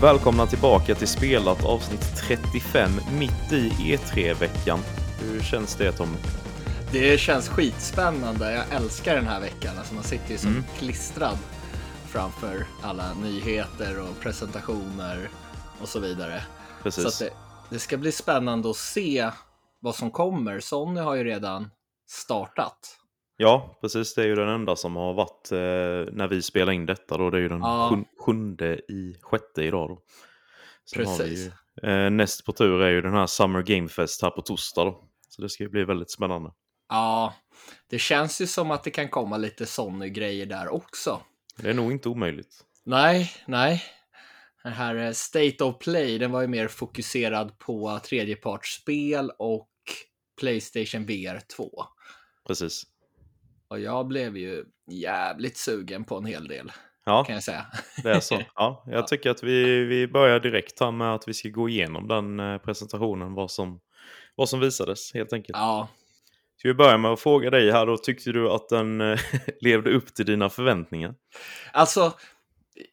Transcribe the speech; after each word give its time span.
Välkomna 0.00 0.46
tillbaka 0.46 0.94
till 0.94 1.08
spelat 1.08 1.64
avsnitt 1.64 2.16
35 2.16 2.90
mitt 3.18 3.52
i 3.52 3.70
E3-veckan. 3.70 4.78
Hur 5.20 5.40
känns 5.40 5.74
det 5.76 5.92
Tommy? 5.92 6.16
Det 6.92 7.20
känns 7.20 7.48
skitspännande. 7.48 8.52
Jag 8.52 8.82
älskar 8.82 9.14
den 9.14 9.26
här 9.26 9.40
veckan. 9.40 9.78
Alltså 9.78 9.94
man 9.94 10.04
sitter 10.04 10.30
ju 10.30 10.38
som 10.38 10.50
Mm. 10.50 10.64
klistrad 10.78 11.38
framför 12.08 12.66
alla 12.82 13.14
nyheter 13.14 14.00
och 14.00 14.20
presentationer 14.20 15.30
och 15.80 15.88
så 15.88 16.00
vidare. 16.00 16.42
Precis. 16.82 17.14
Så 17.14 17.24
det, 17.24 17.30
det 17.70 17.78
ska 17.78 17.96
bli 17.96 18.12
spännande 18.12 18.70
att 18.70 18.76
se 18.76 19.30
vad 19.80 19.94
som 19.94 20.10
kommer. 20.10 20.60
Sony 20.60 21.00
har 21.00 21.14
ju 21.14 21.24
redan 21.24 21.70
startat. 22.08 22.96
Ja, 23.36 23.78
precis. 23.80 24.14
Det 24.14 24.22
är 24.22 24.26
ju 24.26 24.34
den 24.34 24.48
enda 24.48 24.76
som 24.76 24.96
har 24.96 25.14
varit 25.14 25.52
eh, 25.52 26.14
när 26.14 26.28
vi 26.28 26.42
spelar 26.42 26.72
in 26.72 26.86
detta 26.86 27.16
då. 27.18 27.30
Det 27.30 27.36
är 27.38 27.40
ju 27.42 27.48
den 27.48 27.60
Ja. 27.60 27.88
sjun- 27.92 28.06
sjunde 28.26 28.74
i 28.92 29.16
sjätte 29.22 29.62
idag 29.62 29.88
då. 29.88 30.02
Sen 30.94 31.04
Precis. 31.04 31.50
ju, 31.82 31.88
eh, 31.90 32.10
näst 32.10 32.44
på 32.46 32.52
tur 32.52 32.82
är 32.82 32.90
ju 32.90 33.00
den 33.02 33.12
här 33.12 33.26
Summer 33.26 33.62
Game 33.62 33.88
Fest 33.88 34.22
här 34.22 34.30
på 34.30 34.42
torsdag 34.42 34.84
då. 34.84 35.04
Så 35.28 35.42
det 35.42 35.48
ska 35.48 35.62
ju 35.62 35.68
bli 35.70 35.84
väldigt 35.84 36.10
spännande. 36.10 36.50
Ja, 36.88 37.34
det 37.90 37.98
känns 37.98 38.40
ju 38.40 38.46
som 38.46 38.70
att 38.70 38.84
det 38.84 38.90
kan 38.90 39.08
komma 39.08 39.36
lite 39.36 39.66
Sony-grejer 39.66 40.46
där 40.46 40.68
också. 40.74 41.20
Det 41.56 41.70
är 41.70 41.74
nog 41.74 41.92
inte 41.92 42.08
omöjligt. 42.08 42.64
Nej, 42.84 43.30
nej. 43.46 43.82
Den 44.62 44.72
här 44.72 44.96
eh, 44.96 45.12
State 45.12 45.64
of 45.64 45.78
Play, 45.78 46.18
den 46.18 46.30
var 46.32 46.40
ju 46.40 46.48
mer 46.48 46.68
fokuserad 46.68 47.58
på 47.58 48.00
tredjepartsspel 48.04 49.30
och 49.38 49.68
Playstation 50.40 51.06
VR 51.06 51.40
2. 51.56 51.70
Precis. 52.46 52.82
Och 53.68 53.80
jag 53.80 54.06
blev 54.06 54.36
ju 54.36 54.64
jävligt 54.90 55.56
sugen 55.56 56.04
på 56.04 56.16
en 56.16 56.24
hel 56.26 56.48
del, 56.48 56.72
Ja, 57.06 57.24
kan 57.24 57.34
jag 57.34 57.44
säga. 57.44 57.66
det 58.02 58.10
är 58.10 58.20
så. 58.20 58.42
Ja, 58.54 58.84
jag 58.86 58.98
Ja. 58.98 59.02
tycker 59.02 59.30
att 59.30 59.42
vi, 59.42 59.84
vi 59.84 60.08
börjar 60.08 60.40
direkt 60.40 60.80
här 60.80 60.90
med 60.90 61.14
att 61.14 61.28
vi 61.28 61.34
ska 61.34 61.48
gå 61.48 61.68
igenom 61.68 62.08
den 62.08 62.40
eh, 62.40 62.58
presentationen, 62.58 63.34
vad 63.34 63.50
som, 63.50 63.80
vad 64.36 64.48
som 64.48 64.60
visades 64.60 65.14
helt 65.14 65.32
enkelt. 65.32 65.58
Ja, 65.58 65.88
Ska 66.58 66.68
vi 66.68 66.74
börja 66.74 66.98
med 66.98 67.10
att 67.10 67.20
fråga 67.20 67.50
dig 67.50 67.70
här 67.72 67.86
då, 67.86 67.96
tyckte 67.96 68.32
du 68.32 68.50
att 68.50 68.68
den 68.68 69.00
eh, 69.00 69.18
levde 69.60 69.90
upp 69.90 70.14
till 70.14 70.26
dina 70.26 70.48
förväntningar? 70.50 71.14
alltså, 71.72 72.12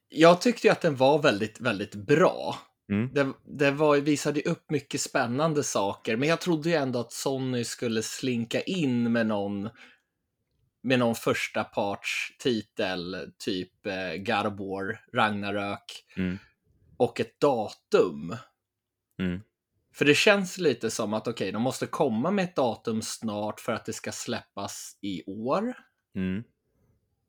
jag 0.09 0.41
tyckte 0.41 0.67
ju 0.67 0.71
att 0.71 0.81
den 0.81 0.95
var 0.95 1.19
väldigt, 1.21 1.59
väldigt 1.59 1.95
bra. 1.95 2.55
Mm. 2.91 3.09
Det, 3.13 3.33
det 3.59 3.71
var, 3.71 3.97
visade 3.97 4.41
upp 4.41 4.69
mycket 4.69 5.01
spännande 5.01 5.63
saker, 5.63 6.15
men 6.17 6.29
jag 6.29 6.41
trodde 6.41 6.69
ju 6.69 6.75
ändå 6.75 6.99
att 6.99 7.11
Sony 7.11 7.63
skulle 7.63 8.03
slinka 8.03 8.61
in 8.61 9.11
med 9.11 9.27
någon 9.27 9.69
med 10.83 10.99
någon 10.99 11.15
första 11.15 11.63
parts 11.63 12.35
titel, 12.39 13.31
typ 13.37 13.85
eh, 13.85 14.51
War, 14.57 15.05
Ragnarök 15.13 16.05
Mm. 16.17 16.37
och 16.97 17.19
ett 17.19 17.39
datum. 17.39 18.37
Mm. 19.19 19.41
För 19.93 20.05
det 20.05 20.15
känns 20.15 20.57
lite 20.57 20.91
som 20.91 21.13
att 21.13 21.27
okej, 21.27 21.51
de 21.51 21.61
måste 21.61 21.87
komma 21.87 22.31
med 22.31 22.43
ett 22.45 22.55
datum 22.55 23.01
snart 23.01 23.59
för 23.59 23.71
att 23.71 23.85
det 23.85 23.93
ska 23.93 24.11
släppas 24.11 24.97
i 25.01 25.23
år. 25.25 25.73
Mm. 26.15 26.43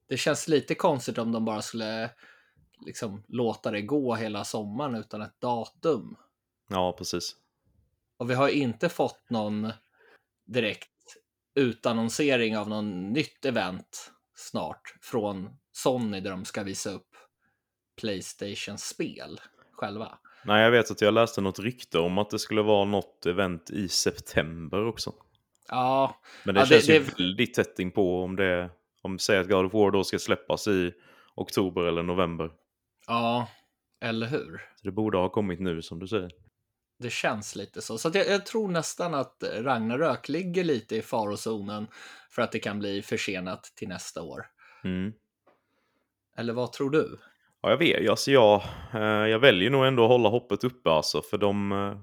Det 0.09 0.17
känns 0.17 0.49
lite 0.49 0.75
konstigt 0.75 1.19
om 1.19 1.33
de 1.33 1.45
bara 1.45 1.63
skulle 1.63 2.11
liksom 2.87 3.25
låta 3.29 3.71
det 3.71 3.83
gå 3.83 4.15
hela 4.15 4.45
sommaren 4.45 4.95
utan 4.95 5.23
ett 5.23 5.41
datum. 5.41 6.17
Ja, 6.69 6.95
precis. 6.99 7.37
Och 8.17 8.31
vi 8.31 8.35
har 8.35 8.49
inte 8.49 8.89
fått 8.89 9.31
någon 9.31 9.73
direkt 10.45 10.91
utannonsering 11.55 12.57
av 12.59 12.69
någon 12.69 13.13
nytt 13.13 13.45
event 13.45 14.13
snart 14.35 14.95
från 15.01 15.51
Sony 15.73 16.21
där 16.21 16.31
de 16.31 16.45
ska 16.45 16.63
visa 16.63 16.91
upp 16.91 17.09
Playstation-spel 18.01 19.41
själva. 19.73 20.19
Nej, 20.45 20.63
jag 20.63 20.71
vet 20.71 20.91
att 20.91 21.01
jag 21.01 21.15
läste 21.15 21.41
något 21.41 21.59
rykte 21.59 21.99
om 21.99 22.19
att 22.19 22.31
det 22.31 22.39
skulle 22.39 22.63
vara 22.63 22.85
något 22.85 23.27
event 23.27 23.71
i 23.71 23.89
september 23.89 24.87
också. 24.87 25.13
Ja, 25.69 26.21
Men 26.45 26.55
det 26.55 26.61
Ja, 26.61 26.65
det- 26.65 26.69
känns 26.75 26.89
ju 26.89 26.93
det- 26.99 27.19
väldigt 27.19 27.55
tätt 27.55 27.79
in 27.79 27.91
på 27.91 28.23
om 28.25 28.37
det, 28.37 28.71
om 29.03 29.19
säg 29.19 29.39
att 29.39 29.49
God 29.49 29.65
of 29.67 29.73
War 29.73 29.91
då 29.91 30.05
ska 30.05 30.19
släppas 30.19 30.69
i 30.69 30.93
oktober 31.35 31.83
eller 31.83 32.03
november. 32.03 32.51
ja, 33.07 33.49
eller 34.01 34.27
hur? 34.27 34.59
Så 34.77 34.85
det 34.87 34.93
borde 34.93 35.19
ha 35.19 35.29
kommit 35.29 35.61
nu 35.61 35.83
som 35.83 35.99
du 35.99 36.09
säger. 36.09 36.31
Det 37.05 37.11
känns 37.11 37.57
lite 37.57 37.83
så. 37.83 37.99
Så 37.99 38.11
jag, 38.15 38.29
jag 38.29 38.47
tror 38.47 38.69
nästan 38.69 39.15
att 39.15 39.45
Ragnarök 39.53 40.29
ligger 40.29 40.65
lite 40.65 40.97
i 40.97 41.03
farozonen 41.03 41.87
för 42.31 42.43
att 42.43 42.53
det 42.53 42.59
kan 42.59 42.79
bli 42.79 43.03
försenat 43.03 43.65
till 43.65 43.89
nästa 43.89 44.23
år. 44.23 44.47
Mm. 44.85 45.13
Eller 46.37 46.53
vad 46.53 46.73
tror 46.73 46.91
du? 46.91 47.19
Ja, 47.63 47.71
jag 47.71 47.77
vet. 47.77 48.11
Alltså 48.11 48.31
jag, 48.31 48.63
eh, 48.95 49.01
jag 49.03 49.39
väljer 49.39 49.71
nog 49.71 49.87
ändå 49.87 50.03
att 50.03 50.09
hålla 50.09 50.29
hoppet 50.29 50.65
uppe 50.65 50.91
alltså. 50.91 51.23
För 51.23 51.39
de, 51.39 51.73
eh, 51.73 51.99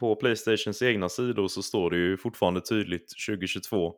på 0.00 0.16
Playstations 0.16 0.82
egna 0.82 1.08
sidor 1.08 1.48
så 1.48 1.62
står 1.62 1.90
det 1.90 1.96
ju 1.96 2.16
fortfarande 2.16 2.60
tydligt 2.60 3.12
2022. 3.26 3.94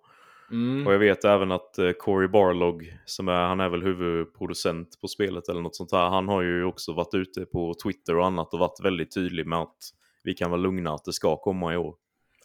Mm. 0.50 0.86
Och 0.86 0.94
jag 0.94 0.98
vet 0.98 1.24
även 1.24 1.52
att 1.52 1.78
eh, 1.78 1.90
Cory 1.90 2.28
Barlog, 2.28 2.98
som 3.04 3.28
är, 3.28 3.46
han 3.46 3.60
är 3.60 3.68
väl 3.68 3.82
huvudproducent 3.82 5.00
på 5.00 5.08
spelet 5.08 5.48
eller 5.48 5.60
något 5.60 5.76
sånt 5.76 5.92
här, 5.92 6.08
han 6.08 6.28
har 6.28 6.42
ju 6.42 6.64
också 6.64 6.92
varit 6.92 7.14
ute 7.14 7.46
på 7.46 7.74
Twitter 7.82 8.16
och 8.16 8.26
annat 8.26 8.54
och 8.54 8.60
varit 8.60 8.80
väldigt 8.84 9.14
tydlig 9.14 9.46
med 9.46 9.58
att 9.58 9.92
vi 10.26 10.34
kan 10.34 10.50
vara 10.50 10.60
lugna 10.60 10.94
att 10.94 11.04
det 11.04 11.12
ska 11.12 11.36
komma 11.36 11.74
i 11.74 11.76
år. 11.76 11.94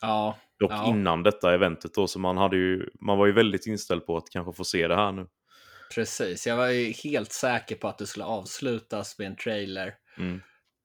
Ja, 0.01 0.37
Dock 0.59 0.71
Ja. 0.71 0.87
innan 0.87 1.23
detta 1.23 1.53
eventet 1.53 1.93
då, 1.93 2.07
så 2.07 2.19
man, 2.19 2.37
hade 2.37 2.55
ju, 2.57 2.89
man 3.01 3.17
var 3.17 3.25
ju 3.25 3.31
väldigt 3.31 3.67
inställd 3.67 4.05
på 4.05 4.17
att 4.17 4.29
kanske 4.29 4.53
få 4.53 4.63
se 4.63 4.87
det 4.87 4.95
här 4.95 5.11
nu. 5.11 5.27
precis. 5.95 6.47
Jag 6.47 6.57
var 6.57 6.67
ju 6.67 6.91
helt 6.91 7.31
säker 7.31 7.75
på 7.75 7.87
att 7.87 7.97
det 7.97 8.07
skulle 8.07 8.25
avslutas 8.25 9.17
med 9.19 9.27
en 9.27 9.35
trailer 9.35 9.93
Mm. 10.17 10.41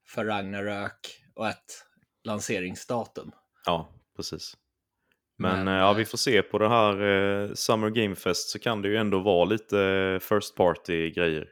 för 0.07 0.25
Ragnarök 0.25 0.93
och 1.35 1.47
ett 1.47 1.85
lanseringsdatum. 2.23 3.31
Ja, 3.65 3.89
precis. 4.15 4.53
Men, 5.37 5.63
Men, 5.65 5.67
eh, 5.75 5.79
ja, 5.81 5.91
eh, 5.91 5.97
vi 5.97 6.05
får 6.05 6.17
se 6.17 6.41
på 6.41 6.57
det 6.59 6.69
här 6.69 7.01
eh, 7.01 7.53
Summer 7.53 7.89
Game 7.89 8.15
Fest 8.15 8.49
så 8.49 8.59
kan 8.59 8.81
det 8.81 8.87
ju 8.89 8.97
ändå 8.97 9.19
vara 9.19 9.45
lite 9.45 9.79
eh, 9.81 10.19
first 10.19 10.55
party-grejer. 10.55 11.47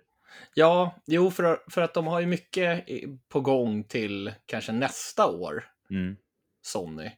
Ja, 0.57 0.95
jo, 1.05 1.31
för, 1.31 1.63
för 1.71 1.81
att 1.81 1.93
de 1.93 2.07
har 2.07 2.19
ju 2.19 2.25
mycket 2.25 2.85
på 3.29 3.41
gång 3.41 3.83
till 3.83 4.33
kanske 4.45 4.71
nästa 4.71 5.27
år, 5.27 5.63
Mm. 5.89 6.15
Sony, 6.61 7.11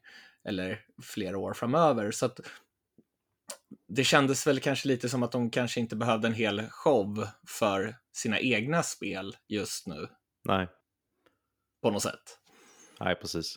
eller 0.47 0.81
flera 1.03 1.37
år 1.37 1.53
framöver. 1.53 2.11
Så 2.11 2.25
att 2.25 2.39
det 3.87 4.03
kändes 4.03 4.47
väl 4.47 4.59
kanske 4.59 4.87
lite 4.87 5.09
som 5.09 5.23
att 5.23 5.31
de 5.31 5.49
kanske 5.49 5.79
inte 5.79 5.95
behövde 5.95 6.27
en 6.27 6.33
hel 6.33 6.69
show 6.69 7.27
för 7.47 7.95
sina 8.13 8.39
egna 8.39 8.83
spel 8.83 9.35
just 9.47 9.87
nu, 9.87 10.07
Nej, 10.43 10.67
på 11.81 11.91
något 11.91 12.03
sätt. 12.03 12.39
nej 12.99 13.15
precis. 13.15 13.55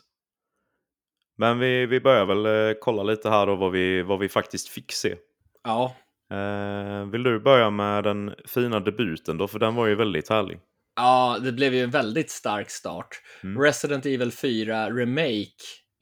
Men 1.37 1.59
vi, 1.59 1.85
vi 1.85 1.99
börjar 2.01 2.25
väl 2.25 2.45
eh, 2.45 2.77
kolla 2.81 3.03
lite 3.03 3.29
här 3.29 3.45
då 3.47 3.55
vad 3.55 3.71
vi, 3.71 4.01
vad 4.01 4.19
vi 4.19 4.29
faktiskt 4.29 4.67
fick 4.67 4.91
se. 4.91 5.15
Ja, 5.63 5.95
Eh, 6.31 7.05
vill 7.11 7.23
du 7.23 7.39
börja 7.39 7.69
med 7.69 8.03
den 8.03 8.35
fina 8.45 8.79
debuten 8.79 9.37
då? 9.37 9.47
För 9.47 9.59
den 9.59 9.75
var 9.75 9.87
ju 9.87 9.95
väldigt 9.95 10.29
härlig. 10.29 10.59
ja 10.95 11.37
det 11.43 11.51
blev 11.51 11.73
ju 11.73 11.83
en 11.83 11.91
väldigt 11.91 12.31
stark 12.31 12.69
start. 12.69 13.07
Mm. 13.43 13.61
Resident 13.61 14.05
Evil 14.05 14.31
4 14.31 14.89
Remake 14.89 15.51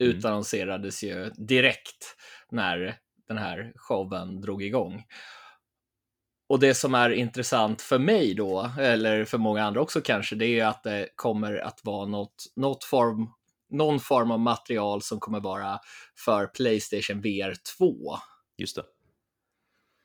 Mm. 0.02 0.16
utannonserades 0.16 1.02
ju 1.04 1.30
direkt 1.30 2.16
när 2.50 2.96
den 3.28 3.38
här 3.38 3.72
showen 3.76 4.40
drog 4.40 4.62
igång. 4.62 5.04
Och 6.48 6.60
det 6.60 6.74
som 6.74 6.94
är 6.94 7.10
intressant 7.10 7.82
för 7.82 7.98
mig 7.98 8.34
då, 8.34 8.70
eller 8.78 9.24
för 9.24 9.38
många 9.38 9.64
andra 9.64 9.80
också 9.80 10.00
kanske, 10.00 10.36
det 10.36 10.46
är 10.60 10.66
att 10.66 10.82
det 10.82 11.08
kommer 11.16 11.56
att 11.56 11.80
vara 11.84 12.06
något, 12.06 12.44
något 12.56 12.84
form, 12.84 13.28
någon 13.70 14.00
form 14.00 14.30
av 14.30 14.40
material 14.40 15.02
som 15.02 15.20
kommer 15.20 15.40
vara 15.40 15.78
för 16.24 16.46
Playstation 16.46 17.20
VR 17.20 17.54
2. 17.78 17.94
Just 18.58 18.76
det. 18.76 18.82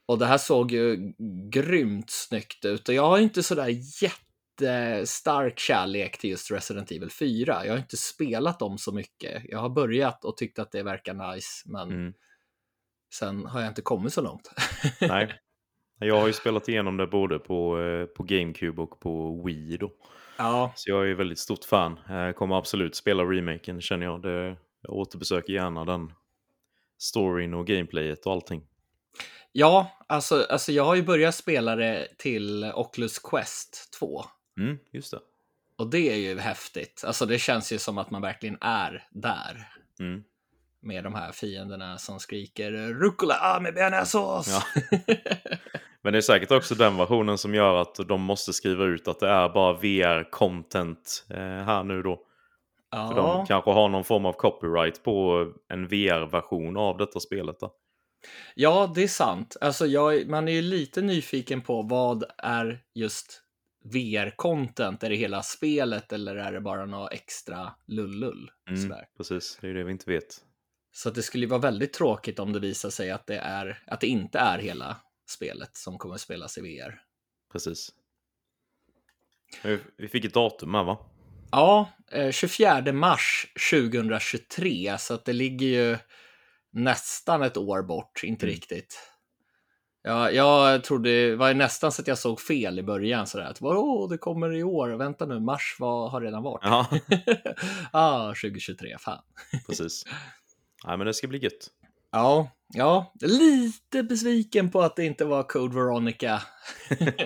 Och 0.07 0.17
det 0.19 0.25
här 0.25 0.37
såg 0.37 0.71
ju 0.71 1.13
grymt 1.51 2.09
snyggt 2.09 2.65
ut 2.65 2.89
och 2.89 2.95
jag 2.95 3.07
har 3.07 3.19
inte 3.19 3.43
sådär 3.43 3.69
jättestark 4.03 5.59
kärlek 5.59 6.17
till 6.17 6.29
just 6.29 6.51
Resident 6.51 6.91
Evil 6.91 7.09
4. 7.11 7.65
Jag 7.65 7.73
har 7.73 7.77
inte 7.77 7.97
spelat 7.97 8.59
dem 8.59 8.77
så 8.77 8.91
mycket. 8.93 9.41
Jag 9.45 9.59
har 9.59 9.69
börjat 9.69 10.25
och 10.25 10.37
tyckt 10.37 10.59
att 10.59 10.71
det 10.71 10.83
verkar 10.83 11.33
nice, 11.33 11.47
men 11.65 11.91
Mm. 11.91 12.13
sen 13.15 13.45
har 13.45 13.61
jag 13.61 13.67
inte 13.71 13.81
kommit 13.81 14.13
så 14.13 14.21
långt. 14.21 14.51
Nej. 15.01 15.33
Jag 15.99 16.19
har 16.19 16.27
ju 16.27 16.33
spelat 16.33 16.69
igenom 16.69 16.97
det 16.97 17.07
både 17.07 17.39
på, 17.39 17.79
eh, 17.81 18.05
på 18.05 18.23
GameCube 18.23 18.81
och 18.81 18.99
på 18.99 19.43
Wii 19.45 19.77
då. 19.77 19.91
ja, 20.37 20.73
Så 20.75 20.89
jag 20.89 21.01
är 21.01 21.05
ju 21.05 21.15
väldigt 21.15 21.39
stort 21.39 21.63
fan. 21.65 21.99
Jag 22.09 22.35
kommer 22.35 22.55
absolut 22.57 22.95
spela 22.95 23.23
remaken 23.23 23.81
känner 23.81 24.05
jag. 24.05 24.21
Det, 24.21 24.57
jag 24.81 24.93
återbesöker 24.93 25.53
gärna 25.53 25.85
den 25.85 26.11
storyn 26.97 27.53
och 27.53 27.67
gameplayet 27.67 28.25
och 28.25 28.31
allting. 28.31 28.61
Ja 29.57 29.91
alltså, 30.07 30.45
alltså 30.49 30.71
jag 30.71 30.83
har 30.83 30.95
ju 30.95 31.03
börjat 31.03 31.35
spela 31.35 31.75
det 31.75 32.07
till 32.17 32.71
Oculus 32.75 33.19
Quest 33.19 33.97
2. 33.99 34.25
Mm, 34.59 34.77
just 34.91 35.11
det. 35.11 35.19
Och 35.77 35.89
det 35.89 36.11
är 36.11 36.15
ju 36.15 36.39
häftigt. 36.39 37.03
Alltså 37.07 37.25
det 37.25 37.39
känns 37.39 37.71
ju 37.71 37.77
som 37.77 37.97
att 37.97 38.11
man 38.11 38.21
verkligen 38.21 38.57
är 38.61 39.07
där. 39.11 39.67
Mm. 39.99 40.23
Med 40.81 41.03
de 41.03 41.15
här 41.15 41.31
fienderna 41.31 41.97
som 41.97 42.19
skriker 42.19 42.71
Rucola 42.71 43.59
med 43.61 43.73
bearnaisesås. 43.73 44.47
Ja. 44.47 44.81
Men 46.01 46.13
det 46.13 46.19
är 46.19 46.21
säkert 46.21 46.51
också 46.51 46.75
den 46.75 46.97
versionen 46.97 47.37
som 47.37 47.53
gör 47.53 47.81
att 47.81 47.95
de 48.07 48.21
måste 48.21 48.53
skriva 48.53 48.83
ut 48.83 49.07
att 49.07 49.19
det 49.19 49.29
är 49.29 49.49
bara 49.49 49.73
VR-content 49.73 51.25
eh, 51.29 51.65
här 51.65 51.83
nu 51.83 52.01
då. 52.01 52.19
Ja, 52.91 53.07
För 53.07 53.15
de 53.15 53.45
kanske 53.45 53.71
har 53.71 53.89
någon 53.89 54.03
form 54.03 54.25
av 54.25 54.33
copyright 54.33 55.03
på 55.03 55.45
en 55.69 55.87
VR-version 55.87 56.77
av 56.77 56.97
detta 56.97 57.19
spelet. 57.19 57.59
Då. 57.59 57.71
Ja 58.55 58.91
det 58.95 59.03
är 59.03 59.07
sant. 59.07 59.57
Alltså, 59.61 59.85
jag, 59.87 60.27
man 60.27 60.47
är 60.47 60.51
ju 60.51 60.61
lite 60.61 61.01
nyfiken 61.01 61.61
på 61.61 61.81
vad 61.81 62.23
är 62.37 62.79
just 62.93 63.41
VR-content? 63.93 65.03
Är 65.05 65.09
det 65.09 65.15
hela 65.15 65.43
spelet 65.43 66.13
eller 66.13 66.35
är 66.35 66.51
det 66.51 66.61
bara 66.61 66.85
något 66.85 67.13
extra 67.13 67.71
lullull? 67.87 68.51
Mm, 68.69 68.81
Sådär. 68.81 69.05
precis, 69.17 69.57
det 69.61 69.67
är 69.67 69.69
ju 69.69 69.77
det 69.77 69.83
vi 69.83 69.91
inte 69.91 70.11
vet. 70.11 70.37
Så 70.91 71.09
att 71.09 71.15
det 71.15 71.23
skulle 71.23 71.43
ju 71.45 71.49
vara 71.49 71.61
väldigt 71.61 71.93
tråkigt 71.93 72.39
om 72.39 72.53
det 72.53 72.59
visar 72.59 72.89
sig 72.89 73.11
att 73.11 73.27
det, 73.27 73.37
är, 73.37 73.83
att 73.87 74.01
det 74.01 74.07
inte 74.07 74.39
är 74.39 74.59
hela 74.59 74.97
spelet 75.29 75.77
som 75.77 75.97
kommer 75.97 76.17
spelas 76.17 76.57
i 76.57 76.61
VR. 76.61 77.01
Precis. 77.51 77.89
Vi- 79.97 80.07
fick 80.07 80.25
ett 80.25 80.33
datum 80.33 80.73
här 80.73 80.83
va? 80.83 80.97
Ja, 81.51 81.89
eh, 82.11 82.31
24 82.31 82.93
mars 82.93 83.47
2023, 83.71 84.97
så 84.99 85.13
att 85.13 85.25
det 85.25 85.33
ligger 85.33 85.67
ju 85.67 85.97
nästan 86.75 87.43
ett 87.43 87.57
år 87.57 87.81
bort, 87.83 88.21
inte 88.23 88.45
Mm. 88.45 88.53
riktigt. 88.55 89.11
Ja, 90.03 90.31
jag 90.31 90.83
trodde, 90.83 91.29
det 91.29 91.35
var 91.35 91.53
nästan 91.53 91.91
så 91.91 92.01
att 92.01 92.07
jag 92.07 92.17
såg 92.17 92.41
fel 92.41 92.79
i 92.79 92.83
början 92.83 93.27
sådär, 93.27 93.45
att 93.45 93.61
vadå, 93.61 94.07
det 94.07 94.17
kommer 94.17 94.53
i 94.55 94.63
år, 94.63 94.89
vänta 94.89 95.25
nu, 95.25 95.39
mars 95.39 95.75
var, 95.79 96.09
har 96.09 96.21
redan 96.21 96.43
varit. 96.43 96.61
Ja, 96.63 96.87
ah, 97.91 98.27
2023, 98.27 98.97
fan. 98.99 99.21
precis. 99.67 100.03
Nej 100.87 100.97
men 100.97 101.07
det 101.07 101.13
ska 101.13 101.27
bli 101.27 101.37
gött. 101.39 101.67
Ja, 102.11 102.49
ja, 102.73 103.13
lite 103.21 104.03
besviken 104.03 104.71
på 104.71 104.81
att 104.81 104.95
det 104.95 105.05
inte 105.05 105.25
var 105.25 105.43
Code 105.43 105.75
Veronica 105.75 106.41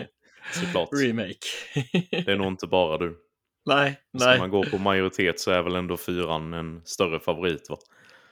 Såklart. 0.54 0.90
remake. 0.94 1.38
Det 2.12 2.32
är 2.32 2.38
nog 2.38 2.48
inte 2.48 2.68
bara 2.68 2.98
du. 2.98 3.18
nej, 3.66 4.00
Ska 4.18 4.28
nej. 4.30 4.40
man 4.40 4.50
gå 4.50 4.64
på 4.64 4.78
majoritet 4.78 5.40
så 5.40 5.52
är 5.52 5.62
väl 5.62 5.76
ändå 5.76 5.98
fyran 5.98 6.54
en 6.54 6.82
större 6.86 7.20
favorit 7.20 7.70
va? 7.70 7.78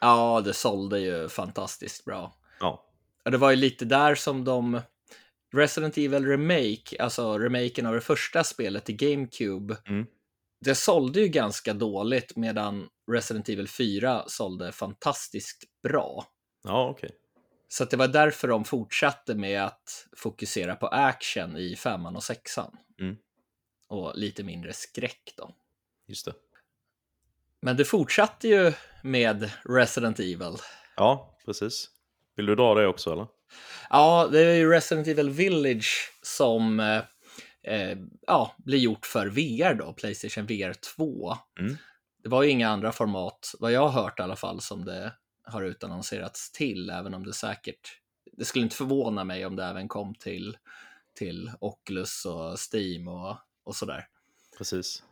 Ja, 0.01 0.41
det 0.41 0.53
sålde 0.53 0.99
ju 0.99 1.29
fantastiskt 1.29 2.05
bra. 2.05 2.33
Ja, 2.59 2.83
Ja, 3.23 3.31
det 3.31 3.37
var 3.37 3.49
ju 3.49 3.55
lite 3.55 3.85
där 3.85 4.15
som 4.15 4.43
de 4.43 4.81
Resident 5.55 5.97
Evil 5.97 6.25
Remake, 6.25 6.95
alltså 7.03 7.39
remaken 7.39 7.85
av 7.85 7.93
det 7.93 8.01
första 8.01 8.43
spelet 8.43 8.89
i 8.89 8.93
GameCube, 8.93 9.77
Mm. 9.87 10.05
det 10.65 10.75
sålde 10.75 11.19
ju 11.19 11.27
ganska 11.27 11.73
dåligt 11.73 12.35
medan 12.35 12.89
Resident 13.11 13.49
Evil 13.49 13.67
4 13.67 14.23
sålde 14.27 14.71
fantastiskt 14.71 15.63
bra. 15.83 16.25
ja 16.63 16.89
okej. 16.89 17.11
Så 17.69 17.83
att 17.83 17.89
det 17.91 17.97
var 17.97 18.07
därför 18.07 18.47
de 18.47 18.65
fortsatte 18.65 19.35
med 19.35 19.63
att 19.65 20.07
fokusera 20.17 20.75
på 20.75 20.87
action 20.87 21.57
i 21.57 21.75
femman 21.75 22.15
och 22.15 22.23
sexan. 22.23 22.77
Mm. 23.01 23.15
Och 23.87 24.11
lite 24.15 24.43
mindre 24.43 24.73
skräck 24.73 25.33
då. 25.37 25.55
Just 26.07 26.25
det. 26.25 26.33
Men 27.61 27.77
det 27.77 27.85
fortsatte 27.85 28.47
ju 28.47 28.73
med 29.03 29.51
Resident 29.63 30.19
Evil. 30.19 30.57
Ja, 30.95 31.37
precis. 31.45 31.89
Vill 32.35 32.45
du 32.45 32.55
dra 32.55 32.75
det 32.75 32.87
också 32.87 33.11
eller? 33.11 33.27
Ja, 33.89 34.29
det 34.31 34.41
är 34.41 34.55
ju 34.55 34.71
Resident 34.71 35.07
Evil 35.07 35.29
Village 35.29 36.11
som 36.21 36.79
eh, 36.79 37.01
eh, 37.63 37.97
ja, 38.27 38.55
blir 38.57 38.79
gjort 38.79 39.05
för 39.05 39.27
VR 39.27 39.73
då, 39.73 39.93
Playstation 39.93 40.45
VR 40.45 40.73
2. 40.73 41.33
Mm. 41.59 41.77
Det 42.23 42.29
var 42.29 42.43
ju 42.43 42.49
inga 42.49 42.69
andra 42.69 42.91
format, 42.91 43.51
vad 43.59 43.71
jag 43.71 43.87
har 43.87 44.01
hört 44.01 44.19
i 44.19 44.21
alla 44.21 44.35
fall, 44.35 44.61
som 44.61 44.85
det 44.85 45.13
har 45.43 45.63
utannonserats 45.63 46.51
till, 46.51 46.89
även 46.89 47.13
om 47.13 47.23
det 47.23 47.33
säkert, 47.33 47.99
det 48.37 48.45
skulle 48.45 48.63
inte 48.63 48.75
förvåna 48.75 49.23
mig 49.23 49.45
om 49.45 49.55
det 49.55 49.63
även 49.63 49.87
kom 49.87 50.15
till, 50.15 50.57
till 51.15 51.51
Oculus 51.59 52.25
och 52.25 52.57
Steam 52.73 53.07
och, 53.07 53.37
och 53.63 53.75
sådär. 53.75 54.07
Precis. 54.57 55.03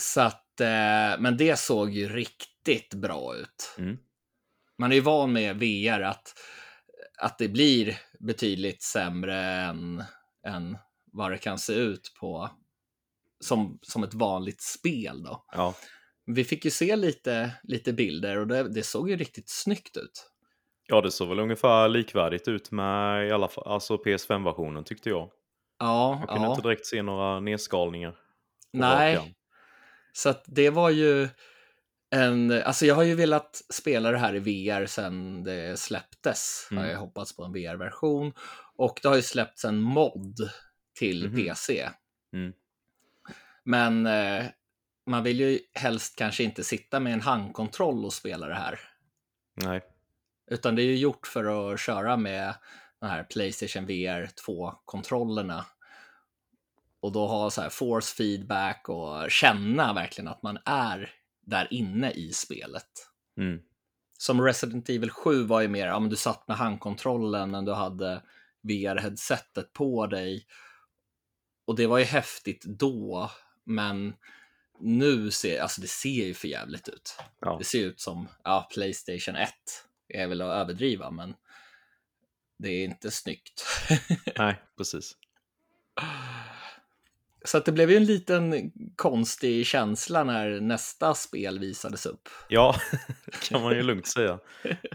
Så 0.00 0.20
att, 0.20 0.60
eh, 0.60 1.20
men 1.20 1.36
det 1.36 1.58
såg 1.58 1.90
ju 1.90 2.08
riktigt 2.08 2.94
bra 2.94 3.34
ut. 3.36 3.74
Mm. 3.78 3.96
Man 4.78 4.90
är 4.92 4.96
ju 4.96 5.00
van 5.02 5.32
med 5.32 5.56
VR 5.58 6.00
att, 6.00 6.34
att 7.18 7.38
det 7.38 7.48
blir 7.48 7.98
betydligt 8.20 8.82
sämre 8.82 9.36
än, 9.42 10.04
än 10.46 10.78
vad 11.12 11.30
det 11.30 11.38
kan 11.38 11.58
se 11.58 11.72
ut 11.72 12.12
på 12.20 12.50
som, 13.44 13.78
som 13.82 14.02
ett 14.02 14.14
vanligt 14.14 14.60
spel. 14.62 15.22
Då. 15.22 15.44
Ja, 15.52 15.74
Vi 16.26 16.44
fick 16.44 16.64
ju 16.64 16.70
se 16.70 16.96
lite, 16.96 17.52
lite 17.62 17.92
bilder 17.92 18.38
och 18.38 18.46
det, 18.46 18.68
det 18.68 18.82
såg 18.82 19.10
ju 19.10 19.16
riktigt 19.16 19.50
snyggt 19.50 19.96
ut. 19.96 20.30
ja 20.86 21.00
det 21.00 21.10
såg 21.10 21.28
väl 21.28 21.38
ungefär 21.40 21.88
likvärdigt 21.88 22.48
ut 22.48 22.70
med 22.70 23.28
i 23.28 23.30
alla 23.30 23.48
fall, 23.48 23.64
alltså 23.66 23.96
PS5-versionen 23.96 24.84
tyckte 24.84 25.08
jag. 25.08 25.30
Ja, 25.78 26.18
Jag 26.20 26.28
kunde 26.28 26.46
ja. 26.46 26.50
inte 26.50 26.68
direkt 26.68 26.86
se 26.86 27.02
några 27.02 27.40
nedskalningar. 27.40 28.14
Nej. 28.72 29.34
Så 30.12 30.28
att 30.28 30.44
det 30.46 30.70
var 30.70 30.90
ju 30.90 31.28
en, 32.10 32.50
alltså 32.62 32.86
jag 32.86 32.94
har 32.94 33.02
ju 33.02 33.14
velat 33.14 33.62
spela 33.72 34.10
det 34.10 34.18
här 34.18 34.34
i 34.34 34.38
VR 34.38 34.86
sedan 34.86 35.44
det 35.44 35.78
släpptes. 35.78 36.68
Mm. 36.70 36.84
Har 36.84 36.90
jag 36.90 36.98
hoppats 36.98 37.36
på 37.36 37.44
en 37.44 37.52
VR-version. 37.52 38.32
Och 38.76 39.00
det 39.02 39.08
har 39.08 39.16
ju 39.16 39.22
släppts 39.22 39.64
en 39.64 39.80
mod 39.80 40.36
till 40.98 41.28
Mhm. 41.28 41.36
PC. 41.36 41.88
Mm. 42.32 42.52
Men 43.64 44.06
eh, 44.06 44.44
man 45.06 45.22
vill 45.24 45.40
ju 45.40 45.58
helst 45.74 46.16
kanske 46.16 46.42
inte 46.42 46.64
sitta 46.64 47.00
med 47.00 47.12
en 47.12 47.20
handkontroll 47.20 48.04
och 48.04 48.12
spela 48.12 48.46
det 48.46 48.54
här. 48.54 48.80
Nej, 49.54 49.82
Utan 50.50 50.74
det 50.76 50.82
är 50.82 50.86
ju 50.86 50.96
gjort 50.96 51.26
för 51.26 51.72
att 51.72 51.80
köra 51.80 52.16
med 52.16 52.54
den 53.00 53.10
här 53.10 53.24
Playstation 53.24 53.86
VR 53.86 54.26
2-kontrollerna. 54.46 55.64
Och 57.00 57.12
då 57.12 57.26
ha 57.26 57.50
så 57.50 57.60
här 57.60 57.68
force 57.68 58.14
feedback 58.14 58.88
och 58.88 59.30
känna 59.30 59.92
verkligen 59.92 60.28
att 60.28 60.42
man 60.42 60.58
är 60.64 61.10
där 61.46 61.68
inne 61.70 62.10
i 62.10 62.32
spelet. 62.32 63.08
mm. 63.36 63.60
Som 64.18 64.42
Resident 64.42 64.88
Evil 64.88 65.10
7 65.10 65.44
var 65.44 65.60
ju 65.60 65.68
mer, 65.68 65.86
ja 65.86 66.00
men 66.00 66.10
du 66.10 66.16
satt 66.16 66.48
med 66.48 66.56
handkontrollen 66.56 67.50
men 67.50 67.64
du 67.64 67.72
hade 67.72 68.22
VR-headsetet 68.62 69.72
på 69.72 70.06
dig. 70.06 70.46
Och 71.64 71.76
det 71.76 71.86
var 71.86 71.98
ju 71.98 72.04
häftigt 72.04 72.64
då, 72.64 73.30
men 73.64 74.14
nu 74.80 75.30
ser, 75.30 75.60
alltså 75.60 75.80
det 75.80 75.86
ser 75.86 76.26
ju 76.26 76.34
för 76.34 76.48
jävligt 76.48 76.88
ut. 76.88 77.18
ja. 77.40 77.56
Det 77.58 77.64
ser 77.64 77.80
ut 77.86 78.00
som, 78.00 78.28
ja, 78.44 78.68
Playstation 78.72 79.36
1 79.36 79.52
är 80.08 80.26
väl 80.26 80.42
att 80.42 80.52
överdriva, 80.52 81.10
men 81.10 81.34
det 82.58 82.68
är 82.68 82.84
inte 82.84 83.10
snyggt. 83.10 83.64
nej, 84.38 84.62
precis. 84.76 85.16
Så 87.44 87.58
det 87.58 87.72
blev 87.72 87.90
ju 87.90 87.96
en 87.96 88.04
liten 88.04 88.72
konstig 88.96 89.66
känsla 89.66 90.24
när 90.24 90.60
nästa 90.60 91.14
spel 91.14 91.58
visades 91.58 92.06
upp. 92.06 92.28
Ja, 92.48 92.74
det 93.26 93.48
kan 93.48 93.62
man 93.62 93.74
ju 93.76 93.82
lugnt 93.82 94.06
säga. 94.06 94.38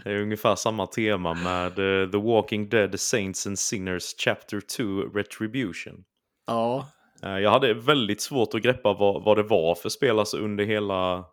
Det 0.04 0.10
är 0.10 0.20
ungefär 0.22 0.54
samma 0.56 0.86
tema 0.86 1.34
med 1.34 1.78
eh, 2.02 2.10
The 2.10 2.18
Walking 2.18 2.68
Dead 2.68 3.00
Saints 3.00 3.46
and 3.46 3.58
Sinners 3.58 4.14
Chapter 4.24 4.60
2 4.60 4.84
Retribution. 5.18 6.04
Ja, 6.46 6.88
Eh, 7.22 7.38
Jag 7.38 7.50
hade 7.50 7.74
väldigt 7.74 8.20
svårt 8.20 8.54
att 8.54 8.62
greppa 8.62 8.92
vad, 8.92 9.24
vad 9.24 9.36
det 9.36 9.42
var 9.42 9.74
för 9.74 9.88
spel 9.88 10.18
alltså 10.18 10.38
under 10.38 10.64
hela, 10.64 11.24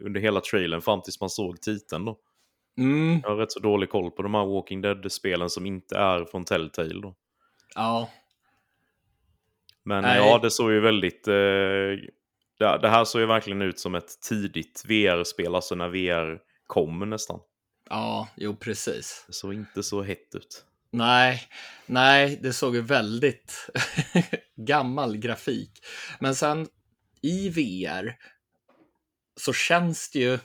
under 0.00 0.20
hela 0.20 0.40
trailern 0.40 0.80
fram 0.80 1.02
tills 1.02 1.20
man 1.20 1.30
såg 1.30 1.60
titeln. 1.60 2.04
Då. 2.04 2.18
mm, 2.78 3.20
Jag 3.22 3.30
har 3.30 3.36
rätt 3.36 3.52
så 3.52 3.60
dålig 3.60 3.90
koll 3.90 4.10
på 4.10 4.22
de 4.22 4.34
här 4.34 4.46
Walking 4.46 4.80
Dead-spelen 4.80 5.50
som 5.50 5.66
inte 5.66 5.96
är 5.98 6.24
från 6.24 6.44
Telltale. 6.44 7.00
Då. 7.02 7.14
ja, 7.74 8.10
Men 9.88 10.02
Nej. 10.02 10.18
ja, 10.18 10.38
det 10.38 10.50
såg 10.50 10.72
ju 10.72 10.80
väldigt... 10.80 11.28
Eh, 11.28 11.34
det, 12.58 12.78
det 12.82 12.88
här 12.88 13.04
såg 13.04 13.20
ju 13.20 13.26
verkligen 13.26 13.62
ut 13.62 13.78
som 13.78 13.94
ett 13.94 14.20
tidigt 14.20 14.84
VR-spel, 14.88 15.54
alltså 15.54 15.74
när 15.74 15.88
VR 15.88 16.38
kom 16.66 17.10
nästan. 17.10 17.40
ja, 17.90 18.28
jo 18.36 18.56
precis. 18.56 19.24
Det 19.26 19.32
såg 19.32 19.54
inte 19.54 19.82
så 19.82 20.02
hett 20.02 20.34
ut. 20.34 20.64
Nej, 20.90 21.42
nej, 21.86 22.38
det 22.42 22.52
såg 22.52 22.74
ju 22.74 22.80
väldigt 22.80 23.70
gammal 24.56 25.16
grafik. 25.16 25.84
Men 26.20 26.34
sen 26.34 26.68
i 27.22 27.48
VR 27.48 28.16
så 29.40 29.52
känns 29.52 30.10
det 30.10 30.18
ju... 30.18 30.38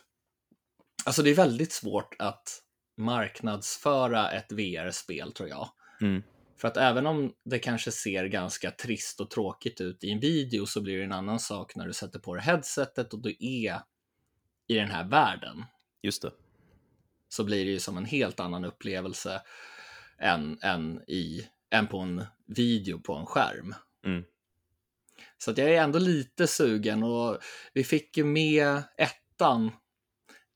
Alltså 1.06 1.24
det 1.24 1.30
är 1.30 1.36
väldigt 1.36 1.72
svårt 1.72 2.16
att 2.20 2.62
marknadsföra 2.98 4.32
ett 4.32 4.52
VR-spel 4.52 5.32
tror 5.32 5.50
jag. 5.50 5.70
Mm. 6.02 6.24
För 6.64 6.68
att 6.68 6.78
även 6.78 7.08
om 7.08 7.34
det 7.46 7.60
kanske 7.60 7.92
ser 7.92 8.26
ganska 8.26 8.72
trist 8.72 9.20
och 9.20 9.30
tråkigt 9.30 9.82
ut 9.82 10.04
i 10.04 10.12
en 10.12 10.20
video 10.20 10.66
så 10.66 10.82
blir 10.82 10.98
det 10.98 11.04
en 11.04 11.12
annan 11.12 11.40
sak 11.40 11.76
när 11.76 11.88
du 11.88 11.94
sätter 11.94 12.20
på 12.20 12.36
dig 12.36 12.44
headsetet 12.44 13.14
och 13.14 13.22
du 13.22 13.30
är 13.40 13.82
i 14.68 14.76
den 14.76 14.88
här 14.88 15.04
världen. 15.04 15.66
Just 16.02 16.22
det. 16.22 16.32
Så 17.30 17.44
blir 17.44 17.66
det 17.66 17.72
ju 17.72 17.80
som 17.80 17.98
en 17.98 18.06
helt 18.06 18.40
annan 18.40 18.66
upplevelse 18.66 19.42
än, 20.18 20.60
än, 20.62 21.02
i, 21.08 21.48
än 21.72 21.88
på 21.88 21.98
en 21.98 22.26
video 22.46 23.00
på 23.00 23.14
en 23.14 23.26
skärm. 23.26 23.76
Mm. 24.06 24.24
Så 25.38 25.52
att 25.52 25.58
jag 25.58 25.70
är 25.70 25.82
ändå 25.82 26.00
lite 26.00 26.48
sugen 26.48 27.04
och 27.04 27.38
vi 27.74 27.84
fick 27.84 28.18
ju 28.18 28.24
med 28.24 28.84
ettan 28.98 29.72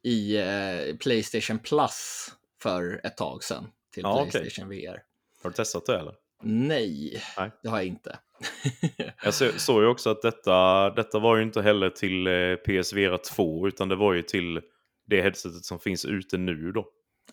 i 0.04 0.38
eh, 0.38 0.96
Playstation 1.00 1.60
Plus 1.60 2.30
för 2.62 3.02
ett 3.04 3.18
tag 3.18 3.44
sedan 3.44 3.68
till 3.94 4.04
Ja. 4.04 4.28
Playstation 4.32 4.70
VR. 4.70 5.07
Har 5.44 5.50
du 5.50 5.54
testat 5.54 5.86
det 5.86 6.00
eller? 6.00 6.14
Nej, 6.44 7.22
Nej. 7.38 7.52
det 7.64 7.70
har 7.70 7.78
jag 7.78 7.86
inte. 7.88 8.20
Jag 9.24 9.34
så- 9.34 9.52
såg 9.60 9.82
ju 9.82 9.88
också 9.88 10.10
att 10.10 10.22
detta, 10.22 10.90
detta 10.90 11.20
var 11.20 11.38
ju 11.38 11.44
inte 11.44 11.62
heller 11.62 11.90
till 11.90 12.28
eh, 12.28 12.56
PSVR 12.56 13.18
2 13.18 13.68
utan 13.68 13.90
det 13.90 13.96
var 13.96 14.14
ju 14.14 14.22
till 14.22 14.62
det 15.08 15.22
headsetet 15.22 15.66
som 15.66 15.80
finns 15.80 16.06
ute 16.06 16.38
nu 16.38 16.72
då. 16.72 16.86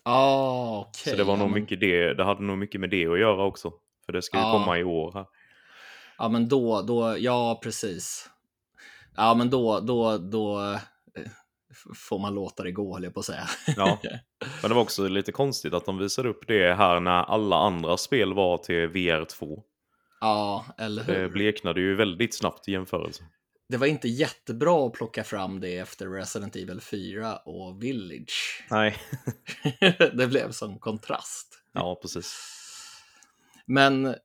Ah, 0.03 0.79
okej. 0.79 1.11
Så 1.11 1.17
det 1.17 1.23
var 1.23 1.33
ja, 1.33 1.39
nog 1.39 1.51
mycket 1.51 1.79
det, 1.79 2.13
det 2.13 2.23
hade 2.23 2.43
nog 2.43 2.57
mycket 2.57 2.81
med 2.81 2.89
det 2.89 3.07
att 3.07 3.19
göra 3.19 3.43
också. 3.43 3.71
För 4.05 4.13
det 4.13 4.21
ska 4.21 4.37
ju 4.37 4.43
Ja. 4.43 4.51
komma 4.51 4.77
i 4.79 4.83
år 4.83 5.11
här. 5.13 5.25
Ja, 6.17 6.29
men 6.29 6.47
då, 6.49 6.81
då, 6.81 7.15
ja 7.19 7.59
precis. 7.63 8.29
Ja, 9.15 9.33
men 9.33 9.49
då, 9.49 9.79
då, 9.79 10.17
då 10.17 10.75
får 11.95 12.19
man 12.19 12.33
låta 12.35 12.63
det 12.63 12.71
gå, 12.71 12.93
höll 12.93 13.03
jag 13.03 13.13
på 13.13 13.19
att 13.19 13.25
säga. 13.25 13.47
Ja. 13.77 13.99
Men 14.61 14.69
det 14.69 14.75
var 14.75 14.81
också 14.81 15.07
lite 15.07 15.31
konstigt 15.31 15.73
att 15.73 15.85
de 15.85 15.97
visade 15.97 16.29
upp 16.29 16.47
det 16.47 16.73
här 16.73 16.99
när 16.99 17.23
alla 17.23 17.55
andra 17.55 17.97
spel 17.97 18.33
var 18.33 18.57
till 18.57 18.87
VR 18.87 19.25
2. 19.25 19.63
ja, 20.21 20.65
eller 20.77 21.03
hur? 21.03 21.13
Det 21.13 21.29
bleknade 21.29 21.81
ju 21.81 21.95
väldigt 21.95 22.35
snabbt 22.35 22.67
i 22.67 22.71
jämförelse. 22.71 23.23
Det 23.69 23.77
var 23.77 23.87
inte 23.87 24.07
jättebra 24.07 24.87
att 24.87 24.93
plocka 24.93 25.23
fram 25.23 25.59
det 25.59 25.77
efter 25.77 26.07
Resident 26.07 26.55
Evil 26.55 26.81
4 26.81 27.37
och 27.37 27.83
Village. 27.83 28.65
Nej. 28.71 28.97
det 30.13 30.27
blev 30.27 30.51
som 30.51 30.79
kontrast. 30.79 31.61
Ja, 31.73 31.99
precis. 32.01 32.35
Men 33.65 34.15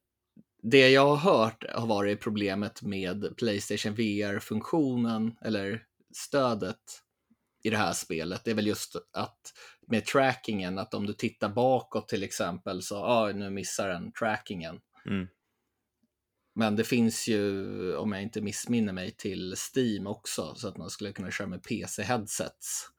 det 0.63 0.91
jag 0.91 1.17
har 1.17 1.17
hört 1.17 1.65
har 1.75 1.87
varit 1.87 2.21
problemet 2.21 2.83
med 2.83 3.37
Playstation 3.37 3.95
VR-funktionen 3.95 5.37
eller 5.41 5.83
stödet 6.15 6.77
i 7.63 7.71
det 7.71 7.77
här 7.77 7.93
spelet. 7.93 8.45
Det 8.45 8.51
är 8.51 8.55
väl 8.55 8.67
just 8.67 8.97
att 9.13 9.53
med 9.87 10.07
trackingen, 10.07 10.79
att 10.79 10.95
om 10.95 11.07
du 11.07 11.13
tittar 11.13 11.49
bakåt 11.49 12.09
till 12.09 12.23
exempel 12.23 12.83
så, 12.83 12.97
ah, 12.97 13.33
nu 13.33 13.51
missar 13.51 13.89
den 13.89 14.13
trackingen. 14.13 14.81
Mm. 15.07 15.29
Men 16.55 16.77
det 16.77 16.85
finns 16.85 17.29
ju, 17.29 17.97
om 17.97 18.13
jag 18.13 18.23
inte 18.23 18.41
missminner 18.41 18.93
mig, 18.93 19.11
till 19.11 19.55
Steam 19.75 20.07
också, 20.07 20.55
så 20.55 20.69
att 20.69 20.77
man 20.77 20.91
skulle 20.91 21.13
kunna 21.13 21.31
köra 21.31 21.49
med 21.49 21.63
PC-headsets. 21.63 22.91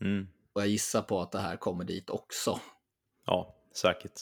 Mm. 0.00 0.26
Och 0.52 0.60
jag 0.60 0.68
gissar 0.68 1.02
på 1.02 1.20
att 1.20 1.32
det 1.32 1.38
här 1.38 1.56
kommer 1.56 1.84
dit 1.84 2.10
också. 2.10 2.60
Ja, 3.26 3.56
säkert. 3.74 4.12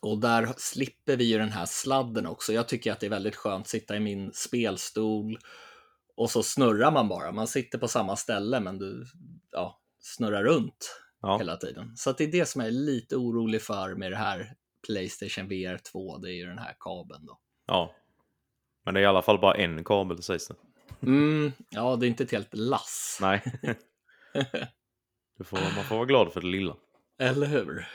Och 0.00 0.18
där 0.18 0.54
slipper 0.56 1.16
vi 1.16 1.24
ju 1.24 1.38
den 1.38 1.52
här 1.52 1.66
sladden 1.66 2.26
också. 2.26 2.52
Jag 2.52 2.68
tycker 2.68 2.92
att 2.92 3.00
det 3.00 3.06
är 3.06 3.10
väldigt 3.10 3.36
skönt 3.36 3.62
att 3.62 3.68
sitta 3.68 3.96
i 3.96 4.00
min 4.00 4.32
spelstol 4.32 5.38
och 6.16 6.30
så 6.30 6.42
snurrar 6.42 6.90
man 6.90 7.08
bara. 7.08 7.32
Man 7.32 7.46
sitter 7.46 7.78
på 7.78 7.88
samma 7.88 8.16
ställe 8.16 8.60
men 8.60 8.78
du 8.78 9.04
ja, 9.50 9.80
snurrar 10.00 10.44
runt 10.44 11.00
Ja. 11.20 11.38
hela 11.38 11.56
tiden. 11.56 11.96
Så 11.96 12.12
det 12.12 12.24
är 12.24 12.32
det 12.32 12.46
som 12.46 12.60
jag 12.60 12.68
är 12.68 12.72
lite 12.72 13.16
orolig 13.16 13.62
för 13.62 13.94
med 13.94 14.12
det 14.12 14.16
här 14.16 14.54
Playstation 14.86 15.48
VR 15.48 15.78
2. 15.78 16.18
Det 16.18 16.30
är 16.30 16.34
ju 16.34 16.46
den 16.46 16.58
här 16.58 16.76
kabeln 16.80 17.26
då. 17.26 17.38
ja. 17.66 17.94
Men 18.84 18.94
det 18.94 19.00
är 19.00 19.02
i 19.02 19.06
alla 19.06 19.22
fall 19.22 19.38
bara 19.40 19.54
en 19.54 19.84
kabel 19.84 20.22
sägs 20.22 20.48
det. 20.48 20.54
Mm, 21.02 21.52
ja, 21.70 21.96
det 21.96 22.06
är 22.06 22.08
inte 22.08 22.24
ett 22.24 22.30
helt 22.32 22.54
lass. 22.54 23.18
Nej. 23.20 23.42
du 25.38 25.44
får, 25.44 25.56
man 25.76 25.84
får 25.84 25.96
vara 25.96 26.06
glad 26.06 26.32
för 26.32 26.40
det 26.40 26.46
lilla. 26.46 26.76
Eller 27.18 27.46
hur? 27.46 27.86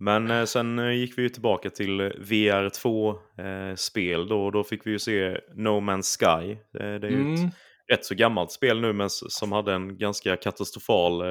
Men 0.00 0.30
eh, 0.30 0.44
sen 0.44 0.78
eh, 0.78 0.90
gick 0.90 1.18
vi 1.18 1.22
ju 1.22 1.28
tillbaka 1.28 1.70
till 1.70 2.00
eh, 2.00 2.06
VR2-spel 2.06 4.28
då. 4.28 4.44
och 4.44 4.52
Då 4.52 4.64
fick 4.64 4.86
vi 4.86 4.90
ju 4.90 4.98
se 4.98 5.40
No 5.54 5.80
Man's 5.80 6.18
Sky. 6.18 6.56
Det 6.72 7.06
är 7.06 7.10
ju 7.10 7.32
ett 7.32 7.38
Mm, 7.38 7.50
rätt 7.92 8.04
så 8.04 8.14
gammalt 8.14 8.52
spel 8.52 8.80
nu 8.80 8.92
men 8.92 9.10
som 9.10 9.52
hade 9.52 9.72
en 9.74 9.98
ganska 9.98 10.36
katastrofal 10.36 11.22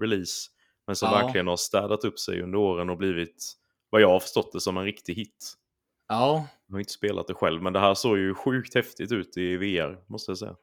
release. 0.00 0.48
Men 0.86 0.96
som 0.96 1.08
Ja. 1.12 1.18
verkligen 1.22 1.46
har 1.46 1.56
städat 1.56 2.04
upp 2.04 2.18
sig 2.18 2.42
under 2.42 2.58
åren 2.58 2.90
och 2.90 2.96
blivit, 2.98 3.52
vad 3.90 4.00
jag 4.00 4.08
har 4.08 4.20
förstått 4.20 4.52
det, 4.52 4.60
som 4.60 4.76
en 4.76 4.84
riktig 4.84 5.14
hit. 5.14 5.54
ja, 6.08 6.46
Jag 6.68 6.74
har 6.74 6.80
inte 6.80 6.92
spelat 6.92 7.26
det 7.26 7.34
själv 7.34 7.62
men 7.62 7.72
det 7.72 7.80
här 7.80 7.94
såg 7.94 8.18
ju 8.18 8.34
sjukt 8.34 8.74
häftigt 8.74 9.12
ut 9.12 9.36
i 9.36 9.56
VR 9.56 10.10
måste 10.12 10.30
jag 10.30 10.38
säga. 10.38 10.56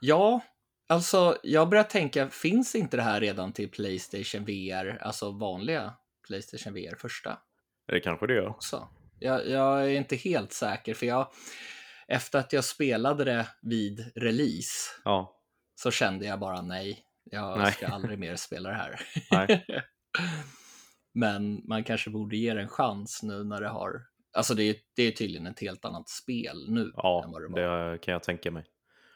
Ja, 0.00 0.40
alltså 0.88 1.36
jag 1.42 1.68
börjar 1.68 1.84
tänka, 1.84 2.28
finns 2.28 2.74
inte 2.74 2.96
det 2.96 3.02
här 3.02 3.20
redan 3.20 3.52
till 3.52 3.70
Playstation 3.70 4.44
VR, 4.44 4.98
alltså 5.02 5.30
vanliga 5.30 5.92
Playstation 6.26 6.74
VR 6.74 6.96
första 6.96 7.38
Det 7.86 8.00
kanske 8.00 8.26
det 8.26 8.34
gör. 8.34 8.48
också? 8.48 8.88
Jag, 9.18 9.48
jag 9.48 9.84
är 9.84 9.96
inte 9.96 10.16
helt 10.16 10.52
säker, 10.52 10.94
för 10.94 11.06
jag, 11.06 11.32
efter 12.08 12.38
att 12.38 12.52
jag 12.52 12.64
spelade 12.64 13.24
det 13.24 13.48
vid 13.62 14.12
release 14.14 14.90
Ja, 15.04 15.40
så 15.74 15.90
kände 15.90 16.26
jag 16.26 16.40
bara 16.40 16.62
nej, 16.62 17.04
jag 17.24 17.58
Nej. 17.58 17.72
ska 17.72 17.86
aldrig 17.86 18.18
mer 18.18 18.36
spela 18.36 18.68
det 18.68 18.74
här. 18.74 19.00
Men 21.14 21.62
man 21.68 21.84
kanske 21.84 22.10
borde 22.10 22.36
ge 22.36 22.54
det 22.54 22.60
en 22.62 22.68
chans 22.68 23.22
nu 23.22 23.44
när 23.44 23.60
det 23.60 23.68
har, 23.68 24.02
alltså 24.32 24.54
det 24.54 24.62
är, 24.62 24.76
det 24.96 25.02
är 25.02 25.10
tydligen 25.10 25.46
ett 25.46 25.60
helt 25.60 25.84
annat 25.84 26.08
spel 26.08 26.66
nu 26.68 26.92
Ja, 26.96 27.40
det 27.54 27.90
det 27.92 27.98
kan 27.98 28.12
jag 28.12 28.22
tänka 28.22 28.50
mig. 28.50 28.64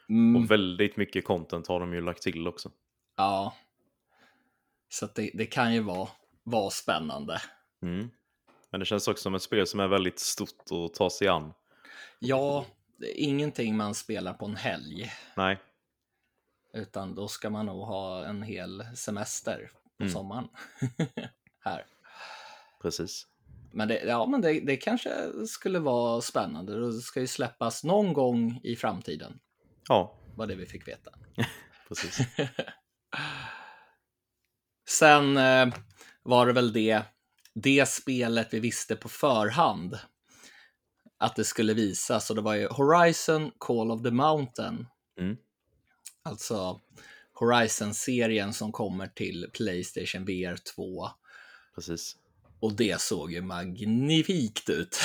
Mm. 0.09 0.35
Och 0.35 0.51
väldigt 0.51 0.97
mycket 0.97 1.25
content 1.25 1.67
har 1.67 1.79
de 1.79 1.93
ju 1.93 2.01
lagt 2.01 2.21
till 2.21 2.47
också. 2.47 2.71
Ja. 3.17 3.55
Så 4.89 5.07
det, 5.15 5.31
det 5.33 5.45
kan 5.45 5.73
ju 5.73 5.79
vara, 5.81 6.09
vara 6.49 6.69
spännande. 6.69 7.41
Mm. 7.81 8.09
Men 8.71 8.79
det 8.79 8.85
känns 8.85 9.07
också 9.07 9.21
som 9.23 9.35
ett 9.35 9.41
spel 9.41 9.67
som 9.67 9.79
är 9.79 9.87
väldigt 9.87 10.19
stort 10.19 10.71
att 10.71 10.93
ta 10.93 11.09
sig 11.09 11.27
an. 11.27 11.53
Ja, 12.19 12.65
det 12.97 13.05
är 13.21 13.23
ingenting 13.23 13.77
man 13.77 13.95
spelar 13.95 14.33
på 14.33 14.45
en 14.45 14.55
helg. 14.55 15.11
Nej, 15.37 15.59
Utan 16.73 17.15
då 17.15 17.27
ska 17.27 17.49
man 17.49 17.65
nog 17.65 17.85
ha 17.85 18.25
en 18.25 18.43
hel 18.43 18.85
semester 18.95 19.71
på 19.97 20.03
Mm. 20.03 20.13
sommaren. 20.13 20.47
Här. 21.59 21.85
precis. 22.81 23.27
Men, 23.71 23.87
det, 23.87 24.03
ja, 24.03 24.25
men 24.25 24.41
det, 24.41 24.59
det 24.59 24.77
kanske 24.77 25.11
skulle 25.47 25.79
vara 25.79 26.21
spännande. 26.21 26.79
Det 26.79 26.93
ska 26.93 27.19
ju 27.19 27.27
släppas 27.27 27.83
någon 27.83 28.13
gång 28.13 28.59
i 28.63 28.75
framtiden. 28.75 29.39
Ja, 29.87 30.15
Var 30.35 30.47
det 30.47 30.55
vi 30.55 30.65
fick 30.65 30.87
veta. 30.87 31.11
precis. 31.87 32.19
Sen 34.89 35.37
eh, 35.37 35.67
var 36.23 36.47
det 36.47 36.53
väl 36.53 36.73
det, 36.73 37.01
det 37.53 37.89
spelet 37.89 38.47
vi 38.51 38.59
visste 38.59 38.95
på 38.95 39.09
förhand 39.09 39.99
att 41.17 41.35
det 41.35 41.43
skulle 41.43 41.73
visas 41.73 42.29
och 42.29 42.35
det 42.35 42.41
var 42.41 42.55
ju 42.55 42.67
Horizon 42.67 43.51
Call 43.57 43.91
of 43.91 44.03
the 44.03 44.11
Mountain. 44.11 44.87
Mm. 45.19 45.37
Alltså 46.23 46.81
Horizon-serien 47.33 48.53
som 48.53 48.71
kommer 48.71 49.07
till 49.07 49.49
Playstation 49.53 50.25
VR 50.25 50.57
2. 50.75 51.07
precis. 51.75 52.15
Och 52.61 52.73
det 52.73 53.01
såg 53.01 53.31
ju 53.31 53.41
magnifikt 53.41 54.69
ut. 54.69 54.99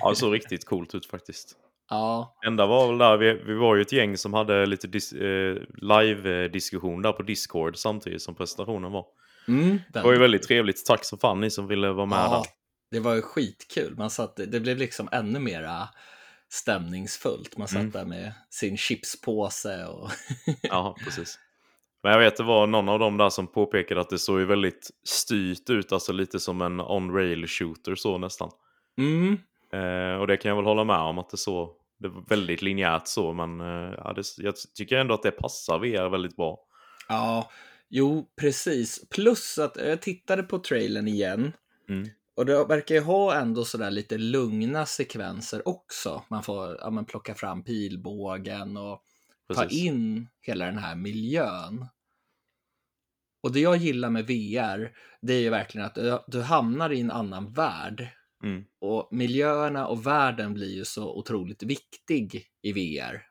Ja, 0.00 0.10
det 0.10 0.16
såg 0.16 0.34
riktigt 0.34 0.64
coolt 0.64 0.94
ut 0.94 1.06
faktiskt. 1.06 1.56
ja, 1.90 2.38
Enda 2.46 2.66
var 2.66 2.88
väl 2.88 2.98
där, 2.98 3.16
vi, 3.16 3.32
vi 3.32 3.54
var 3.54 3.76
ju 3.76 3.82
ett 3.82 3.92
gäng 3.92 4.16
som 4.16 4.34
hade 4.34 4.66
lite 4.66 4.86
dis, 4.86 5.12
eh, 5.12 5.56
live-diskussion 5.82 7.02
där 7.02 7.12
på 7.12 7.22
Discord 7.22 7.76
samtidigt 7.76 8.22
som 8.22 8.34
presentationen 8.34 8.92
var. 8.92 9.06
Mm, 9.50 9.78
Det 9.92 10.02
var 10.02 10.12
ju 10.12 10.18
väldigt 10.18 10.42
trevligt. 10.42 10.86
Tack 10.86 11.04
så 11.04 11.16
fan 11.16 11.40
ni 11.40 11.50
som 11.50 11.66
ville 11.66 11.92
vara 11.92 12.06
med 12.06 12.18
ja, 12.18 12.30
där. 12.30 12.50
det 12.90 13.00
var 13.04 13.14
ju 13.14 13.22
skitkul. 13.22 13.94
Man 13.96 14.10
satt, 14.10 14.36
det 14.36 14.60
blev 14.60 14.78
liksom 14.78 15.08
ännu 15.12 15.38
mera 15.38 15.88
stämningsfullt. 16.48 17.56
Man 17.56 17.68
satt 17.68 17.78
Mm. 17.78 17.90
där 17.90 18.04
med 18.04 18.32
sin 18.50 18.76
chipspåse 18.76 19.84
och 19.86 20.10
Ja, 20.62 20.96
precis. 21.04 21.38
Men 22.02 22.12
jag 22.12 22.18
vet 22.18 22.36
det 22.36 22.42
var 22.42 22.66
någon 22.66 22.88
av 22.88 22.98
dem 22.98 23.16
där 23.16 23.30
som 23.30 23.46
påpekade 23.46 24.00
att 24.00 24.10
det 24.10 24.18
såg 24.18 24.38
ju 24.40 24.44
väldigt 24.46 24.90
styrt 25.04 25.70
ut, 25.70 25.92
alltså 25.92 26.12
lite 26.12 26.40
som 26.40 26.62
en 26.62 26.80
on-rail 26.80 27.46
shooter 27.46 27.94
så 27.94 28.18
nästan. 28.18 28.50
mm, 28.98 29.38
Eh, 29.72 30.20
och 30.20 30.26
det 30.26 30.36
kan 30.36 30.48
jag 30.48 30.56
väl 30.56 30.64
hålla 30.64 30.84
med 30.84 30.96
om 30.96 31.18
att 31.18 31.30
det 31.30 31.36
så. 31.36 31.72
Det 31.98 32.08
var 32.08 32.22
väldigt 32.28 32.62
linjärt 32.62 33.06
så, 33.06 33.32
men 33.32 33.60
eh, 33.60 33.94
ja, 33.98 34.12
det, 34.12 34.22
jag 34.38 34.54
tycker 34.74 34.96
ändå 34.96 35.14
att 35.14 35.22
det 35.22 35.30
passar 35.30 35.78
VR 35.78 36.08
väldigt 36.10 36.36
bra. 36.36 36.58
Ja, 37.08 37.50
jo, 37.90 38.30
precis. 38.36 39.08
Plus 39.08 39.58
att 39.58 39.76
jag 39.76 40.02
tittade 40.02 40.42
på 40.42 40.58
trailern 40.58 41.08
igen. 41.08 41.52
Mm. 41.88 42.08
Och 42.34 42.46
det 42.46 42.64
verkar 42.64 42.94
ju 42.94 43.00
ha 43.00 43.34
ändå 43.34 43.64
sådär 43.64 43.90
lite 43.90 44.18
lugna 44.18 44.86
sekvenser 44.86 45.68
också. 45.68 46.22
Man 46.30 46.42
får 46.42 46.76
ja, 46.80 46.90
men 46.90 47.04
plocka 47.04 47.34
fram 47.34 47.64
pilbågen 47.64 48.76
och 48.76 49.04
ta 49.54 49.62
Precis. 49.62 49.84
in 49.84 50.28
hela 50.40 50.64
den 50.64 50.78
här 50.78 50.94
miljön. 50.94 51.86
Och 53.42 53.52
det 53.52 53.60
jag 53.60 53.76
gillar 53.76 54.10
med 54.10 54.26
VR, 54.26 54.96
det 55.22 55.32
är 55.32 55.40
ju 55.40 55.50
verkligen 55.50 55.86
att 55.86 55.94
du, 55.94 56.18
du 56.26 56.42
hamnar 56.42 56.92
i 56.92 57.00
en 57.00 57.10
annan 57.10 57.52
värld. 57.52 58.08
Mm. 58.42 58.64
Och 58.78 59.08
miljöerna 59.10 59.86
och 59.86 60.06
världen 60.06 60.54
blir 60.54 60.74
ju 60.74 60.84
så 60.84 61.14
otroligt 61.14 61.62
viktig 61.62 62.44
i 62.62 62.72
VR. 62.72 63.22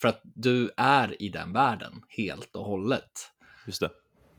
För 0.00 0.08
att 0.08 0.20
du 0.22 0.70
är 0.76 1.22
i 1.22 1.28
den 1.28 1.52
världen 1.52 2.02
helt 2.08 2.56
och 2.56 2.64
hållet. 2.64 3.30
Just 3.68 3.80
det. 3.80 3.90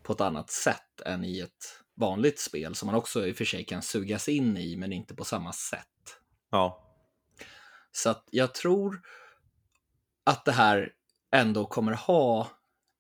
På 0.03 0.13
ett 0.13 0.21
annat 0.21 0.49
sätt 0.49 1.01
än 1.05 1.23
i 1.23 1.39
ett 1.39 1.81
vanligt 1.95 2.39
spel 2.39 2.75
som 2.75 2.85
man 2.85 2.95
också 2.95 3.27
i 3.27 3.31
och 3.31 3.35
för 3.35 3.45
sig 3.45 3.65
kan 3.65 3.81
sugas 3.81 4.29
in 4.29 4.57
i, 4.57 4.75
men 4.75 4.93
inte 4.93 5.15
på 5.15 5.23
samma 5.23 5.53
sätt. 5.53 5.85
Ja, 6.51 6.95
Så 7.91 8.09
att 8.09 8.27
jag 8.31 8.53
tror 8.53 9.01
att 10.23 10.45
det 10.45 10.51
här 10.51 10.93
ändå 11.31 11.65
kommer 11.65 11.91
ha 11.91 12.51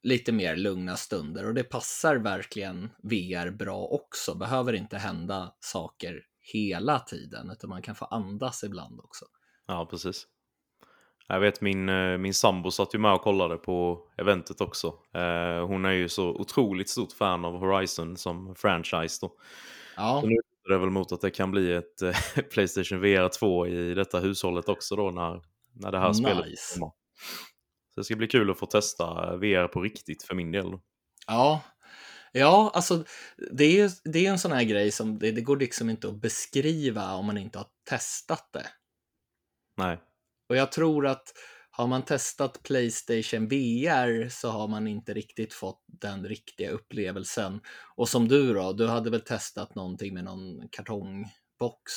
lite 0.03 0.31
mer 0.31 0.55
lugna 0.55 0.97
stunder 0.97 1.45
och 1.45 1.53
det 1.53 1.63
passar 1.63 2.15
verkligen 2.15 2.89
VR 3.03 3.51
bra 3.51 3.85
också. 3.85 4.35
Behöver 4.35 4.73
inte 4.73 4.97
hända 4.97 5.55
saker 5.59 6.21
hela 6.53 6.99
tiden, 6.99 7.49
utan 7.49 7.69
man 7.69 7.81
kan 7.81 7.95
få 7.95 8.05
andas 8.05 8.63
ibland 8.63 8.99
också. 8.99 9.25
Ja, 9.67 9.87
precis. 9.91 10.27
Jag 11.31 11.39
vet 11.39 11.61
min, 11.61 11.89
eh, 11.89 12.17
min 12.17 12.33
sambo 12.33 12.71
satt 12.71 12.95
ju 12.95 12.99
med 12.99 13.13
och 13.13 13.21
kollade 13.21 13.57
på 13.57 13.99
eventet 14.17 14.61
också. 14.61 14.87
Eh, 15.13 15.67
hon 15.67 15.85
är 15.85 15.91
ju 15.91 16.09
så 16.09 16.29
otroligt 16.29 16.89
stort 16.89 17.11
fan 17.11 17.45
av 17.45 17.57
Horizon 17.57 18.17
som 18.17 18.55
franchise 18.55 19.17
då. 19.21 19.31
Ja, 19.95 20.21
Så 20.21 20.27
nu 20.27 20.35
är 20.35 20.69
det 20.71 20.77
väl 20.77 20.89
mot 20.89 21.11
att 21.11 21.21
det 21.21 21.31
kan 21.31 21.51
bli 21.51 21.73
ett 21.73 22.01
eh, 22.01 22.15
Playstation 22.51 23.01
VR 23.01 23.29
2 23.29 23.67
i 23.67 23.93
detta 23.93 24.19
hushållet 24.19 24.69
också 24.69 24.95
då 24.95 25.11
när, 25.11 25.41
när 25.73 25.91
det 25.91 25.99
här 25.99 26.13
spelet 26.13 26.45
Nice. 26.45 26.79
kommer. 26.79 26.91
Så 27.93 27.99
det 27.99 28.03
ska 28.03 28.15
bli 28.15 28.27
kul 28.27 28.51
att 28.51 28.59
få 28.59 28.65
testa 28.65 29.35
VR 29.35 29.67
på 29.67 29.81
riktigt 29.81 30.23
för 30.23 30.35
min 30.35 30.51
del. 30.51 30.71
Då. 30.71 30.81
ja. 31.27 31.61
Ja, 32.31 32.71
alltså 32.73 33.03
det 33.51 33.79
är, 33.79 33.91
det 34.03 34.25
är 34.25 34.31
en 34.31 34.39
sån 34.39 34.51
här 34.51 34.63
grej 34.63 34.91
som 34.91 35.19
det, 35.19 35.31
det 35.31 35.41
går 35.41 35.57
liksom 35.57 35.89
inte 35.89 36.07
att 36.07 36.21
beskriva 36.21 37.13
om 37.13 37.25
man 37.25 37.37
inte 37.37 37.57
har 37.57 37.67
testat 37.89 38.49
det. 38.53 38.65
Nej, 39.77 39.97
Och 40.49 40.55
jag 40.55 40.71
tror 40.71 41.07
att 41.07 41.23
har 41.71 41.87
man 41.87 42.01
testat 42.01 42.63
Playstation 42.63 43.47
VR 43.47 44.29
så 44.29 44.49
har 44.49 44.67
man 44.67 44.87
inte 44.87 45.13
riktigt 45.13 45.53
fått 45.53 45.83
den 45.87 46.25
riktiga 46.25 46.71
upplevelsen. 46.71 47.61
Och 47.95 48.09
som 48.09 48.27
du 48.27 48.53
då, 48.53 48.73
du 48.73 48.87
hade 48.87 49.09
väl 49.09 49.21
testat 49.21 49.75
någonting 49.75 50.13
med 50.13 50.23
någon 50.23 50.69
kartongbox? 50.71 51.91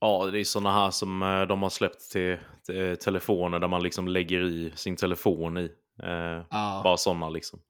Ja, 0.00 0.26
det 0.26 0.40
är 0.40 0.44
sådana 0.44 0.72
här 0.72 0.90
som 0.90 1.22
eh, 1.22 1.42
de 1.42 1.62
har 1.62 1.70
släppt 1.70 2.10
till, 2.10 2.36
till 2.66 2.96
telefoner 2.96 3.58
där 3.58 3.68
man 3.68 3.82
liksom 3.82 4.08
lägger 4.08 4.44
i 4.44 4.72
sin 4.74 4.96
telefon 4.96 5.58
i. 5.58 5.70
Eh, 6.02 6.46
Ja. 6.50 6.80
Bara 6.84 6.96
sådana 6.96 7.28
liksom. 7.28 7.60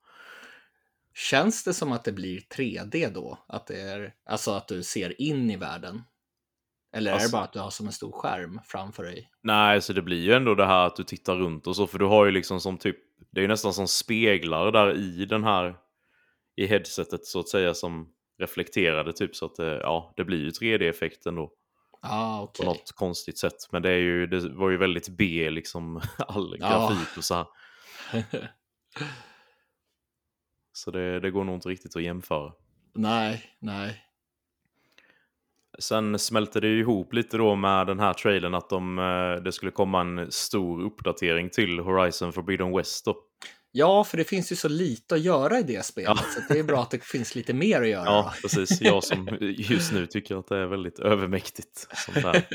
Känns 1.15 1.65
det 1.65 1.75
som 1.75 1.93
att 1.93 2.05
det 2.05 2.13
blir 2.13 2.41
3D 2.41 3.13
då? 3.15 3.39
Att 3.49 3.67
det 3.67 3.81
är, 3.81 4.15
alltså 4.25 4.51
att 4.51 4.69
du 4.69 4.83
ser 4.83 5.23
in 5.23 5.51
i 5.51 5.57
världen? 5.57 6.03
Eller 6.93 7.11
är 7.11 7.15
det 7.17 7.23
Alltså- 7.23 7.37
bara 7.37 7.43
att 7.45 7.53
du 7.53 7.59
har 7.59 7.71
som 7.71 7.87
en 7.87 7.93
stor 7.93 8.13
skärm 8.13 8.61
framför 8.65 9.03
dig? 9.03 9.31
Nej, 9.43 9.83
så 9.83 9.93
det 9.93 10.03
blir 10.03 10.21
ju 10.25 10.33
ändå 10.33 10.55
det 10.55 10.67
här 10.67 10.87
att 10.87 10.97
du 10.97 11.05
tittar 11.05 11.37
runt 11.37 11.67
och 11.67 11.77
så, 11.77 11.87
för 11.87 11.99
du 11.99 12.05
har 12.05 12.25
ju 12.25 12.31
liksom 12.31 12.61
som 12.61 12.79
typ, 12.79 12.97
det 13.31 13.41
är 13.41 13.43
ju 13.43 13.49
nästan 13.49 13.73
som 13.75 13.89
speglar 13.89 14.73
där 14.73 14.95
i 14.97 15.25
den 15.25 15.45
här, 15.45 15.77
i 16.57 16.67
headsetet 16.67 17.25
så 17.27 17.41
att 17.41 17.49
säga, 17.49 17.75
som 17.75 18.13
reflekterade 18.39 19.13
typ 19.13 19.37
så 19.37 19.47
att 19.47 19.55
det, 19.57 19.81
ja, 19.81 20.13
det 20.17 20.25
blir 20.25 20.39
ju 20.39 20.51
3D-effekt 20.51 21.27
ändå. 21.27 21.53
Ja, 22.03 22.37
På 22.57 22.63
okej. 22.63 22.67
något 22.67 22.93
konstigt 22.93 23.39
sätt. 23.39 23.69
Men 23.73 23.83
det, 23.83 23.91
är 23.91 23.99
ju, 23.99 24.27
det 24.27 24.49
var 24.49 24.71
ju 24.71 24.77
väldigt 24.77 25.09
B 25.09 25.51
liksom, 25.51 25.97
all 26.29 26.57
Ja. 26.61 26.69
grafik 26.69 27.17
och 27.17 27.25
så 27.25 27.35
här. 27.35 27.47
Så 30.73 30.91
det, 30.91 31.21
det 31.21 31.31
går 31.31 31.45
nog 31.45 31.55
inte 31.55 31.69
riktigt 31.69 31.97
att 31.97 32.03
jämföra. 32.03 32.53
nej, 32.95 33.45
nej. 33.59 34.05
Sen 35.79 36.19
smälte 36.19 36.61
det 36.61 36.69
ihop 36.79 37.13
lite 37.13 37.37
då 37.37 37.55
med 37.55 37.87
den 37.87 38.01
här 38.01 38.13
trailern 38.15 38.55
att 38.55 38.71
de, 38.71 38.99
eh, 38.99 39.43
det 39.45 39.53
skulle 39.53 39.71
komma 39.71 40.01
en 40.01 40.33
stor 40.33 40.83
uppdatering 40.85 41.51
till 41.51 41.79
Horizon 41.79 42.33
Forbidden 42.33 42.77
West 42.77 43.05
då. 43.05 43.17
Ja, 43.73 44.05
för 44.05 44.17
det 44.17 44.25
finns 44.25 44.53
ju 44.53 44.57
så 44.57 44.69
lite 44.69 45.15
att 45.15 45.21
göra 45.21 45.59
i 45.59 45.63
det 45.63 45.85
spelet, 45.85 46.09
Ja. 46.09 46.17
så 46.17 46.53
det 46.53 46.59
är 46.59 46.65
bra 46.65 46.83
att 46.83 46.91
det 46.91 47.05
finns 47.05 47.35
lite 47.35 47.55
mer 47.55 47.83
att 47.83 47.89
göra. 47.89 48.05
Ja, 48.05 48.23
då. 48.43 48.49
precis. 48.49 48.81
Jag 48.81 49.05
som 49.05 49.29
just 49.41 49.93
nu 49.93 50.07
tycker 50.07 50.37
att 50.37 50.47
det 50.49 50.57
är 50.59 50.67
väldigt 50.67 50.99
övermäktigt. 50.99 51.89
Sånt 51.97 52.17
här. 52.27 52.47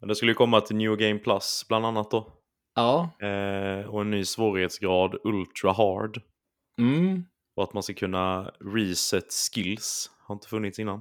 Men 0.00 0.08
det 0.08 0.14
skulle 0.14 0.30
ju 0.30 0.36
komma 0.36 0.60
till 0.60 0.76
New 0.76 0.96
Game 0.96 1.18
Plus 1.18 1.64
bland 1.68 1.86
annat 1.86 2.10
då. 2.10 2.32
Ja, 2.74 3.10
Eh, 3.20 3.86
och 3.88 4.00
en 4.00 4.10
ny 4.10 4.24
svårighetsgrad, 4.24 5.14
Ultra 5.24 5.72
Hard. 5.72 6.20
mm. 6.80 7.24
Och 7.56 7.62
att 7.62 7.72
man 7.74 7.82
ska 7.82 7.94
kunna 7.94 8.50
reset 8.74 9.32
skills. 9.32 10.10
Har 10.26 10.34
inte 10.34 10.48
funnits 10.48 10.78
innan. 10.78 11.00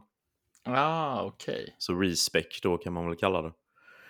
Ah, 0.65 1.22
okej. 1.24 1.75
Så 1.77 1.93
respec 1.93 2.60
då 2.62 2.78
kan 2.78 2.93
man 2.93 3.08
väl 3.08 3.15
kalla 3.17 3.41
det. 3.41 3.51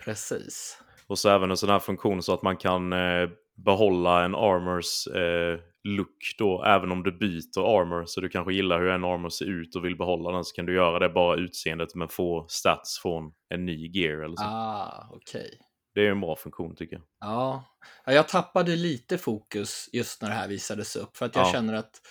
Precis. 0.06 0.82
Och 1.08 1.20
så 1.20 1.30
även 1.30 1.52
en 1.52 1.58
sån 1.58 1.70
här 1.70 1.80
funktion 1.80 2.24
så 2.24 2.34
att 2.34 2.42
man 2.42 2.58
kan 2.58 2.94
eh, 2.94 3.30
behålla 3.56 4.26
en 4.26 4.36
armors 4.36 5.08
eh, 5.08 5.60
look 5.84 6.36
då, 6.38 6.64
även 6.64 6.92
om 6.92 7.04
du 7.04 7.12
byter 7.12 7.82
armor. 7.82 8.04
Så 8.06 8.22
du 8.22 8.30
kanske 8.30 8.54
gillar 8.54 8.80
hur 8.80 8.90
en 8.90 9.04
armor 9.04 9.30
ser 9.30 9.46
ut 9.46 9.76
och 9.76 9.86
vill 9.86 9.98
behålla 9.98 10.32
den 10.32 10.44
så 10.46 10.56
kan 10.56 10.66
du 10.66 10.76
göra 10.76 11.00
det 11.00 11.10
bara 11.10 11.36
utseendet 11.36 11.96
men 11.96 12.08
få 12.08 12.46
stats 12.50 13.00
från 13.02 13.34
en 13.50 13.66
ny 13.66 13.88
gear 13.94 14.24
eller 14.24 14.36
så. 14.36 14.44
Ah, 14.44 15.10
okej. 15.12 15.60
Det 15.94 16.08
är 16.08 16.12
en 16.12 16.22
bra 16.22 16.36
funktion 16.36 16.76
tycker 16.76 16.96
jag. 16.96 17.04
Ja. 17.20 17.64
ja, 18.06 18.14
jag 18.14 18.28
tappade 18.28 18.76
lite 18.76 19.18
fokus 19.18 19.90
just 19.94 20.22
när 20.22 20.30
det 20.30 20.36
här 20.36 20.48
visades 20.48 20.96
upp, 20.96 21.18
för 21.18 21.26
att 21.26 21.36
jag 21.36 21.48
Ja. 21.48 21.52
känner 21.52 21.74
att 21.74 22.02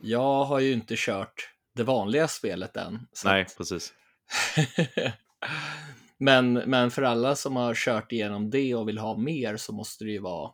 jag 0.00 0.44
har 0.44 0.60
ju 0.60 0.72
inte 0.72 0.94
kört 0.96 1.50
det 1.78 1.84
vanliga 1.84 2.28
spelet 2.28 2.76
än. 2.76 2.98
Nej, 3.24 3.42
att- 3.42 3.56
precis. 3.58 3.94
men, 6.18 6.52
men 6.52 6.90
för 6.90 7.02
alla 7.02 7.36
som 7.36 7.56
har 7.56 7.74
kört 7.74 8.12
igenom 8.12 8.50
det 8.50 8.74
och 8.74 8.88
vill 8.88 8.98
ha 8.98 9.16
mer 9.16 9.56
så 9.56 9.72
måste 9.72 10.04
det 10.04 10.10
ju 10.10 10.18
vara 10.20 10.50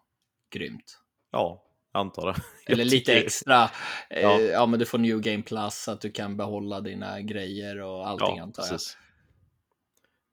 grymt. 0.54 1.00
Ja, 1.32 1.64
antar 1.92 2.26
det. 2.26 2.34
Eller 2.72 2.84
lite 2.84 3.14
extra. 3.18 3.54
Ja. 3.54 3.70
Ja. 4.10 4.40
Eh, 4.40 4.46
ja, 4.46 4.66
men 4.66 4.78
du 4.78 4.87
får 4.87 4.98
New 4.98 5.20
Game 5.20 5.42
Plus 5.42 5.74
så 5.74 5.90
att 5.90 6.00
du 6.00 6.10
kan 6.12 6.37
behålla 6.37 6.80
dina 6.80 7.20
grejer 7.20 7.80
och 7.80 8.08
allting 8.08 8.37
Ja, 8.37 8.42
antar 8.42 8.62
jag. 8.62 8.70
precis. 8.70 8.96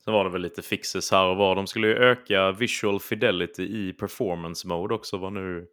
Sen 0.04 0.14
var 0.14 0.24
det 0.24 0.30
väl 0.32 0.42
lite 0.42 0.62
fixes 0.62 1.12
här 1.12 1.26
och 1.26 1.38
var. 1.38 1.56
De 1.56 1.68
skulle 1.68 1.88
ju 1.88 1.94
öka 1.94 2.52
visual 2.52 3.00
fidelity 3.00 3.64
i 3.64 3.94
performance 3.94 4.68
mode 4.68 4.94
också. 4.96 5.18
Vad 5.18 5.34
nu... 5.34 5.68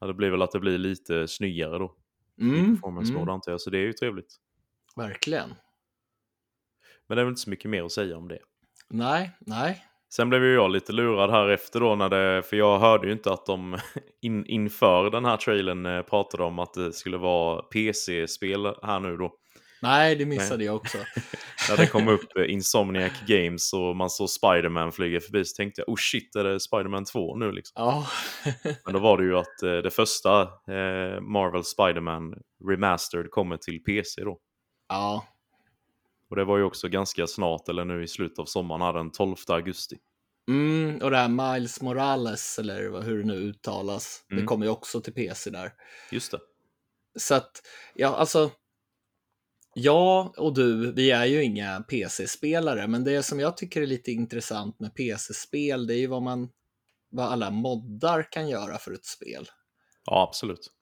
Ja, 0.00 0.06
det 0.06 0.14
blir 0.14 0.30
väl 0.30 0.42
att 0.42 0.52
det 0.52 0.60
blir 0.60 0.78
lite 0.78 1.28
snyggare 1.28 1.78
då. 1.78 1.94
I 2.38 2.42
Mm, 2.42 2.74
performance 2.76 3.10
mm, 3.10 3.20
mode 3.20 3.32
antar 3.32 3.52
jag, 3.52 3.60
så 3.60 3.70
det 3.70 3.78
är 3.78 3.82
ju 3.82 3.92
trevligt. 3.92 4.36
Verkligen. 4.96 5.54
Men 7.08 7.16
det 7.16 7.22
är 7.22 7.24
väl 7.24 7.32
inte 7.32 7.40
så 7.40 7.50
mycket 7.50 7.70
mer 7.70 7.84
att 7.84 7.92
säga 7.92 8.16
om 8.16 8.28
det. 8.28 8.38
Nej, 8.90 9.30
nej. 9.40 9.84
Sen 10.08 10.28
blev 10.28 10.44
ju 10.44 10.54
jag 10.54 10.70
lite 10.70 10.92
lurad 10.92 11.30
här 11.30 11.48
efter 11.48 11.80
då, 11.80 11.94
när 11.94 12.08
det, 12.08 12.42
för 12.42 12.56
jag 12.56 12.78
hörde 12.78 13.06
ju 13.06 13.12
inte 13.12 13.32
att 13.32 13.46
de 13.46 13.78
in, 14.22 14.46
inför 14.46 15.10
den 15.10 15.24
här 15.24 15.36
trailern 15.36 15.86
eh, 15.86 16.02
pratade 16.02 16.42
om 16.42 16.58
att 16.58 16.74
det 16.74 16.92
skulle 16.92 17.16
vara 17.16 17.62
PC-spel 17.62 18.66
här 18.82 19.00
nu 19.00 19.16
då. 19.16 19.32
Nej, 19.82 20.16
det 20.16 20.26
missade 20.26 20.64
jag 20.64 20.76
också. 20.76 20.98
När 21.70 21.76
det 21.76 21.86
kom 21.86 22.08
upp 22.08 22.36
eh, 22.36 22.52
Insomniac 22.52 23.12
Games 23.26 23.72
och 23.72 23.96
man 23.96 24.10
såg 24.10 24.30
Spider-Man 24.30 24.92
flyga 24.92 25.20
förbi 25.20 25.44
så 25.44 25.56
tänkte 25.56 25.80
jag 25.80 25.88
oh 25.88 25.96
shit, 25.98 26.36
är 26.36 26.44
det 26.44 26.60
Spider-Man 26.60 27.04
2 27.04 27.36
nu 27.36 27.52
liksom? 27.52 27.72
Ja, 27.76 28.06
Men 28.84 28.94
då 28.94 28.98
var 28.98 29.18
det 29.18 29.24
ju 29.24 29.38
att 29.38 29.62
eh, 29.62 29.76
det 29.76 29.90
första 29.90 30.48
Marvel 31.20 31.64
Spider-Man 31.64 32.34
Remastered 32.68 33.30
kommer 33.30 33.56
till 33.56 33.82
PC 33.82 34.24
då. 34.24 34.38
Ja, 34.88 35.26
Och 36.30 36.36
det 36.36 36.44
var 36.44 36.58
ju 36.58 36.64
också 36.64 36.88
ganska 36.88 37.26
snart, 37.26 37.68
eller 37.68 37.84
nu 37.84 38.02
i 38.04 38.08
slutet 38.08 38.38
av 38.38 38.44
sommaren, 38.44 38.82
här 38.82 38.92
den 38.92 39.10
12 39.10 39.36
augusti. 39.48 39.98
mm, 40.48 41.02
och 41.02 41.10
det 41.10 41.16
här 41.16 41.54
Miles 41.54 41.80
Morales, 41.82 42.58
eller 42.58 43.02
hur 43.02 43.18
det 43.18 43.24
nu 43.24 43.34
uttalas, 43.34 44.24
det 44.28 44.34
Mm. 44.34 44.46
kommer 44.46 44.66
ju 44.66 44.72
också 44.72 45.00
till 45.00 45.12
PC 45.14 45.50
där. 45.50 45.72
Just 46.10 46.30
det. 46.32 46.40
Så 47.18 47.34
att, 47.34 47.62
ja, 47.94 48.16
alltså, 48.16 48.50
jag 49.74 50.38
och 50.38 50.54
du, 50.54 50.92
vi 50.92 51.10
är 51.10 51.24
ju 51.24 51.42
inga 51.44 51.80
PC-spelare, 51.80 52.86
men 52.88 53.04
det 53.04 53.22
som 53.22 53.40
jag 53.40 53.56
tycker 53.56 53.82
är 53.82 53.86
lite 53.86 54.12
intressant 54.12 54.80
med 54.80 54.94
PC-spel, 54.94 55.86
det 55.86 55.94
är 55.94 55.98
ju 55.98 56.06
vad 56.06 56.22
man, 56.22 56.48
vad 57.10 57.26
alla 57.26 57.50
moddar 57.50 58.32
kan 58.32 58.48
göra 58.48 58.78
för 58.78 58.92
ett 58.92 59.04
spel. 59.04 59.48
Ja, 60.04 60.22
absolut. 60.28 60.72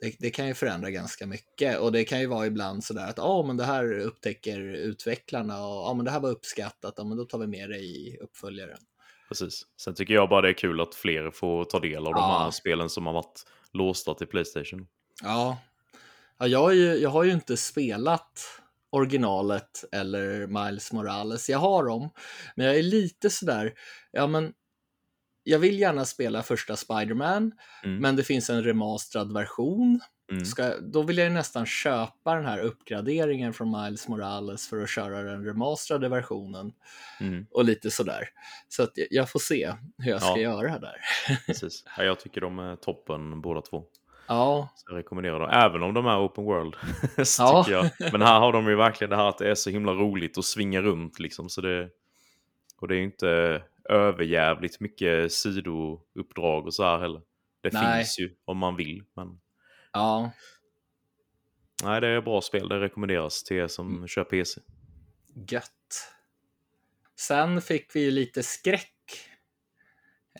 Det, 0.00 0.16
det 0.18 0.30
kan 0.30 0.46
ju 0.46 0.54
förändra 0.54 0.90
ganska 0.90 1.26
mycket 1.26 1.78
och 1.78 1.92
det 1.92 2.04
kan 2.04 2.20
ju 2.20 2.26
vara 2.26 2.46
ibland 2.46 2.84
sådär 2.84 3.06
att 3.08 3.18
ja, 3.18 3.42
men 3.46 3.56
det 3.56 3.64
här 3.64 3.98
upptäcker 3.98 4.60
utvecklarna 4.60 5.66
och 5.66 5.88
ja, 5.88 5.94
men 5.94 6.04
det 6.04 6.10
här 6.10 6.20
var 6.20 6.30
uppskattat, 6.30 6.94
ja, 6.96 7.04
men 7.04 7.16
då 7.16 7.24
tar 7.24 7.38
vi 7.38 7.46
med 7.46 7.70
det 7.70 7.78
i 7.78 8.18
uppföljaren. 8.20 8.78
Precis. 9.28 9.62
Sen 9.80 9.94
tycker 9.94 10.14
jag 10.14 10.28
bara 10.28 10.40
det 10.40 10.48
är 10.48 10.52
kul 10.52 10.80
att 10.80 10.94
fler 10.94 11.30
får 11.30 11.64
ta 11.64 11.80
del 11.80 12.06
av 12.06 12.12
de 12.12 12.20
Ja. 12.20 12.38
här 12.44 12.50
spelen 12.50 12.88
som 12.90 13.06
har 13.06 13.12
varit 13.12 13.42
låsta 13.72 14.14
till 14.14 14.26
Playstation. 14.26 14.86
Ja, 15.22 15.58
ja 16.38 16.46
jag, 16.46 16.58
har 16.58 16.72
ju, 16.72 16.94
jag 16.94 17.10
har 17.10 17.24
ju 17.24 17.32
inte 17.32 17.56
spelat 17.56 18.60
originalet 18.90 19.84
eller 19.92 20.46
Miles 20.46 20.92
Morales. 20.92 21.48
Jag 21.48 21.58
har 21.58 21.84
dem, 21.84 22.10
men 22.56 22.66
jag 22.66 22.76
är 22.78 22.82
lite 22.82 23.30
sådär, 23.30 23.72
ja 24.12 24.26
men 24.26 24.52
jag 25.44 25.58
vill 25.58 25.78
gärna 25.80 26.04
spela 26.04 26.42
första 26.42 26.76
Spider-Man, 26.76 27.52
Mm. 27.84 27.96
men 28.00 28.16
det 28.16 28.22
finns 28.24 28.50
en 28.50 28.64
remasterad 28.64 29.32
version. 29.32 30.00
Mm. 30.30 30.44
Ska, 30.44 30.76
då 30.80 31.02
vill 31.02 31.18
jag 31.18 31.26
ju 31.28 31.32
nästan 31.34 31.66
köpa 31.66 32.34
den 32.34 32.46
här 32.46 32.58
uppgraderingen 32.58 33.52
från 33.52 33.82
Miles 33.82 34.08
Morales 34.08 34.68
för 34.68 34.82
att 34.82 34.90
köra 34.90 35.22
den 35.22 35.44
remasterade 35.44 36.08
versionen 36.08 36.72
Mm. 37.20 37.46
och 37.50 37.64
lite 37.64 37.90
sådär. 37.90 38.28
Så 38.68 38.82
att 38.82 38.90
jag- 38.94 39.06
jag 39.10 39.30
får 39.30 39.38
se 39.40 39.72
hur 39.98 40.10
jag 40.10 40.22
ska 40.22 40.30
Ja. 40.30 40.38
göra 40.38 40.78
där. 40.78 40.96
Precis. 41.46 41.84
Ja, 41.96 42.04
jag 42.04 42.20
tycker 42.20 42.40
de 42.40 42.58
är 42.58 42.76
toppen 42.76 43.40
båda 43.40 43.60
två. 43.60 43.84
Ja, 44.28 44.68
Så 44.76 44.84
jag 44.92 44.98
rekommenderar 44.98 45.40
dem. 45.40 45.50
Även 45.52 45.82
om 45.82 45.94
de 45.94 46.06
är 46.06 46.26
open 46.26 46.44
world. 46.44 46.74
så 47.26 47.42
Ja. 47.42 47.64
tycker 47.64 47.76
jag. 47.98 48.12
Men 48.12 48.22
här 48.22 48.40
har 48.40 48.52
de 48.52 48.68
ju 48.68 48.76
verkligen 48.76 49.10
det 49.10 49.16
här 49.16 49.28
att 49.28 49.38
det 49.38 49.50
är 49.50 49.54
så 49.54 49.70
himla 49.70 49.92
roligt 49.92 50.38
att 50.38 50.44
svinga 50.44 50.80
runt. 50.82 51.18
Liksom, 51.18 51.48
så 51.48 51.60
det, 51.60 51.88
och 52.80 52.88
det 52.88 52.94
är 52.94 52.98
ju 52.98 53.04
inte 53.04 53.62
överjävligt 53.88 54.80
mycket 54.80 55.32
sidouppdrag 55.32 56.66
och 56.66 56.74
så 56.74 56.84
här 56.84 56.98
heller. 56.98 57.22
Det 57.60 57.72
Nej. 57.72 57.96
finns 58.04 58.18
ju 58.18 58.34
om 58.44 58.58
man 58.58 58.76
vill. 58.76 59.02
Men 59.16 59.40
ja. 59.92 60.30
nej, 61.84 62.00
det 62.00 62.08
är 62.08 62.20
bra 62.20 62.40
spel. 62.40 62.68
Det 62.68 62.80
rekommenderas 62.80 63.42
till 63.44 63.56
er 63.56 63.68
som 63.68 63.94
Mm. 63.96 64.08
kör 64.08 64.24
PC. 64.24 64.60
Gött. 65.48 65.70
Sen 67.16 67.62
fick 67.62 67.96
vi 67.96 68.00
ju 68.00 68.10
lite 68.10 68.42
skräck. 68.42 68.90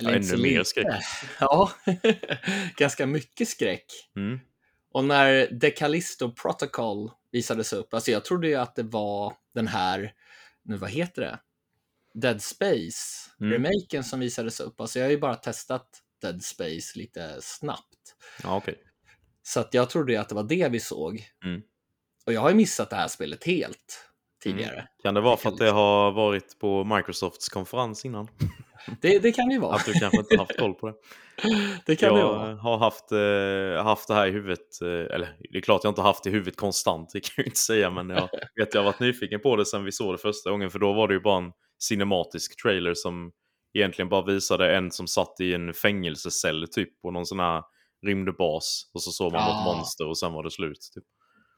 Ja, 0.01 0.15
inte 0.17 0.27
så 0.29 0.35
ännu 0.35 0.43
mer 0.43 0.63
skräck. 0.63 1.03
Ja, 1.41 1.71
ganska 2.77 3.07
mycket 3.07 3.49
skräck. 3.49 3.87
Mm. 4.17 4.41
Och 4.93 5.05
när 5.05 5.59
The 5.61 5.71
Callisto 5.71 6.33
Protocol 6.35 7.11
visades 7.33 7.73
upp, 7.73 7.95
alltså 7.95 8.11
jag 8.11 8.25
trodde 8.25 8.49
ju 8.49 8.55
att 8.55 8.75
det 8.77 8.83
var 8.83 9.37
den 9.55 9.67
här, 9.69 10.13
nu 10.63 10.77
vad 10.77 10.91
heter 10.91 11.23
det? 11.23 11.39
Dead 12.15 12.43
Space, 12.43 13.31
Mm. 13.41 13.53
remaken 13.53 14.05
som 14.05 14.21
visades 14.21 14.61
upp. 14.61 14.81
Alltså 14.81 14.99
jag 14.99 15.07
har 15.07 15.11
ju 15.11 15.19
bara 15.19 15.35
testat 15.35 15.89
Dead 16.23 16.43
Space 16.45 16.99
lite 16.99 17.37
snabbt. 17.41 18.15
Ja, 18.43 18.57
okej. 18.57 18.75
Så 19.43 19.61
att 19.61 19.75
jag 19.75 19.91
trodde 19.91 20.21
att 20.21 20.29
det 20.29 20.35
var 20.35 20.43
det 20.43 20.69
vi 20.69 20.81
såg. 20.81 21.23
Mm. 21.45 21.63
Och 22.27 22.33
jag 22.33 22.41
har 22.41 22.49
ju 22.49 22.55
missat 22.55 22.91
det 22.91 22.97
här 22.97 23.09
spelet 23.09 23.45
helt 23.45 24.09
tidigare. 24.43 24.89
Kan 25.03 25.15
det 25.15 25.21
vara 25.21 25.37
för 25.37 25.49
att 25.49 25.59
det 25.59 25.71
har 25.71 26.13
varit 26.13 26.59
på 26.59 26.85
Microsofts 26.85 27.49
konferens 27.49 28.05
innan? 28.05 28.29
Det, 29.01 29.19
det 29.19 29.33
kan 29.33 29.51
ju 29.51 29.59
vara. 29.59 29.75
Att 29.77 29.85
du 29.87 29.93
kanske 29.93 30.19
inte 30.19 30.37
haft 30.39 30.59
koll 30.59 30.75
på 30.75 30.87
det? 30.87 30.95
Det 31.87 31.97
kan 31.97 32.09
jag 32.09 32.19
det 32.19 32.23
vara. 32.23 32.55
har 32.55 32.79
haft, 32.79 33.13
eh, 33.13 33.85
haft 33.85 34.09
det 34.09 34.15
här 34.15 34.27
i 34.27 34.31
huvudet, 34.31 34.83
eh, 34.83 34.89
eller 34.89 35.37
det 35.51 35.59
är 35.59 35.63
klart 35.63 35.81
jag 35.85 35.91
inte 35.91 36.03
haft 36.03 36.25
det 36.25 36.31
i 36.31 36.33
huvudet 36.33 36.57
konstant, 36.57 37.11
det 37.13 37.21
kan 37.21 37.33
jag 37.37 37.45
ju 37.45 37.49
inte 37.49 37.59
säga, 37.61 37.91
men 37.91 38.11
jag 38.11 38.29
vet 38.57 38.75
jag 38.75 38.81
har 38.81 38.85
varit 38.85 39.01
nyfiken 39.01 39.41
på 39.41 39.57
det 39.57 39.67
sen 39.67 39.85
vi 39.85 39.93
såg 39.93 40.15
det 40.15 40.19
första 40.19 40.51
gången, 40.51 40.71
för 40.71 40.79
då 40.79 40.93
var 40.93 41.09
det 41.09 41.15
ju 41.15 41.21
bara 41.21 41.37
en 41.45 41.53
cinematisk 41.89 42.63
trailer 42.63 42.95
som 42.95 43.33
egentligen 43.75 44.09
bara 44.09 44.25
visade 44.25 44.77
en 44.77 44.91
som 44.91 45.07
satt 45.07 45.41
i 45.41 45.55
en 45.55 45.75
fängelsecell 45.75 46.67
typ 46.71 47.03
på 47.03 47.11
någon 47.11 47.27
sån 47.27 47.41
här 47.41 47.63
rymdbas 48.07 48.91
och 48.95 49.03
så 49.03 49.11
såg 49.11 49.33
man 49.33 49.41
Ah. 49.43 49.47
något 49.65 49.77
monster 49.77 50.07
och 50.09 50.19
sen 50.19 50.33
var 50.33 50.43
det 50.43 50.51
slut. 50.51 50.91
Typ. 50.95 51.05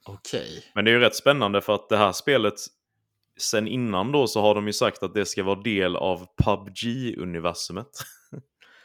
Okej. 0.06 0.64
Men 0.74 0.84
det 0.84 0.90
är 0.90 0.92
ju 0.92 1.00
rätt 1.00 1.16
spännande 1.16 1.60
för 1.60 1.74
att 1.74 1.88
det 1.88 1.96
här 1.96 2.12
spelet, 2.12 2.54
sen 3.40 3.68
innan 3.68 4.12
då 4.12 4.26
så 4.26 4.40
har 4.40 4.54
de 4.54 4.66
ju 4.66 4.72
sagt 4.72 5.02
att 5.02 5.14
det 5.14 5.26
ska 5.26 5.42
vara 5.42 5.60
del 5.62 5.96
av 5.96 6.26
PubG-universumet. 6.44 7.90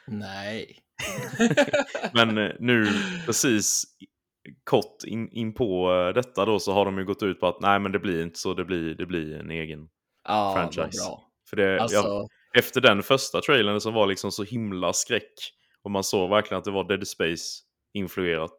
Nej. 0.07 0.77
Men 2.13 2.37
eh, 2.37 2.51
nu 2.59 2.87
precis 3.25 3.83
kort 4.63 5.03
in, 5.05 5.29
in 5.31 5.53
på 5.53 5.93
eh, 5.93 6.13
detta 6.13 6.45
då 6.45 6.59
så 6.59 6.73
har 6.73 6.85
de 6.85 6.97
ju 6.97 7.05
gått 7.05 7.23
ut 7.23 7.39
på 7.39 7.47
att 7.47 7.61
nej 7.61 7.79
men 7.79 7.91
det 7.91 7.99
blir 7.99 8.21
inte 8.23 8.39
så, 8.39 8.53
det 8.53 8.65
blir, 8.65 8.95
det 8.95 9.05
blir 9.05 9.39
en 9.39 9.51
egen 9.51 9.89
Ja, 10.27 10.53
franchise. 10.55 11.03
bra. 11.03 11.30
För 11.51 11.57
det, 11.57 11.81
Alltså, 11.81 11.97
ja, 11.97 12.27
efter 12.53 12.81
den 12.81 13.03
första 13.03 13.41
trailern 13.41 13.81
som 13.81 13.93
var 13.93 14.07
liksom 14.07 14.31
så 14.31 14.43
himla 14.43 14.93
skräck 14.93 15.33
och 15.83 15.91
man 15.91 16.03
såg 16.03 16.29
verkligen 16.29 16.57
att 16.59 16.65
det 16.65 16.71
var 16.71 16.83
Dead 16.83 17.07
Space 17.07 17.59
influerat. 17.93 18.55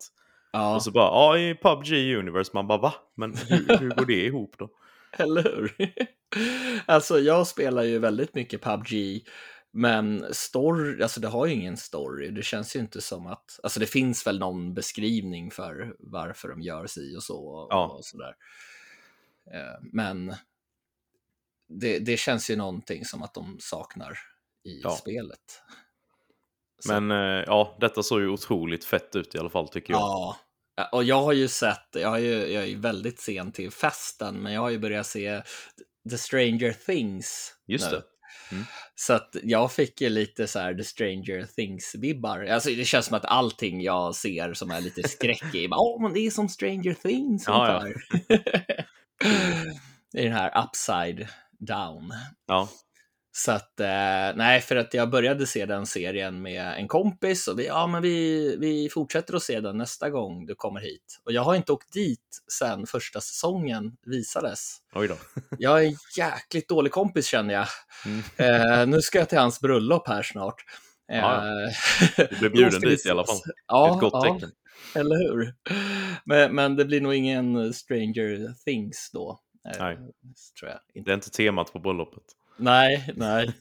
ja, 0.53 0.75
Och 0.75 0.83
så 0.83 0.91
bara, 0.91 1.07
ja 1.07 1.39
i 1.39 1.55
PubG 1.55 1.93
Universe, 2.19 2.51
man 2.55 2.67
bara 2.67 2.79
va? 2.79 2.95
Men 3.17 3.35
hur, 3.37 3.79
hur 3.79 3.89
går 3.91 4.07
det 4.07 4.25
ihop 4.27 4.55
då? 4.59 4.71
eller 5.19 5.43
hur? 5.43 5.93
alltså, 6.87 7.19
jag 7.19 7.47
spelar 7.47 7.83
ju 7.83 7.99
väldigt 7.99 8.35
mycket 8.35 8.63
PubG, 8.63 9.25
men 9.71 10.27
story, 10.35 11.03
alltså 11.03 11.21
det 11.21 11.29
har 11.29 11.47
ju 11.47 11.53
ingen 11.53 11.77
story. 11.77 12.31
Det 12.31 12.43
känns 12.43 12.77
ju 12.77 12.81
inte 12.81 13.01
som 13.01 13.27
att, 13.27 13.61
alltså 13.63 13.81
det 13.81 13.87
finns 13.87 14.27
väl 14.27 14.39
någon 14.39 14.75
beskrivning 14.75 15.51
för 15.51 15.95
varför 15.99 16.49
de 16.49 16.61
gör 16.63 16.87
si 16.87 17.17
och 17.17 17.23
så 17.23 17.47
och, 17.47 17.67
Ja. 17.71 17.87
och 17.87 18.05
sådär. 18.05 18.35
Eh, 19.55 19.79
Men 19.93 20.35
det, 21.81 21.99
det 21.99 22.17
känns 22.17 22.51
ju 22.51 22.57
någonting 22.57 23.05
som 23.05 23.23
att 23.23 23.35
de 23.35 23.57
saknar 23.61 24.13
i 24.65 24.81
Ja. 24.83 24.91
spelet. 24.91 25.63
Så- 26.85 27.01
Men 27.01 27.11
eh, 27.11 27.45
ja, 27.47 27.77
detta 27.81 28.03
såg 28.03 28.21
ju 28.21 28.29
otroligt 28.29 28.85
fett 28.85 29.17
ut 29.17 29.35
i 29.35 29.39
alla 29.39 29.51
fall 29.51 29.69
tycker 29.69 29.93
jag. 29.93 30.01
Ja, 30.01 30.37
och 30.93 31.05
jag 31.05 31.23
har 31.23 31.33
ju 31.33 31.49
sett, 31.49 31.89
jag, 31.93 32.09
har 32.09 32.19
ju, 32.19 32.33
jag 32.53 32.63
är 32.63 32.67
ju 32.67 32.79
väldigt 32.81 33.21
sen 33.21 33.53
till 33.53 33.71
festen, 33.71 34.35
men 34.43 34.53
jag 34.53 34.61
har 34.61 34.71
ju 34.71 34.79
börjat 34.79 35.07
se 35.07 35.43
The 36.11 36.19
Stranger 36.19 36.73
Things. 36.73 37.55
Just 37.67 37.91
nu. 37.91 37.97
det. 37.97 38.03
Mm. 38.53 38.65
Så 38.95 39.13
att 39.13 39.37
jag 39.43 39.73
fick 39.73 40.01
ju 40.01 40.09
lite 40.09 40.47
så 40.47 40.59
här 40.59 40.75
The 40.75 40.85
Stranger 40.85 41.47
Things-vibbar. 41.57 42.47
Alltså 42.53 42.71
det 42.71 42.85
känns 42.85 43.07
som 43.07 43.17
att 43.17 43.25
allting 43.25 43.81
jag 43.83 44.15
ser 44.15 44.55
som 44.55 44.71
är 44.71 44.81
lite 44.81 45.09
skräckig, 45.09 45.69
åh 45.73 46.03
men 46.03 46.13
det 46.13 46.21
är 46.27 46.31
som 46.31 46.49
Stranger 46.49 46.95
Things 46.95 47.45
Ja, 47.47 47.85
det 48.29 48.35
är 48.35 48.45
den 50.25 50.33
här 50.33 50.65
upside 50.65 51.29
down. 51.67 52.13
Ja, 52.47 52.69
Så 53.35 53.53
att, 53.53 53.81
eh, 53.81 54.37
nej, 54.37 54.61
för 54.61 54.77
att 54.77 54.95
jag 54.95 55.11
började 55.11 55.47
se 55.47 55.67
den 55.67 55.87
serien 55.87 56.43
med 56.43 56.75
en 56.79 56.89
kompis 56.89 57.49
och 57.49 57.59
vi, 57.59 57.67
ja, 57.67 57.87
men 57.87 58.03
vi, 58.03 58.57
vi 58.57 58.89
fortsätter 58.89 59.35
att 59.37 59.43
se 59.43 59.61
den 59.61 59.79
nästa 59.79 60.11
gång 60.11 60.47
du 60.47 60.55
kommer 60.55 60.81
hit. 60.81 61.21
Och 61.25 61.33
jag 61.33 61.43
har 61.43 61.55
inte 61.55 61.73
åkt 61.73 61.93
dit 61.93 62.43
sen 62.59 62.87
första 62.87 63.21
säsongen 63.21 63.97
visades. 64.07 64.77
oj 64.95 65.09
då. 65.09 65.17
Jag 65.59 65.85
är 65.85 65.89
en 65.89 65.97
jäkligt 66.17 66.69
dålig 66.69 66.93
kompis 66.93 67.27
känner 67.27 67.55
jag. 67.55 67.67
Mm. 68.07 68.23
Eh, 68.81 68.87
nu 68.87 69.03
ska 69.03 69.19
jag 69.19 69.29
till 69.29 69.39
hans 69.39 69.61
bröllop 69.61 70.09
här 70.09 70.23
snart. 70.23 70.65
Eh, 71.13 71.19
Ja, 71.19 71.43
Du 72.31 72.37
blev 72.39 72.53
bjuden 72.53 72.81
dit 72.81 73.07
i 73.07 73.11
alla 73.11 73.25
fall. 73.27 73.41
Ja, 73.67 73.95
ett 73.95 74.01
gott 74.01 74.13
ja, 74.13 74.35
tecken. 74.35 74.51
eller 74.95 75.17
hur? 75.29 75.55
Men, 76.25 76.55
men 76.55 76.77
det 76.77 76.85
blir 76.85 77.01
nog 77.01 77.15
ingen 77.15 77.73
Stranger 77.75 78.55
Things 78.65 79.11
då. 79.13 79.39
Nej. 79.65 79.97
Tror 80.59 80.71
jag 80.71 80.81
inte. 80.95 81.11
Det 81.11 81.13
är 81.13 81.15
inte 81.15 81.31
temat 81.31 81.73
på 81.73 81.79
bröllopet. 81.79 82.25
Nej, 82.57 83.13
nej. 83.17 83.53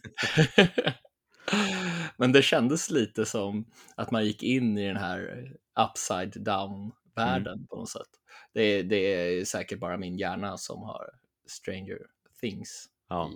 Men 2.17 2.31
det 2.31 2.41
kändes 2.41 2.89
lite 2.89 3.25
som 3.25 3.65
att 3.95 4.11
man 4.11 4.25
gick 4.25 4.43
in 4.43 4.77
i 4.77 4.87
den 4.87 4.97
här 4.97 5.51
upside 5.79 6.43
down-världen 6.43 7.67
på 7.67 7.75
något 7.75 7.89
sätt. 7.89 8.07
Det, 8.53 8.83
det 8.83 8.95
är 8.95 9.45
säkert 9.45 9.79
bara 9.79 9.97
min 9.97 10.17
hjärna 10.17 10.57
som 10.57 10.81
har 10.83 11.09
Stranger 11.47 11.99
Things 12.41 12.85
Ja. 13.09 13.31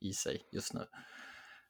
i, 0.00 0.08
i 0.08 0.12
sig 0.12 0.42
just 0.52 0.74
nu. 0.74 0.86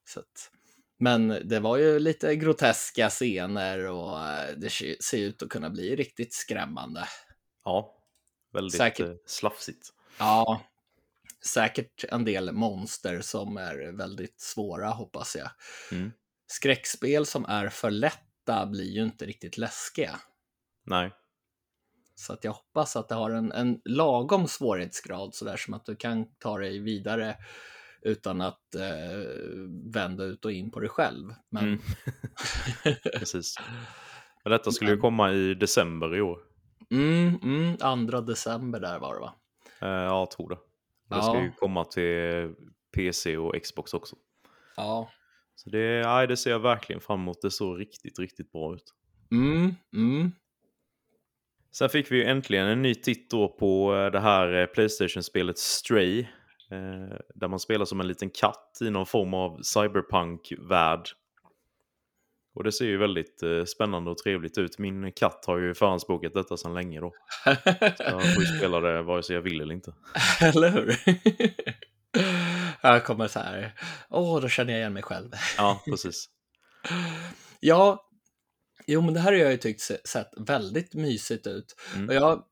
Så 0.05 0.21
att, 0.21 0.51
men 0.99 1.29
det 1.29 1.61
var 1.61 1.77
ju 1.77 1.99
lite 1.99 2.37
groteska 2.37 3.11
scener 3.11 3.87
och 3.87 4.27
eh, 4.27 4.57
det 4.57 4.71
se- 4.71 5.03
ser 5.03 5.19
ut 5.19 5.43
att 5.43 5.49
kunna 5.49 5.71
bli 5.71 5.97
riktigt 5.97 6.35
skrämmande. 6.35 7.05
Ja, 7.65 7.95
väldigt 8.53 8.77
Säkert. 8.79 9.07
eh, 9.09 9.15
slafsigt. 9.27 9.89
Ja, 10.19 10.63
säkert 11.45 12.05
en 12.09 12.25
del 12.25 12.53
monster 12.53 13.21
som 13.21 13.57
är 13.57 13.93
väldigt 13.93 14.41
svåra 14.41 14.89
hoppas 14.89 15.37
jag. 15.37 15.51
Mm. 15.93 16.13
Skräckspel 16.47 17.27
som 17.27 17.45
är 17.45 17.69
för 17.69 17.91
lätta 17.91 18.67
blir 18.67 18.91
ju 18.91 19.03
inte 19.03 19.27
riktigt 19.27 19.59
läskiga. 19.59 20.21
Nej, 20.87 21.13
Så 22.15 22.33
att 22.33 22.45
jag 22.45 22.53
hoppas 22.53 22.97
att 22.97 23.09
det 23.09 23.15
har 23.15 23.31
en, 23.31 23.53
en 23.53 23.81
lagom 23.85 24.49
svårighetsgrad 24.49 25.35
sådär 25.35 25.57
som 25.57 25.75
att 25.75 25.87
du 25.87 25.97
kan 25.97 26.27
ta 26.39 26.59
dig 26.59 26.79
vidare 26.79 27.37
utan 28.03 28.41
att 28.41 28.75
eh, 28.75 29.19
vända 29.95 30.25
ut 30.25 30.45
och 30.45 30.53
in 30.53 30.71
på 30.71 30.81
dig 30.81 30.89
själv. 30.89 31.35
Men 31.51 31.65
Mm. 31.65 31.79
precis. 33.19 33.55
Men 34.45 34.51
detta 34.51 34.71
skulle 34.73 34.91
ju 34.91 34.97
komma 34.97 35.33
i 35.33 35.55
december 35.55 36.17
i 36.17 36.21
år. 36.21 36.39
mm, 36.91 37.39
mm, 37.43 37.77
andra 37.81 38.21
december 38.21 38.81
där 38.81 38.99
var 38.99 39.15
det 39.15 39.21
va? 39.21 39.35
Eh, 39.83 39.89
ja, 39.89 40.05
jag 40.21 40.31
tror 40.31 40.49
det. 40.49 40.55
Det 41.11 41.17
Ja. 41.17 41.23
ska 41.23 41.43
ju 41.43 41.53
komma 41.53 41.85
till 41.85 42.55
PC 42.95 43.37
och 43.37 43.63
Xbox 43.63 43.95
också. 43.95 44.17
Ja. 44.77 45.11
Så 45.55 45.71
det, 45.71 46.03
nej, 46.07 46.27
det 46.27 46.37
ser 46.37 46.51
jag 46.51 46.59
verkligen 46.61 47.01
fram 47.01 47.21
emot. 47.21 47.43
Det 47.43 47.51
såg 47.51 47.81
riktigt, 47.81 48.19
riktigt 48.19 48.53
bra 48.53 48.75
ut. 48.75 48.95
Mm, 49.31 49.75
mm. 49.95 50.33
Sen 51.73 51.89
fick 51.89 52.11
vi 52.13 52.17
ju 52.17 52.25
äntligen 52.25 52.67
en 52.67 52.83
ny 52.83 52.95
titt 52.95 53.31
då 53.31 53.49
på 53.49 53.95
eh, 53.97 54.11
det 54.11 54.21
här 54.21 54.53
eh, 54.61 54.67
Playstation-spelet 54.67 55.59
Stray. 55.59 56.21
eh, 56.71 57.17
Där 57.35 57.49
man 57.49 57.59
spelar 57.61 57.85
som 57.85 58.01
en 58.01 58.09
liten 58.09 58.31
katt 58.31 58.79
i 58.81 58.91
någon 58.91 59.07
form 59.07 59.35
av 59.35 59.61
cyberpunk-värld. 59.63 61.09
Och 62.59 62.65
det 62.65 62.73
ser 62.73 62.85
ju 62.85 62.97
väldigt 62.97 63.43
eh, 63.43 63.65
spännande 63.65 64.11
och 64.11 64.19
trevligt 64.19 64.59
ut. 64.59 64.79
Min 64.79 65.13
katt 65.13 65.45
har 65.47 65.59
ju 65.59 65.75
förhandsbokat 65.75 66.35
detta 66.35 66.57
sedan 66.57 66.75
länge 66.75 67.01
då. 67.01 67.13
Så 67.97 68.03
jag 68.03 68.35
får 68.35 68.43
ju 68.43 68.47
spela 68.59 68.81
det 68.81 69.03
vare 69.03 69.23
sig 69.23 69.35
jag 69.35 69.43
vill 69.43 69.61
eller 69.61 69.75
inte. 69.75 69.95
Eller 70.41 70.71
hur? 70.71 70.97
Jag 72.83 73.05
kommer 73.05 73.29
så 73.29 73.39
här, 73.39 73.75
åh, 74.09 74.41
då 74.41 74.49
känner 74.49 74.73
jag 74.73 74.81
igen 74.81 74.93
mig 74.93 75.03
själv. 75.03 75.31
Ja, 75.57 75.83
precis. 75.85 76.29
Ja, 77.61 78.09
jo, 78.87 79.01
men 79.01 79.15
det 79.15 79.21
här 79.21 79.33
har 79.33 79.39
jag 79.39 79.51
ju 79.51 79.57
tyckt 79.57 79.81
se- 79.81 80.07
sett 80.07 80.31
väldigt 80.37 80.95
mysigt 80.95 81.47
ut. 81.47 81.75
Mm. 81.95 82.09
Och 82.09 82.15
jag 82.15 82.45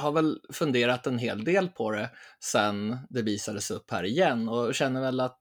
har 0.00 0.12
väl 0.12 0.40
funderat 0.52 1.06
en 1.06 1.18
hel 1.18 1.44
del 1.44 1.68
på 1.68 1.90
det 1.90 2.10
sen 2.44 2.98
det 3.10 3.22
visades 3.22 3.70
upp 3.70 3.90
här 3.90 4.04
igen 4.04 4.48
och 4.48 4.74
känner 4.74 5.00
väl 5.00 5.20
att 5.20 5.40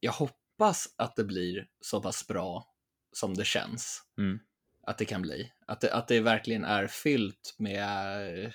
jag 0.00 0.12
hoppas 0.12 0.94
att 0.96 1.16
det 1.16 1.24
blir 1.24 1.66
så 1.80 2.02
pass 2.02 2.26
bra 2.26 2.73
som 3.16 3.34
det 3.34 3.44
känns 3.44 4.02
Mm. 4.18 4.38
att 4.86 4.98
det 4.98 5.04
kan 5.04 5.22
bli. 5.22 5.52
Att 5.66 5.80
det, 5.80 5.92
att 5.94 6.08
det 6.08 6.20
verkligen 6.20 6.64
är 6.64 6.86
fyllt 6.86 7.54
med 7.58 8.44
eh, 8.44 8.52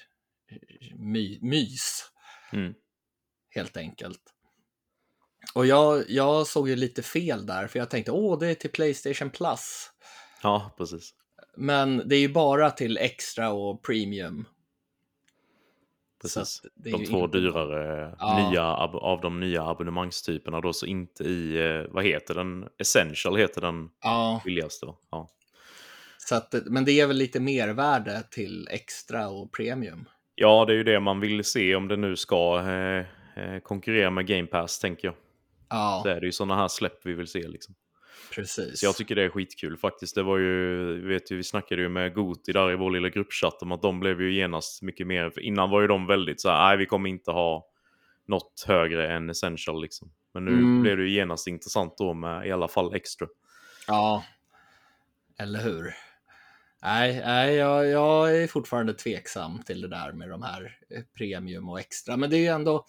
my, 0.96 1.40
mys. 1.42 2.06
Mm. 2.54 2.74
helt 3.50 3.78
enkelt. 3.78 4.22
Och 5.54 5.66
jag, 5.66 6.04
jag 6.10 6.48
såg 6.48 6.70
ju 6.70 6.76
lite 6.76 7.04
fel 7.04 7.46
där, 7.46 7.68
för 7.68 7.80
jag 7.80 7.90
tänkte 7.90 8.12
åh, 8.12 8.40
det 8.40 8.48
är 8.48 8.56
till 8.56 8.70
Playstation 8.70 9.30
Plus. 9.30 9.92
Ja, 10.44 10.76
precis. 10.78 11.14
Men 11.58 11.98
det 12.10 12.16
är 12.16 12.20
ju 12.20 12.30
bara 12.30 12.72
till 12.72 12.98
extra 12.98 13.50
och 13.50 13.84
premium. 13.84 14.46
Precis. 16.22 16.62
De 16.76 17.06
två 17.06 17.24
inte- 17.26 17.38
dyrare 17.38 18.16
Ja. 18.20 18.50
nya, 18.50 18.64
av 18.66 19.22
de 19.22 19.40
nya 19.40 19.64
abonnemangstyperna 19.64 20.62
då, 20.62 20.74
så 20.74 20.86
inte 20.86 21.24
i, 21.24 21.58
eh, 21.68 21.92
vad 21.94 22.04
heter 22.06 22.34
den? 22.36 22.66
Essential 22.78 23.38
heter 23.38 23.62
den 23.62 23.90
Ja, 24.04 24.42
billigaste? 24.46 24.86
Ja. 25.12 25.30
så 26.18 26.36
att, 26.36 26.56
men 26.66 26.86
det 26.86 26.92
är 27.00 27.08
väl 27.08 27.18
lite 27.18 27.40
mervärde 27.40 28.24
till 28.32 28.68
extra 28.72 29.30
och 29.30 29.52
premium. 29.54 30.06
ja, 30.36 30.66
det 30.66 30.74
är 30.74 30.78
ju 30.78 30.84
det 30.84 31.00
man 31.00 31.20
vill 31.20 31.44
se 31.44 31.76
om 31.76 31.88
det 31.88 31.98
nu 31.98 32.16
ska 32.16 32.60
eh, 32.60 33.06
eh, 33.44 33.60
konkurrera 33.60 34.10
med 34.10 34.28
Game 34.28 34.48
Pass, 34.48 34.80
tänker 34.80 35.08
jag. 35.08 35.16
Ja, 35.70 36.02
Det 36.06 36.12
är 36.12 36.20
det 36.20 36.26
ju 36.26 36.32
sådana 36.32 36.56
här 36.56 36.68
släpp 36.68 37.06
vi 37.06 37.14
vill 37.14 37.28
se 37.28 37.48
liksom. 37.48 37.76
Precis. 38.36 38.80
Så 38.80 38.86
jag 38.86 38.96
tycker 38.96 39.16
det 39.16 39.24
är 39.24 39.30
skitkul 39.30 39.78
faktiskt. 39.78 40.16
Det 40.16 40.24
var 40.24 40.38
ju, 40.38 41.08
vet 41.08 41.32
ju, 41.32 41.36
vi 41.38 41.44
snackade 41.44 41.82
ju 41.82 41.90
med 41.90 42.14
Goti 42.14 42.52
där 42.52 42.72
i 42.72 42.76
vår 42.76 42.92
lilla 42.92 43.10
gruppchatt 43.10 43.62
om 43.62 43.72
att 43.72 43.82
de 43.82 44.00
blev 44.00 44.22
ju 44.22 44.34
genast 44.34 44.82
mycket 44.82 45.08
mer, 45.08 45.30
för 45.30 45.42
innan 45.42 45.70
var 45.70 45.82
ju 45.82 45.88
de 45.88 46.08
väldigt 46.08 46.42
så 46.42 46.50
här, 46.50 46.68
nej 46.68 46.78
vi 46.78 46.86
kommer 46.86 47.10
inte 47.10 47.32
ha 47.32 47.66
något 48.28 48.64
högre 48.68 49.14
än 49.14 49.30
essential 49.30 49.82
liksom. 49.82 50.12
Men 50.34 50.46
nu 50.46 50.52
Mm. 50.52 50.82
blev 50.82 50.98
det 50.98 51.04
ju 51.04 51.10
genast 51.10 51.48
intressant 51.48 51.98
då 51.98 52.14
med 52.14 52.48
i 52.48 52.52
alla 52.52 52.68
fall 52.68 52.94
extra. 52.96 53.28
Ja, 53.88 54.24
eller 55.40 55.60
hur? 55.64 55.94
Nej, 56.82 57.22
nej 57.26 57.56
jag, 57.56 57.88
jag 57.88 58.38
är 58.38 58.48
fortfarande 58.48 58.94
tveksam 58.94 59.64
till 59.64 59.82
det 59.82 59.88
där 59.88 60.12
med 60.12 60.30
de 60.30 60.42
här 60.42 60.78
eh, 60.96 61.04
premium 61.18 61.70
och 61.70 61.80
extra. 61.80 62.18
Men 62.18 62.30
det 62.30 62.38
är 62.38 62.40
ju 62.40 62.48
ändå 62.48 62.86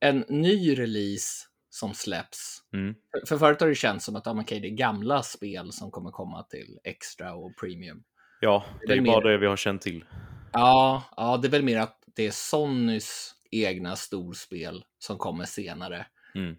en 0.00 0.24
ny 0.28 0.78
release 0.78 1.44
som 1.78 1.94
släpps. 1.94 2.62
Mm. 2.72 2.94
För- 3.10 3.26
För 3.26 3.38
förut 3.38 3.60
har 3.60 3.68
det 3.68 3.74
känts 3.74 4.04
som 4.04 4.16
att 4.16 4.24
men 4.26 4.38
okej, 4.38 4.60
det 4.60 4.68
är 4.68 4.74
gamla 4.76 5.22
spel 5.22 5.72
som 5.72 5.90
kommer 5.90 6.10
komma 6.10 6.42
till 6.42 6.78
extra 6.84 7.34
och 7.34 7.56
premium. 7.60 8.04
Ja, 8.40 8.64
det 8.80 8.84
är 8.84 8.88
väl 8.88 8.98
ju 8.98 9.04
bara 9.12 9.20
mer- 9.24 9.30
det 9.30 9.38
vi 9.38 9.46
har 9.46 9.56
känt 9.56 9.82
till. 9.82 10.04
Ja, 10.52 11.02
ja, 11.16 11.36
det 11.36 11.48
är 11.48 11.50
väl 11.50 11.62
mer 11.62 11.78
att 11.80 12.02
det 12.06 12.26
är 12.26 12.30
Sonys 12.30 13.34
egna 13.50 13.96
storspel 13.96 14.84
som 14.98 15.18
kommer 15.18 15.44
senare. 15.44 16.06
Mm. 16.34 16.56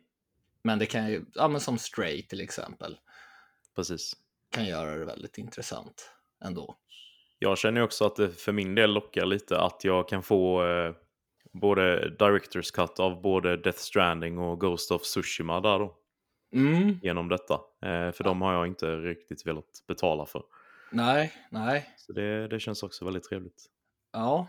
Men 0.63 0.79
det 0.79 0.85
kan 0.85 1.09
ju, 1.11 1.25
ja 1.33 1.47
men 1.47 1.61
som 1.61 1.77
Stray 1.77 2.21
till 2.21 2.41
exempel, 2.41 2.97
Precis. 3.75 4.13
kan 4.51 4.65
göra 4.65 4.95
det 4.95 5.05
väldigt 5.05 5.37
intressant 5.37 6.11
ändå. 6.45 6.77
Jag 7.39 7.57
känner 7.57 7.81
också 7.81 8.05
att 8.05 8.15
det 8.15 8.29
för 8.29 8.51
min 8.51 8.75
del 8.75 8.93
lockar 8.93 9.25
lite 9.25 9.59
att 9.59 9.83
jag 9.83 10.09
kan 10.09 10.23
få 10.23 10.65
eh, 10.67 10.93
både 11.53 12.09
Directors 12.09 12.71
Cut 12.71 12.99
av 12.99 13.21
både 13.21 13.57
Death 13.57 13.77
Stranding 13.79 14.37
och 14.39 14.59
Ghost 14.59 14.91
of 14.91 15.01
Tsushima 15.01 15.61
där 15.61 15.79
då. 15.79 15.95
Mm, 16.55 16.99
Genom 17.03 17.29
detta. 17.29 17.53
Eh, 17.53 18.11
för 18.11 18.23
de 18.23 18.41
har 18.41 18.53
jag 18.53 18.67
inte 18.67 18.95
riktigt 18.95 19.47
velat 19.47 19.65
betala 19.87 20.25
för. 20.25 20.43
nej, 20.91 21.33
nej, 21.51 21.89
Så 21.97 22.13
det, 22.13 22.47
det 22.47 22.59
känns 22.59 22.83
också 22.83 23.05
väldigt 23.05 23.23
trevligt. 23.23 23.65
ja. 24.13 24.47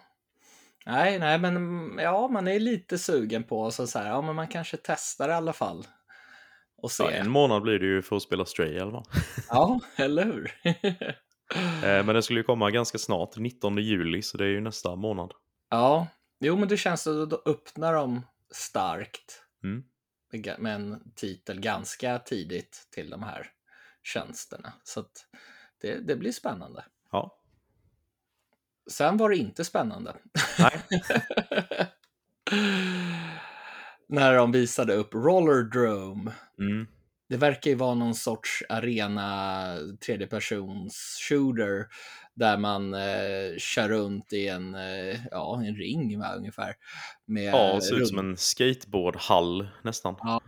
Nej, 0.86 1.18
nej, 1.18 1.38
men 1.38 1.56
mm, 1.56 1.98
ja, 1.98 2.28
man 2.28 2.48
är 2.48 2.58
lite 2.60 2.98
sugen 2.98 3.44
på 3.44 3.70
så, 3.70 3.86
så 3.86 3.98
här, 3.98 4.08
ja, 4.08 4.22
men 4.22 4.34
man 4.36 4.48
kanske 4.48 4.76
testar 4.76 5.28
i 5.28 5.32
alla 5.32 5.52
fall. 5.52 5.84
Och 6.82 6.90
se. 6.90 7.02
Ja, 7.04 7.10
en 7.10 7.30
månad 7.30 7.62
blir 7.62 7.78
det 7.78 7.86
ju 7.86 8.02
för 8.02 8.16
att 8.16 8.22
spela 8.22 8.44
Stray 8.44 8.78
alla 8.78 8.92
fall. 8.92 9.04
Ja, 9.48 9.80
eller 9.96 10.24
hur? 10.24 10.50
Eh, 11.84 12.04
men 12.04 12.06
det 12.06 12.22
skulle 12.22 12.40
ju 12.40 12.44
komma 12.44 12.70
ganska 12.70 12.98
snart, 12.98 13.36
19 13.36 13.76
juli, 13.78 14.22
så 14.22 14.38
det 14.38 14.44
är 14.44 14.48
ju 14.48 14.60
nästa 14.60 14.96
månad. 14.96 15.32
ja, 15.70 16.06
jo, 16.40 16.57
men 16.57 16.68
det 16.68 16.76
känns 16.76 17.03
som 17.03 17.22
att 17.22 17.31
då 17.31 17.42
öppnar 17.46 17.94
de 17.94 18.26
starkt 18.50 19.44
Mm. 19.64 19.85
med 20.59 20.74
en 20.74 21.12
titel 21.14 21.61
ganska 21.61 22.18
tidigt 22.18 22.88
till 22.90 23.11
de 23.11 23.22
här 23.22 23.46
tjänsterna. 24.03 24.72
Så 24.85 25.00
att 25.00 25.26
det, 25.81 25.98
det 25.98 26.16
blir 26.16 26.33
spännande. 26.33 26.85
Ja, 27.12 27.37
Sen 28.90 29.16
var 29.16 29.31
det 29.31 29.37
inte 29.37 29.64
spännande. 29.64 30.16
nej. 30.59 30.83
När 34.09 34.35
de 34.35 34.53
visade 34.53 34.94
upp 34.94 35.14
Rollerdrome. 35.14 36.33
Mm. 36.59 36.87
Det 37.29 37.37
verkar 37.37 37.70
ju 37.70 37.76
vara 37.76 37.94
någon 37.94 38.14
sorts 38.14 38.62
arena 38.68 39.66
tredjepersons 40.07 41.18
shooter 41.29 41.87
där 42.40 42.59
man 42.59 42.94
eh, 42.94 43.57
kör 43.59 43.88
runt 43.88 44.33
i 44.33 44.48
en, 44.48 44.74
eh, 44.74 45.16
ja, 45.31 45.62
en 45.64 45.76
ring 45.76 46.18
va, 46.18 46.35
ungefär. 46.37 46.74
Med, 47.26 47.55
Ja, 47.55 47.74
det 47.74 47.81
ser 47.83 47.94
rull- 47.94 48.03
ut 48.03 48.09
som 48.09 48.18
en 48.18 48.37
skateboardhall 48.37 49.68
nästan. 49.83 50.14
Ja. 50.18 50.40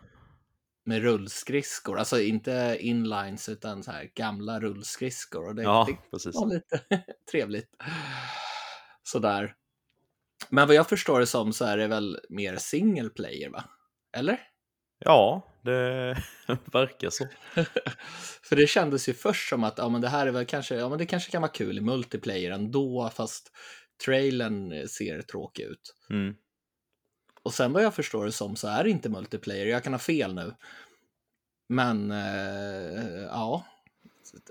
med 0.85 1.03
rullskridskor, 1.03 1.99
alltså 1.99 2.21
inte 2.21 2.77
inlines 2.81 3.49
utan 3.49 3.83
så 3.83 3.91
här 3.91 4.11
gamla 4.15 4.61
rullskridskor. 4.61 5.49
Och 5.49 5.55
det, 5.55 5.63
Ja, 5.63 5.87
det 5.89 6.11
precis. 6.11 6.35
var 6.35 6.47
lite 6.55 6.81
trevligt. 7.31 7.71
Sådär. 9.03 9.55
Men 10.49 10.67
vad 10.67 10.77
jag 10.77 10.89
förstår 10.89 11.21
det 11.21 11.27
som 11.27 11.53
så 11.53 11.65
är 11.65 11.77
det 11.77 11.87
väl 11.87 12.19
mer 12.29 12.57
single 12.57 13.09
player 13.09 13.51
va? 13.51 13.65
Eller? 14.17 14.41
Ja, 15.05 15.43
det 15.63 16.17
verkar 16.73 17.11
så. 17.11 17.27
För 18.43 18.57
det 18.57 18.67
kändes 18.67 19.09
ju 19.09 19.15
först 19.15 19.49
som 19.49 19.65
att 19.65 19.79
ja, 19.79 19.89
men 19.89 20.01
det 20.01 20.09
här 20.09 20.27
är 20.27 20.31
väl 20.31 20.47
kanske, 20.47 20.75
ja, 20.75 20.89
men 20.89 20.99
det 20.99 21.07
kanske 21.07 21.31
kan 21.31 21.43
vara 21.43 21.53
kul 21.53 21.79
i 21.79 21.81
multiplayer 21.81 22.51
ändå, 22.51 23.11
fast 23.15 23.53
trailern 24.05 24.89
ser 24.89 25.23
tråkig 25.23 25.63
ut. 25.63 25.95
Mm. 26.11 26.35
Och 27.43 27.55
sen 27.55 27.73
vad 27.73 27.83
jag 27.85 27.95
förstår 27.95 28.25
det 28.27 28.33
som 28.33 28.57
så 28.57 28.69
är 28.69 28.85
det 28.85 28.91
inte 28.91 29.09
multiplayer, 29.09 29.67
jag 29.67 29.85
kan 29.85 29.93
ha 29.95 29.99
fel 29.99 30.35
nu. 30.35 30.55
Men 31.69 32.11
eh, 32.11 33.23
ja, 33.31 33.67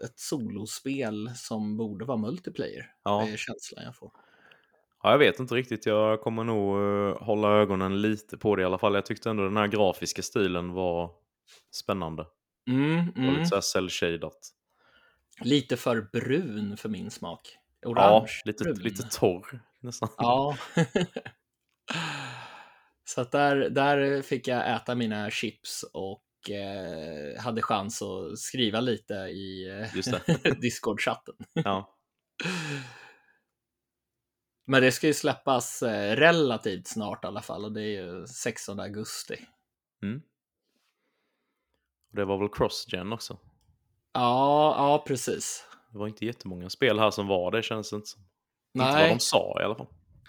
ett- 0.04 0.20
solospel 0.20 1.32
som 1.36 1.78
borde 1.78 2.06
vara 2.06 2.18
multiplayer. 2.18 2.94
Ja. 3.04 3.28
Är 3.28 3.38
känslan 3.38 3.84
jag 3.86 3.96
får. 3.96 4.12
Ja, 5.04 5.12
jag 5.12 5.18
vet 5.18 5.40
inte 5.40 5.56
riktigt. 5.56 5.86
Jag 5.86 6.22
kommer 6.22 6.44
nog 6.44 6.78
eh, 6.78 7.24
hålla 7.24 7.48
ögonen 7.48 8.02
lite 8.02 8.38
på 8.38 8.56
det 8.56 8.62
i 8.62 8.66
alla 8.66 8.78
fall. 8.78 8.96
Jag 8.96 9.06
tyckte 9.06 9.30
ändå 9.30 9.44
den 9.44 9.58
här 9.58 9.68
grafiska 9.68 10.22
stilen 10.22 10.74
var 10.74 11.12
spännande. 11.72 12.26
Mm, 12.68 13.08
mm. 13.16 13.34
lite 13.34 13.46
så 13.46 13.56
här 13.56 13.62
cell-shadat. 13.62 14.50
Lite 15.42 15.78
för 15.78 16.02
brun 16.14 16.78
för 16.78 16.90
min 16.90 17.12
smak. 17.12 17.58
Ja, 17.82 17.90
Orange. 17.90 18.42
lite, 18.46 18.64
brun. 18.64 18.76
lite 18.76 19.04
torr 19.04 19.60
nästan. 19.80 20.10
Ja. 20.18 20.58
Så 23.04 23.22
att 23.22 23.32
där, 23.32 23.56
där 23.70 24.22
fick 24.22 24.48
jag 24.48 24.76
äta 24.76 24.96
mina 24.96 25.30
chips 25.30 25.86
och 25.94 26.50
eh, 26.50 27.42
hade 27.42 27.62
chans 27.62 28.02
att 28.02 28.40
skriva 28.40 28.80
lite 28.80 29.14
i. 29.14 29.68
Discord-chatten. 30.62 31.36
Ja. 31.54 31.98
Men 34.66 34.82
det 34.82 34.92
ska 34.92 35.08
ju 35.08 35.14
släppas 35.14 35.84
eh, 35.84 36.16
relativt 36.16 36.88
snart 36.88 37.24
i 37.24 37.28
alla 37.28 37.42
fall 37.42 37.66
och 37.66 37.72
det 37.72 37.82
är 37.82 38.04
ju 38.04 38.28
16 38.28 38.80
augusti. 38.80 39.46
Mm. 40.04 40.22
Och 42.10 42.16
det 42.16 42.26
var 42.26 42.38
väl 42.38 42.50
cross-gen 42.50 43.14
också. 43.14 43.38
Ja, 44.14 44.76
ja 44.78 45.04
precis. 45.08 45.66
Det 45.92 45.98
var 45.98 46.08
inte 46.08 46.26
jättemånga 46.26 46.70
spel 46.70 47.00
här 47.00 47.12
som 47.12 47.28
var 47.28 47.52
det 47.52 47.62
känns 47.64 47.90
det 47.90 47.96
inte 47.96 48.08
som. 48.10 48.22
Inte 48.22 48.86
vad 48.86 48.94
Nej, 48.94 49.10
de 49.14 49.20
sa 49.20 49.58
i 49.62 49.64
alla 49.64 49.76
fall. 49.76 49.88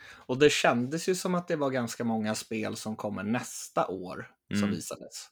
och 0.08 0.38
det 0.38 0.50
kändes 0.52 1.08
ju 1.08 1.14
som 1.14 1.34
att 1.34 1.48
det 1.48 1.56
var 1.56 1.70
ganska 1.70 2.04
många 2.04 2.34
spel 2.34 2.76
som 2.76 2.96
kommer 2.96 3.22
nästa 3.22 3.86
år 3.86 4.30
som 4.48 4.58
Mm. 4.58 4.70
visades. 4.70 5.28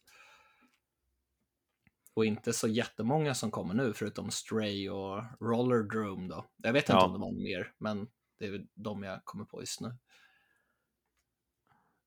Och 2.14 2.24
inte 2.24 2.52
så 2.52 2.68
jättemånga 2.68 3.34
som 3.34 3.50
kommer 3.50 3.74
nu, 3.74 3.92
förutom 3.94 4.30
Stray 4.30 4.88
och 4.90 5.22
Rollerdrome 5.40 6.28
då. 6.28 6.44
Jag 6.56 6.72
vet 6.72 6.82
inte 6.84 6.92
Ja. 6.92 7.04
om 7.06 7.12
det 7.12 7.18
var 7.18 7.32
mer, 7.32 7.72
men 7.78 8.06
det 8.40 8.46
är 8.46 8.50
väl 8.50 8.66
de 8.74 9.02
jag 9.02 9.24
kommer 9.24 9.44
på 9.44 9.60
just 9.60 9.80
nu. 9.80 9.92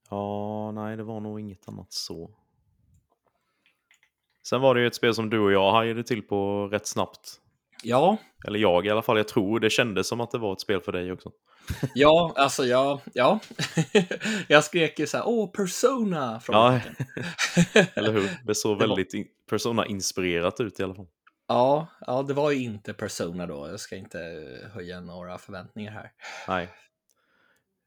Ja, 0.09 0.71
nej, 0.71 0.97
det 0.97 1.03
var 1.03 1.19
nog 1.19 1.39
inget 1.39 1.67
annat 1.67 1.93
så. 1.93 2.35
Sen 4.49 4.61
var 4.61 4.75
det 4.75 4.81
ju 4.81 4.87
ett 4.87 4.95
spel 4.95 5.15
som 5.15 5.29
du 5.29 5.39
och 5.39 5.51
jag 5.51 5.71
hajade 5.71 6.03
till 6.03 6.21
på 6.21 6.67
rätt 6.67 6.87
snabbt. 6.87 7.39
Ja, 7.83 8.17
Eller 8.47 8.59
jag 8.59 8.85
i 8.85 8.89
alla 8.89 9.01
fall, 9.01 9.17
jag 9.17 9.27
tror 9.27 9.59
det 9.59 9.69
kändes 9.69 10.07
som 10.07 10.21
att 10.21 10.31
det 10.31 10.37
var 10.37 10.53
ett 10.53 10.61
spel 10.61 10.81
för 10.81 10.91
dig 10.91 11.11
också. 11.11 11.31
ja, 11.93 12.33
alltså 12.35 12.65
ja, 12.65 13.01
ja. 13.13 13.39
jag 14.47 14.63
skrek 14.63 14.99
ju 14.99 15.07
så 15.07 15.17
här, 15.17 15.27
åh, 15.27 15.51
Persona! 15.51 16.31
Ja, 16.33 16.39
frågetecken. 16.39 17.05
eller 17.93 18.11
hur? 18.11 18.29
Det 18.45 18.55
såg 18.55 18.79
väldigt 18.79 19.13
in- 19.13 19.27
Persona-inspirerat 19.49 20.59
ut 20.59 20.79
i 20.79 20.83
alla 20.83 20.95
fall. 20.95 21.07
Ja, 21.47 21.87
ja, 22.07 22.23
det 22.23 22.33
var 22.33 22.51
ju 22.51 22.63
inte 22.63 22.93
Persona 22.93 23.47
då. 23.47 23.67
Jag 23.67 23.79
ska 23.79 23.95
inte 23.95 24.17
höja 24.73 24.99
några 25.01 25.37
förväntningar 25.37 25.91
här. 25.91 26.11
Nej. 26.47 26.69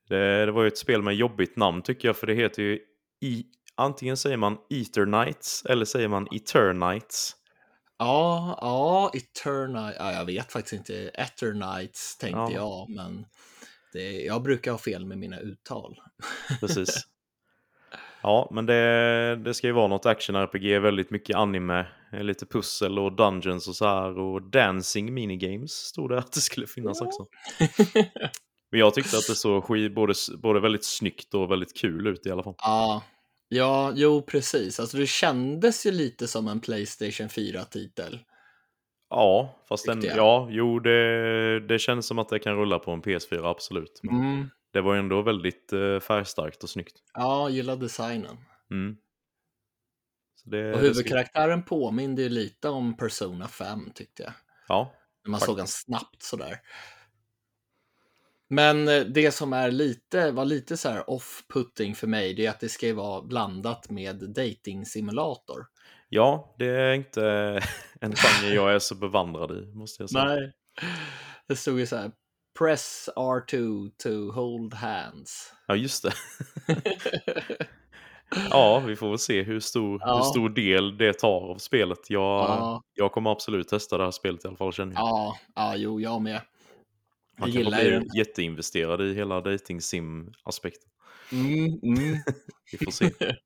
Det, 0.08 0.46
det 0.46 0.52
var 0.52 0.62
ju 0.62 0.68
ett 0.68 0.78
spel 0.78 1.02
med 1.02 1.14
jobbigt 1.14 1.56
namn 1.56 1.82
tycker 1.82 2.08
jag, 2.08 2.16
för 2.16 2.26
det 2.26 2.34
heter 2.34 2.62
ju 2.62 2.80
i, 3.20 3.44
antingen 3.74 4.16
säger 4.16 4.36
man 4.36 4.58
Eternights 4.70 5.64
eller 5.64 5.84
säger 5.84 6.08
man 6.08 6.28
Eternights. 6.32 7.36
Ja, 7.98 8.58
ja, 8.60 9.10
Eternite, 9.14 9.96
ja, 9.98 10.12
jag 10.12 10.24
vet 10.24 10.52
faktiskt 10.52 10.72
inte. 10.72 11.08
Eternites 11.08 12.16
tänkte 12.18 12.38
Ja. 12.38 12.50
jag, 12.52 12.90
men 12.90 13.26
det, 13.92 14.10
jag 14.24 14.42
brukar 14.42 14.70
ha 14.70 14.78
fel 14.78 15.06
med 15.06 15.18
mina 15.18 15.40
uttal. 15.40 16.00
Precis. 16.60 17.06
Ja, 18.22 18.48
men 18.50 18.66
det, 18.66 19.36
det 19.36 19.54
ska 19.54 19.66
ju 19.66 19.72
vara 19.72 19.86
något 19.88 20.06
action-RPG, 20.06 20.78
väldigt 20.80 21.10
mycket 21.10 21.36
anime, 21.36 21.80
eh, 21.80 21.86
lite 22.12 22.46
pussel 22.46 22.98
och 22.98 23.12
dungeons 23.16 23.68
och 23.68 23.76
så 23.76 23.86
här 23.86 24.18
och 24.18 24.42
dancing 24.42 25.14
minigames 25.14 25.72
stod 25.72 26.10
det 26.10 26.18
att 26.18 26.32
det 26.32 26.40
skulle 26.40 26.66
finnas 26.66 26.98
Ja. 27.00 27.06
också. 27.06 27.26
Men 28.70 28.80
jag 28.80 28.94
tyckte 28.94 29.16
att 29.16 29.26
det 29.26 29.34
såg 29.34 29.92
både, 29.94 30.14
både 30.42 30.60
väldigt 30.60 30.84
snyggt 30.84 31.34
och 31.34 31.50
väldigt 31.50 31.76
kul 31.76 32.06
ut 32.06 32.26
i 32.26 32.30
alla 32.30 32.42
fall. 32.42 32.54
Ja, 32.58 33.02
ja, 33.48 33.92
jo 33.94 34.22
precis. 34.22 34.80
Alltså 34.80 34.96
det 34.96 35.06
kändes 35.06 35.86
ju 35.86 35.90
lite 35.90 36.26
som 36.28 36.48
en 36.48 36.60
Playstation 36.60 37.28
4-titel. 37.28 38.18
Ja, 39.10 39.56
fast 39.68 39.86
den, 39.86 40.02
ja, 40.02 40.48
jo, 40.50 40.80
det, 40.80 41.60
det 41.60 41.78
känns 41.78 42.06
som 42.06 42.18
att 42.18 42.28
det 42.28 42.38
kan 42.38 42.56
rulla 42.56 42.78
på 42.78 42.90
en 42.90 43.02
PS4, 43.02 43.50
absolut. 43.50 44.00
Men 44.02 44.14
Mm. 44.20 44.50
Det 44.72 44.80
var 44.80 44.96
ändå 44.96 45.22
väldigt 45.22 45.72
eh, 45.72 46.00
färgstarkt 46.00 46.62
och 46.62 46.70
snyggt. 46.70 46.96
Ja, 47.14 47.48
gillar 47.50 47.76
designen. 47.76 48.36
Mm. 48.70 48.96
Det, 50.46 50.72
Och 50.72 50.78
det 50.80 50.88
huvudkaraktären 50.88 51.62
påminde 51.62 52.22
ju 52.22 52.28
lite 52.28 52.68
om 52.68 52.96
Persona 52.96 53.48
5 53.48 53.90
tyckte 53.94 54.22
jag. 54.22 54.32
Ja, 54.68 54.92
När 55.24 55.30
man 55.30 55.40
Faktiskt. 55.40 55.46
såg 55.46 55.56
den 55.56 55.66
snabbt 55.66 56.22
sådär. 56.22 56.60
Men 58.48 58.88
eh, 58.88 59.00
det 59.00 59.32
som 59.32 59.52
är 59.52 59.70
lite, 59.70 60.30
var 60.30 60.44
lite 60.44 60.76
så 60.76 60.88
här 60.88 61.10
off-putting 61.10 61.94
för 61.94 62.06
mig, 62.06 62.34
det 62.34 62.46
är 62.46 62.50
att 62.50 62.60
det 62.60 62.68
ska 62.68 62.86
ju 62.86 62.92
vara 62.92 63.22
blandat 63.22 63.90
med 63.90 64.16
dating 64.16 64.86
simulator. 64.86 65.66
ja, 66.08 66.54
det 66.58 66.66
är 66.66 66.92
inte 66.94 67.22
en 68.00 68.14
genre 68.14 68.54
jag 68.54 68.74
är 68.74 68.78
så 68.78 68.94
bevandrad 68.94 69.50
i, 69.50 69.66
måste 69.74 70.02
jag 70.02 70.10
säga. 70.10 70.24
Nej. 70.24 70.52
Det 71.48 71.56
stod 71.56 71.78
ju 71.80 71.86
så 71.86 71.96
här, 71.96 72.10
press 72.58 73.08
R2 73.16 73.90
to 73.98 74.30
hold 74.32 74.74
hands. 74.74 75.52
Ja, 75.66 75.74
just 75.76 76.02
det. 76.02 76.12
Ja, 78.50 78.78
vi 78.86 78.96
får 78.96 79.08
väl 79.08 79.18
se 79.18 79.42
hur 79.42 79.60
stor, 79.60 80.00
Ja. 80.04 80.16
hur 80.16 80.22
stor 80.22 80.48
del 80.48 80.96
det 80.96 81.12
tar 81.12 81.50
av 81.50 81.58
spelet. 81.58 82.10
Jag, 82.10 82.20
Ja. 82.48 82.82
jag 82.94 83.12
kommer 83.12 83.30
absolut 83.32 83.68
testa 83.68 83.98
det 83.98 84.04
här 84.04 84.10
spelet 84.10 84.44
i 84.44 84.48
alla 84.48 84.56
fall, 84.56 84.72
känner 84.72 84.94
jag. 84.94 85.02
Ja, 85.02 85.36
ja, 85.54 85.76
jo, 85.76 86.00
jag 86.00 86.22
med. 86.22 86.40
Man 87.38 87.48
Jag 87.48 87.54
kan 87.54 87.62
gillar 87.64 87.82
ju 87.82 87.90
den. 87.90 88.02
bli 88.08 88.18
jätteinvesterad 88.18 89.00
i 89.02 89.14
hela 89.14 89.40
dating 89.40 89.80
sim 89.80 90.32
aspekten 90.44 90.90
Mm, 91.32 91.80
mm. 91.82 92.18
Vi 92.72 92.84
får 92.84 92.90
se. 92.92 93.10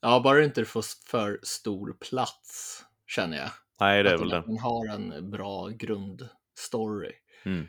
Ja, 0.00 0.20
bara 0.24 0.38
det 0.38 0.44
inte 0.44 0.64
får 0.64 0.84
för 1.10 1.40
stor 1.42 1.96
plats, 2.10 2.82
känner 3.06 3.36
jag. 3.36 3.50
Nej, 3.80 4.02
det 4.02 4.10
är 4.10 4.14
att 4.14 4.20
väl 4.20 4.28
det. 4.28 4.42
den 4.46 4.58
har 4.58 4.88
en 4.94 5.30
bra 5.30 5.68
grundstory. 5.68 7.12
Mm. 7.44 7.66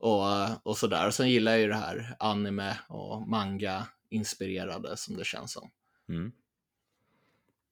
Och, 0.00 0.22
och 0.70 0.76
sådär. 0.78 1.06
Och 1.06 1.14
sen 1.14 1.28
gillar 1.30 1.52
jag 1.52 1.60
ju 1.60 1.68
det 1.68 1.74
här 1.74 2.16
anime 2.18 2.76
och 2.88 3.28
manga 3.28 3.86
inspirerade 4.10 4.96
som 4.96 5.16
det 5.16 5.24
känns 5.24 5.52
som. 5.52 5.70
Mm. 6.08 6.32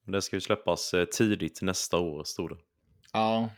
Det 0.05 0.21
ska 0.21 0.35
ju 0.35 0.41
släppas 0.41 0.93
eh, 0.93 1.05
tidigt 1.05 1.61
nästa 1.61 1.97
år, 1.97 2.23
stod 2.23 2.49
det. 2.49 2.57
Ja. 3.13 3.49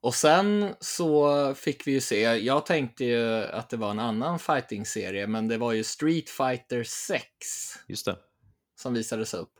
Och 0.00 0.14
sen 0.14 0.74
så 0.80 1.54
fick 1.54 1.86
vi 1.86 1.92
ju 1.92 2.00
se, 2.00 2.20
jag 2.20 2.66
tänkte 2.66 3.04
ju 3.04 3.44
att 3.44 3.70
det 3.70 3.76
var 3.76 3.90
en 3.90 3.98
annan 3.98 4.38
fighting-serie, 4.38 5.26
men 5.26 5.48
det 5.48 5.58
var 5.58 5.72
ju 5.72 5.84
Street 5.84 6.30
Fighter 6.30 6.84
6 6.84 7.26
Just 7.88 8.06
det. 8.06 8.16
som 8.74 8.94
visades 8.94 9.34
upp. 9.34 9.52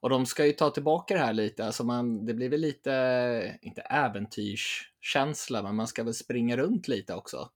Och 0.00 0.10
de 0.10 0.26
ska 0.26 0.46
ju 0.46 0.52
ta 0.52 0.70
tillbaka 0.70 1.14
det 1.14 1.20
här 1.20 1.32
lite, 1.32 1.66
alltså 1.66 1.84
man, 1.84 2.26
det 2.26 2.34
blir 2.34 2.48
väl 2.48 2.60
lite, 2.60 3.58
inte 3.62 3.80
äventyrskänsla, 3.80 5.62
men 5.62 5.74
man 5.74 5.86
ska 5.86 6.04
väl 6.04 6.14
springa 6.14 6.56
runt 6.56 6.88
lite 6.88 7.14
också. 7.14 7.50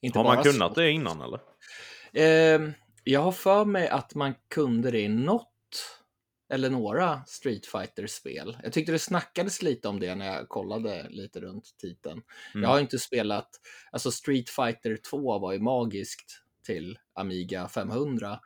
Inte 0.00 0.18
Har 0.18 0.24
man 0.24 0.44
kunnat 0.44 0.74
det 0.74 0.90
innan 0.90 1.20
eller? 1.20 1.40
Eh, 2.12 2.70
jag 3.04 3.20
har 3.20 3.32
för 3.32 3.64
mig 3.64 3.88
att 3.88 4.14
man 4.14 4.34
kunde 4.48 4.90
det 4.90 5.00
i 5.00 5.08
något 5.08 5.46
eller 6.52 6.70
några 6.70 7.24
Street 7.26 7.66
Fighter-spel. 7.66 8.56
Jag 8.62 8.72
tyckte 8.72 8.92
det 8.92 8.98
snackades 8.98 9.62
lite 9.62 9.88
om 9.88 10.00
det 10.00 10.14
när 10.14 10.26
jag 10.26 10.48
kollade 10.48 11.06
lite 11.10 11.40
runt 11.40 11.74
titeln. 11.78 12.22
Mm. 12.54 12.62
Jag 12.62 12.70
har 12.70 12.80
inte 12.80 12.98
spelat, 12.98 13.48
alltså 13.92 14.10
Street 14.10 14.50
Fighter 14.50 14.98
2 15.10 15.38
var 15.38 15.52
ju 15.52 15.58
magiskt 15.58 16.42
till 16.66 16.98
Amiga 17.14 17.68
500. 17.68 18.40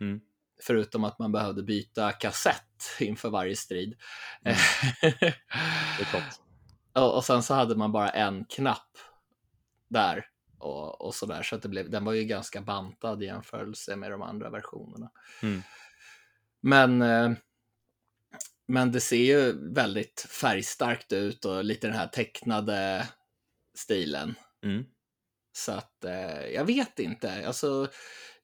Mm. 0.00 0.20
Förutom 0.62 1.04
att 1.04 1.18
man 1.18 1.32
behövde 1.32 1.62
byta 1.62 2.12
kassett 2.12 2.64
inför 3.00 3.30
varje 3.30 3.56
strid. 3.56 3.94
Mm. 4.44 4.58
Och, 6.94 7.16
och 7.16 7.24
sen 7.24 7.42
så 7.42 7.54
hade 7.54 7.76
man 7.76 7.92
bara 7.92 8.08
en 8.10 8.44
knapp 8.44 8.98
där 9.88 10.26
och, 10.60 11.00
och 11.00 11.14
sådär. 11.14 11.42
Så 11.42 11.56
att 11.56 11.62
det 11.62 11.68
blev, 11.68 11.90
den 11.90 12.04
var 12.04 12.12
ju 12.12 12.24
ganska 12.24 12.60
bantad 12.60 13.22
i 13.22 13.26
jämförelse 13.26 13.96
med 13.96 14.10
de 14.10 14.22
andra 14.22 14.50
versionerna. 14.50 15.10
Mm. 15.42 15.62
Men, 16.60 17.02
eh, 17.02 17.32
men 18.66 18.92
det 18.92 19.00
ser 19.00 19.16
ju 19.16 19.72
väldigt 19.72 20.20
färgstarkt 20.20 21.12
ut 21.12 21.44
och 21.44 21.64
lite 21.64 21.86
den 21.86 21.96
här 21.96 22.06
tecknade 22.06 23.08
stilen. 23.74 24.34
Mm. 24.64 24.84
Så 25.52 25.72
att 25.72 26.04
eh, 26.04 26.46
jag 26.46 26.64
vet 26.64 26.98
inte. 26.98 27.46
Alltså, 27.46 27.88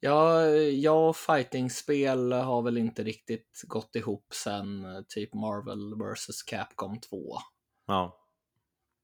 jag, 0.01 0.63
jag 0.73 1.09
och 1.09 1.17
fightingspel 1.17 2.33
har 2.33 2.63
väl 2.63 2.79
inte 2.79 3.05
riktigt 3.05 3.63
gått 3.67 3.97
ihop 3.97 4.35
sen 4.35 4.85
eh, 4.85 5.03
typ 5.09 5.35
Marvel 5.35 5.95
vs 5.95 6.43
Capcom 6.43 7.01
2. 7.01 7.39
Ja, 7.87 8.27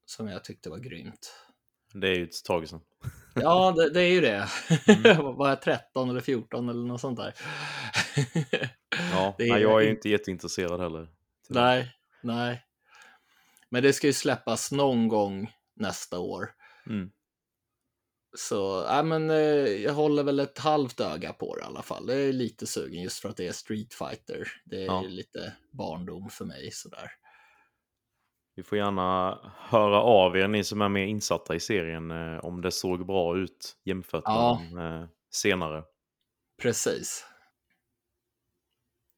Som 0.05 0.27
jag 0.27 0.43
tyckte 0.43 0.69
var 0.69 0.77
grymt. 0.77 1.33
Det 1.93 2.07
är 2.07 2.15
ju 2.15 2.23
ett 2.23 2.43
tag 2.45 2.67
sedan. 2.67 2.81
Ja, 3.35 3.71
det, 3.71 3.89
det 3.89 4.01
är 4.01 4.09
ju 4.11 4.21
det. 4.21 4.47
Mm. 4.87 5.23
Var 5.35 5.49
jag 5.49 5.61
13 5.61 6.09
eller 6.09 6.21
14 6.21 6.69
eller 6.69 6.87
något 6.87 7.01
sånt 7.01 7.17
där? 7.19 7.33
Ja, 9.11 9.35
är- 9.39 9.49
nej, 9.49 9.61
jag 9.61 9.81
är 9.81 9.85
ju 9.85 9.91
inte 9.91 10.09
jätteintresserad 10.09 10.79
heller. 10.79 11.07
nej, 11.49 11.95
nej. 12.21 12.63
Men 13.69 13.83
det 13.83 13.93
ska 13.93 14.07
ju 14.07 14.13
släppas 14.13 14.71
någon 14.71 15.07
gång 15.07 15.51
nästa 15.75 16.19
år. 16.19 16.49
Mm. 16.87 17.11
Så 18.37 18.85
ja, 18.87 19.03
men, 19.03 19.29
eh, 19.29 19.37
jag 19.83 19.93
håller 19.93 20.23
väl 20.23 20.39
ett 20.39 20.59
halvt 20.59 20.99
öga 20.99 21.33
på 21.33 21.55
det 21.55 21.61
i 21.61 21.65
alla 21.65 21.81
fall. 21.81 22.05
Det 22.05 22.15
är 22.15 22.33
lite 22.33 22.67
sugen 22.67 23.01
just 23.03 23.19
för 23.19 23.29
att 23.29 23.37
det 23.37 23.47
är 23.47 23.51
Street 23.51 23.93
Fighter. 23.93 24.47
Det 24.65 24.75
är 24.81 24.85
Ja. 24.85 25.01
lite 25.01 25.53
barndom 25.71 26.29
för 26.29 26.45
mig 26.45 26.71
sådär. 26.71 27.11
Vi 28.55 28.63
får 28.63 28.77
gärna 28.77 29.39
höra 29.57 30.01
av 30.01 30.37
er, 30.37 30.47
ni 30.47 30.63
som 30.63 30.81
är 30.81 30.89
mer 30.89 31.05
insatta 31.05 31.55
i 31.55 31.59
serien, 31.59 32.11
eh, 32.11 32.45
om 32.45 32.61
det 32.61 32.71
såg 32.71 33.05
bra 33.05 33.37
ut 33.37 33.75
jämfört 33.83 34.25
med 34.25 34.33
Ja. 34.35 34.61
eh, 35.01 35.05
senare. 35.31 35.83
Precis. 36.61 37.25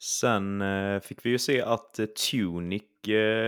Sen 0.04 0.62
eh, 0.62 1.00
fick 1.00 1.26
vi 1.26 1.30
ju 1.30 1.38
se 1.40 1.62
att 1.62 2.00
Tunic 2.32 2.84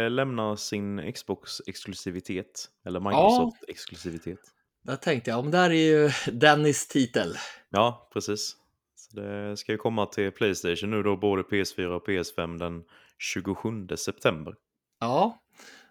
lämnar 0.09 0.55
sin 0.55 1.13
Xbox-exklusivitet. 1.13 2.69
Eller 2.85 2.99
Microsoft-exklusivitet. 2.99 4.39
Där 4.83 4.95
tänkte 4.95 5.29
jag, 5.29 5.39
om 5.39 5.51
det 5.51 5.57
här 5.57 5.69
är 5.69 5.73
ju 5.73 6.09
Dennis 6.31 6.87
titel. 6.87 7.33
Ja, 7.69 8.09
precis. 8.13 8.55
Så 8.95 9.19
det 9.21 9.57
ska 9.57 9.71
ju 9.71 9.77
komma 9.77 10.05
till 10.05 10.31
Playstation 10.31 10.91
nu 10.91 11.03
då, 11.03 11.17
både 11.17 11.41
PS4 11.41 11.85
och 11.85 12.07
PS5 12.07 12.57
den 12.59 12.83
27 13.17 13.87
september. 13.97 14.55
Ja, 14.99 15.41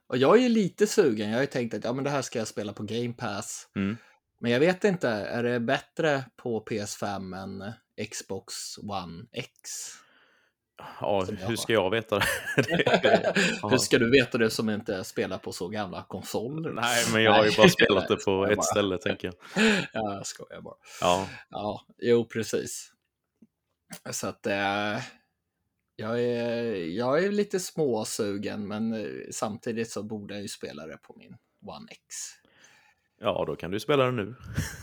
och 0.08 0.16
jag 0.16 0.36
är 0.38 0.42
ju 0.42 0.48
lite 0.48 0.86
sugen. 0.86 1.28
Jag 1.28 1.36
har 1.36 1.40
ju 1.42 1.46
tänkt 1.46 1.74
att 1.74 1.84
ja, 1.84 1.92
men 1.92 2.04
det 2.04 2.10
här 2.10 2.22
ska 2.22 2.38
jag 2.38 2.48
spela 2.48 2.72
på 2.72 2.82
Game 2.82 3.12
Pass. 3.12 3.68
Mm. 3.76 3.96
Men 4.40 4.50
jag 4.50 4.60
vet 4.60 4.84
inte, 4.84 5.08
är 5.08 5.42
det 5.42 5.60
bättre 5.60 6.24
på 6.36 6.64
PS5 6.64 7.42
än 7.42 7.72
Xbox 8.10 8.54
One 8.78 9.24
X? 9.32 9.50
Ja, 11.00 11.24
hur 11.24 11.56
ska 11.56 11.72
jag 11.72 11.90
veta 11.90 12.18
det? 12.18 12.24
Hur 13.70 13.78
ska 13.78 13.98
du 13.98 14.10
veta 14.10 14.38
det 14.38 14.50
som 14.50 14.70
inte 14.70 15.04
spelar 15.04 15.38
på 15.38 15.52
så 15.52 15.68
gamla 15.68 16.02
konsoler? 16.08 16.70
Nej, 16.72 17.04
men 17.12 17.22
jag 17.22 17.32
har 17.34 17.44
ju 17.44 17.56
bara 17.56 17.68
spelat 17.68 18.08
det 18.08 18.16
på 18.24 18.46
ett 18.46 18.56
bara. 18.56 18.62
ställe, 18.62 18.98
tänker 18.98 19.28
jag. 19.28 19.64
Ja, 19.92 20.14
jag 20.14 20.26
skojar 20.26 20.60
bara. 20.60 20.76
Ja, 21.00 21.28
Ja, 21.50 21.86
jo 21.98 22.24
precis. 22.24 22.92
Så 24.10 24.26
att 24.26 24.46
eh, 24.46 24.96
jag, 25.96 26.22
är, 26.24 26.74
jag 26.96 27.24
är 27.24 27.30
lite 27.32 27.60
småsugen, 27.60 28.68
men 28.68 28.92
eh, 28.92 29.06
samtidigt 29.30 29.90
så 29.90 30.02
borde 30.02 30.34
jag 30.34 30.42
ju 30.42 30.48
spela 30.48 30.86
det 30.86 30.96
på 31.02 31.14
min 31.16 31.36
One 31.66 31.86
X. 31.90 32.14
ja, 33.20 33.44
då 33.46 33.56
kan 33.56 33.70
du 33.70 33.80
spela 33.80 34.04
det 34.04 34.12
nu. 34.12 34.34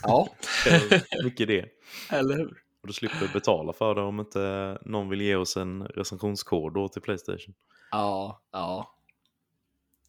Ja, 0.04 0.30
mycket 1.24 1.48
det. 1.48 1.66
eller 2.12 2.36
hur? 2.36 2.64
Och 2.82 2.88
du 2.88 2.94
slipper 2.94 3.30
betala 3.34 3.74
för 3.74 3.96
det 3.96 4.02
om 4.02 4.20
inte 4.20 4.78
någon 4.86 5.10
vill 5.10 5.22
ge 5.22 5.36
oss 5.36 5.58
en 5.58 5.84
recensionskod 5.88 6.74
då 6.74 6.88
till 6.88 7.02
Playstation. 7.02 7.54
Ja, 7.92 8.42
ja. 8.52 8.96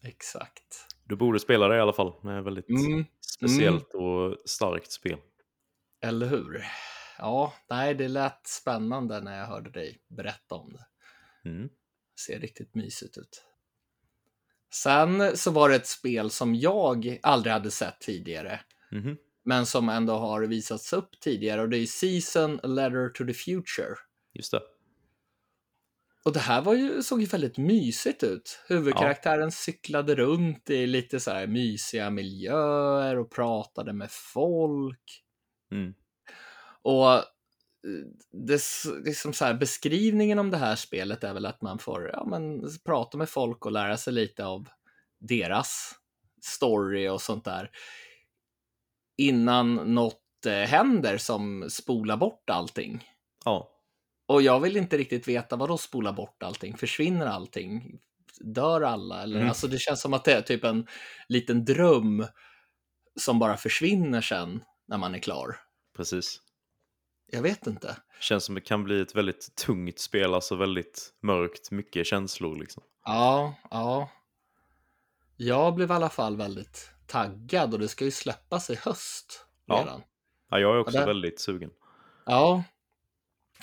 Exakt. 0.03 0.87
Du 1.03 1.15
borde 1.15 1.39
spela 1.39 1.67
det 1.67 1.77
i 1.77 1.79
alla 1.79 1.93
fall. 1.93 2.13
Det 2.23 2.29
är 2.29 2.39
ett 2.39 2.45
väldigt 2.45 2.69
Mm, 2.69 3.05
speciellt 3.21 3.93
och 3.93 4.37
starkt 4.45 4.91
spel. 4.91 5.17
eller 6.01 6.27
hur? 6.27 6.65
Ja, 7.17 7.53
nej, 7.69 7.95
det 7.95 8.07
lät 8.07 8.47
spännande 8.47 9.21
när 9.21 9.37
jag 9.39 9.45
hörde 9.45 9.69
dig 9.69 9.99
berätta 10.07 10.55
om 10.55 10.73
det. 10.73 10.85
Mm. 11.45 11.69
ser 12.25 12.39
riktigt 12.39 12.75
mysigt 12.75 13.17
ut. 13.17 13.43
Sen 14.73 15.37
så 15.37 15.51
var 15.51 15.69
det 15.69 15.75
ett 15.75 15.87
spel 15.87 16.29
som 16.29 16.55
jag 16.55 17.19
aldrig 17.23 17.53
hade 17.53 17.71
sett 17.71 17.99
tidigare, 18.01 18.59
Mhm. 18.91 19.17
men 19.43 19.65
som 19.65 19.89
ändå 19.89 20.13
har 20.13 20.41
visats 20.41 20.93
upp 20.93 21.19
tidigare 21.19 21.61
och 21.61 21.69
det 21.69 21.77
är 21.77 21.85
Season 21.85 22.55
Letter 22.63 23.09
to 23.09 23.25
the 23.25 23.33
Future. 23.33 23.95
Just 24.33 24.51
det. 24.51 24.61
och 26.23 26.33
det 26.33 26.39
här 26.39 26.61
var 26.61 26.73
ju, 26.73 27.03
såg 27.03 27.21
ju 27.21 27.25
väldigt 27.27 27.57
mysigt 27.57 28.23
ut. 28.23 28.59
Huvudkaraktären 28.67 29.51
cyklade 29.51 30.15
runt 30.15 30.69
i 30.69 30.87
lite 30.87 31.19
så 31.19 31.31
här 31.31 31.47
mysiga 31.47 32.09
miljöer 32.09 33.17
och 33.17 33.31
pratade 33.31 33.93
med 33.93 34.09
folk. 34.11 35.23
Mm. 35.71 35.93
Och 36.81 37.23
det, 38.31 38.61
liksom 39.05 39.33
så 39.33 39.45
här, 39.45 39.53
beskrivningen 39.53 40.39
om 40.39 40.51
det 40.51 40.57
här 40.57 40.75
spelet 40.75 41.23
är 41.23 41.33
väl 41.33 41.45
att 41.45 41.61
man 41.61 41.79
får 41.79 42.09
ja, 42.13 42.25
men, 42.25 42.69
prata 42.85 43.17
med 43.17 43.29
folk 43.29 43.65
och 43.65 43.71
lära 43.71 43.97
sig 43.97 44.13
lite 44.13 44.45
av 44.45 44.67
deras 45.19 45.91
story 46.41 47.07
och 47.09 47.21
sånt 47.21 47.45
där. 47.45 47.71
Innan 49.17 49.75
något 49.75 50.45
eh, 50.47 50.53
händer 50.53 51.17
som 51.17 51.69
spolar 51.69 52.17
bort 52.17 52.49
allting. 52.49 53.03
Ja. 53.45 53.71
Och 54.27 54.41
jag 54.41 54.59
vill 54.59 54.77
inte 54.77 54.97
riktigt 54.97 55.27
veta 55.27 55.55
vad 55.55 55.69
då 55.69 55.77
spola 55.77 56.13
bort 56.13 56.43
allting. 56.43 56.77
Försvinner 56.77 57.25
allting? 57.25 57.99
Dör 58.39 58.81
alla? 58.81 59.23
Eller, 59.23 59.35
Mm. 59.35 59.47
alltså, 59.49 59.67
det 59.67 59.77
känns 59.79 60.01
som 60.01 60.13
att 60.13 60.23
det 60.25 60.33
är 60.33 60.41
typ 60.41 60.63
en 60.63 60.87
liten 61.29 61.65
dröm 61.65 62.25
som 63.19 63.39
bara 63.39 63.57
försvinner 63.57 64.21
sen 64.21 64.63
när 64.87 64.97
man 64.97 65.15
är 65.15 65.19
klar. 65.19 65.55
Precis. 65.97 66.41
Jag 67.31 67.41
vet 67.41 67.67
inte. 67.67 67.97
Känns 68.19 68.43
som 68.45 68.55
det 68.55 68.61
kan 68.61 68.83
bli 68.83 69.01
ett 69.01 69.15
väldigt 69.15 69.55
tungt 69.55 69.99
spel, 69.99 70.33
alltså 70.33 70.55
väldigt 70.55 71.13
mörkt, 71.21 71.71
mycket 71.71 72.07
känslor 72.07 72.55
liksom. 72.59 72.83
Ja, 73.05 73.55
ja. 73.71 74.09
Jag 75.37 75.75
blev 75.75 75.89
i 75.89 75.93
alla 75.93 76.09
fall 76.09 76.37
väldigt 76.37 76.89
taggad 77.07 77.73
och 77.73 77.79
det 77.79 77.87
ska 77.87 78.05
ju 78.05 78.11
släppas 78.11 78.69
i 78.69 78.75
höst 78.75 79.45
Ja. 79.65 79.79
redan. 79.79 80.01
Ja, 80.49 80.59
jag 80.59 80.75
är 80.75 80.79
också 80.79 80.97
det- 80.99 81.05
väldigt 81.05 81.39
sugen. 81.39 81.69
Ja. 82.25 82.63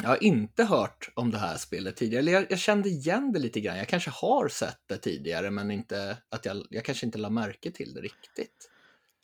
Jag 0.03 0.09
har 0.09 0.23
inte 0.23 0.65
hört 0.65 1.11
om 1.15 1.31
det 1.31 1.39
här 1.39 1.57
spelet 1.57 1.97
tidigare. 1.97 2.25
Jag, 2.31 2.47
jag 2.51 2.59
kände 2.59 2.89
igen 2.89 3.33
det 3.33 3.39
lite 3.39 3.61
grann. 3.61 3.77
Jag 3.79 3.89
kanske 3.89 4.11
har 4.11 4.49
sett 4.49 4.81
det 4.87 4.97
tidigare, 4.97 5.51
men 5.51 5.71
inte 5.71 6.17
att 6.29 6.45
jag, 6.45 6.67
jag 6.71 6.85
kanske 6.85 7.07
inte 7.07 7.19
la 7.19 7.31
märke 7.31 7.71
till 7.71 7.95
det 7.95 8.01
riktigt. 8.01 8.71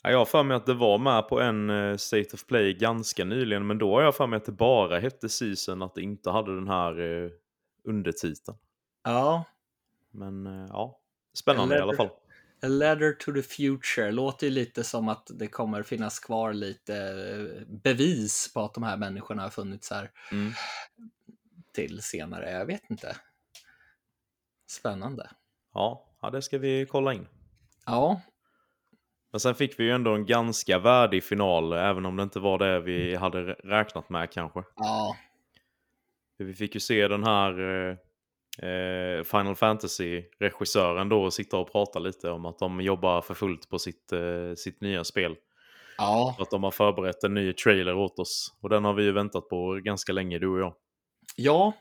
Ja, 0.03 0.11
jag 0.11 0.18
har 0.18 0.24
för 0.24 0.42
mig 0.42 0.57
att 0.57 0.66
det 0.66 0.74
var 0.74 0.99
med 0.99 1.28
på 1.28 1.40
en 1.40 1.70
eh, 1.70 1.96
State 1.96 2.28
of 2.34 2.46
Play 2.46 2.74
ganska 2.74 3.24
nyligen, 3.24 3.66
men 3.66 3.78
då 3.78 3.94
har 3.94 4.03
jag 4.03 4.16
för 4.16 4.26
mig 4.26 4.36
att 4.36 4.44
det 4.44 4.53
bara 4.53 4.99
hette 4.99 5.28
Season, 5.28 5.82
att 5.82 5.94
det 5.94 6.03
inte 6.03 6.30
hade 6.30 6.55
den 6.55 6.68
här 6.68 7.01
eh, 7.24 7.30
undertiteln. 7.84 8.59
Ja, 9.05 9.44
Men 10.11 10.46
eh, 10.46 10.66
ja, 10.68 11.01
spännande 11.34 11.76
i 11.78 11.80
alla 11.80 11.96
fall. 11.96 12.11
A 12.62 12.68
Letter 12.68 13.12
to 13.12 13.32
the 13.32 13.42
Future 13.42 14.11
låter 14.12 14.46
ju 14.46 14.53
lite 14.53 14.84
som 14.84 15.09
att 15.09 15.30
det 15.34 15.46
kommer 15.49 15.82
finnas 15.82 16.18
kvar 16.18 16.53
lite 16.53 16.94
bevis 17.66 18.53
på 18.55 18.61
att 18.61 18.74
de 18.74 18.82
här 18.82 18.96
människorna 18.96 19.42
har 19.42 19.51
funnits 19.51 19.90
här 19.90 20.11
Mm. 20.32 20.53
till 21.72 22.03
senare. 22.03 22.51
Jag 22.51 22.66
vet 22.66 22.90
inte. 22.90 23.16
Spännande. 24.70 25.30
Ja, 25.74 26.07
ja, 26.22 26.30
det 26.30 26.42
ska 26.42 26.59
vi 26.59 26.86
kolla 26.90 27.14
in. 27.14 27.26
Ja, 27.86 28.20
Men 29.31 29.41
sen 29.41 29.55
fick 29.55 29.81
vi 29.81 29.85
ju 29.85 29.91
ändå 29.91 30.14
en 30.14 30.26
ganska 30.26 30.79
värdig 30.79 31.24
final, 31.24 31.72
även 31.72 32.07
om 32.07 32.16
det 32.16 32.22
inte 32.22 32.41
var 32.41 32.59
det 32.59 32.81
vi 32.81 33.14
hade 33.14 33.43
räknat 33.53 34.09
med 34.11 34.33
kanske. 34.33 34.62
ja, 34.76 35.16
Vi 36.39 36.55
fick 36.55 36.74
ju 36.74 36.81
se 36.81 37.09
den 37.09 37.24
här 37.24 37.61
eh, 37.61 37.97
eh, 38.68 39.22
Final 39.24 39.55
Fantasy-regissören 39.57 41.09
då 41.09 41.31
sitta 41.31 41.57
och 41.57 41.72
prata 41.72 41.99
lite 41.99 42.31
om 42.31 42.47
att 42.47 42.59
de 42.59 42.81
jobbar 42.81 43.20
för 43.20 43.35
fullt 43.35 43.68
på 43.68 43.79
sitt, 43.79 44.12
eh, 44.12 44.55
sitt 44.57 44.81
nya 44.81 45.05
spel. 45.05 45.37
ja, 45.99 46.37
att 46.39 46.51
de 46.51 46.62
har 46.62 46.70
förberett 46.70 47.24
en 47.24 47.35
ny 47.35 47.53
trailer 47.53 47.95
åt 47.95 48.18
oss. 48.18 48.55
Och 48.61 48.68
den 48.68 48.85
har 48.85 48.93
vi 48.95 49.05
ju 49.05 49.12
väntat 49.12 49.49
på 49.49 49.81
ganska 49.85 50.12
länge, 50.12 50.39
du 50.39 50.49
och 50.49 50.61
jag. 50.61 50.74
ja. 51.37 51.72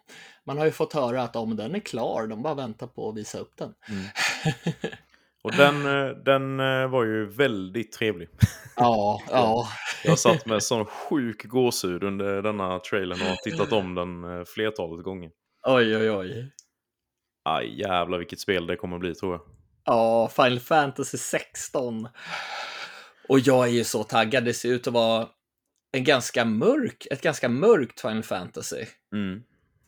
Man 0.44 0.58
har 0.58 0.66
ju 0.66 0.72
fått 0.72 0.94
höra 0.94 1.22
att 1.22 1.36
om 1.36 1.56
den 1.56 1.76
är 1.76 1.80
klar, 1.80 2.28
de 2.28 2.44
bara 2.44 2.54
väntar 2.54 2.88
på 2.88 3.10
att 3.10 3.18
visa 3.18 3.40
upp 3.40 3.58
den. 3.58 3.74
Och 5.44 5.52
den, 5.56 5.86
eh, 5.86 6.10
den 6.10 6.60
eh, 6.60 6.88
var 6.88 7.04
ju 7.04 7.26
väldigt 7.26 7.92
trevlig. 7.92 8.30
Ja, 8.76 9.22
ja, 9.30 9.68
Jag 10.04 10.20
satt 10.20 10.46
med 10.46 10.64
sån 10.64 10.86
sjuk 10.86 11.44
gåshud 11.46 12.04
under 12.04 12.42
denna 12.42 12.80
trailern 12.80 13.22
och 13.22 13.28
har 13.28 13.36
tittat 13.36 13.72
om 13.72 13.96
den 13.96 14.24
eh, 14.24 14.46
flertalet 14.46 15.04
gånger. 15.04 15.32
oj, 15.68 15.98
oj, 15.98 16.12
oj. 16.12 16.52
Aj 17.50 17.80
jävlar 17.80 18.18
vilket 18.18 18.40
spel 18.40 18.68
det 18.68 18.76
kommer 18.76 18.98
bli 19.00 19.16
tror 19.16 19.34
jag. 19.34 19.42
Ja, 19.86 20.30
Final 20.36 20.60
Fantasy 20.60 21.18
16. 21.18 22.08
Och 23.30 23.40
jag 23.40 23.68
är 23.68 23.72
ju 23.72 23.84
så 23.84 24.04
taggad. 24.04 24.46
Det 24.46 24.54
ser 24.54 24.70
ut 24.70 24.88
att 24.88 24.94
vara 24.94 25.28
en 25.92 26.04
ganska 26.04 26.46
mörk, 26.46 27.08
ett 27.12 27.22
ganska 27.22 27.50
mörkt 27.50 28.02
Final 28.02 28.24
Fantasy. 28.24 28.86
Mm. 29.14 29.44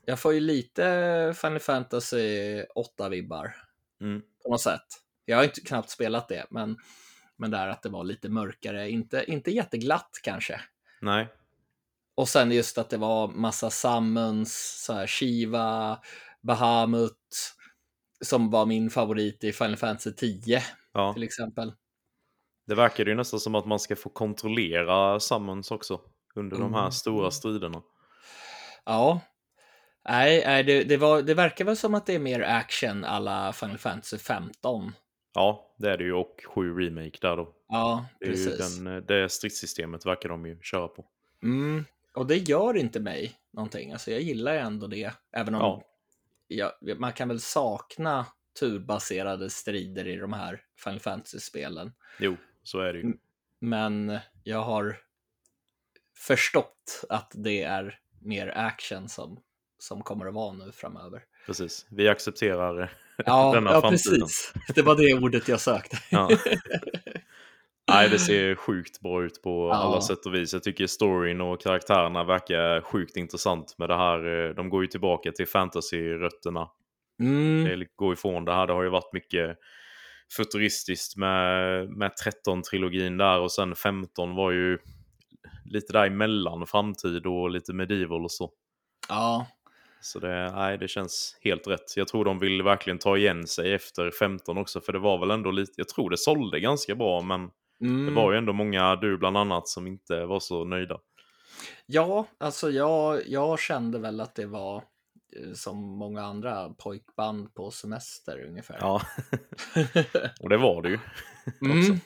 Jag 0.06 0.20
får 0.20 0.34
ju 0.34 0.40
lite 0.40 1.34
Final 1.42 1.60
Fantasy 1.60 2.62
8-vibbar 2.76 3.52
Mm. 4.02 4.22
på 4.44 4.52
något 4.52 4.62
sätt. 4.62 4.86
Jag 5.30 5.38
har 5.38 5.44
inte 5.44 5.62
knappt 5.62 5.90
spelat 5.90 6.28
det, 6.28 6.46
men, 6.50 6.78
men 7.38 7.52
där 7.52 7.68
att 7.68 7.82
det 7.84 7.90
var 7.90 8.04
lite 8.04 8.30
mörkare. 8.30 8.90
Inte, 8.90 9.24
inte 9.28 9.52
jätteglatt 9.52 10.20
kanske. 10.24 10.62
Nej, 11.02 11.28
Och 12.16 12.30
sen 12.30 12.52
just 12.52 12.78
att 12.78 12.90
det 12.90 12.98
var 12.98 13.28
massa 13.28 13.70
summons, 13.70 14.84
så 14.86 14.94
här 14.94 15.08
Shiva, 15.08 16.00
Bahamut, 16.42 17.56
som 18.22 18.50
var 18.50 18.66
min 18.66 18.90
favorit 18.90 19.44
i 19.44 19.52
Final 19.54 19.78
Fantasy 19.78 20.12
10 20.12 20.64
ja. 20.94 21.14
till 21.14 21.24
exempel. 21.24 21.74
Det 22.68 22.76
verkade 22.76 23.10
ju 23.10 23.16
nästan 23.16 23.40
som 23.40 23.56
att 23.56 23.66
man 23.66 23.80
ska 23.80 23.96
få 23.96 24.10
kontrollera 24.10 25.20
summons 25.20 25.72
också. 25.72 26.02
Under 26.36 26.58
de 26.58 26.74
här 26.74 26.80
Mm. 26.82 26.92
stora 26.92 27.32
striderna. 27.32 27.82
Ja. 28.86 29.22
Nej, 30.10 30.44
nej 30.46 30.64
det, 30.64 30.84
det, 30.84 30.98
var, 30.98 31.22
det 31.22 31.34
verkar 31.34 31.66
väl 31.66 31.78
som 31.78 31.96
att 31.96 32.06
det 32.06 32.16
är 32.16 32.20
mer 32.20 32.42
action 32.42 33.04
alla 33.04 33.54
Final 33.54 33.78
Fantasy 33.78 34.18
15. 34.18 34.94
Ja, 35.40 35.74
det 35.78 35.92
är 35.92 35.98
det 35.98 36.04
ju. 36.04 36.14
Och 36.14 36.42
7 36.46 36.80
Remake 36.80 37.18
där 37.22 37.38
då. 37.38 37.54
Ja, 37.68 38.06
Det, 38.20 38.26
precis. 38.26 38.78
den, 38.78 38.96
eh, 38.96 39.04
det 39.04 39.30
stridssystemet 39.30 40.06
verkar 40.06 40.30
de 40.30 40.46
ju 40.46 40.60
köra 40.62 40.88
på. 40.88 41.06
Mm. 41.44 41.86
Och 42.14 42.28
det 42.28 42.36
gör 42.38 42.78
inte 42.78 43.00
mig 43.00 43.34
någonting. 43.54 43.92
Alltså 43.92 44.12
jag 44.12 44.22
gillar 44.22 44.54
ju 44.54 44.60
ändå 44.60 44.88
det. 44.88 45.14
Även 45.32 45.56
om 45.56 45.62
Ja. 45.62 45.84
jag, 46.82 47.00
man 47.00 47.14
kan 47.14 47.28
väl 47.28 47.40
sakna 47.40 48.26
turbaserade 48.60 49.50
strider 49.50 50.08
i 50.08 50.16
de 50.16 50.34
här 50.34 50.62
Final 50.84 51.00
Fantasy-spelen. 51.00 51.94
Jo, 52.20 52.36
så 52.64 52.80
är 52.80 52.94
det 52.94 53.00
ju. 53.00 53.14
Men 53.60 54.18
jag 54.44 54.62
har 54.64 54.98
förstått 56.18 57.06
att 57.10 57.32
det 57.36 57.64
är 57.64 58.00
mer 58.22 58.48
action 58.58 59.10
som, 59.10 59.40
som 59.78 60.02
kommer 60.02 60.26
att 60.26 60.34
vara 60.34 60.54
nu 60.54 60.72
framöver. 60.72 61.24
Precis. 61.50 61.86
Vi 61.90 62.08
accepterar 62.10 62.92
Ja, 63.26 63.52
denna 63.54 63.72
ja 63.72 63.82
framtiden. 63.82 64.20
precis. 64.22 64.54
Det 64.76 64.82
var 64.82 64.96
det 64.96 65.14
ordet 65.24 65.48
jag 65.48 65.60
sökte. 65.60 65.98
Ja. 66.12 66.30
Nej, 67.92 68.10
det 68.10 68.20
ser 68.20 68.56
sjukt 68.56 69.02
bra 69.02 69.24
ut 69.24 69.42
på 69.42 69.70
Ja. 69.70 69.76
alla 69.76 70.02
sätt 70.02 70.26
och 70.26 70.34
vis. 70.34 70.54
Jag 70.54 70.64
tycker 70.64 70.88
storyn 70.88 71.42
och 71.42 71.62
karaktärerna 71.62 72.24
verkar 72.24 72.82
sjukt 72.82 73.18
intressant 73.18 73.76
med 73.78 73.90
det 73.90 73.96
här. 73.96 74.48
eh, 74.50 74.56
De 74.56 74.70
går 74.70 74.82
ju 74.82 74.88
tillbaka 74.88 75.32
till 75.32 75.48
fantasy-rötterna. 75.48 76.70
Mm, 77.20 77.64
Det 77.80 77.88
går 77.96 78.14
ifrån 78.14 78.46
det 78.46 78.54
här. 78.54 78.68
Det 78.68 78.74
har 78.74 78.84
ju 78.84 78.90
varit 78.90 79.14
mycket 79.14 79.58
futuristiskt 80.38 81.18
med, 81.18 81.90
med 81.90 82.12
13-trilogin 82.26 83.18
där 83.18 83.40
och 83.40 83.52
sen 83.52 83.76
15 83.76 84.36
var 84.36 84.52
ju 84.52 84.78
lite 85.66 85.94
däremellan 85.94 86.68
framtid 86.68 87.26
och 87.26 87.50
lite 87.50 87.74
medieval 87.74 88.24
och 88.24 88.32
så. 88.32 88.52
ja, 89.10 89.48
Så 90.02 90.20
det, 90.20 90.52
nej, 90.52 90.78
det 90.78 90.88
känns 90.88 91.38
helt 91.42 91.68
rätt. 91.68 91.98
Jag 91.98 92.08
tror 92.08 92.26
de 92.26 92.40
vill 92.40 92.62
verkligen 92.62 93.00
ta 93.00 93.18
igen 93.18 93.48
sig 93.48 93.74
efter 93.74 94.12
15 94.12 94.58
också, 94.58 94.82
för 94.82 94.94
det 94.94 95.00
var 95.00 95.18
väl 95.20 95.32
ändå 95.32 95.52
lite, 95.52 95.74
jag 95.76 95.88
tror 95.88 96.10
det 96.10 96.18
sålde 96.18 96.60
ganska 96.60 96.96
bra, 96.96 97.22
men 97.22 97.50
mm. 97.82 98.06
det 98.06 98.12
var 98.12 98.32
ju 98.32 98.38
ändå 98.38 98.54
många, 98.54 98.96
du 98.96 99.18
bland 99.18 99.38
annat, 99.38 99.68
som 99.68 99.88
inte 99.88 100.26
var 100.26 100.40
så 100.40 100.64
nöjda. 100.66 101.00
ja, 101.86 102.26
alltså 102.38 102.72
jag, 102.72 103.22
jag 103.28 103.60
kände 103.60 104.00
väl 104.00 104.22
att 104.22 104.36
det 104.36 104.46
var 104.46 104.76
eh, 104.76 105.54
som 105.54 105.78
många 105.78 106.22
andra 106.22 106.70
pojkband 106.70 107.54
på 107.54 107.72
semester 107.72 108.46
ungefär. 108.48 108.78
Ja, 108.80 109.02
och 110.40 110.50
det 110.50 110.58
var 110.58 110.82
det 110.82 110.90
ju. 110.90 111.00
mm. 111.62 112.00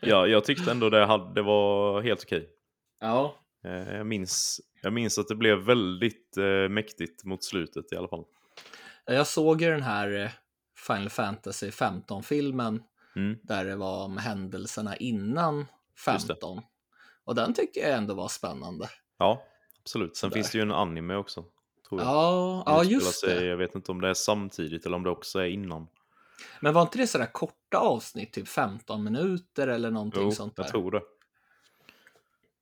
Ja, 0.00 0.26
jag 0.26 0.44
tyckte 0.44 0.70
ändå 0.70 0.90
det, 0.90 1.06
hade, 1.06 1.34
det 1.34 1.42
var 1.42 2.02
helt 2.02 2.22
okej. 2.22 2.48
ja, 3.00 3.34
Jag 3.62 4.06
minns, 4.06 4.60
jag 4.82 4.92
minns 4.92 5.18
att 5.18 5.28
det 5.28 5.34
blev 5.34 5.58
väldigt 5.58 6.36
eh, 6.36 6.68
mäktigt 6.68 7.24
mot 7.24 7.44
slutet 7.44 7.92
i 7.92 7.96
alla 7.96 8.08
fall. 8.08 8.24
jag 9.04 9.26
såg 9.26 9.62
ju 9.62 9.70
den 9.70 9.82
här 9.82 10.24
eh, 10.24 10.30
Final 10.86 11.10
Fantasy 11.10 11.70
15-filmen 11.70 12.82
Mm. 13.16 13.38
där 13.42 13.64
det 13.64 13.76
var 13.76 14.04
om 14.04 14.16
händelserna 14.16 14.96
innan 14.96 15.58
Just 15.58 16.28
det. 16.28 16.34
15. 16.34 16.60
Och 17.24 17.34
den 17.34 17.54
tyckte 17.54 17.80
jag 17.80 17.90
ändå 17.92 18.14
var 18.14 18.28
spännande. 18.28 18.88
Ja, 19.18 19.42
absolut. 19.82 20.16
Sen 20.16 20.30
Där. 20.30 20.34
finns 20.34 20.50
det 20.50 20.58
ju 20.58 20.62
en 20.62 20.72
anime 20.72 21.14
också. 21.14 21.44
Tror 21.88 22.00
jag. 22.00 22.08
Ja, 22.10 22.62
ja 22.66 22.84
just 22.84 23.20
sig, 23.20 23.34
det. 23.34 23.44
Jag 23.46 23.56
vet 23.56 23.74
inte 23.74 23.92
om 23.92 24.00
det 24.00 24.08
är 24.08 24.14
samtidigt 24.14 24.86
eller 24.86 24.96
om 24.96 25.02
det 25.02 25.10
också 25.10 25.38
är 25.38 25.44
innan. 25.46 25.86
Men 26.60 26.74
var 26.74 26.82
inte 26.82 26.98
det 26.98 27.06
sådär 27.06 27.32
korta 27.32 27.78
avsnitt, 27.78 28.32
typ 28.32 28.48
15 28.48 29.04
minuter 29.04 29.68
eller 29.68 29.90
någonting 29.90 30.22
Jo, 30.22 30.30
sånt 30.32 30.56
där? 30.56 30.62
jag 30.62 30.70
tror 30.70 30.90
det. 30.90 31.02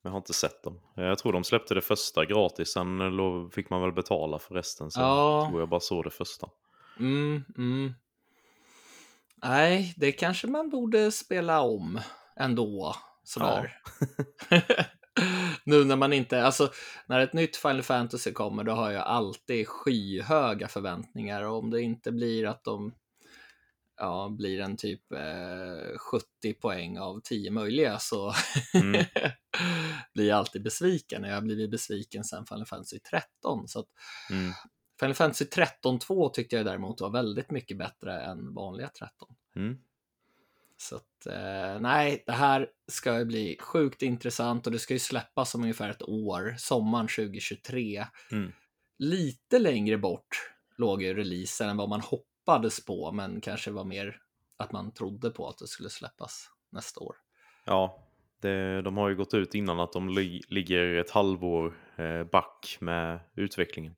Jag 0.06 0.10
har 0.12 0.18
inte 0.18 0.32
sett 0.32 0.62
dem. 0.62 0.80
Jag 0.94 1.18
tror 1.18 1.32
de 1.32 1.44
släppte 1.44 1.74
det 1.74 1.80
första 1.80 2.24
gratis, 2.24 2.72
sen 2.72 3.00
fick 3.50 3.70
man 3.70 3.82
väl 3.82 3.92
betala 3.92 4.38
för 4.38 4.54
resten. 4.54 4.90
Så 4.90 5.00
Ja. 5.00 5.46
tror 5.48 5.60
jag 5.60 5.68
bara 5.68 5.80
såg 5.80 6.04
det 6.04 6.10
första. 6.10 6.48
Mm, 6.98 7.44
mm. 7.58 7.94
Nej, 9.42 9.94
det 9.96 10.12
kanske 10.12 10.46
man 10.46 10.70
borde 10.70 11.12
spela 11.12 11.60
om 11.60 12.00
ändå. 12.36 12.96
Sådär. 13.24 13.78
nu 15.64 15.84
när 15.84 15.96
man 15.96 16.12
inte, 16.12 16.44
alltså 16.44 16.70
när 17.06 17.20
ett 17.20 17.32
nytt 17.32 17.56
Final 17.56 17.82
Fantasy 17.82 18.32
kommer 18.32 18.64
då 18.64 18.72
har 18.72 18.90
jag 18.90 19.04
alltid 19.06 19.68
skyhöga 19.68 20.68
förväntningar 20.68 21.42
och 21.42 21.58
om 21.58 21.70
det 21.70 21.82
inte 21.82 22.12
blir 22.12 22.46
att 22.46 22.64
de 22.64 22.92
ja, 23.96 24.28
blir 24.38 24.60
en 24.60 24.76
typ 24.76 25.12
eh, 25.12 25.98
70 25.98 26.54
poäng 26.60 26.98
av 26.98 27.20
10 27.24 27.50
möjliga 27.50 27.98
så 27.98 28.32
Mm. 28.74 29.04
blir 30.14 30.28
jag 30.28 30.38
alltid 30.38 30.62
besviken. 30.62 31.24
Jag 31.24 31.34
har 31.34 31.42
blivit 31.42 31.70
besviken 31.70 32.24
sen 32.24 32.46
Final 32.46 32.66
Fantasy 32.66 32.98
13. 32.98 33.68
Så 33.68 33.80
att 33.80 33.86
Mm. 34.30 34.52
Final 35.00 35.14
Fantasy 35.14 35.44
13 35.44 35.98
2 35.98 36.28
tyckte 36.28 36.56
jag 36.56 36.64
däremot 36.66 37.00
var 37.00 37.10
väldigt 37.10 37.50
mycket 37.50 37.78
bättre 37.78 38.20
än 38.22 38.54
vanliga 38.54 38.88
13. 38.88 39.28
Mm. 39.56 39.78
Så 40.76 40.96
att, 40.96 41.26
eh, 41.26 41.80
nej, 41.80 42.22
det 42.26 42.32
här 42.32 42.68
ska 42.92 43.18
ju 43.18 43.24
bli 43.24 43.56
sjukt 43.60 44.02
intressant 44.02 44.66
och 44.66 44.72
det 44.72 44.78
ska 44.78 44.94
ju 44.94 44.98
släppas 45.00 45.54
om 45.54 45.62
ungefär 45.62 45.90
ett 45.90 46.02
år, 46.02 46.54
sommaren 46.58 47.08
2023. 47.08 48.06
Mm. 48.32 48.52
Lite 48.98 49.58
längre 49.58 49.98
bort 49.98 50.52
låg 50.78 51.02
ju 51.02 51.14
releasen 51.14 51.68
än 51.68 51.76
vad 51.76 51.88
man 51.88 52.00
hoppades 52.00 52.26
på, 52.86 53.12
men 53.12 53.40
kanske 53.40 53.70
var 53.70 53.84
mer 53.84 54.16
att 54.58 54.72
man 54.72 54.92
trodde 54.94 55.30
på 55.30 55.48
att 55.48 55.58
det 55.58 55.66
skulle 55.66 55.90
släppas 55.90 56.50
nästa 56.72 57.00
år. 57.00 57.16
Ja, 57.64 58.08
det, 58.42 58.82
de 58.82 58.96
har 58.96 59.08
ju 59.08 59.16
gått 59.16 59.34
ut 59.34 59.54
innan 59.54 59.80
att 59.80 59.92
de 59.92 60.08
li, 60.08 60.42
ligger 60.48 60.94
ett 60.96 61.10
halvår 61.10 61.74
eh, 61.96 62.24
back 62.24 62.76
med 62.80 63.20
utvecklingen. 63.36 63.94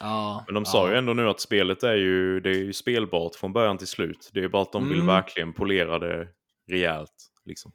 Ja, 0.00 0.44
Men 0.46 0.54
de 0.54 0.64
sa 0.64 0.86
ja. 0.86 0.92
ju 0.92 0.98
ändå 0.98 1.12
nu 1.12 1.28
att 1.28 1.40
spelet 1.40 1.82
är 1.82 1.94
ju, 1.96 2.40
det 2.40 2.50
är 2.50 2.54
ju 2.58 2.72
spelbart 2.72 3.34
från 3.34 3.52
början 3.52 3.78
till 3.78 3.86
slut. 3.86 4.30
Det 4.32 4.40
är 4.44 4.48
bara 4.48 4.62
att 4.62 4.72
de 4.72 4.88
vill 4.88 4.94
Mm. 5.00 5.06
verkligen 5.06 5.52
polera 5.52 5.98
det 5.98 6.28
rejält. 6.70 7.30
Liksom. 7.44 7.72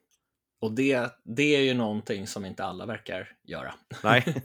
Och 0.61 0.71
det, 0.71 1.09
det 1.23 1.55
är 1.55 1.61
ju 1.61 1.73
någonting 1.73 2.27
som 2.27 2.45
inte 2.45 2.63
alla 2.63 2.85
verkar 2.85 3.29
göra. 3.43 3.73
Nej. 4.03 4.23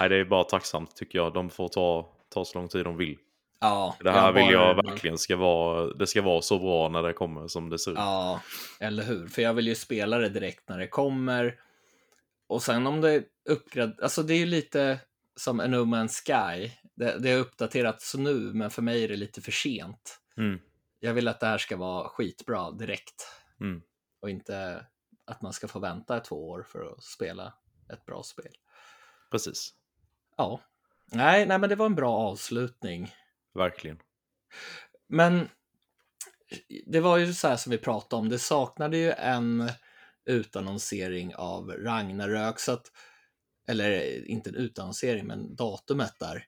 Nej, 0.00 0.08
det 0.08 0.16
är 0.16 0.24
bara 0.24 0.44
tacksamt 0.44 0.96
tycker 0.96 1.18
jag. 1.18 1.32
De 1.34 1.50
får 1.50 1.68
ta, 1.68 2.16
ta 2.28 2.44
så 2.44 2.58
lång 2.58 2.68
tid 2.68 2.84
de 2.84 2.96
vill. 2.96 3.18
Ja, 3.62 3.96
Det 4.00 4.10
här 4.10 4.26
jag 4.26 4.32
vill 4.32 4.50
jag 4.50 4.74
verkligen 4.74 5.18
ska 5.18 5.36
vara, 5.36 5.86
det 5.86 6.06
ska 6.06 6.22
vara 6.22 6.42
så 6.42 6.58
bra 6.58 6.88
när 6.88 7.02
det 7.02 7.12
kommer 7.12 7.48
som 7.48 7.70
det 7.70 7.78
ser 7.78 7.90
ut. 7.90 7.96
Ja, 7.98 8.40
eller 8.80 9.02
hur? 9.02 9.28
För 9.28 9.42
jag 9.42 9.54
vill 9.54 9.66
ju 9.66 9.74
spela 9.74 10.18
det 10.18 10.28
direkt 10.28 10.68
när 10.68 10.78
det 10.78 10.88
kommer. 10.88 11.60
Och 12.46 12.62
sen 12.62 12.86
om 12.86 13.00
det 13.00 13.24
uppgrad... 13.48 14.00
Alltså 14.02 14.22
det 14.22 14.34
är 14.34 14.38
ju 14.38 14.46
lite 14.46 14.98
som 15.36 15.60
en 15.60 15.70
No 15.70 15.76
Man's 15.76 16.22
Sky. 16.24 16.70
Det, 16.94 17.18
det 17.18 17.32
har 17.32 17.38
uppdaterats 17.38 18.14
nu, 18.14 18.34
men 18.34 18.70
för 18.70 18.82
mig 18.82 19.04
är 19.04 19.08
det 19.08 19.16
lite 19.16 19.40
för 19.40 19.52
sent. 19.52 20.18
Mm. 20.36 20.58
Jag 21.00 21.14
vill 21.14 21.28
att 21.28 21.40
det 21.40 21.46
här 21.46 21.58
ska 21.58 21.76
vara 21.76 22.08
skitbra 22.08 22.70
direkt. 22.70 23.26
Mm. 23.60 23.82
Och 24.20 24.30
inte 24.30 24.86
att 25.24 25.42
man 25.42 25.52
ska 25.52 25.68
få 25.68 25.78
vänta 25.78 26.20
två 26.20 26.48
år 26.48 26.66
för 26.68 26.92
att 26.92 27.02
spela 27.02 27.54
ett 27.92 28.06
bra 28.06 28.22
spel. 28.22 28.52
Precis, 29.30 29.74
Ja. 30.36 30.60
Nej, 31.12 31.46
nej, 31.46 31.58
men 31.58 31.68
det 31.68 31.76
var 31.76 31.86
en 31.86 31.94
bra 31.94 32.16
avslutning. 32.16 33.10
Verkligen. 33.54 33.98
Men 35.08 35.48
det 36.86 37.00
var 37.00 37.16
ju 37.18 37.34
så 37.34 37.48
här 37.48 37.56
som 37.56 37.70
vi 37.70 37.78
pratade 37.78 38.20
om, 38.20 38.28
det 38.28 38.38
saknade 38.38 38.96
ju 38.96 39.12
en 39.12 39.70
utannonsering 40.26 41.34
av 41.34 41.70
Ragnarök, 41.70 42.60
så 42.60 42.72
att, 42.72 42.86
eller 43.68 44.24
inte 44.30 44.50
en 44.50 44.56
utannonsering, 44.56 45.26
men 45.26 45.56
datumet 45.56 46.18
där. 46.18 46.44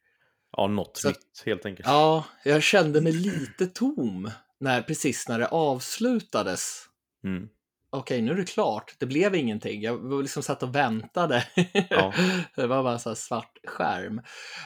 Ja, 0.56 0.66
något 0.66 0.96
Så- 0.96 1.08
nytt 1.08 1.42
helt 1.46 1.66
enkelt. 1.66 1.88
Ja, 1.88 2.24
jag 2.44 2.62
kände 2.62 3.00
mig 3.00 3.12
lite 3.12 3.66
tom 3.66 4.30
när, 4.60 4.82
precis 4.82 5.28
när 5.28 5.38
det 5.38 5.46
avslutades. 5.48 6.88
Mm. 7.24 7.48
Okej, 7.90 8.22
nu 8.22 8.30
är 8.32 8.36
det 8.36 8.44
klart. 8.44 8.94
Det 8.98 9.06
blev 9.06 9.34
ingenting. 9.34 9.82
Jag 9.82 9.96
var 9.98 10.22
liksom 10.22 10.42
satt 10.42 10.62
och 10.62 10.74
väntade. 10.74 11.46
Ja. 11.90 12.14
det 12.56 12.66
var 12.66 12.82
bara 12.82 12.98
så 12.98 13.14
svart 13.14 13.58
skärm. 13.66 14.22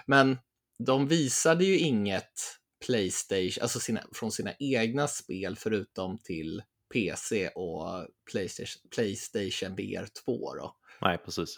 Men 0.06 0.38
de 0.86 1.08
visade 1.08 1.64
ju 1.64 1.78
inget 1.78 2.54
Playstation, 2.86 3.62
alltså 3.62 3.80
sina, 3.80 4.00
från 4.12 4.32
sina 4.32 4.52
egna 4.58 5.08
spel 5.08 5.56
förutom 5.56 6.18
till 6.18 6.62
PC 6.92 7.48
och 7.48 8.06
Playstation, 8.32 8.90
Playstation 8.94 9.76
VR 9.76 10.06
2 10.24 10.54
då. 10.54 10.76
Nej, 11.00 11.18
precis. 11.18 11.56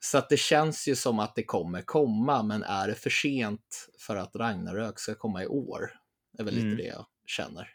Så 0.00 0.18
att 0.18 0.28
det 0.28 0.36
känns 0.36 0.88
ju 0.88 0.96
som 0.96 1.18
att 1.18 1.34
det 1.34 1.42
kommer 1.44 1.82
komma, 1.82 2.42
men 2.42 2.62
är 2.62 2.88
det 2.88 2.94
för 2.94 3.10
sent 3.10 3.88
för 3.98 4.16
att 4.16 4.36
Ragnarök 4.36 4.98
ska 4.98 5.14
komma 5.14 5.42
i 5.42 5.46
år? 5.46 5.80
Det 6.32 6.42
är 6.42 6.44
väl 6.44 6.58
Mm. 6.58 6.70
lite 6.70 6.82
det 6.82 6.88
jag 6.88 7.06
känner. 7.26 7.68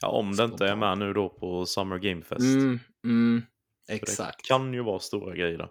Ja, 0.00 0.08
om 0.08 0.36
det 0.36 0.44
inte 0.44 0.66
är 0.66 0.76
med 0.76 0.98
nu 0.98 1.12
då 1.12 1.28
på 1.28 1.66
Summer 1.66 1.98
Game 1.98 2.22
Fest. 2.22 2.40
Mm, 2.40 2.78
mm, 3.04 3.42
exakt. 3.88 4.38
Det 4.42 4.48
kan 4.48 4.74
ju 4.74 4.82
vara 4.82 4.98
stora 4.98 5.36
grejer 5.36 5.58
där. 5.58 5.70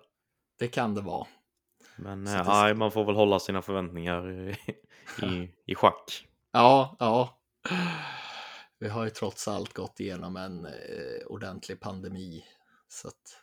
Det 0.60 0.68
kan 0.68 0.96
det 0.96 1.02
vara. 1.02 1.28
Men 2.04 2.28
Så 2.28 2.34
eh, 2.34 2.44
det- 2.44 2.50
nej, 2.50 2.74
man 2.76 2.92
får 2.92 3.06
väl 3.06 3.16
hålla 3.16 3.40
sina 3.40 3.62
förväntningar 3.62 4.32
i, 4.32 4.56
i, 5.24 5.52
i 5.66 5.76
schack. 5.76 6.28
Ja, 6.52 6.96
ja. 7.00 7.40
Vi 8.80 8.90
har 8.90 9.04
ju 9.04 9.10
trots 9.10 9.48
allt 9.48 9.74
gått 9.74 10.00
igenom 10.00 10.36
en 10.38 10.66
eh, 10.66 10.72
ordentlig 11.28 11.80
pandemi. 11.80 12.44
Så 12.88 13.08
att 13.08 13.42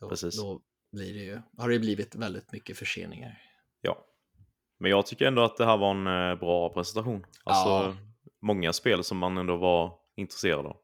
då, 0.00 0.08
Precis. 0.08 0.36
då 0.36 0.60
blir 0.92 1.14
det 1.14 1.20
ju, 1.20 1.40
har 1.58 1.68
det 1.68 1.78
blivit 1.78 2.14
väldigt 2.14 2.52
mycket 2.52 2.78
förseningar. 2.78 3.42
Ja. 3.80 4.06
Men 4.78 4.90
jag 4.90 5.06
tycker 5.06 5.26
ändå 5.26 5.42
att 5.42 5.56
det 5.56 5.66
här 5.66 5.76
var 5.76 5.90
en 5.90 6.06
eh, 6.06 6.38
bra 6.38 6.72
presentation. 6.72 7.26
Alltså, 7.44 7.68
Ja. 7.70 7.96
många 8.42 8.72
spel 8.72 9.04
som 9.04 9.18
man 9.18 9.38
ändå 9.38 9.56
var 9.56 9.92
intresserad 10.16 10.66
av. 10.66 10.76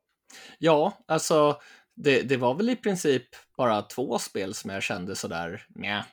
Ja, 0.58 0.92
alltså 1.06 1.60
det, 1.94 2.22
det 2.22 2.36
var 2.36 2.54
väl 2.54 2.68
i 2.70 2.76
princip 2.76 3.22
bara 3.56 3.82
två 3.82 4.18
spel 4.18 4.54
som 4.54 4.70
jag 4.70 4.82
kände 4.82 5.16
sådär, 5.16 5.66
nja. 5.68 6.04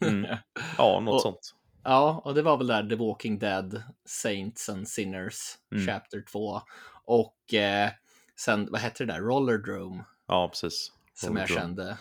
Mm. 0.00 0.36
Ja, 0.78 1.00
något 1.00 1.14
Och- 1.14 1.20
sånt. 1.22 1.54
Ja, 1.86 2.22
och 2.24 2.34
det 2.34 2.42
var 2.42 2.56
väl 2.56 2.66
där 2.66 2.88
The 2.88 2.94
Walking 2.94 3.38
Dead, 3.38 3.82
Saints 4.04 4.68
and 4.68 4.88
Sinners, 4.88 5.58
Mm. 5.72 5.86
Chapter 5.86 6.20
2. 6.32 6.60
Och 7.04 7.54
eh, 7.54 7.90
sen, 8.36 8.68
vad 8.70 8.80
hette 8.80 9.04
det 9.04 9.12
där, 9.12 9.20
Rollerdrome, 9.20 10.04
Ja, 10.26 10.48
precis. 10.48 10.92
som 11.14 11.36
jag 11.36 11.48
kände 11.48 11.96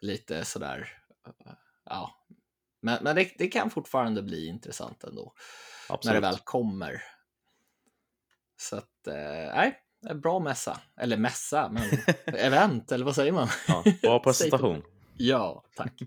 lite 0.00 0.44
sådär, 0.44 0.88
ja. 1.84 2.14
Men, 2.80 3.04
men 3.04 3.16
det, 3.16 3.30
det 3.38 3.48
kan 3.48 3.70
fortfarande 3.70 4.22
bli 4.22 4.46
intressant 4.46 5.04
ändå, 5.04 5.32
när 5.88 5.94
Absolut. 5.94 6.16
det 6.16 6.20
väl 6.28 6.38
kommer. 6.38 7.02
Så 8.60 8.76
att, 8.76 9.06
eh, 9.06 9.54
nej, 9.56 9.78
en 10.06 10.20
bra 10.20 10.38
mässa. 10.38 10.80
Eller 10.96 11.16
mässa, 11.16 11.68
men 11.72 11.84
event, 12.34 12.92
eller 12.92 13.04
vad 13.04 13.14
säger 13.14 13.32
man? 13.32 13.48
Ja, 13.68 13.84
bra 14.02 14.18
presentation. 14.22 14.82
Ja, 15.16 15.64
tack. 15.76 16.02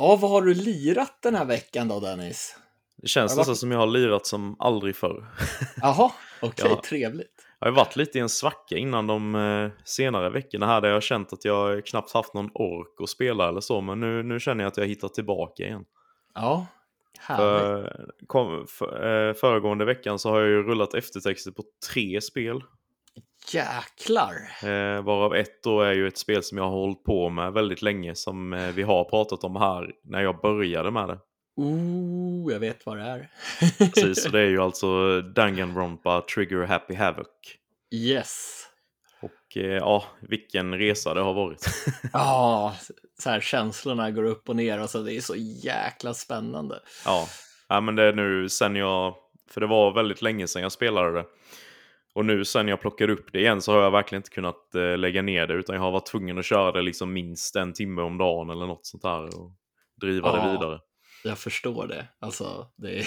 Ja, 0.00 0.16
vad 0.20 0.30
har 0.30 0.42
du 0.42 0.54
lirat 0.54 1.18
den 1.22 1.34
här 1.34 1.44
veckan 1.44 1.88
då, 1.88 2.00
Dennis? 2.00 2.56
Det 2.96 3.08
känns 3.08 3.32
det 3.32 3.36
varit- 3.36 3.40
nästan 3.40 3.56
som 3.56 3.72
jag 3.72 3.78
har 3.78 3.86
lirat 3.86 4.26
som 4.26 4.56
aldrig 4.58 4.96
förr. 4.96 5.26
Jaha, 5.76 6.10
okej, 6.42 6.66
Ja. 6.70 6.82
trevligt. 6.88 7.44
Jag 7.60 7.66
har 7.66 7.72
varit 7.72 7.96
lite 7.96 8.18
i 8.18 8.20
en 8.20 8.28
svacka 8.28 8.76
innan 8.76 9.06
de 9.06 9.34
eh, 9.34 9.70
senare 9.84 10.30
veckorna 10.30 10.66
här 10.66 10.80
där 10.80 10.88
jag 10.88 10.96
har 10.96 11.00
känt 11.00 11.32
att 11.32 11.44
jag 11.44 11.86
knappt 11.86 12.12
haft 12.12 12.34
någon 12.34 12.50
ork 12.54 13.00
att 13.02 13.08
spela 13.08 13.48
eller 13.48 13.60
så. 13.60 13.80
Men 13.80 14.00
nu, 14.00 14.22
nu 14.22 14.40
känner 14.40 14.64
jag 14.64 14.70
att 14.70 14.76
jag 14.76 14.86
hittat 14.86 15.14
tillbaka 15.14 15.62
igen. 15.62 15.84
Ja, 16.34 16.66
härligt. 17.18 17.60
För, 17.60 18.06
kom, 18.26 18.66
för, 18.68 19.28
eh, 19.28 19.34
föregående 19.34 19.84
veckan 19.84 20.18
så 20.18 20.30
har 20.30 20.40
jag 20.40 20.48
ju 20.48 20.62
rullat 20.62 20.94
eftertexter 20.94 21.50
på 21.50 21.62
tre 21.92 22.20
spel. 22.20 22.62
Jäklar. 23.52 24.34
Eh, 24.62 25.02
varav 25.02 25.34
ett 25.34 25.62
då 25.62 25.80
är 25.80 25.92
ju 25.92 26.08
ett 26.08 26.18
spel 26.18 26.42
som 26.42 26.58
jag 26.58 26.64
har 26.64 26.70
hållit 26.70 27.04
på 27.04 27.28
med 27.28 27.52
väldigt 27.52 27.82
länge 27.82 28.14
som 28.14 28.52
eh, 28.52 28.68
vi 28.68 28.82
har 28.82 29.04
pratat 29.04 29.44
om 29.44 29.56
här 29.56 29.90
när 30.04 30.22
jag 30.22 30.40
började 30.40 30.90
med 30.90 31.08
det. 31.08 31.18
Oh, 31.56 32.52
jag 32.52 32.60
vet 32.60 32.86
vad 32.86 32.98
det 32.98 33.04
är. 33.04 33.30
Precis, 33.78 34.22
så 34.22 34.28
det 34.28 34.40
är 34.40 34.46
ju 34.46 34.62
alltså 34.62 35.20
Danganronpa 35.20 36.20
Trigger 36.34 36.66
Happy 36.66 36.94
Havoc. 36.94 37.26
Yes. 37.94 38.64
Och 39.20 39.56
eh, 39.56 39.64
ja, 39.64 40.04
vilken 40.20 40.78
resa 40.78 41.14
det 41.14 41.20
har 41.20 41.34
varit. 41.34 41.66
Ja, 42.12 42.76
så 43.18 43.30
här 43.30 43.40
känslorna 43.40 44.10
går 44.10 44.24
upp 44.24 44.48
och 44.48 44.56
ner 44.56 44.82
och 44.82 44.90
så 44.90 45.02
det 45.02 45.14
är 45.14 45.20
så 45.20 45.34
jäkla 45.36 46.14
spännande. 46.14 46.80
ja. 47.04 47.28
ja, 47.68 47.80
men 47.80 47.96
det 47.96 48.02
är 48.02 48.12
nu 48.12 48.48
sen 48.48 48.76
jag, 48.76 49.14
för 49.50 49.60
det 49.60 49.66
var 49.66 49.94
väldigt 49.94 50.22
länge 50.22 50.48
sedan 50.48 50.62
jag 50.62 50.72
spelade 50.72 51.12
det. 51.12 51.24
Och 52.18 52.24
nu 52.24 52.44
sen 52.44 52.68
jag 52.68 52.80
plockade 52.80 53.12
upp 53.12 53.32
det 53.32 53.38
igen 53.40 53.62
så 53.62 53.72
har 53.72 53.82
jag 53.82 53.90
verkligen 53.90 54.18
inte 54.20 54.30
kunnat 54.30 54.74
eh, 54.74 54.98
lägga 54.98 55.22
ner 55.22 55.46
det 55.46 55.54
utan 55.54 55.74
jag 55.76 55.82
har 55.82 55.90
varit 55.90 56.06
tvungen 56.06 56.38
att 56.38 56.44
köra 56.44 56.72
det 56.72 56.82
liksom 56.82 57.12
minst 57.12 57.56
en 57.56 57.72
timme 57.72 58.02
om 58.02 58.18
dagen 58.18 58.50
eller 58.50 58.66
något 58.66 58.86
sånt 58.86 59.02
där 59.02 59.40
och 59.40 59.52
driva 60.00 60.28
Ja. 60.28 60.36
det 60.44 60.52
vidare. 60.52 60.80
Jag 61.24 61.38
förstår 61.38 61.86
det. 61.86 62.06
Alltså, 62.20 62.66
det 62.76 62.98
är, 62.98 63.06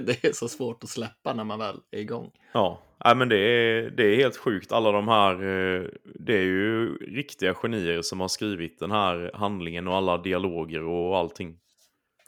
det 0.00 0.24
är 0.24 0.32
så 0.32 0.48
svårt 0.48 0.84
att 0.84 0.88
släppa 0.90 1.34
när 1.34 1.44
man 1.44 1.58
väl 1.58 1.76
är 1.90 1.98
igång. 1.98 2.30
Ja, 2.52 2.82
Nej, 3.04 3.16
men 3.16 3.28
det 3.28 3.38
är, 3.38 3.90
det 3.90 4.04
är 4.04 4.16
helt 4.16 4.36
sjukt. 4.36 4.72
Alla 4.72 4.92
de 4.92 5.08
här, 5.08 5.32
eh, 5.34 5.84
det 6.14 6.34
är 6.34 6.42
ju 6.44 6.96
riktiga 6.96 7.54
genier 7.54 8.02
som 8.02 8.20
har 8.20 8.28
skrivit 8.28 8.78
den 8.78 8.90
här 8.90 9.30
handlingen 9.34 9.88
och 9.88 9.96
alla 9.96 10.18
dialoger 10.18 10.82
och 10.82 11.18
allting. 11.18 11.56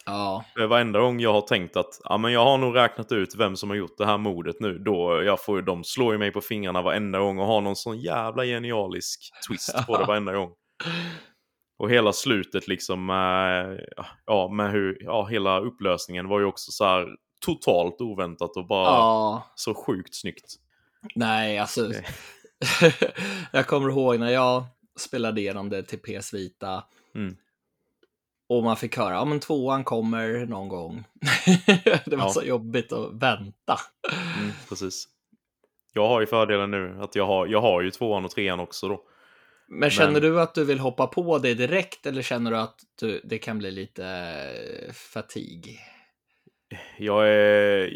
Ja, 0.07 0.45
Varenda 0.69 1.01
gång 1.01 1.21
jag 1.21 1.33
har 1.33 1.41
tänkt 1.41 1.77
att 1.77 2.01
ja, 2.05 2.19
men 2.19 2.33
jag 2.33 2.45
har 2.45 2.59
nog 2.59 2.77
räknat 2.77 3.13
ut 3.13 3.35
vem 3.35 3.57
som 3.57 3.71
har 3.71 3.77
gjort 3.77 3.99
det 3.99 4.07
här 4.07 4.19
mordet 4.19 4.57
nu, 4.61 4.79
då 4.79 5.23
jag 5.23 5.45
får, 5.45 5.63
de 5.63 5.85
slår 5.85 6.13
ju 6.13 6.19
mig 6.19 6.31
på 6.31 6.41
fingrarna 6.41 6.83
varenda 6.83 7.19
gång 7.19 7.39
och 7.39 7.47
har 7.47 7.61
någon 7.61 7.77
sån 7.77 8.01
jävla 8.01 8.45
genialisk 8.45 9.31
twist 9.49 9.87
på 9.87 9.99
det 9.99 10.05
varenda 10.05 10.33
gång. 10.33 10.51
Och 11.79 11.91
hela 11.91 12.13
slutet 12.13 12.69
liksom, 12.69 13.11
eh, 13.11 13.85
ja, 14.27 14.49
med 14.49 14.71
hur, 14.73 14.99
ja, 15.01 15.27
hela 15.27 15.61
upplösningen 15.61 16.29
var 16.29 16.41
ju 16.41 16.47
också 16.47 16.73
så 16.73 16.85
här 16.85 17.09
totalt 17.41 18.01
oväntat 18.01 18.57
och 18.57 18.67
bara 18.67 18.87
ja. 18.87 19.53
så 19.55 19.75
sjukt 19.75 20.15
snyggt. 20.15 20.55
Nej, 21.15 21.59
alltså. 21.59 21.89
Det- 21.89 22.05
jag 23.53 23.67
kommer 23.67 23.89
ihåg 23.91 24.19
när 24.19 24.31
jag 24.31 24.65
spelade 24.99 25.41
igenom 25.41 25.71
det 25.71 25.83
till 25.83 25.99
PS 25.99 26.35
Vita. 26.35 26.85
Mm. 27.15 27.37
Och 28.57 28.63
man 28.65 28.77
fick 28.77 28.97
höra, 28.97 29.15
ja 29.15 29.25
men 29.25 29.41
tvåan 29.41 29.85
kommer 29.85 30.47
någon 30.47 30.69
gång. 30.69 31.05
det 32.07 32.17
var 32.17 32.25
Ja. 32.25 32.29
så 32.29 32.43
jobbigt 32.43 32.93
att 32.93 33.13
vänta. 33.13 33.77
Mm, 34.39 34.53
precis. 34.69 35.09
Jag 35.93 36.09
har 36.09 36.21
ju 36.21 36.27
fördelen 36.27 36.71
nu 36.71 36.99
att 37.01 37.15
jag 37.15 37.27
har, 37.27 37.47
jag 37.47 37.61
har 37.61 37.83
ju 37.83 37.91
tvåan 37.91 38.25
och 38.25 38.31
trean 38.31 38.61
också 38.61 38.89
då. 38.89 39.01
Men 39.69 39.91
känner 39.91 40.13
Men- 40.13 40.23
du 40.23 40.41
att 40.41 40.55
du 40.55 40.65
vill 40.65 40.79
hoppa 40.79 41.07
på 41.07 41.39
det 41.39 41.55
direkt 41.55 42.07
eller 42.07 42.23
känner 42.23 42.51
du 42.51 42.57
att 42.57 42.81
du, 43.01 43.21
det 43.25 43.39
kan 43.39 43.59
bli 43.59 43.71
lite 43.71 44.07
eh, 44.07 44.93
fatig? 44.93 45.79
Jag, 46.99 47.29
är, 47.29 47.91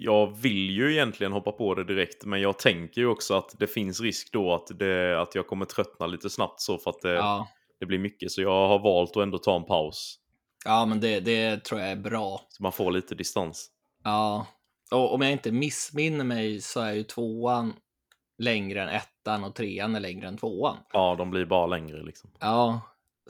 jag 0.00 0.40
vill 0.42 0.70
ju 0.70 0.92
egentligen 0.92 1.32
hoppa 1.32 1.52
på 1.52 1.74
det 1.74 1.84
direkt, 1.84 2.24
men 2.24 2.40
jag 2.40 2.58
tänker 2.58 3.00
ju 3.00 3.06
också 3.06 3.34
att 3.34 3.54
det 3.58 3.66
finns 3.66 4.00
risk 4.00 4.32
då 4.32 4.54
att, 4.54 4.78
det, 4.78 5.20
att 5.22 5.34
jag 5.34 5.46
kommer 5.46 5.64
tröttna 5.64 6.06
lite 6.06 6.30
snabbt 6.30 6.60
så 6.60 6.78
för 6.78 6.90
att 6.90 7.00
det, 7.02 7.14
Ja, 7.14 7.48
det 7.80 7.86
blir 7.86 7.98
mycket. 7.98 8.32
Så 8.32 8.42
jag 8.42 8.68
har 8.68 8.78
valt 8.78 9.16
att 9.16 9.22
ändå 9.22 9.38
ta 9.38 9.56
en 9.56 9.64
paus. 9.64 10.18
ja 10.64 10.86
men 10.86 11.00
det, 11.00 11.20
det 11.20 11.64
tror 11.64 11.80
jag 11.80 11.90
är 11.90 11.96
bra. 11.96 12.40
Så 12.48 12.62
man 12.62 12.72
får 12.72 12.90
lite 12.90 13.14
distans. 13.14 13.70
Ja, 14.04 14.46
och 14.90 15.14
om 15.14 15.22
jag 15.22 15.32
inte 15.32 15.52
missminner 15.52 16.24
mig 16.24 16.60
så 16.60 16.80
är 16.80 16.92
ju 16.92 17.02
tvåan 17.02 17.72
längre 18.38 18.82
än 18.82 18.88
ettan 18.88 19.44
och 19.44 19.54
trean 19.54 19.96
är 19.96 20.00
längre 20.00 20.28
än 20.28 20.36
tvåan. 20.36 20.76
Ja, 20.92 21.14
de 21.18 21.30
blir 21.30 21.44
bara 21.44 21.66
längre 21.66 22.02
liksom. 22.02 22.30
Ja, 22.40 22.80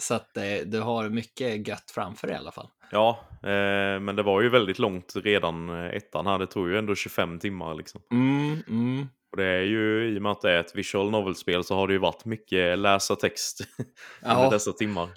så 0.01 0.14
att 0.14 0.34
det, 0.34 0.64
du 0.64 0.80
har 0.80 1.09
mycket 1.09 1.68
gött 1.68 1.90
framför 1.90 2.26
dig 2.26 2.36
i 2.36 2.38
alla 2.38 2.53
fall. 2.53 2.68
Ja, 2.92 3.18
eh, 3.42 4.01
men 4.01 4.16
det 4.16 4.22
var 4.22 4.40
ju 4.40 4.48
väldigt 4.48 4.78
långt 4.78 5.12
redan 5.16 5.68
eh, 5.68 5.96
ettan 5.96 6.26
här. 6.26 6.38
Det 6.38 6.46
tog 6.46 6.68
ju 6.68 6.78
ändå 6.78 6.94
25 6.94 7.38
timmar 7.38 7.74
liksom. 7.74 8.01
Mm, 8.12 8.62
mm. 8.68 9.09
Och 9.30 9.36
det 9.36 9.44
är 9.44 9.62
ju, 9.62 10.14
i 10.14 10.18
och 10.18 10.22
med 10.22 10.32
att 10.32 10.40
det 10.40 10.50
är 10.50 10.60
ett 10.60 10.74
visual 10.74 11.10
novel-spel 11.10 11.64
så 11.64 11.74
har 11.74 11.86
det 11.86 11.92
ju 11.92 11.98
varit 11.98 12.24
mycket 12.24 12.78
läsa 12.78 13.16
text 13.16 13.60
under 14.22 14.50
dessa 14.50 14.72
timmar. 14.72 15.08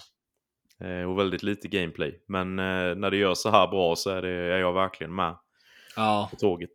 Eh, 0.80 1.10
och 1.10 1.18
väldigt 1.18 1.42
lite 1.42 1.68
gameplay. 1.68 2.24
Men 2.28 2.58
eh, 2.58 2.94
när 2.94 3.10
det 3.10 3.16
gör 3.16 3.34
så 3.34 3.50
här 3.50 3.68
bra 3.68 3.96
så 3.96 4.10
är, 4.10 4.22
det, 4.22 4.28
är 4.28 4.58
jag 4.58 4.72
verkligen 4.72 5.14
med 5.14 5.36
ja. 5.96 6.28
på 6.30 6.36
tåget. 6.36 6.70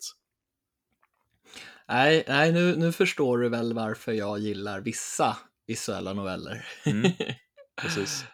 Nej, 1.87 2.23
nej 2.27 2.51
nu, 2.51 2.75
nu 2.75 2.91
förstår 2.91 3.37
du 3.37 3.49
väl 3.49 3.73
varför 3.73 4.11
jag 4.11 4.39
gillar 4.39 4.81
vissa 4.81 5.37
visuella 5.67 6.13
noveller. 6.13 6.65
Mm, 6.85 7.11
precis. 7.81 8.25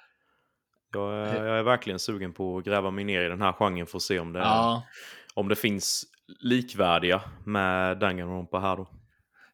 Jag 0.93 1.13
är, 1.13 1.45
jag 1.45 1.59
är 1.59 1.63
verkligen 1.63 1.99
sugen 1.99 2.33
på 2.33 2.57
att 2.57 2.65
gräva 2.65 2.91
mig 2.91 3.03
ner 3.03 3.21
i 3.21 3.29
den 3.29 3.41
här 3.41 3.53
genren 3.53 3.87
för 3.87 3.97
att 3.97 4.01
se 4.03 4.19
om 4.19 4.33
det, 4.33 4.39
Ja, 4.39 4.83
om 5.33 5.47
det 5.47 5.55
finns 5.55 6.05
likvärdiga 6.39 7.21
med 7.45 7.99
Danganronpa 7.99 8.59
här 8.59 8.77
då. 8.77 8.87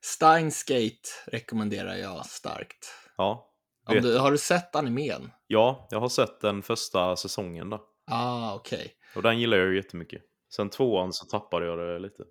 Steins 0.01 0.63
Gate 0.63 1.09
rekommenderar 1.27 1.95
jag 1.95 2.25
starkt. 2.25 2.93
Ja, 3.17 3.51
Om 3.87 3.93
vet- 3.95 4.03
du, 4.03 4.17
har 4.17 4.31
du 4.31 4.37
sett 4.37 4.75
animen? 4.75 5.31
ja, 5.47 5.87
jag 5.91 5.99
har 5.99 6.09
sett 6.09 6.41
den 6.41 6.61
första 6.61 7.15
säsongen 7.15 7.69
där. 7.69 7.79
Ah, 8.05 8.53
okej. 8.55 8.93
Och 9.15 9.21
den 9.21 9.39
gillar 9.39 9.57
jag 9.57 9.67
ju 9.67 9.75
jättemycket. 9.75 10.21
Sen 10.55 10.69
tvåan 10.69 11.13
så 11.13 11.25
tappade 11.25 11.65
jag 11.65 11.79
det 11.79 11.99
lite. 11.99 12.23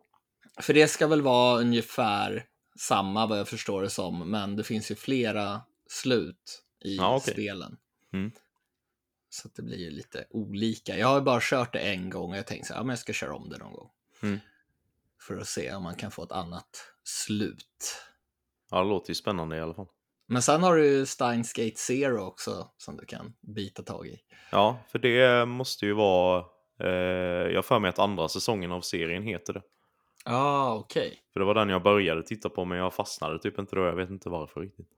För 0.61 0.75
det 0.75 0.89
ska 0.89 1.07
väl 1.07 1.23
vara 1.23 1.61
ungefär 1.61 2.45
samma 2.79 3.27
vad 3.27 3.39
jag 3.39 3.49
förstår 3.49 3.83
det 3.83 3.91
som, 3.91 4.31
men 4.31 4.57
det 4.57 4.65
finns 4.65 4.91
ju 4.91 4.95
flera 4.95 5.61
slut 5.91 6.63
i 6.85 6.97
Ja, 6.97 7.17
okej. 7.17 7.33
spelen. 7.35 7.77
Mm. 8.13 8.33
Så 9.29 9.49
att 9.49 9.55
det 9.55 9.63
blir 9.63 9.79
ju 9.79 9.91
lite 9.91 10.25
olika. 10.31 10.99
Jag 10.99 11.07
har 11.07 11.21
bara 11.21 11.41
kört 11.43 11.73
det 11.73 11.79
en 11.79 12.11
gång 12.11 12.31
och 12.31 12.37
jag 12.39 12.47
tänkte 12.47 12.69
så 12.69 12.75
här, 12.75 12.81
ja, 12.81 12.85
men 12.85 12.91
jag 12.91 12.99
ska 12.99 13.13
köra 13.13 13.35
om 13.35 13.49
det 13.49 13.59
någon 13.59 13.73
gång. 13.73 13.91
Mm. 14.23 14.39
För 15.21 15.37
att 15.37 15.49
se 15.49 15.75
om 15.75 15.83
man 15.83 15.95
kan 15.95 16.11
få 16.11 16.23
ett 16.23 16.33
annat 16.33 16.93
slut. 17.05 18.05
Ja, 18.71 18.79
det 18.79 18.89
låter 18.89 19.11
ju 19.11 19.15
spännande 19.15 19.57
i 19.57 19.61
alla 19.61 19.75
fall. 19.75 19.89
Men 20.27 20.43
sen 20.43 20.63
har 20.63 20.77
du 20.77 20.87
ju 20.87 21.07
Steins 21.07 21.53
Gate 21.53 21.77
Zero 21.77 22.21
också 22.21 22.71
som 22.77 22.97
du 22.97 23.07
kan 23.07 23.33
bita 23.41 23.83
tag 23.83 24.07
i. 24.07 24.21
Ja, 24.53 24.79
för 24.89 24.99
det 24.99 25.49
måste 25.49 25.87
ju 25.87 25.93
vara... 25.93 26.45
Eh, 26.81 26.89
jag 27.53 27.65
för 27.65 27.79
mig 27.79 27.89
att 27.89 27.99
andra 27.99 28.29
säsongen 28.29 28.73
av 28.73 28.81
serien 28.81 29.23
heter 29.23 29.53
det. 29.53 29.63
Ja, 30.25 30.33
ah, 30.33 30.75
okej. 30.75 31.19
För 31.33 31.41
det 31.41 31.47
var 31.47 31.55
den 31.55 31.69
jag 31.69 31.83
började 31.83 32.23
titta 32.23 32.49
på, 32.49 32.65
men 32.65 32.79
jag 32.79 32.95
fastnade 32.95 33.39
typ 33.39 33.59
inte 33.59 33.77
då. 33.77 33.85
Jag 33.85 33.97
vet 33.97 34.11
inte 34.11 34.29
varför 34.29 34.61
riktigt. 34.61 34.89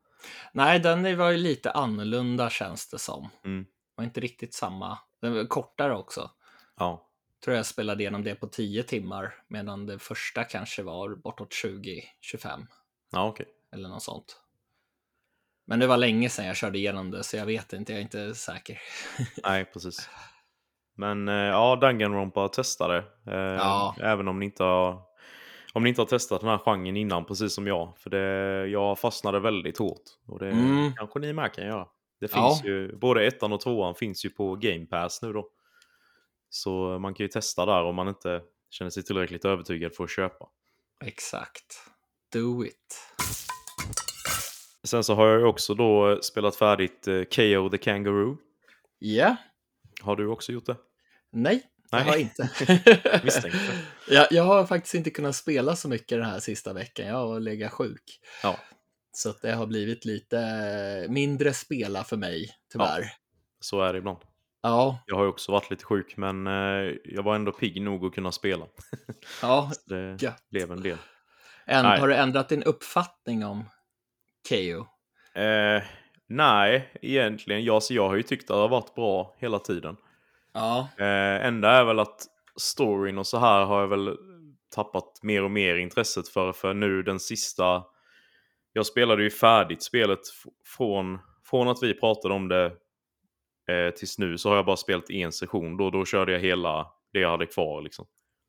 Nej, 0.53 0.81
den 0.81 1.19
var 1.19 1.31
ju 1.31 1.37
lite 1.37 1.71
annorlunda 1.71 2.51
känns 2.51 2.91
det 2.91 2.99
som. 2.99 3.29
Mm. 3.45 3.67
var 3.95 4.05
inte 4.05 4.21
riktigt 4.21 4.55
samma. 4.55 4.99
Den 5.21 5.35
var 5.35 5.45
kortare 5.45 5.97
också. 5.97 6.31
Ja, 6.79 7.09
Tror 7.45 7.57
jag 7.57 7.67
spelade 7.67 8.03
igenom 8.03 8.25
det 8.25 8.35
på 8.35 8.47
10 8.47 8.83
timmar 8.83 9.35
medan 9.49 9.87
det 9.87 9.99
första 9.99 10.45
kanske 10.45 10.83
var 10.83 11.15
bortåt 11.15 11.51
20-25 11.53 12.67
ja 13.13 13.27
okej. 13.29 13.47
eller 13.73 13.89
något 13.89 14.03
sånt. 14.03 14.39
Men 15.67 15.79
det 15.79 15.87
var 15.87 15.97
länge 15.97 16.29
sedan 16.29 16.47
jag 16.47 16.57
körde 16.57 16.79
igenom 16.79 17.11
det 17.11 17.23
så 17.25 17.37
jag 17.37 17.47
vet 17.47 17.73
inte, 17.73 17.93
jag 17.93 17.99
är 17.99 18.03
inte 18.03 18.35
säker. 18.35 18.79
Nej, 19.45 19.65
precis. 19.65 20.11
Men 20.95 21.29
eh, 21.29 21.35
ja, 21.35 21.77
Danganronpa 21.77 22.49
testade. 22.49 22.99
Eh, 23.27 23.35
Ja. 23.35 23.97
Även 24.01 24.29
om 24.29 24.39
ni 24.39 24.45
inte 24.47 24.63
har... 24.65 25.03
Om 25.75 25.83
ni 25.83 25.89
inte 25.89 26.01
har 26.01 26.07
testat 26.07 26.41
den 26.41 26.51
här 26.51 26.59
genren 26.59 26.97
innan, 26.97 27.25
precis 27.25 27.55
som 27.55 27.67
jag. 27.67 27.99
För 27.99 28.11
det, 28.11 28.67
jag 28.69 28.99
fastnade 28.99 29.41
väldigt 29.41 29.79
hårt. 29.79 30.03
Och 30.27 30.39
det 30.39 30.51
Mm. 30.51 30.93
kanske 30.97 31.19
ni 31.19 31.33
med 31.33 31.53
kan 31.53 31.67
göra. 31.67 31.89
Det 32.21 32.31
Ja. 32.35 32.49
finns 32.49 32.65
ju, 32.65 32.97
både 32.97 33.27
ettan 33.27 33.53
och 33.53 33.61
tvåan 33.61 33.95
finns 33.95 34.25
ju 34.25 34.31
på 34.31 34.55
Game 34.57 34.87
Pass 34.87 35.23
nu 35.23 35.33
då. 35.33 35.49
Så 36.55 36.99
man 36.99 37.15
kan 37.15 37.25
ju 37.25 37.29
testa 37.29 37.67
där 37.67 37.83
om 37.83 37.95
man 37.95 38.09
inte 38.09 38.41
känner 38.71 38.91
sig 38.91 39.03
tillräckligt 39.03 39.45
övertygad 39.45 39.95
för 39.95 40.05
att 40.05 40.11
köpa. 40.11 40.49
Exakt. 41.05 41.85
Do 42.33 42.65
it. 42.65 42.99
Sen 44.85 45.05
så 45.05 45.15
har 45.15 45.27
jag 45.29 45.39
ju 45.41 45.47
också 45.47 45.75
då 45.75 46.19
spelat 46.23 46.57
färdigt 46.57 47.09
eh, 47.09 47.23
KO 47.25 47.71
the 47.71 47.79
Kangaroo. 47.79 48.37
Ja, 48.99 49.37
Har 50.03 50.17
du 50.17 50.27
också 50.29 50.53
gjort 50.53 50.67
det? 50.67 50.77
nej, 51.33 51.63
Nej. 51.93 52.03
har 52.03 52.11
jag 52.11 52.21
inte. 52.21 52.51
Misstänkte. 53.25 53.59
jag, 54.09 54.27
jag 54.31 54.43
har 54.45 54.67
faktiskt 54.67 54.95
inte 54.95 55.11
kunnat 55.11 55.37
spela 55.37 55.77
så 55.77 55.89
mycket 55.89 56.09
den 56.19 56.25
här 56.31 56.41
sista 56.41 56.73
veckan. 56.73 57.07
Jag 57.07 57.15
har 57.29 57.41
legat 57.41 57.73
sjuk. 57.73 58.21
Ja, 58.43 58.59
Så 59.13 59.33
det 59.43 59.53
har 59.53 59.67
blivit 59.67 60.05
lite 60.05 61.07
mindre 61.09 61.53
spela 61.53 62.05
för 62.05 62.17
mig, 62.17 62.51
tyvärr. 62.73 63.13
så 63.61 63.81
är 63.83 63.93
det 63.93 63.99
ibland. 63.99 64.19
Ja, 64.63 64.99
Jag 65.07 65.17
har 65.17 65.23
ju 65.23 65.29
också 65.29 65.53
varit 65.53 65.71
lite 65.71 65.85
sjuk, 65.85 66.17
men 66.17 66.47
eh, 66.47 66.95
jag 67.05 67.23
var 67.23 67.35
ändå 67.35 67.53
pigg 67.53 67.83
nog 67.83 68.05
att 68.07 68.15
kunna 68.15 68.33
spela. 68.33 68.67
ja. 69.43 69.71
Så 69.75 69.95
det 69.95 70.23
Gött. 70.23 70.43
blev 70.51 70.73
en 70.73 70.83
del. 70.83 70.99
En, 71.67 71.83
Nej. 71.85 72.01
har 72.01 72.09
du 72.09 72.15
ändrat 72.15 72.49
din 72.49 72.63
uppfattning 72.63 73.45
om 73.45 73.65
KO? 74.49 74.87
Eh, 75.41 75.83
nej, 76.29 76.93
egentligen. 77.03 77.65
Jag, 77.65 77.83
så 77.83 77.95
jag 77.95 78.09
har 78.09 78.17
ju 78.17 78.23
tyckt 78.23 78.43
att 78.51 78.57
det 78.57 78.61
har 78.61 78.69
varit 78.69 78.95
bra 78.95 79.35
hela 79.39 79.59
tiden. 79.59 79.97
Ja, 80.55 80.89
Eh, 80.99 81.47
enda 81.47 81.71
är 81.71 81.85
väl 81.85 81.99
att 81.99 82.27
storyn 82.57 83.19
och 83.19 83.27
så 83.27 83.39
här 83.39 83.65
har 83.65 83.81
jag 83.81 83.89
väl 83.89 84.17
tappat 84.75 85.23
mer 85.23 85.45
och 85.45 85.51
mer 85.51 85.77
intresset 85.77 86.29
för. 86.29 86.53
För 86.53 86.75
nu 86.75 87.03
den 87.03 87.21
sista... 87.21 87.83
Jag 88.73 88.87
spelade 88.87 89.23
ju 89.23 89.31
färdigt 89.31 89.83
spelet 89.83 90.21
från, 90.77 91.19
från 91.45 91.69
att 91.69 91.83
vi 91.83 91.95
pratade 91.95 92.35
om 92.35 92.49
det 92.49 92.73
eh, 93.71 93.95
tills 93.95 94.19
nu 94.19 94.39
så 94.39 94.49
har 94.49 94.57
jag 94.57 94.67
bara 94.67 94.77
spelat 94.77 95.11
en 95.11 95.33
session. 95.33 95.77
Då, 95.77 95.91
då 95.91 96.05
körde 96.05 96.33
jag 96.33 96.41
hela 96.41 96.87
det 97.13 97.19
jag 97.21 97.31
hade 97.31 97.47
kvar 97.47 97.83
liksom. 97.83 98.07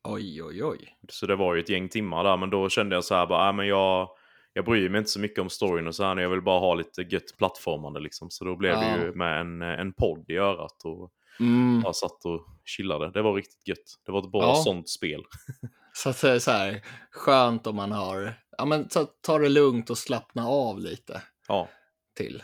oj, 0.08 0.42
oj, 0.42 0.64
oj. 0.64 0.96
Så 1.08 1.26
det 1.26 1.36
var 1.36 1.54
ju 1.54 1.60
ett 1.60 1.68
gäng 1.68 1.88
timmar 1.88 2.24
där, 2.24 2.36
men 2.36 2.50
då 2.50 2.68
kände 2.68 2.94
jag 2.96 3.04
så 3.04 3.14
här 3.14 3.26
bara, 3.26 3.48
äh, 3.48 3.52
men 3.54 3.66
jag, 3.66 4.08
jag 4.52 4.64
bryr 4.64 4.88
mig 4.88 4.98
inte 4.98 5.10
så 5.10 5.20
mycket 5.20 5.38
om 5.38 5.50
storyn 5.50 5.86
och 5.86 5.94
så 5.94 6.04
här, 6.04 6.16
jag 6.16 6.28
vill 6.30 6.42
bara 6.42 6.60
ha 6.60 6.74
lite 6.74 7.02
gött 7.02 7.36
plattformande 7.38 8.00
liksom. 8.00 8.30
Så 8.30 8.44
då 8.44 8.56
blev 8.56 8.72
Ja. 8.72 8.80
det 8.80 9.04
ju 9.04 9.12
med 9.14 9.40
en, 9.40 9.62
en 9.62 9.92
podd 9.92 10.24
i 10.30 10.36
örat 10.36 10.84
och 10.84 11.10
Mm. 11.40 11.80
bara 11.82 11.92
satt 11.92 12.24
och 12.24 12.46
chillade. 12.64 13.10
Det 13.10 13.22
var 13.22 13.34
riktigt 13.34 13.68
gött. 13.68 13.84
Det 14.06 14.12
var 14.12 14.18
ett 14.22 14.32
bra 14.32 14.42
Ja. 14.42 14.54
sånt 14.54 14.88
spel. 14.88 15.22
Så 15.92 16.08
att 16.10 16.24
är 16.24 16.38
så 16.38 16.50
här 16.50 16.80
skönt 17.10 17.66
om 17.66 17.76
man 17.76 17.92
har, 17.92 18.34
ja 18.58 18.64
men 18.64 18.88
ta, 18.88 19.06
ta 19.20 19.38
det 19.38 19.48
lugnt 19.48 19.90
och 19.90 19.98
slappna 19.98 20.48
av 20.48 20.78
lite 20.80 21.22
Ja, 21.48 21.68
till. 22.16 22.42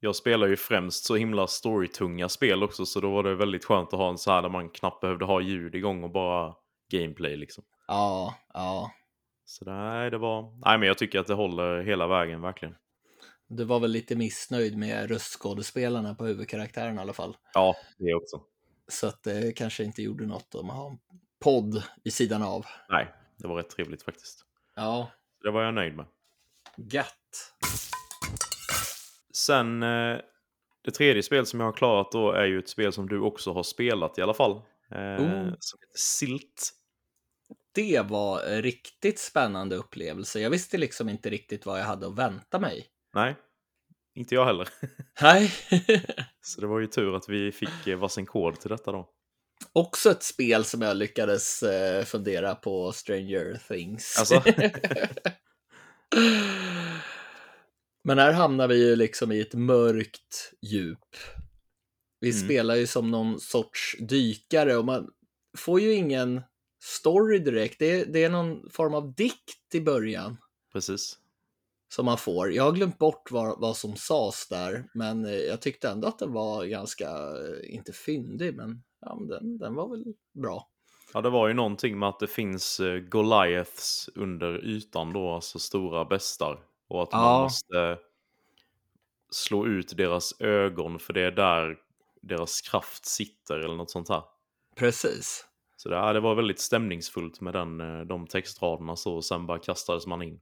Jag 0.00 0.16
spelar 0.16 0.46
ju 0.46 0.56
främst 0.56 1.04
så 1.04 1.16
himla 1.16 1.46
storytunga 1.46 2.28
spel 2.28 2.62
också, 2.62 2.86
så 2.86 3.00
då 3.00 3.10
var 3.10 3.22
det 3.22 3.34
väldigt 3.34 3.64
skönt 3.64 3.92
att 3.92 3.98
ha 3.98 4.10
en 4.10 4.18
så 4.18 4.30
här 4.30 4.42
där 4.42 4.48
man 4.48 4.70
knappt 4.70 5.00
behövde 5.00 5.24
ha 5.24 5.40
ljud 5.40 5.74
igång 5.74 6.04
och 6.04 6.10
bara 6.10 6.54
gameplay 6.92 7.36
liksom. 7.36 7.64
Ja, 7.86 8.34
ja. 8.52 8.90
Så 9.44 9.64
nej, 9.64 10.10
det 10.10 10.18
var... 10.18 10.42
Nej, 10.64 10.78
men 10.78 10.88
jag 10.88 10.98
tycker 10.98 11.18
att 11.20 11.26
det 11.26 11.34
håller 11.34 11.82
hela 11.82 12.06
vägen 12.06 12.40
verkligen. 12.40 12.74
Du 13.48 13.64
var 13.64 13.80
väl 13.80 13.90
lite 13.90 14.16
missnöjd 14.16 14.76
med 14.78 15.10
röstskådespelarna 15.10 16.14
på 16.14 16.24
huvudkaraktären 16.26 16.96
i 16.96 17.00
alla 17.00 17.12
fall. 17.12 17.36
Ja, 17.54 17.74
det 17.98 18.14
också. 18.14 18.40
Så 18.88 19.06
att 19.06 19.22
det 19.22 19.56
kanske 19.56 19.84
inte 19.84 20.02
gjorde 20.02 20.26
något 20.26 20.54
om 20.54 20.70
att 20.70 20.76
ha 20.76 20.90
en 20.90 20.98
podd 21.44 21.82
i 22.04 22.10
sidan 22.10 22.42
av. 22.42 22.66
Nej, 22.88 23.14
det 23.36 23.48
var 23.48 23.56
rätt 23.56 23.70
trevligt 23.70 24.02
faktiskt. 24.02 24.44
Ja, 24.74 25.10
Det 25.42 25.50
var 25.50 25.62
jag 25.62 25.74
nöjd 25.74 25.96
med. 25.96 26.06
gött. 26.76 27.52
Sen, 29.36 29.82
eh, 29.82 30.18
det 30.84 30.90
tredje 30.90 31.22
spel 31.22 31.46
som 31.46 31.60
jag 31.60 31.66
har 31.66 31.72
klarat 31.72 32.12
då 32.12 32.32
är 32.32 32.44
ju 32.44 32.58
ett 32.58 32.68
spel 32.68 32.92
som 32.92 33.08
du 33.08 33.20
också 33.20 33.52
har 33.52 33.62
spelat 33.62 34.18
i 34.18 34.22
alla 34.22 34.34
fall. 34.34 34.50
Eh, 34.90 34.98
Oh. 34.98 35.54
Som 35.58 35.78
heter 35.80 35.98
Silt. 35.98 36.72
Det 37.74 38.00
var 38.00 38.42
en 38.42 38.62
riktigt 38.62 39.18
spännande 39.18 39.76
upplevelse. 39.76 40.40
Jag 40.40 40.50
visste 40.50 40.78
liksom 40.78 41.08
inte 41.08 41.30
riktigt 41.30 41.66
vad 41.66 41.80
jag 41.80 41.84
hade 41.84 42.06
att 42.06 42.18
vänta 42.18 42.58
mig. 42.58 42.86
Nej, 43.14 43.36
inte 44.14 44.34
jag 44.34 44.44
heller. 44.44 44.68
Nej. 45.22 45.52
Så 46.40 46.60
det 46.60 46.66
var 46.66 46.80
ju 46.80 46.86
tur 46.86 47.16
att 47.16 47.28
vi 47.28 47.52
fick 47.52 47.86
eh, 47.86 47.98
varsin 47.98 48.26
kod 48.26 48.60
till 48.60 48.70
detta 48.70 48.92
då. 48.92 49.10
Också 49.72 50.10
ett 50.10 50.22
spel 50.22 50.64
som 50.64 50.82
jag 50.82 50.96
lyckades 50.96 51.62
eh, 51.62 52.04
fundera 52.04 52.54
på 52.54 52.92
Stranger 52.92 53.60
Things. 53.68 54.16
Alltså, 54.18 54.34
Men 58.06 58.18
här 58.18 58.32
hamnar 58.32 58.68
vi 58.68 58.88
ju 58.88 58.96
liksom 58.96 59.32
i 59.32 59.40
ett 59.40 59.54
mörkt 59.54 60.52
djup. 60.62 61.16
Vi 62.20 62.30
Mm. 62.30 62.44
spelar 62.44 62.74
ju 62.74 62.86
som 62.86 63.10
någon 63.10 63.40
sorts 63.40 63.96
dykare 64.00 64.76
och 64.76 64.84
man 64.84 65.10
får 65.58 65.80
ju 65.80 65.92
ingen 65.94 66.42
story 66.82 67.38
direkt. 67.38 67.78
Det 67.78 67.90
är, 68.00 68.06
det 68.06 68.24
är 68.24 68.30
någon 68.30 68.70
form 68.70 68.94
av 68.94 69.14
dikt 69.14 69.74
i 69.74 69.80
början 69.80 70.36
precis. 70.72 71.18
som 71.94 72.04
man 72.06 72.18
får. 72.18 72.52
Jag 72.52 72.64
har 72.64 72.72
glömt 72.72 72.98
bort 72.98 73.30
vad, 73.30 73.60
vad 73.60 73.76
som 73.76 73.96
sades 73.96 74.48
där, 74.48 74.84
men 74.94 75.24
eh, 75.24 75.32
jag 75.32 75.62
tyckte 75.62 75.88
ändå 75.88 76.08
att 76.08 76.18
den 76.18 76.32
var 76.32 76.64
ganska, 76.64 77.08
eh, 77.10 77.74
inte 77.74 77.92
fyndig, 77.92 78.54
men, 78.56 78.82
ja, 79.00 79.18
den, 79.28 79.58
den 79.58 79.74
var 79.74 79.88
väl 79.88 80.04
bra. 80.34 80.68
Ja, 81.14 81.20
det 81.20 81.30
var 81.30 81.48
ju 81.48 81.54
någonting 81.54 81.98
med 81.98 82.08
att 82.08 82.18
det 82.20 82.26
finns 82.26 82.80
eh, 82.80 82.98
Goliaths 82.98 84.10
under 84.14 84.64
ytan 84.64 85.12
då, 85.12 85.30
alltså 85.30 85.58
stora 85.58 86.04
bestar. 86.04 86.62
Och 86.88 87.02
att 87.02 87.12
man 87.12 87.22
Ja. 87.22 87.42
måste 87.42 87.98
slå 89.30 89.66
ut 89.66 89.96
deras 89.96 90.40
ögon 90.40 90.98
för 90.98 91.12
det 91.12 91.20
är 91.20 91.30
där 91.30 91.76
deras 92.22 92.60
kraft 92.60 93.06
sitter 93.06 93.58
eller 93.58 93.74
något 93.74 93.90
sånt 93.90 94.08
här. 94.08 94.22
Precis. 94.76 95.46
Så 95.76 95.88
det, 95.88 96.12
det 96.12 96.20
var 96.20 96.34
väldigt 96.34 96.60
stämningsfullt 96.60 97.40
med 97.40 97.52
den, 97.54 97.80
eh, 97.80 98.00
de 98.00 98.26
textraderna 98.26 98.96
så, 98.96 99.14
och 99.14 99.24
sen 99.24 99.46
bara 99.46 99.58
kastades 99.58 100.06
man 100.06 100.22
in. 100.22 100.40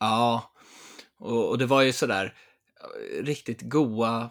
Ja, 0.00 0.52
och, 1.18 1.48
och 1.50 1.58
det 1.58 1.66
var 1.66 1.82
ju 1.82 1.92
sådär 1.92 2.34
eh, 2.80 3.22
riktigt 3.24 3.62
goa 3.62 4.30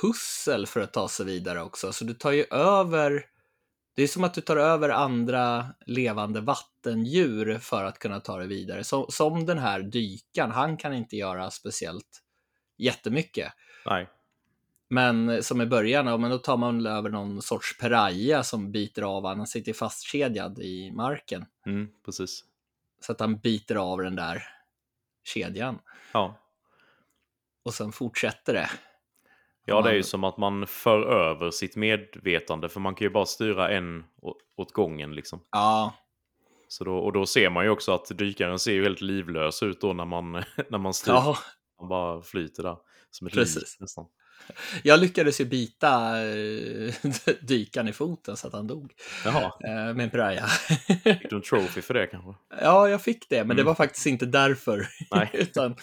pussel 0.00 0.66
för 0.66 0.80
att 0.80 0.92
ta 0.92 1.08
sig 1.08 1.26
vidare 1.26 1.62
också. 1.62 1.92
Så 1.92 2.04
du 2.04 2.14
tar 2.14 2.32
ju 2.32 2.44
över, 2.50 3.24
det 3.98 4.02
är 4.04 4.06
som 4.06 4.24
att 4.24 4.34
du 4.34 4.40
tar 4.40 4.56
över 4.56 4.88
andra 4.88 5.66
levande 5.86 6.40
vattendjur 6.40 7.58
för 7.58 7.84
att 7.84 7.98
kunna 7.98 8.20
ta 8.20 8.38
dig 8.38 8.48
vidare. 8.48 8.84
Så, 8.84 9.10
som 9.10 9.46
den 9.46 9.58
här 9.58 9.80
dykaren, 9.82 10.50
han 10.50 10.76
kan 10.76 10.92
inte 10.94 11.16
göra 11.16 11.50
speciellt 11.50 12.22
jättemycket. 12.76 13.52
Nej, 13.86 14.08
Men 14.88 15.42
som 15.42 15.60
i 15.60 15.66
början, 15.66 16.06
ja, 16.06 16.16
men 16.16 16.30
då 16.30 16.38
tar 16.38 16.56
man 16.56 16.86
över 16.86 17.10
någon 17.10 17.42
sorts 17.42 17.78
peraja 17.78 18.42
som 18.42 18.72
biter 18.72 19.02
av. 19.02 19.26
Han 19.26 19.46
sitter 19.46 19.72
fastkedjad 19.72 20.58
i 20.58 20.92
marken. 20.92 21.46
mm, 21.66 21.88
precis. 22.04 22.44
Så 23.00 23.12
att 23.12 23.20
han 23.20 23.38
biter 23.38 23.74
av 23.74 23.98
den 23.98 24.16
där 24.16 24.42
kedjan. 25.24 25.78
Ja. 26.12 26.38
Och 27.62 27.74
sen 27.74 27.92
fortsätter 27.92 28.52
det. 28.52 28.70
Ja, 29.68 29.82
det 29.82 29.90
är 29.90 29.94
ju 29.94 30.02
som 30.02 30.24
att 30.24 30.36
man 30.36 30.66
för 30.66 31.02
över 31.02 31.50
sitt 31.50 31.76
medvetande, 31.76 32.68
för 32.68 32.80
man 32.80 32.94
kan 32.94 33.04
ju 33.04 33.10
bara 33.10 33.26
styra 33.26 33.70
en 33.70 34.04
åt 34.56 34.72
gången 34.72 35.14
liksom. 35.14 35.40
Ja, 35.50 35.94
Så 36.68 36.84
då, 36.84 36.96
och 36.98 37.12
då 37.12 37.26
ser 37.26 37.50
man 37.50 37.64
ju 37.64 37.70
också 37.70 37.92
att 37.92 38.18
dykaren 38.18 38.58
ser 38.58 38.72
ju 38.72 38.82
helt 38.82 39.00
livlös 39.00 39.62
ut 39.62 39.80
då 39.80 39.92
när 39.92 40.04
man, 40.04 40.32
när 40.70 40.78
man 40.78 40.94
styr. 40.94 41.12
ja, 41.12 41.36
Han 41.78 41.88
bara 41.88 42.22
flyter 42.22 42.62
där. 42.62 42.76
Som 43.10 43.26
ett 43.26 43.32
Precis. 43.32 43.56
lik 43.56 43.80
nästan. 43.80 44.06
Jag 44.82 45.00
lyckades 45.00 45.40
ju 45.40 45.44
bita 45.44 46.18
eh, 46.28 46.94
dykaren 47.42 47.88
i 47.88 47.92
foten 47.92 48.36
så 48.36 48.46
att 48.46 48.52
han 48.52 48.66
dog 48.66 48.92
Jaha, 49.24 49.42
eh, 49.64 49.94
med 49.94 50.00
en 50.00 50.10
piraja. 50.10 50.46
fick 51.04 51.30
du 51.30 51.36
en 51.36 51.42
trophy 51.42 51.82
för 51.82 51.94
det 51.94 52.06
kanske? 52.06 52.34
ja, 52.60 52.88
jag 52.88 53.02
fick 53.02 53.28
det, 53.28 53.44
men 53.44 53.56
det 53.56 53.62
Mm. 53.62 53.66
var 53.66 53.74
faktiskt 53.74 54.06
inte 54.06 54.26
därför. 54.26 54.86
Nej. 55.10 55.30
utan, 55.34 55.76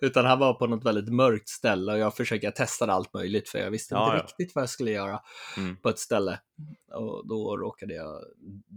utan 0.00 0.24
han 0.26 0.38
var 0.38 0.54
på 0.54 0.66
något 0.66 0.84
väldigt 0.84 1.12
mörkt 1.12 1.48
ställe 1.48 1.92
och 1.92 1.98
jag 1.98 2.16
försökte 2.16 2.50
testa 2.50 2.92
allt 2.92 3.14
möjligt 3.14 3.48
för 3.48 3.58
jag 3.58 3.70
visste 3.70 3.94
Ja, 3.94 4.04
inte 4.06 4.16
ja. 4.16 4.22
riktigt 4.22 4.54
vad 4.54 4.62
jag 4.62 4.70
skulle 4.70 4.90
göra 4.90 5.20
Mm. 5.56 5.76
på 5.76 5.88
ett 5.88 5.98
ställe. 5.98 6.38
Och 6.92 7.28
då 7.28 7.56
råkade 7.56 7.94
jag 7.94 8.22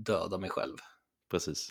döda 0.06 0.38
mig 0.38 0.50
själv. 0.50 0.78
Precis. 1.32 1.70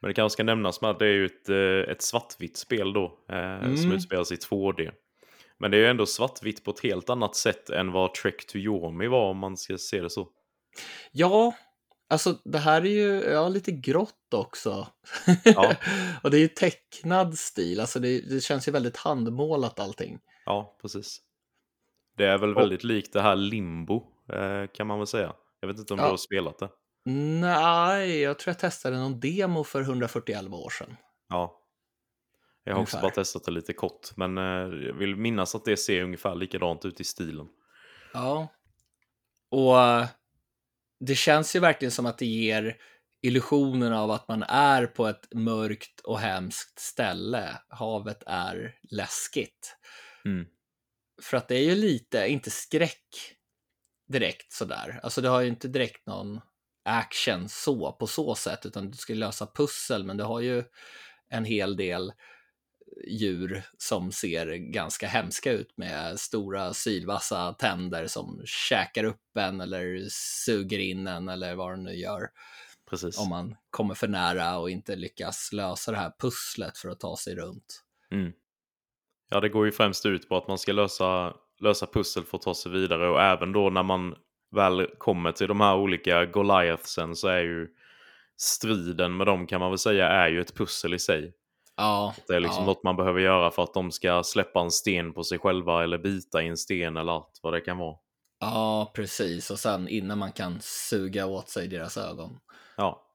Men 0.00 0.08
det 0.08 0.14
kanske 0.14 0.32
ska 0.34 0.42
nämnas 0.44 0.80
med 0.80 0.90
att 0.90 0.98
det 0.98 1.06
är 1.06 1.12
ju 1.12 1.26
ett, 1.26 1.48
eh, 1.48 1.92
ett 1.92 2.02
svartvitt 2.02 2.56
spel 2.56 2.92
då. 2.92 3.04
Eh, 3.28 3.60
Som 3.60 3.74
Mm. 3.84 3.92
utspelas 3.92 4.32
i 4.32 4.36
2D. 4.36 4.90
Men 5.62 5.70
det 5.70 5.76
är 5.76 5.80
ju 5.80 5.86
ändå 5.86 6.06
svartvitt 6.06 6.64
på 6.64 6.70
ett 6.70 6.80
helt 6.80 7.10
annat 7.10 7.36
sätt 7.36 7.70
än 7.70 7.92
vad 7.92 8.14
Trek 8.14 8.46
to 8.46 8.56
Yomi 8.58 9.06
var 9.06 9.30
om 9.30 9.38
man 9.38 9.56
ska 9.56 9.78
se 9.78 10.00
det 10.00 10.10
så. 10.10 10.28
Ja, 11.12 11.54
alltså 12.08 12.38
det 12.44 12.58
här 12.58 12.82
är 12.82 12.90
ju 12.90 13.22
ja, 13.22 13.48
lite 13.48 13.72
grått 13.72 14.34
också. 14.34 14.86
Ja. 15.44 15.74
och 16.22 16.30
det 16.30 16.36
är 16.36 16.40
ju 16.40 16.48
tecknad 16.48 17.38
stil, 17.38 17.80
alltså 17.80 17.98
det, 17.98 18.20
det 18.20 18.40
känns 18.40 18.68
ju 18.68 18.72
väldigt 18.72 18.96
handmålat 18.96 19.80
allting. 19.80 20.18
Ja, 20.46 20.78
precis. 20.82 21.20
Det 22.16 22.24
är 22.26 22.38
väl 22.38 22.54
väldigt 22.54 22.84
likt 22.84 23.12
det 23.12 23.20
här 23.22 23.36
Limbo 23.36 24.02
eh, 24.32 24.66
kan 24.74 24.86
man 24.86 24.98
väl 24.98 25.06
säga. 25.06 25.32
Jag 25.60 25.68
vet 25.68 25.78
inte 25.78 25.94
om 25.94 25.98
Ja. 25.98 26.04
du 26.04 26.10
har 26.10 26.16
spelat 26.16 26.58
det. 26.58 26.68
Nej, 27.40 28.20
jag 28.20 28.38
tror 28.38 28.50
jag 28.50 28.58
testade 28.58 28.98
någon 28.98 29.20
demo 29.20 29.64
för 29.64 29.80
141 29.80 30.52
år 30.52 30.70
sedan. 30.70 30.96
Ja. 31.28 31.61
Jag 32.64 32.74
har 32.74 32.82
också 32.82 32.96
Ungefär. 32.96 33.08
bara 33.08 33.14
testat 33.14 33.44
det 33.44 33.50
lite 33.50 33.72
kort, 33.72 34.16
men 34.16 34.38
eh, 34.38 34.44
jag 34.86 34.94
vill 34.94 35.16
minnas 35.16 35.54
att 35.54 35.64
det 35.64 35.76
ser 35.76 36.02
ungefär 36.02 36.34
likadant 36.34 36.84
ut 36.84 37.00
i 37.00 37.04
stilen. 37.04 37.46
Ja. 38.12 38.48
Och 39.50 39.80
eh, 39.80 40.06
det 41.00 41.14
känns 41.14 41.56
ju 41.56 41.60
verkligen 41.60 41.92
som 41.92 42.06
att 42.06 42.18
det 42.18 42.26
ger 42.26 42.76
illusionen 43.22 43.92
av 43.92 44.10
att 44.10 44.28
man 44.28 44.42
är 44.42 44.86
på 44.86 45.06
ett 45.06 45.34
mörkt 45.34 46.00
och 46.00 46.18
hemskt 46.18 46.78
ställe. 46.78 47.58
Havet 47.68 48.22
är 48.26 48.74
läskigt. 48.90 49.76
Mm. 50.24 50.46
För 51.22 51.36
att 51.36 51.48
det 51.48 51.54
är 51.54 51.64
ju 51.64 51.74
lite, 51.74 52.26
inte 52.28 52.50
skräck 52.50 53.36
direkt 54.12 54.52
sådär. 54.52 55.00
Alltså 55.02 55.20
det 55.20 55.28
har 55.28 55.40
ju 55.40 55.48
inte 55.48 55.68
direkt 55.68 56.06
någon 56.06 56.40
action 56.84 57.48
så 57.48 57.92
på 57.92 58.06
så 58.06 58.34
sätt, 58.34 58.66
utan 58.66 58.90
du 58.90 58.96
ska 58.96 59.14
lösa 59.14 59.46
pussel, 59.54 60.04
men 60.04 60.16
du 60.16 60.24
har 60.24 60.40
ju 60.40 60.64
en 61.28 61.44
hel 61.44 61.76
del 61.76 62.12
djur 63.06 63.62
som 63.78 64.12
ser 64.12 64.46
ganska 64.56 65.06
hemska 65.06 65.52
ut 65.52 65.76
med 65.76 66.20
stora 66.20 66.74
sylvassa 66.74 67.52
tänder 67.52 68.06
som 68.06 68.42
käkar 68.44 69.04
upp 69.04 69.36
en 69.38 69.60
eller 69.60 70.06
suger 70.44 70.78
in 70.78 71.06
en 71.06 71.28
eller 71.28 71.54
vad 71.54 71.70
de 71.70 71.82
nu 71.82 71.94
gör 71.94 72.28
Precis. 72.90 73.18
om 73.18 73.28
man 73.28 73.56
kommer 73.70 73.94
för 73.94 74.08
nära 74.08 74.58
och 74.58 74.70
inte 74.70 74.96
lyckas 74.96 75.52
lösa 75.52 75.90
det 75.90 75.96
här 75.96 76.12
pusslet 76.18 76.78
för 76.78 76.88
att 76.88 77.00
ta 77.00 77.16
sig 77.16 77.34
runt. 77.34 77.82
Mm. 78.10 78.32
Ja, 79.30 79.40
det 79.40 79.48
går 79.48 79.66
ju 79.66 79.72
främst 79.72 80.06
ut 80.06 80.28
på 80.28 80.36
att 80.36 80.48
man 80.48 80.58
ska 80.58 80.72
lösa, 80.72 81.34
lösa 81.60 81.86
pussel 81.86 82.24
för 82.24 82.36
att 82.36 82.42
ta 82.42 82.54
sig 82.54 82.72
vidare 82.72 83.08
och 83.08 83.22
även 83.22 83.52
då 83.52 83.70
när 83.70 83.82
man 83.82 84.14
väl 84.50 84.86
kommer 84.98 85.32
till 85.32 85.48
de 85.48 85.60
här 85.60 85.76
olika 85.76 86.26
Goliathsen 86.26 87.16
så 87.16 87.28
är 87.28 87.40
ju 87.40 87.68
striden 88.36 89.16
med 89.16 89.26
dem 89.26 89.46
kan 89.46 89.60
man 89.60 89.70
väl 89.70 89.78
säga 89.78 90.08
är 90.08 90.28
ju 90.28 90.40
ett 90.40 90.54
pussel 90.54 90.94
i 90.94 90.98
sig. 90.98 91.32
Ja, 91.76 92.14
Det 92.26 92.34
är 92.34 92.40
liksom 92.40 92.62
ja. 92.62 92.66
något 92.66 92.82
man 92.82 92.96
behöver 92.96 93.20
göra 93.20 93.50
för 93.50 93.62
att 93.62 93.74
de 93.74 93.92
ska 93.92 94.22
släppa 94.22 94.60
en 94.60 94.70
sten 94.70 95.12
på 95.12 95.24
sig 95.24 95.38
själva 95.38 95.84
eller 95.84 95.98
bita 95.98 96.42
i 96.42 96.48
en 96.48 96.56
sten 96.56 96.96
eller 96.96 97.12
allt 97.12 97.40
vad 97.42 97.52
det 97.52 97.60
kan 97.60 97.78
vara. 97.78 97.96
Ja, 98.40 98.92
precis. 98.94 99.50
Och 99.50 99.58
sen 99.58 99.88
innan 99.88 100.18
man 100.18 100.32
kan 100.32 100.58
suga 100.60 101.26
åt 101.26 101.48
sig 101.48 101.68
deras 101.68 101.96
ögon. 101.96 102.38
Ja. 102.76 103.08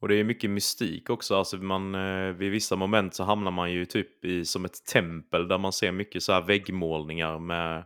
Och 0.00 0.08
det 0.08 0.14
är 0.14 0.24
mycket 0.24 0.50
mystik 0.50 1.10
också. 1.10 1.36
Alltså 1.36 1.56
man, 1.56 1.94
eh, 1.94 2.32
vid 2.32 2.50
vissa 2.50 2.76
moment 2.76 3.14
så 3.14 3.24
hamnar 3.24 3.50
man 3.50 3.72
ju 3.72 3.84
typ 3.84 4.24
i 4.24 4.44
som 4.44 4.64
ett 4.64 4.84
tempel 4.84 5.48
där 5.48 5.58
man 5.58 5.72
ser 5.72 5.92
mycket 5.92 6.22
så 6.22 6.32
här 6.32 6.42
väggmålningar 6.42 7.38
med 7.38 7.84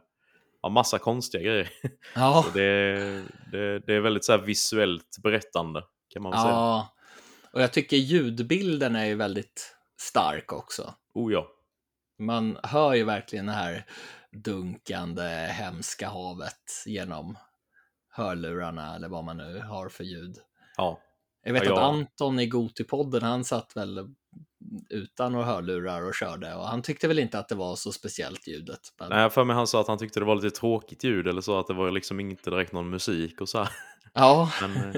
ja, 0.62 0.68
massa 0.68 0.98
konstiga 0.98 1.42
grejer. 1.42 1.68
Ja, 2.14 2.44
det, 2.54 2.96
det, 3.52 3.78
det 3.78 3.94
är 3.94 4.00
väldigt 4.00 4.24
så 4.24 4.38
visuellt 4.38 5.16
berättande 5.22 5.82
kan 6.08 6.22
man 6.22 6.32
väl 6.32 6.40
säga. 6.40 6.86
Och 7.56 7.62
jag 7.62 7.72
tycker 7.72 7.96
ljudbilden 7.96 8.96
är 8.96 9.04
ju 9.04 9.14
väldigt 9.14 9.76
stark 10.00 10.52
också. 10.52 10.94
Oh 11.14 11.32
ja. 11.32 11.46
Man 12.18 12.58
hör 12.62 12.94
ju 12.94 13.04
verkligen 13.04 13.46
det 13.46 13.52
här 13.52 13.86
dunkande, 14.32 15.22
hemska 15.50 16.08
havet 16.08 16.82
genom 16.86 17.38
hörlurarna 18.10 18.96
eller 18.96 19.08
vad 19.08 19.24
man 19.24 19.36
nu 19.36 19.60
har 19.60 19.88
för 19.88 20.04
ljud. 20.04 20.36
Ja, 20.76 21.00
Jag 21.42 21.52
vet 21.52 21.64
Ja, 21.64 21.72
att 21.72 21.78
Anton 21.78 22.40
i 22.40 22.46
Gotipodden, 22.46 23.22
han 23.22 23.44
satt 23.44 23.76
väl 23.76 24.14
utan 24.90 25.32
några 25.32 25.46
hörlurar 25.46 26.02
och 26.02 26.14
körde 26.14 26.54
och 26.54 26.64
han 26.68 26.82
tyckte 26.82 27.08
väl 27.08 27.18
inte 27.18 27.38
att 27.38 27.48
det 27.48 27.54
var 27.54 27.76
så 27.76 27.92
speciellt 27.92 28.46
ljudet. 28.46 28.80
Men... 28.98 29.08
Nej, 29.08 29.30
för 29.30 29.44
mig 29.44 29.56
han 29.56 29.66
sa 29.66 29.80
att 29.80 29.88
han 29.88 29.98
tyckte 29.98 30.20
det 30.20 30.26
var 30.26 30.34
lite 30.36 30.56
tråkigt 30.56 31.04
ljud 31.04 31.28
eller 31.28 31.40
så, 31.40 31.58
att 31.58 31.66
det 31.66 31.74
var 31.74 31.90
liksom 31.90 32.20
inte 32.20 32.50
direkt 32.50 32.72
någon 32.72 32.90
musik 32.90 33.40
och 33.40 33.48
så 33.48 33.58
här. 33.58 33.68
Ja, 34.16 34.50
Men, 34.60 34.96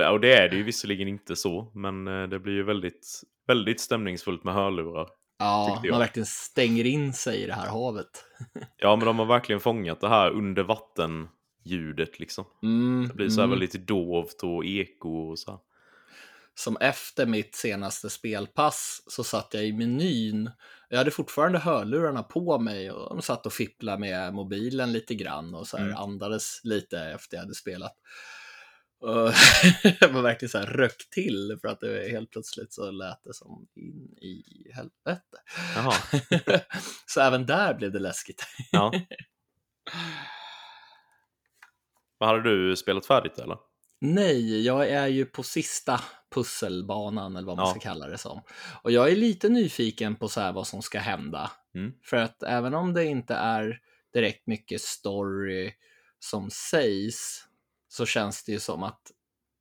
eh, 0.00 0.08
och 0.10 0.20
det- 0.20 0.34
är 0.34 0.48
det 0.48 0.56
ju 0.56 0.62
visserligen 0.62 1.08
inte 1.08 1.36
så, 1.36 1.72
men 1.74 2.08
eh, 2.08 2.28
det 2.28 2.38
blir 2.38 2.52
ju 2.54 2.62
väldigt, 2.62 3.20
väldigt 3.46 3.80
stämningsfullt 3.80 4.44
med 4.44 4.54
hörlurar. 4.54 5.08
ja 5.38 5.82
man 5.90 5.98
verkligen 5.98 6.26
stänger 6.26 6.84
in 6.86 7.12
sig 7.12 7.42
i 7.42 7.46
det 7.46 7.54
här 7.54 7.66
havet. 7.68 8.24
Ja, 8.76 8.96
men 8.96 9.06
de 9.06 9.18
har 9.18 9.26
verkligen 9.26 9.60
fångat 9.60 10.00
det 10.00 10.08
här 10.08 10.30
under 10.30 10.62
vatten-ljudet 10.62 12.18
liksom. 12.20 12.44
Mm, 12.62 13.08
Det 13.08 13.14
blir 13.14 13.28
så 13.28 13.40
här 13.40 13.44
mm. 13.46 13.58
väldigt 13.58 13.86
dovt 13.86 14.42
och 14.42 14.64
eko 14.64 15.30
och 15.30 15.38
så 15.38 15.50
här. 15.50 15.60
Som 16.54 16.76
efter 16.76 17.26
mitt 17.26 17.54
senaste 17.54 18.10
spelpass 18.10 19.02
så 19.06 19.24
satt 19.24 19.54
jag 19.54 19.64
i 19.66 19.72
menyn. 19.72 20.50
Jag 20.88 20.98
hade 20.98 21.10
fortfarande 21.10 21.58
hörlurarna 21.58 22.22
på 22.22 22.58
mig 22.58 22.90
och 22.90 23.16
de 23.16 23.22
satt 23.22 23.46
och 23.46 23.52
fipplade 23.52 23.98
med 23.98 24.34
mobilen 24.34 24.92
lite 24.92 25.14
grann 25.14 25.54
och 25.54 25.66
så 25.66 25.76
här 25.76 25.84
Mm. 25.84 25.96
andades 25.96 26.60
lite 26.64 27.00
efter 27.00 27.36
jag 27.36 27.42
hade 27.42 27.54
spelat. 27.54 27.92
Var 29.00 30.22
verkligen 30.22 30.50
så 30.50 30.58
här 30.58 30.66
rökt 30.66 31.10
till 31.12 31.58
för 31.60 31.68
att 31.68 31.80
det 31.80 32.10
helt 32.10 32.30
plötsligt 32.30 32.72
så 32.72 32.90
lät 32.90 33.24
det 33.24 33.34
som 33.34 33.66
in 33.76 34.18
i 34.18 34.42
helvete. 34.74 35.36
Så 37.06 37.20
även 37.20 37.46
där 37.46 37.74
blev 37.74 37.92
det 37.92 37.98
läskigt. 37.98 38.46
ja. 38.72 38.92
Vad 42.18 42.28
hade 42.28 42.42
du 42.42 42.76
spelat 42.76 43.06
färdigt 43.06 43.38
eller? 43.38 43.58
Nej, 44.00 44.62
jag 44.66 44.88
är 44.88 45.06
ju 45.06 45.26
på 45.26 45.42
sista 45.42 46.00
pusselbanan 46.34 47.36
eller 47.36 47.46
vad 47.46 47.56
man 47.56 47.66
Ja. 47.66 47.70
ska 47.70 47.80
kalla 47.80 48.06
det 48.06 48.18
som. 48.18 48.40
Och 48.82 48.90
jag 48.90 49.10
är 49.12 49.16
lite 49.16 49.48
nyfiken 49.48 50.16
på 50.16 50.28
så 50.28 50.40
här 50.40 50.52
vad 50.52 50.66
som 50.66 50.82
ska 50.82 50.98
hända. 50.98 51.50
Mm. 51.74 51.92
För 52.04 52.16
att 52.16 52.42
även 52.42 52.74
om 52.74 52.92
det 52.94 53.04
inte 53.04 53.34
är 53.34 53.80
direkt 54.12 54.46
mycket 54.46 54.80
story 54.80 55.72
som 56.18 56.50
sägs 56.50 57.46
så 57.92 58.06
känns 58.06 58.44
det 58.44 58.52
ju 58.52 58.60
som 58.60 58.82
att 58.82 59.12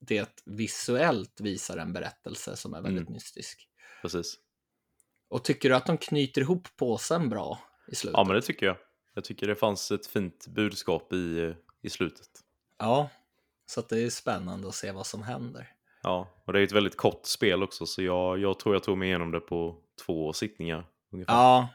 det 0.02 0.42
visuellt 0.46 1.42
visar 1.42 1.78
en 1.78 1.94
berättelse 1.94 2.56
som 2.58 2.74
är 2.74 2.82
väldigt 2.82 3.02
Mm. 3.02 3.14
mystisk. 3.14 3.68
Precis. 4.02 4.38
Och 5.30 5.44
tycker 5.44 5.70
du 5.70 5.76
att 5.76 5.86
de 5.86 5.98
knyter 5.98 6.42
ihop 6.42 6.68
påsen 6.78 7.30
bra 7.30 7.60
i 7.88 7.96
slutet? 7.96 8.18
Ja, 8.18 8.24
men 8.24 8.36
det 8.36 8.42
tycker 8.42 8.66
jag. 8.66 8.78
Jag 9.16 9.24
tycker 9.24 9.48
det 9.48 9.56
fanns 9.56 9.92
ett 9.92 10.08
fint 10.08 10.48
budskap 10.48 11.14
i, 11.14 11.56
i 11.82 11.90
slutet. 11.90 12.28
Ja, 12.78 13.10
så 13.66 13.82
det 13.82 14.00
är 14.04 14.10
spännande 14.10 14.68
att 14.68 14.76
se 14.76 14.92
vad 14.92 15.08
som 15.08 15.24
händer. 15.24 15.68
Ja, 16.04 16.28
och 16.46 16.54
det 16.54 16.60
är 16.60 16.64
ett 16.64 16.72
väldigt 16.72 16.98
kort 16.98 17.26
spel 17.26 17.64
också, 17.64 17.86
så 17.86 18.02
jag, 18.02 18.40
jag 18.40 18.60
tror 18.60 18.76
jag 18.76 18.84
tog 18.84 18.98
mig 18.98 19.08
igenom 19.08 19.32
det 19.32 19.40
på 19.40 19.76
två 20.06 20.34
sittningar. 20.34 20.86
Ungefär. 21.12 21.34
Ja, 21.34 21.70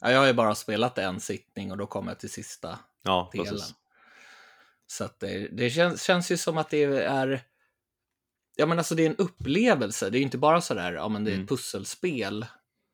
ja 0.00 0.10
jag 0.10 0.18
har 0.18 0.26
ju 0.26 0.32
bara 0.32 0.54
spelat 0.54 0.98
en 0.98 1.20
sittning 1.20 1.70
och 1.70 1.76
då 1.78 1.86
kom 1.86 2.08
jag 2.08 2.18
till 2.20 2.30
sista 2.30 2.78
ja 3.02 3.30
delen. 3.32 3.46
precis. 3.46 3.74
Så 4.86 5.08
det, 5.20 5.48
det 5.48 5.70
känns, 5.70 6.02
känns 6.02 6.30
ju 6.30 6.36
som 6.36 6.58
att 6.58 6.70
det 6.70 6.84
är 6.84 7.40
Ja 8.56 8.66
men 8.66 8.78
alltså 8.78 8.94
det 8.94 9.02
är 9.02 9.10
en 9.10 9.16
upplevelse, 9.16 10.10
det 10.10 10.18
är 10.18 10.22
inte 10.22 10.38
bara 10.38 10.60
sådär, 10.60 10.92
ja 10.92 11.08
men 11.08 11.24
det 11.24 11.30
är 11.30 11.32
Mm. 11.32 11.44
ett 11.44 11.48
pusselspel 11.48 12.46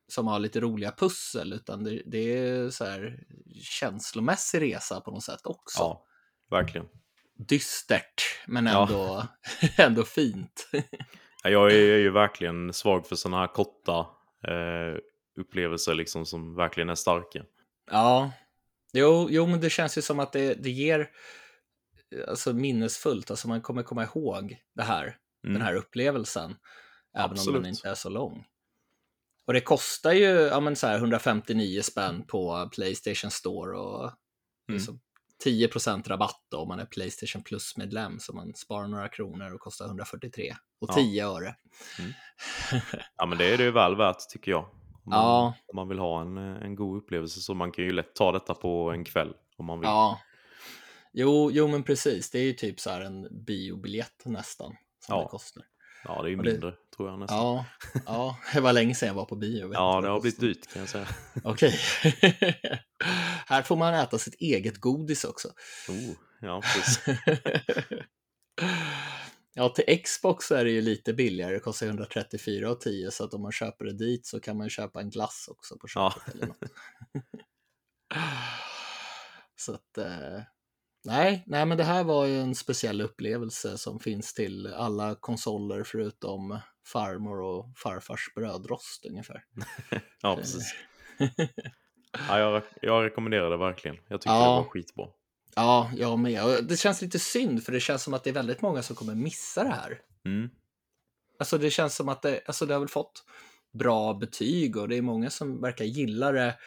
som 0.09 0.27
har 0.27 0.39
lite 0.39 0.61
roliga 0.61 0.93
pussel, 0.93 1.53
utan 1.53 1.85
det, 1.85 2.03
det 2.07 2.19
är 2.39 2.71
så 2.71 2.85
här 2.85 3.21
känslomässig 3.63 4.61
resa 4.61 5.01
på 5.01 5.11
något 5.11 5.25
sätt 5.25 5.41
också. 5.47 5.79
Ja, 5.83 6.05
verkligen. 6.51 6.87
Dystert, 7.49 8.23
men 8.47 8.67
Ja. 8.67 8.83
ändå, 8.83 9.27
ändå 9.77 10.05
fint. 10.05 10.69
Ja, 11.43 11.51
Jag 11.51 11.73
är, 11.73 11.77
jag 11.77 11.95
är 11.97 11.99
ju 12.01 12.11
verkligen 12.11 12.73
svag 12.73 13.07
för 13.07 13.17
sådana 13.17 13.39
här 13.41 13.47
korta 13.47 13.99
eh, 14.49 14.99
upplevelser 15.41 15.95
liksom 15.95 16.27
som 16.27 16.55
verkligen 16.55 16.89
är 16.89 16.95
starka. 16.95 17.45
Ja, 17.91 18.33
jo, 18.93 19.29
jo 19.31 19.47
men 19.47 19.61
det 19.61 19.71
känns 19.71 19.99
ju 19.99 20.03
som 20.03 20.21
att 20.21 20.33
det, 20.33 20.55
det 20.55 20.71
ger 20.71 21.11
alltså 22.29 22.53
minnesfullt, 22.53 23.31
alltså 23.31 23.49
man 23.49 23.61
kommer 23.63 23.83
komma 23.83 24.03
ihåg 24.05 24.57
det 24.75 24.83
här, 24.83 25.17
Mm. 25.45 25.55
den 25.55 25.63
här 25.63 25.75
upplevelsen, 25.75 26.57
även 27.17 27.25
om 27.25 27.33
Absolut. 27.33 27.63
den 27.63 27.71
inte 27.71 27.89
är 27.89 27.95
så 27.95 28.09
lång. 28.09 28.47
Och 29.47 29.53
det 29.53 29.61
kostar 29.61 30.13
ju 30.13 30.25
ja, 30.27 30.61
men 30.61 30.77
så 30.77 30.87
här 30.87 30.99
159 30.99 31.83
spänn 31.83 32.25
på 32.27 32.69
Playstation 32.73 33.31
Store 33.31 33.79
och 33.79 34.03
Mm. 34.03 34.79
liksom 34.79 35.01
10% 35.45 36.09
rabatt 36.09 36.41
då, 36.51 36.59
om 36.59 36.69
man 36.69 36.81
är 36.81 36.85
Playstation 36.87 37.43
Plus-medlem, 37.43 38.19
så 38.21 38.33
man 38.33 38.55
sparar 38.55 38.87
några 38.89 39.09
kronor 39.09 39.55
och 39.55 39.61
kostar 39.61 39.87
143 39.87 40.57
och 40.81 40.89
Ja. 40.91 40.95
10 40.95 41.27
öre. 41.27 41.55
Ja, 43.17 43.27
men 43.27 43.39
det 43.39 43.55
är 43.55 43.59
det 43.59 43.65
ju 43.65 43.71
väl 43.71 43.97
värt 43.97 44.29
tycker 44.31 44.51
jag. 44.51 44.65
Om 45.05 45.11
man, 45.11 45.19
Ja. 45.25 45.55
om 45.67 45.77
man 45.77 45.89
vill 45.89 45.99
ha 45.99 46.21
en, 46.21 46.37
en 46.37 46.75
god 46.75 46.99
upplevelse 47.03 47.41
så 47.41 47.55
man 47.55 47.73
kan 47.73 47.85
ju 47.85 47.93
lätt 47.93 48.15
ta 48.15 48.33
detta 48.33 48.55
på 48.55 48.91
en 48.91 49.05
kväll 49.05 49.35
om 49.57 49.67
man 49.67 49.81
vill. 49.81 49.87
Ja. 49.89 50.21
Jo, 51.13 51.51
jo, 51.53 51.69
men 51.69 51.83
precis. 51.83 52.31
Det 52.31 52.39
är 52.39 52.43
ju 52.43 52.53
typ 52.53 52.81
så 52.81 52.91
här 52.91 53.01
en 53.01 53.45
biobiljett 53.45 54.23
nästan 54.25 54.77
som 55.07 55.15
Ja. 55.17 55.23
det 55.23 55.29
kostar. 55.29 55.63
Ja, 56.05 56.23
det 56.23 56.29
är 56.29 56.31
ju 56.31 56.37
det- 56.37 56.43
mindre 56.53 56.75
tror 56.97 57.09
jag 57.11 57.19
nästan. 57.19 57.39
Ja, 57.39 57.65
ja, 58.07 58.39
det 58.55 58.61
var 58.61 58.73
länge 58.73 58.95
sedan 58.95 59.07
jag 59.07 59.15
var 59.15 59.25
på 59.25 59.37
bio. 59.37 59.71
Ja, 59.73 60.01
det 60.01 60.09
har 60.09 60.21
blivit 60.21 60.41
dyrt 60.41 60.73
kan 60.73 60.81
jag 60.81 60.89
säga. 60.89 61.09
Okej. 61.45 61.75
Här 63.47 63.63
får 63.63 63.77
man 63.77 63.95
äta 63.95 64.19
sitt 64.19 64.35
eget 64.35 64.77
godis 64.79 65.25
också. 65.25 65.49
Oh, 65.89 66.15
ja, 66.41 66.61
precis. 66.61 67.01
Ja, 69.55 69.69
till 69.69 70.03
Xbox 70.05 70.51
är 70.51 70.65
det 70.65 70.71
ju 70.71 70.81
lite 70.83 71.13
billigare. 71.15 71.53
Det 71.55 71.61
kostar 71.61 71.87
134,10 71.87 73.11
så 73.11 73.25
att 73.25 73.35
om 73.35 73.43
man 73.43 73.53
köper 73.53 73.85
det 73.85 73.93
dit 73.93 74.27
så 74.27 74.41
kan 74.41 74.57
man 74.57 74.67
ju 74.67 74.71
köpa 74.71 75.01
en 75.01 75.11
glass 75.11 75.47
också 75.51 75.79
på 75.79 75.87
Ja. 75.95 76.15
köpet 76.15 76.35
eller 76.35 76.47
något. 76.47 76.59
så 79.57 79.73
att, 79.75 79.99
eh, 79.99 80.41
nej, 81.05 81.45
nej, 81.47 81.67
men 81.67 81.79
det 81.79 81.85
här 81.85 82.05
var 82.05 82.27
ju 82.27 82.41
en 82.41 82.55
speciell 82.55 83.01
upplevelse 83.01 83.79
som 83.79 84.01
finns 84.01 84.35
till 84.35 84.67
alla 84.67 85.15
konsoler 85.15 85.85
förutom 85.85 86.59
farmor 86.93 87.41
och 87.41 87.67
farfars 87.77 88.35
brödrost 88.35 89.07
ungefär. 89.11 89.43
Ja, 90.23 90.37
precis. 90.37 90.75
Ja, 92.29 92.39
jag, 92.39 92.63
jag 92.83 93.05
rekommenderar 93.05 93.51
det 93.51 93.57
verkligen. 93.57 93.97
Jag 94.09 94.21
tycker 94.21 94.35
Ja. 94.35 94.41
det 94.41 94.47
var 94.49 94.65
skitbra. 94.65 95.07
Ja, 95.57 95.91
jag 95.97 96.19
med. 96.19 96.65
Det 96.69 96.77
känns 96.77 97.03
lite 97.03 97.19
synd 97.19 97.65
för 97.65 97.73
det 97.73 97.81
känns 97.81 98.03
som 98.03 98.15
att 98.15 98.25
det 98.25 98.31
är 98.31 98.35
väldigt 98.35 98.63
många 98.63 98.83
som 98.83 98.97
kommer 98.97 99.15
missa 99.15 99.65
det 99.65 99.71
här. 99.71 99.99
Mm. 100.27 100.51
Alltså 101.39 101.59
det 101.59 101.71
känns 101.71 101.97
som 101.97 102.09
att 102.09 102.23
det, 102.23 102.41
alltså 102.47 102.67
det 102.67 102.73
har 102.75 102.81
väl 102.81 102.89
fått 102.89 103.25
bra 103.79 104.15
betyg 104.15 104.77
och 104.77 104.89
det 104.89 104.97
är 104.97 105.03
många 105.03 105.31
som 105.31 105.61
verkar 105.61 105.85
gilla 105.85 106.33
det. 106.33 106.59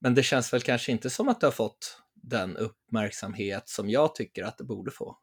Men 0.00 0.14
det 0.14 0.22
känns 0.22 0.52
väl 0.52 0.60
kanske 0.62 0.92
inte 0.92 1.10
som 1.10 1.28
att 1.28 1.40
det 1.40 1.46
har 1.46 1.52
fått 1.52 2.02
den 2.26 2.56
uppmärksamhet 2.56 3.68
som 3.68 3.90
jag 3.90 4.14
tycker 4.14 4.44
att 4.44 4.58
det 4.58 4.64
borde 4.64 4.90
få. 4.90 5.18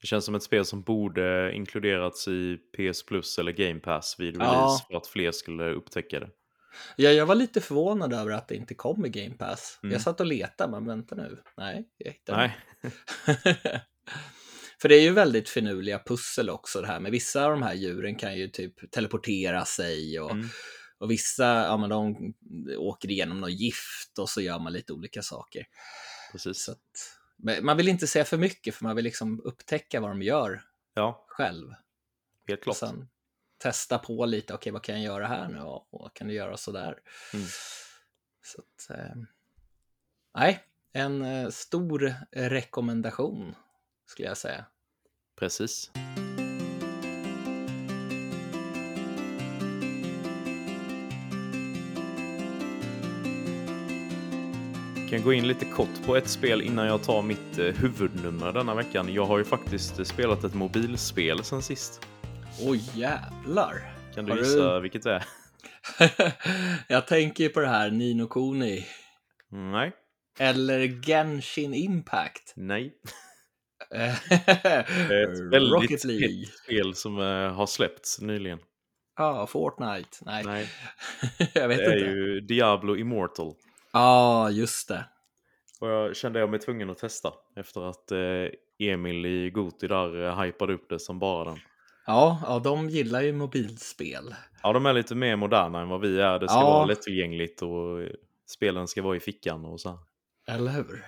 Det 0.00 0.06
känns 0.06 0.24
som 0.24 0.34
ett 0.34 0.42
spel 0.42 0.64
som 0.64 0.82
borde 0.82 1.52
inkluderats 1.54 2.28
i 2.28 2.56
PS 2.76 3.02
Plus 3.06 3.38
eller 3.38 3.52
Game 3.52 3.80
Pass 3.80 4.16
vid 4.18 4.36
Ja. 4.36 4.40
release 4.40 4.84
för 4.90 4.96
att 4.96 5.06
fler 5.06 5.30
skulle 5.32 5.70
upptäcka 5.70 6.20
det. 6.20 6.30
Ja, 6.96 7.10
jag 7.10 7.26
var 7.26 7.34
lite 7.34 7.60
förvånad 7.60 8.12
över 8.12 8.30
att 8.30 8.48
det 8.48 8.54
inte 8.54 8.74
kom 8.74 9.06
i 9.06 9.08
Game 9.08 9.34
Pass. 9.34 9.78
Mm. 9.82 9.92
Jag 9.92 10.02
satt 10.02 10.20
och 10.20 10.26
letade, 10.26 10.70
men 10.70 10.86
vänta 10.86 11.14
nu. 11.14 11.38
Nej, 11.56 11.88
jag 11.98 12.12
hittade 12.12 12.38
Nej, 12.38 12.56
För 14.82 14.88
det 14.88 14.94
är 14.94 15.02
ju 15.02 15.10
väldigt 15.12 15.48
finurliga 15.48 15.98
pussel 16.06 16.50
också 16.50 16.80
det 16.80 16.86
här 16.86 17.00
med 17.00 17.12
vissa 17.12 17.44
av 17.44 17.50
de 17.50 17.62
här 17.62 17.74
djuren 17.74 18.14
kan 18.16 18.36
ju 18.38 18.48
typ 18.48 18.90
teleportera 18.90 19.64
sig 19.64 20.20
och, 20.20 20.30
Mm. 20.30 20.46
och 20.98 21.10
vissa, 21.10 21.44
ja 21.44 21.76
men 21.76 21.90
de 21.90 22.34
åker 22.78 23.10
igenom 23.10 23.40
något 23.40 23.50
gift 23.60 24.18
och 24.18 24.28
så 24.28 24.40
gör 24.40 24.58
man 24.58 24.72
lite 24.72 24.92
olika 24.92 25.22
saker. 25.22 25.64
Precis. 26.32 26.64
Så 26.64 26.72
att, 26.72 27.18
men 27.36 27.64
man 27.64 27.76
vill 27.76 27.88
inte 27.88 28.06
säga 28.06 28.24
för 28.24 28.36
mycket 28.38 28.74
för 28.74 28.84
man 28.84 28.96
vill 28.96 29.04
liksom 29.04 29.40
upptäcka 29.44 30.00
vad 30.00 30.10
de 30.10 30.22
gör 30.22 30.62
Ja, 30.94 31.24
själv. 31.28 31.74
helt 32.48 32.60
Och 32.60 32.64
klart. 32.64 32.76
sen 32.76 33.08
testa 33.58 33.98
på 33.98 34.26
lite, 34.26 34.54
okej 34.54 34.72
vad 34.72 34.82
kan 34.82 34.94
jag 35.02 35.04
göra 35.14 35.26
här 35.26 35.48
nu 35.48 35.60
och 35.60 35.88
vad 35.90 36.14
kan 36.14 36.28
du 36.28 36.34
göra 36.34 36.56
sådär. 36.56 36.98
Mm. 37.34 37.46
Så 38.42 38.60
att, 38.62 38.98
eh, 38.98 39.14
nej, 40.34 40.64
en 40.92 41.22
eh, 41.22 41.48
stor 41.50 42.14
rekommendation 42.32 43.54
skulle 44.06 44.28
jag 44.28 44.36
säga. 44.38 44.64
Precis. 45.36 45.90
Kan 55.10 55.22
gå 55.22 55.32
in 55.32 55.48
lite 55.48 55.64
kort 55.64 56.02
på 56.06 56.16
ett 56.16 56.28
spel 56.28 56.62
innan 56.62 56.86
jag 56.86 57.02
tar 57.02 57.22
mitt 57.22 57.58
eh, 57.58 57.64
huvudnummer 57.66 58.52
denna 58.52 58.74
veckan. 58.74 59.14
Jag 59.14 59.26
har 59.26 59.38
ju 59.38 59.44
faktiskt 59.44 59.98
eh, 59.98 60.04
spelat 60.04 60.44
ett 60.44 60.54
mobilspel 60.54 61.44
sen 61.44 61.62
sist. 61.62 62.06
Oj 62.66 62.82
jävlar. 62.94 63.94
Kan 64.14 64.24
du 64.24 64.32
Har 64.32 64.38
gissa 64.38 64.74
du- 64.74 64.80
vilket 64.80 65.02
det 65.02 65.12
är? 65.12 65.24
jag 66.88 67.06
tänker 67.06 67.44
ju 67.44 67.50
på 67.50 67.60
det 67.60 67.68
här 67.68 67.90
Nino 67.90 68.26
Kuni. 68.26 68.86
Nej. 69.50 69.92
Eller 70.38 71.02
Genshin 71.06 71.74
Impact. 71.74 72.52
Nej. 72.56 72.92
det 73.90 75.14
är 75.14 75.32
ett 75.32 75.52
väldigt 75.52 75.72
Rocket 75.72 76.04
League. 76.04 76.44
Spel 76.64 76.94
som 76.94 77.18
eh, 77.18 77.52
har 77.54 77.66
släppts 77.66 78.20
nyligen. 78.20 78.58
Ja, 79.16 79.46
Fortnite. 79.46 80.08
Nej, 80.22 80.44
Nej. 80.44 80.68
jag 81.54 81.68
vet 81.68 81.78
Det 81.78 81.84
är 81.84 81.96
inte. 81.96 82.10
ju 82.10 82.40
Diablo 82.40 82.96
Immortal. 82.96 83.54
Ja, 83.92 84.50
just 84.50 84.88
det. 84.88 85.04
Och 85.80 85.88
jag 85.88 86.16
kände 86.16 86.38
jag 86.40 86.50
mig 86.50 86.60
tvungen 86.60 86.90
att 86.90 86.98
testa 86.98 87.32
efter 87.56 87.90
att 87.90 88.12
eh, 88.12 88.88
Emil 88.88 89.26
i 89.26 89.50
Goti 89.50 89.86
där 89.88 90.24
eh, 90.26 90.40
hypade 90.40 90.72
upp 90.74 90.88
det 90.88 90.98
som 91.00 91.18
bara 91.18 91.44
den. 91.44 91.58
Ja, 92.06 92.42
ja, 92.46 92.58
de 92.58 92.88
gillar 92.88 93.20
ju 93.22 93.32
mobilspel. 93.32 94.34
Ja, 94.62 94.72
de 94.72 94.86
är 94.86 94.92
lite 94.92 95.14
mer 95.14 95.36
moderna 95.36 95.80
än 95.80 95.88
vad 95.88 96.00
vi 96.00 96.20
är. 96.20 96.38
Det 96.38 96.48
ska 96.48 96.58
Ja. 96.58 96.64
vara 96.70 96.84
lättillgängligt 96.84 97.62
och 97.62 98.02
eh, 98.02 98.10
spelen 98.46 98.88
ska 98.88 99.02
vara 99.02 99.16
i 99.16 99.20
fickan 99.20 99.64
och 99.64 99.80
så 99.80 99.88
här. 99.88 99.98
Eller 100.56 100.70
hur? 100.72 101.04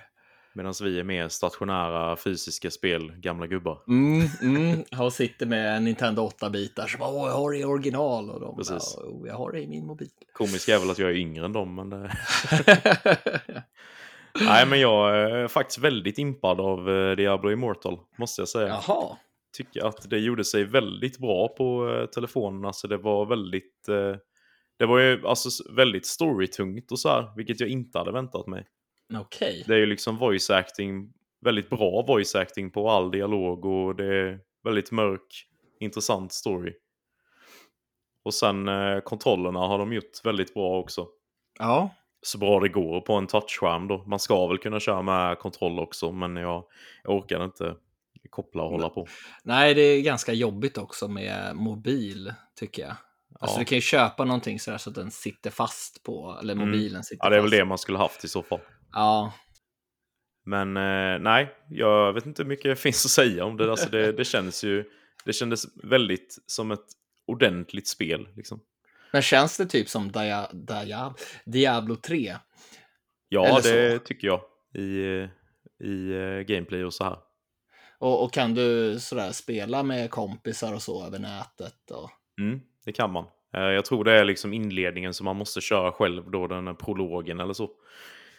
Medan 0.55 0.73
vi 0.83 0.99
är 0.99 1.03
mer 1.03 1.27
stationära 1.27 2.15
fysiska 2.15 2.71
spel, 2.71 3.11
gamla 3.11 3.47
gubbar. 3.47 3.79
Mm, 3.87 4.27
mm. 4.41 4.83
Och 4.99 5.13
sitter 5.13 5.45
med 5.45 5.77
en 5.77 5.83
Nintendo 5.83 6.29
8-bitar 6.29 6.87
som 6.87 6.99
bara, 6.99 7.09
åh, 7.09 7.27
jag 7.27 7.35
har 7.35 7.51
det 7.51 7.57
i 7.57 7.65
original. 7.65 8.29
Och 8.29 8.39
de 8.39 8.57
Precis. 8.57 8.95
bara, 8.95 9.05
åh, 9.05 9.27
jag 9.27 9.35
har 9.35 9.51
det 9.51 9.61
i 9.61 9.67
min 9.67 9.85
mobil. 9.85 10.09
Komiskt 10.33 10.69
är 10.69 10.79
väl 10.79 10.89
att 10.89 10.99
jag 10.99 11.09
är 11.09 11.15
yngre 11.15 11.45
än 11.45 11.53
dem, 11.53 11.75
men 11.75 11.89
det... 11.89 12.11
Nej, 14.41 14.65
men 14.65 14.79
jag 14.79 15.15
är 15.15 15.47
faktiskt 15.47 15.79
väldigt 15.79 16.17
impad 16.17 16.61
av 16.61 16.89
eh, 16.89 17.15
Diablo 17.15 17.51
Immortal, 17.51 17.99
måste 18.17 18.41
jag 18.41 18.49
säga. 18.49 18.67
Jaha. 18.67 19.17
Tycker 19.57 19.85
att 19.85 20.09
det 20.09 20.19
gjorde 20.19 20.43
sig 20.43 20.63
väldigt 20.63 21.17
bra 21.17 21.47
på 21.47 21.89
eh, 21.89 22.05
telefonen. 22.05 22.65
Alltså 22.65 22.87
det 22.87 22.97
var 22.97 23.25
väldigt... 23.25 23.89
Eh, 23.89 24.15
det 24.79 24.85
var 24.85 24.99
ju 24.99 25.27
alltså 25.27 25.73
väldigt 25.73 26.05
storytungt 26.05 26.91
och 26.91 26.99
så 26.99 27.09
här, 27.09 27.33
vilket 27.35 27.59
jag 27.59 27.69
inte 27.69 27.97
hade 27.97 28.11
väntat 28.11 28.47
mig. 28.47 28.67
Okej. 29.13 29.63
Det 29.67 29.73
är 29.73 29.77
ju 29.79 29.85
liksom 29.85 30.17
voice 30.17 30.49
acting, 30.49 31.13
väldigt 31.41 31.69
bra 31.69 32.01
voice 32.07 32.35
acting 32.35 32.71
på 32.71 32.89
all 32.89 33.11
dialog 33.11 33.65
och 33.65 33.95
det 33.95 34.05
är 34.05 34.39
väldigt 34.63 34.91
mörk, 34.91 35.45
intressant 35.79 36.33
story. 36.33 36.73
Och 38.25 38.33
sen 38.33 38.67
eh, 38.67 38.99
kontrollerna 38.99 39.59
har 39.59 39.77
de 39.79 39.93
gjort 39.93 40.25
väldigt 40.25 40.53
bra 40.53 40.79
också. 40.79 41.07
Ja. 41.59 41.89
Så 42.21 42.37
bra 42.37 42.59
det 42.59 42.69
går 42.69 43.01
på 43.01 43.13
en 43.13 43.27
touchskärm 43.27 43.87
då. 43.87 44.03
Man 44.07 44.19
ska 44.19 44.47
väl 44.47 44.57
kunna 44.57 44.79
köra 44.79 45.01
med 45.01 45.39
kontroll 45.39 45.79
också, 45.79 46.11
men 46.11 46.35
jag, 46.35 46.63
jag 47.03 47.15
orkar 47.15 47.43
inte 47.45 47.75
koppla 48.29 48.63
och 48.63 48.69
hålla 48.69 48.89
på. 48.89 49.07
Nej, 49.43 49.73
det 49.73 49.81
är 49.81 50.01
ganska 50.01 50.33
jobbigt 50.33 50.77
också 50.77 51.07
med 51.07 51.55
mobil, 51.55 52.33
tycker 52.59 52.81
jag. 52.81 52.95
Alltså 53.39 53.55
Ja. 53.55 53.59
du 53.59 53.65
kan 53.65 53.75
ju 53.77 53.81
köpa 53.81 54.25
någonting 54.25 54.59
sådär 54.59 54.77
så 54.77 54.89
att 54.89 54.95
den 54.95 55.11
sitter 55.11 55.49
fast 55.49 56.03
på, 56.03 56.37
eller 56.41 56.53
Mm. 56.53 56.67
mobilen 56.69 57.03
sitter 57.03 57.25
Ja, 57.25 57.29
det 57.29 57.35
är 57.35 57.41
väl 57.41 57.49
fast. 57.49 57.57
det 57.59 57.65
man 57.65 57.77
skulle 57.77 57.97
haft 57.97 58.23
i 58.23 58.27
så 58.27 58.43
fall. 58.43 58.59
Ja, 58.93 59.33
Men 60.45 60.77
eh, 60.77 61.19
nej, 61.19 61.55
jag 61.69 62.13
vet 62.13 62.25
inte 62.25 62.43
hur 62.43 62.49
mycket 62.49 62.71
det 62.71 62.75
finns 62.81 63.05
att 63.05 63.11
säga 63.11 63.45
om 63.45 63.57
det. 63.57 63.71
Alltså, 63.71 63.89
det, 63.89 64.11
det 64.11 64.25
känns 64.25 64.63
ju... 64.63 64.85
Det 65.25 65.33
kändes 65.33 65.65
väldigt 65.83 66.37
som 66.45 66.71
ett 66.71 66.85
ordentligt 67.27 67.87
spel. 67.87 68.27
Liksom. 68.35 68.59
men 69.11 69.21
känns 69.21 69.57
det 69.57 69.65
typ 69.65 69.89
som 69.89 70.11
Dia, 70.11 70.47
Dia, 70.53 71.13
Diablo 71.45 71.95
3? 71.95 72.35
Ja, 73.29 73.45
Eller 73.45 73.81
det 73.91 73.99
så. 73.99 74.05
tycker 74.05 74.27
jag. 74.27 74.41
I, 74.73 75.27
i 75.83 76.13
eh, 76.13 76.39
gameplay 76.39 76.85
och 76.85 76.93
så 76.93 77.03
här. 77.03 77.17
Och, 77.99 78.23
och 78.23 78.33
kan 78.33 78.53
du 78.53 78.99
sådär 78.99 79.31
spela 79.31 79.83
med 79.83 80.09
kompisar 80.09 80.73
och 80.73 80.81
så 80.81 81.05
över 81.05 81.19
nätet? 81.19 81.91
Och... 81.91 82.09
Mm, 82.39 82.61
det 82.85 82.91
kan 82.91 83.11
man. 83.11 83.25
Eh, 83.53 83.61
jag 83.61 83.85
tror 83.85 84.03
det 84.03 84.11
är 84.11 84.25
liksom 84.25 84.53
inledningen 84.53 85.13
som 85.13 85.25
man 85.25 85.35
måste 85.35 85.61
köra 85.61 85.91
själv 85.91 86.31
då, 86.31 86.47
den 86.47 86.75
prologen 86.75 87.39
eller 87.39 87.53
så. 87.53 87.69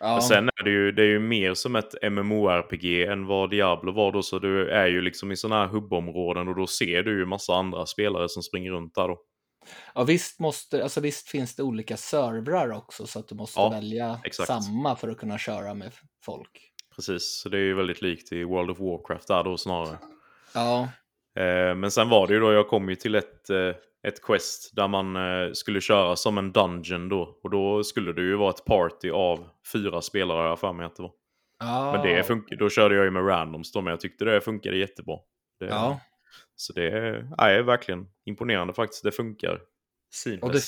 Ja, 0.01 0.13
Men 0.13 0.23
sen 0.23 0.49
är 0.57 0.65
det 0.65 0.71
ju, 0.71 0.93
det 0.93 1.03
är 1.03 1.07
ju 1.07 1.19
mer 1.21 1.55
som 1.55 1.77
ett 1.77 1.95
MMORPG 2.13 3.05
än 3.05 3.27
vad 3.27 3.51
Diablo 3.51 3.93
var 3.93 4.13
då, 4.13 4.23
så 4.23 4.39
du 4.39 4.69
är 4.71 4.87
ju 4.87 5.01
liksom 5.01 5.33
i 5.33 5.37
sådana 5.37 5.61
här 5.63 5.69
hubbområden 5.73 6.49
och 6.49 6.57
då 6.57 6.67
ser 6.67 7.03
du 7.03 7.19
ju 7.19 7.27
massa 7.27 7.55
andra 7.55 7.87
spelare 7.87 8.29
som 8.29 8.43
springer 8.43 8.71
runt 8.71 8.95
där 8.95 9.09
då. 9.09 9.19
ja 9.95 10.05
visst, 10.05 10.41
måste, 10.41 10.83
alltså 10.83 11.01
visst 11.01 11.29
finns 11.29 11.57
det 11.57 11.63
olika 11.63 11.97
servrar 11.97 12.71
också 12.73 13.07
så 13.07 13.19
att 13.19 13.29
du 13.29 13.35
måste 13.35 13.61
Ja, 13.61 13.69
välja 13.69 14.21
exakt. 14.25 14.47
samma 14.47 14.97
för 14.97 15.09
att 15.09 15.19
kunna 15.19 15.39
köra 15.39 15.75
med 15.75 15.93
folk. 16.25 16.71
Precis, 16.97 17.41
så 17.43 17.49
det 17.49 17.57
är 17.59 17.63
ju 17.63 17.75
väldigt 17.75 18.03
likt 18.03 18.33
i 18.33 18.45
World 18.45 18.71
of 18.71 18.79
Warcraft 18.81 19.29
där 19.29 19.45
då 19.45 19.57
snarare. 19.57 19.99
Ja, 20.55 20.89
men 21.77 21.91
sen 21.91 22.09
var 22.09 22.27
det 22.27 22.35
ju 22.35 22.41
då, 22.41 22.53
jag 22.53 22.69
kom 22.69 22.89
ju 22.89 22.95
till 22.95 23.15
ett, 23.15 23.51
eh, 23.51 23.71
ett 24.07 24.23
quest 24.23 24.77
där 24.77 24.89
man 24.89 25.17
eh, 25.17 25.53
skulle 25.53 25.81
köra 25.81 26.17
som 26.17 26.39
en 26.39 26.53
dungeon 26.53 27.09
då. 27.09 27.41
Och 27.43 27.51
då 27.51 27.85
skulle 27.85 28.13
det 28.13 28.23
ju 28.23 28.37
vara 28.37 28.51
ett 28.51 28.65
party 28.65 29.11
av 29.11 29.49
fyra 29.73 30.03
spelare 30.03 30.37
har 30.37 30.49
jag 30.49 30.61
för 30.61 30.73
mig 30.73 30.87
att 30.87 30.97
det 30.97 31.03
var. 31.03 31.13
ja. 31.59 31.93
Men 31.93 32.07
det 32.07 32.25
funkar, 32.27 32.57
då 32.57 32.71
körde 32.71 32.95
jag 32.95 33.05
ju 33.05 33.11
med 33.11 33.27
randoms 33.29 33.73
då, 33.73 33.81
men 33.81 33.91
jag 33.91 34.01
tyckte 34.01 34.25
det 34.25 34.41
funkade 34.41 34.77
jättebra. 34.77 35.17
Det, 35.61 35.67
Ja, 35.67 36.01
Så 36.57 36.73
det 36.73 36.91
är, 37.39 37.63
verkligen 37.63 38.07
imponerande 38.25 38.73
faktiskt. 38.75 39.03
Det 39.05 39.13
funkar. 39.13 39.61
Seamless. 40.13 40.43
och 40.43 40.53
det 40.53 40.63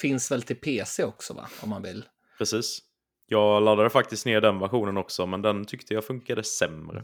finns 0.00 0.30
väl 0.30 0.42
till 0.42 0.56
PC 0.56 1.04
också 1.04 1.34
va? 1.34 1.48
Om 1.62 1.70
man 1.70 1.82
vill. 1.82 2.04
Precis. 2.38 2.78
Jag 3.26 3.62
laddade 3.62 3.90
faktiskt 3.90 4.26
ner 4.26 4.40
den 4.40 4.58
versionen 4.58 4.96
också, 4.96 5.26
men 5.26 5.42
den 5.42 5.64
tyckte 5.64 5.94
jag 5.94 6.04
funkade 6.04 6.44
sämre. 6.44 7.02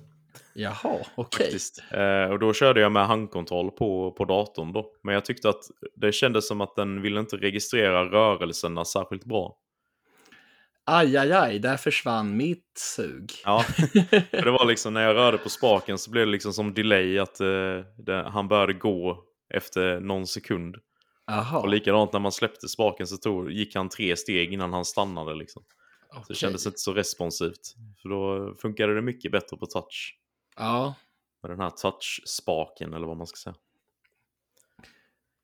Jaha, 0.54 0.98
okej. 1.14 1.44
Faktiskt. 1.46 1.82
Eh, 1.90 2.30
och 2.30 2.38
då 2.38 2.52
körde 2.52 2.80
jag 2.80 2.92
med 2.92 3.06
handkontroll 3.06 3.70
på, 3.70 4.12
på 4.12 4.24
datorn 4.24 4.72
då. 4.72 4.92
Men 5.02 5.14
jag 5.14 5.24
tyckte 5.24 5.48
att 5.48 5.62
det 5.96 6.12
kändes 6.12 6.48
som 6.48 6.60
att 6.60 6.76
den 6.76 7.02
ville 7.02 7.20
inte 7.20 7.36
registrera 7.36 8.04
rörelserna 8.04 8.84
särskilt 8.84 9.24
bra. 9.24 9.56
Aj, 10.90 11.16
aj, 11.16 11.32
aj, 11.32 11.58
där 11.58 11.76
försvann 11.76 12.36
mitt 12.36 12.78
sug. 12.78 13.32
Ja, 13.44 13.64
för 14.30 14.44
det 14.44 14.50
var 14.50 14.64
liksom 14.68 14.94
när 14.94 15.02
jag 15.02 15.16
rörde 15.16 15.38
på 15.38 15.48
spaken 15.48 15.98
så 15.98 16.10
blev 16.10 16.26
det 16.26 16.32
liksom 16.32 16.52
som 16.52 16.74
delay 16.74 17.18
att 17.18 17.40
eh, 17.40 17.46
det, 17.96 18.28
han 18.32 18.48
började 18.48 18.72
gå 18.72 19.24
efter 19.54 20.00
någon 20.00 20.26
sekund. 20.26 20.76
Jaha, 21.26 21.58
Och 21.58 21.68
likadant 21.68 22.12
när 22.12 22.20
man 22.20 22.32
släppte 22.32 22.68
spaken 22.68 23.06
så 23.06 23.16
tog, 23.16 23.52
gick 23.52 23.74
han 23.74 23.88
tre 23.88 24.16
steg 24.16 24.52
innan 24.52 24.72
han 24.72 24.84
stannade 24.84 25.34
liksom. 25.34 25.62
Så 26.12 26.24
det 26.28 26.34
kändes 26.34 26.66
inte 26.66 26.78
så 26.78 26.92
responsivt. 26.92 27.74
För 28.02 28.08
då 28.08 28.54
funkade 28.54 28.94
det 28.94 29.02
mycket 29.02 29.32
bättre 29.32 29.56
på 29.56 29.66
touch. 29.66 30.18
Ja, 30.56 30.94
Med 31.42 31.50
den 31.50 31.60
här 31.60 31.70
touch-spaken 31.70 32.94
eller 32.94 33.06
vad 33.06 33.16
man 33.16 33.26
ska 33.26 33.36
säga. 33.36 33.56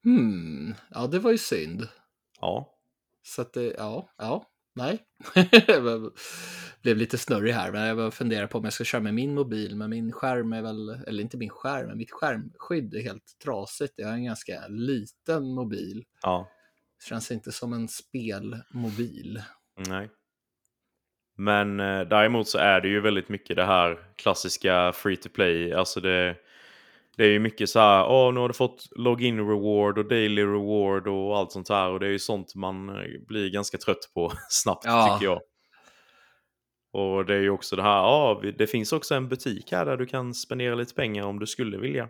hmm. 0.04 0.74
ja, 0.90 1.06
det 1.06 1.18
var 1.18 1.30
ju 1.30 1.38
synd. 1.38 1.88
Ja, 2.40 2.74
Så 3.22 3.42
att 3.42 3.52
det, 3.52 3.74
ja, 3.78 4.08
ja, 4.16 4.50
nej. 4.74 4.98
Blev 6.82 6.96
lite 6.96 7.18
snurrig 7.18 7.52
här, 7.52 7.72
men 7.72 7.98
jag 7.98 8.14
funderar 8.14 8.46
på 8.46 8.58
om 8.58 8.64
jag 8.64 8.72
ska 8.72 8.84
köra 8.84 9.00
med 9.02 9.14
min 9.14 9.34
mobil, 9.34 9.76
men 9.76 9.90
min 9.90 10.12
skärm 10.12 10.52
är 10.52 10.62
väl, 10.62 10.88
eller 11.06 11.22
inte 11.22 11.36
min 11.36 11.50
skärm, 11.50 11.86
men 11.86 11.98
mitt 11.98 12.10
skärmskydd 12.12 12.94
är 12.94 13.02
helt 13.02 13.38
trasigt. 13.44 13.94
Jag 13.96 14.06
har 14.06 14.14
en 14.14 14.24
ganska 14.24 14.68
liten 14.68 15.54
mobil. 15.54 16.04
ja, 16.22 16.50
Känns 17.08 17.30
inte 17.30 17.52
som 17.52 17.72
en 17.72 17.88
spelmobil. 17.88 19.42
nej. 19.88 20.10
Men 21.36 21.80
eh, 21.80 22.00
däremot 22.00 22.48
så 22.48 22.58
är 22.58 22.80
det 22.80 22.88
ju 22.88 23.00
väldigt 23.00 23.28
mycket 23.28 23.56
det 23.56 23.64
här 23.64 23.98
klassiska 24.16 24.92
free 24.92 25.16
to 25.16 25.28
play. 25.28 25.72
Alltså 25.72 26.00
det, 26.00 26.36
det 27.16 27.24
är 27.24 27.28
ju 27.30 27.38
mycket 27.38 27.68
så 27.70 27.78
här, 27.80 28.06
åh 28.08 28.34
nu 28.34 28.40
har 28.40 28.48
du 28.48 28.54
fått 28.54 28.88
login 28.96 29.38
reward 29.48 29.98
och 29.98 30.08
daily 30.08 30.42
reward 30.42 31.06
och 31.08 31.38
allt 31.38 31.52
sånt 31.52 31.68
här. 31.68 31.90
Och 31.90 32.00
det 32.00 32.06
är 32.06 32.10
ju 32.10 32.18
sånt 32.18 32.54
man 32.54 32.88
eh, 32.88 32.94
blir 33.28 33.50
ganska 33.50 33.78
trött 33.78 34.10
på 34.14 34.32
snabbt 34.48 34.84
Ja. 34.84 35.14
tycker 35.18 35.32
jag. 35.32 35.40
Och 36.92 37.24
det 37.26 37.34
är 37.34 37.40
ju 37.40 37.50
också 37.50 37.76
det 37.76 37.82
här, 37.82 37.96
ja 37.96 38.40
vi- 38.42 38.52
det 38.52 38.66
finns 38.66 38.92
också 38.92 39.14
en 39.14 39.28
butik 39.28 39.72
här 39.72 39.84
där 39.86 39.96
du 39.96 40.06
kan 40.06 40.34
spendera 40.34 40.74
lite 40.74 40.94
pengar 40.94 41.24
om 41.24 41.38
du 41.38 41.46
skulle 41.46 41.78
vilja. 41.78 42.08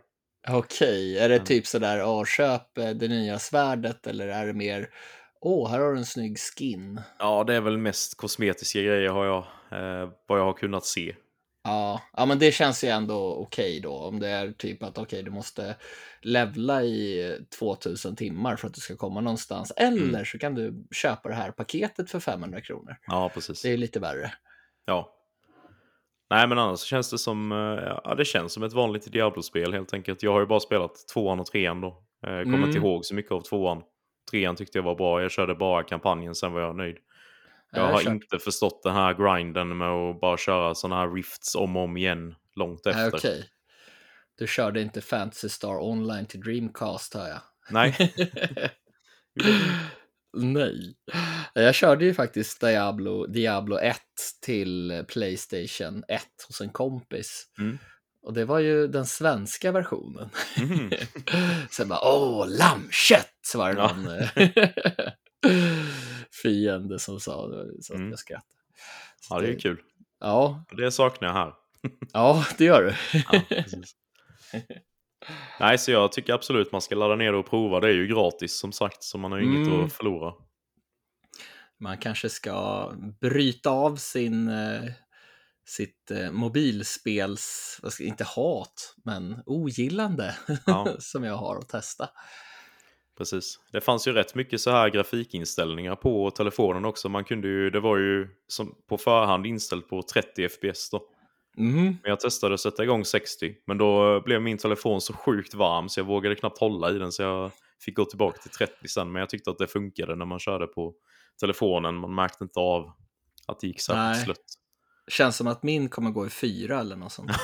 Okej, 0.48 1.18
är 1.18 1.28
det 1.28 1.34
Mm. 1.34 1.46
typ 1.46 1.66
sådär, 1.66 1.98
ja, 1.98 2.24
köp 2.24 2.78
eh, 2.78 2.90
det 2.90 3.08
nya 3.08 3.38
svärdet 3.38 4.06
eller 4.06 4.28
är 4.28 4.46
det 4.46 4.52
mer, 4.52 4.88
åh, 5.44 5.70
här 5.70 5.80
har 5.80 5.92
du 5.92 5.98
en 5.98 6.06
snygg 6.06 6.38
skin? 6.38 7.00
Ja, 7.18 7.44
det 7.44 7.54
är 7.54 7.60
väl 7.60 7.78
mest 7.78 8.16
kosmetiska 8.16 8.80
grejer 8.80 9.08
har 9.10 9.24
jag, 9.24 9.38
eh, 9.70 10.10
vad 10.28 10.38
jag 10.38 10.44
har 10.44 10.52
kunnat 10.52 10.84
se. 10.84 11.14
Ja, 11.66 12.02
ja, 12.16 12.26
men 12.26 12.38
det 12.38 12.52
känns 12.52 12.84
ju 12.84 12.88
ändå 12.88 13.34
okej 13.34 13.80
då. 13.80 13.92
Om 13.94 14.20
det 14.20 14.28
är 14.28 14.52
typ 14.52 14.82
att 14.82 14.98
okej, 14.98 15.22
du 15.22 15.30
måste 15.30 15.76
levla 16.22 16.82
i 16.82 17.38
2000 17.58 18.16
timmar 18.16 18.56
för 18.56 18.66
att 18.68 18.74
du 18.74 18.80
ska 18.80 18.96
komma 18.96 19.20
någonstans. 19.20 19.70
Eller 19.76 20.08
Mm. 20.08 20.24
så 20.24 20.38
kan 20.38 20.54
du 20.54 20.86
köpa 20.94 21.28
det 21.28 21.34
här 21.34 21.50
paketet 21.50 22.10
för 22.10 22.20
500 22.20 22.60
kronor. 22.60 22.96
Ja, 23.06 23.30
precis. 23.34 23.62
Det 23.62 23.72
är 23.72 23.76
lite 23.76 24.00
värre. 24.00 24.32
Ja. 24.84 25.10
Nej, 26.30 26.48
men 26.48 26.58
annars 26.58 26.80
känns 26.80 27.10
det 27.10 27.18
som, 27.18 27.52
eh, 27.52 27.58
ja, 28.04 28.14
det 28.14 28.24
känns 28.24 28.52
som 28.52 28.62
ett 28.62 28.72
vanligt 28.72 29.12
Diablo-spel 29.12 29.72
helt 29.72 29.94
enkelt. 29.94 30.22
Jag 30.22 30.32
har 30.32 30.40
ju 30.40 30.46
bara 30.46 30.60
spelat 30.60 31.08
tvåan 31.14 31.40
och 31.40 31.46
trean 31.46 31.80
då. 31.80 31.88
Eh, 32.26 32.32
Jag 32.32 32.44
kommer 32.44 32.58
Mm. 32.58 32.68
inte 32.70 32.78
ihåg 32.78 33.04
så 33.04 33.14
mycket 33.14 33.32
av 33.32 33.40
tvåan. 33.40 33.82
Trean 34.34 34.56
tyckte 34.56 34.78
jag 34.78 34.82
var 34.82 34.94
bra, 34.94 35.22
jag 35.22 35.30
körde 35.30 35.54
bara 35.54 35.82
kampanjen, 35.82 36.34
sen 36.34 36.52
var 36.52 36.60
jag 36.60 36.76
nöjd. 36.76 36.96
Jag 37.72 37.86
har 37.86 38.10
inte 38.10 38.38
förstått 38.38 38.82
den 38.82 38.94
här 38.94 39.14
grinden 39.14 39.76
med 39.76 39.88
att 39.88 40.20
bara 40.20 40.36
köra 40.36 40.74
sådana 40.74 41.00
här 41.00 41.14
rifts 41.14 41.54
om 41.54 41.76
och 41.76 41.82
om 41.82 41.96
igen 41.96 42.34
långt 42.56 42.86
efter. 42.86 43.16
okej. 43.16 43.48
Du 44.38 44.46
körde 44.46 44.80
inte 44.80 45.00
Fantasy 45.00 45.48
Star 45.48 45.82
Online 45.82 46.26
till 46.26 46.40
Dreamcast 46.40 47.14
hör 47.14 47.28
jag. 47.28 47.40
Nej. 47.70 47.96
Nej. 50.36 50.94
Jag 51.54 51.74
körde 51.74 52.04
ju 52.04 52.14
faktiskt 52.14 52.60
Diablo, 52.60 53.26
Diablo 53.26 53.78
1 53.78 53.96
till 54.42 55.04
Playstation 55.08 56.04
1 56.08 56.22
hos 56.48 56.60
en 56.60 56.70
kompis. 56.70 57.46
Mm. 57.58 57.78
Och 58.24 58.32
det 58.32 58.44
var 58.44 58.58
ju 58.58 58.86
den 58.88 59.06
svenska 59.06 59.72
versionen. 59.72 60.30
Mhm. 60.58 60.90
Sen 61.70 61.88
bara, 61.88 62.00
åh, 62.02 62.48
lammkött! 62.48 63.30
Så 63.42 63.58
var 63.58 63.72
det 63.74 63.80
Ja. 63.80 63.92
någon 63.96 64.08
eh, 64.08 64.28
fiende 66.42 66.98
som 66.98 67.20
sa 67.20 67.48
det, 67.48 67.82
så 67.82 67.92
att 67.92 67.98
Mm. 67.98 68.10
jag 68.10 68.18
skrattade. 68.18 68.54
Så 69.20 69.34
Ja, 69.34 69.40
det 69.40 69.46
är 69.46 69.50
ju 69.50 69.58
kul. 69.58 69.80
Ja, 70.20 70.64
Det 70.76 70.90
saknar 70.92 71.28
jag 71.28 71.34
här. 71.34 71.52
ja, 72.12 72.44
det 72.58 72.64
gör 72.64 72.82
du. 72.82 72.94
Ja. 73.30 73.42
Nej, 75.60 75.78
så 75.78 75.90
jag 75.90 76.12
tycker 76.12 76.32
absolut 76.32 76.72
man 76.72 76.80
ska 76.80 76.94
ladda 76.94 77.16
ner 77.16 77.32
det 77.32 77.38
och 77.38 77.50
prova. 77.50 77.80
Det 77.80 77.88
är 77.88 77.92
ju 77.92 78.06
gratis 78.06 78.58
som 78.58 78.72
sagt, 78.72 79.02
så 79.02 79.18
man 79.18 79.32
har 79.32 79.38
ju 79.38 79.44
inget 79.44 79.68
Mm. 79.68 79.84
att 79.84 79.92
förlora. 79.92 80.32
Man 81.80 81.98
kanske 81.98 82.28
ska 82.28 82.90
bryta 83.20 83.70
av 83.70 83.96
sin, 83.96 84.48
eh, 84.48 84.82
sitt 85.64 86.10
eh, 86.10 86.30
mobilspels, 86.30 87.80
inte 88.00 88.24
hat, 88.24 88.94
men 89.04 89.42
ogillande 89.46 90.36
Ja. 90.66 90.96
som 90.98 91.24
jag 91.24 91.36
har 91.36 91.56
att 91.58 91.68
testa. 91.68 92.08
Precis. 93.18 93.60
Det 93.72 93.80
fanns 93.80 94.08
ju 94.08 94.12
rätt 94.12 94.34
mycket 94.34 94.60
så 94.60 94.70
här 94.70 94.88
grafikinställningar 94.88 95.96
på 95.96 96.30
telefonen 96.30 96.84
också. 96.84 97.08
Man 97.08 97.24
kunde 97.24 97.48
ju, 97.48 97.70
det 97.70 97.80
var 97.80 97.98
ju 97.98 98.28
som 98.48 98.74
på 98.88 98.98
förhand 98.98 99.46
inställt 99.46 99.88
på 99.88 100.02
30 100.02 100.48
fps 100.48 100.90
då. 100.90 101.02
Mhm. 101.56 101.84
Men 101.84 102.10
jag 102.10 102.20
testade 102.20 102.54
att 102.54 102.60
sätta 102.60 102.82
igång 102.82 103.04
60. 103.04 103.54
Men 103.66 103.78
då 103.78 104.20
blev 104.20 104.42
min 104.42 104.58
telefon 104.58 105.00
så 105.00 105.12
sjukt 105.12 105.54
varm 105.54 105.88
så 105.88 106.00
jag 106.00 106.04
vågade 106.04 106.34
knappt 106.34 106.58
hålla 106.58 106.90
i 106.90 106.98
den. 106.98 107.12
Så 107.12 107.22
jag 107.22 107.50
fick 107.84 107.96
gå 107.96 108.04
tillbaka 108.04 108.38
till 108.38 108.50
30 108.50 108.88
sen. 108.88 109.12
Men 109.12 109.20
jag 109.20 109.28
tyckte 109.30 109.50
att 109.50 109.58
det 109.58 109.66
funkade 109.66 110.16
när 110.16 110.24
man 110.24 110.38
körde 110.38 110.66
på 110.66 110.94
telefonen. 111.40 111.94
Man 111.94 112.14
märkte 112.14 112.44
inte 112.44 112.60
av 112.60 112.92
att 113.46 113.60
det 113.60 113.66
gick 113.66 113.80
särskilt 113.80 114.24
slött. 114.24 114.44
Känns 115.10 115.36
som 115.36 115.46
att 115.46 115.62
min 115.62 115.88
kommer 115.88 116.10
gå 116.10 116.26
i 116.26 116.30
fyra 116.30 116.80
eller 116.80 116.96
något 116.96 117.12
sånt. 117.12 117.30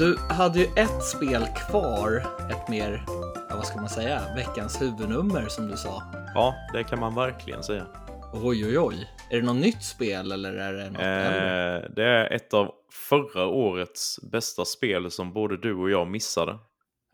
Du 0.00 0.18
hade 0.18 0.58
ju 0.58 0.64
ett 0.76 1.04
spel 1.04 1.46
kvar, 1.56 2.26
ett 2.50 2.68
mer, 2.68 3.04
ja, 3.48 3.56
vad 3.56 3.66
ska 3.66 3.80
man 3.80 3.88
säga, 3.88 4.22
veckans 4.36 4.82
huvudnummer 4.82 5.48
som 5.48 5.68
du 5.68 5.76
sa. 5.76 6.02
Ja, 6.34 6.54
det 6.72 6.84
kan 6.84 7.00
man 7.00 7.14
verkligen 7.14 7.62
säga. 7.62 7.86
Oj, 8.32 8.66
oj, 8.66 8.78
oj. 8.78 9.10
Är 9.30 9.36
det 9.36 9.46
något 9.46 9.56
nytt 9.56 9.82
spel 9.82 10.32
eller 10.32 10.52
är 10.52 10.72
det 10.72 10.90
något? 10.90 11.00
Eh, 11.00 11.90
det 11.96 12.04
är 12.04 12.32
ett 12.32 12.54
av 12.54 12.72
förra 13.08 13.46
årets 13.46 14.18
bästa 14.32 14.64
spel 14.64 15.10
som 15.10 15.32
både 15.32 15.56
du 15.56 15.74
och 15.74 15.90
jag 15.90 16.08
missade. 16.08 16.58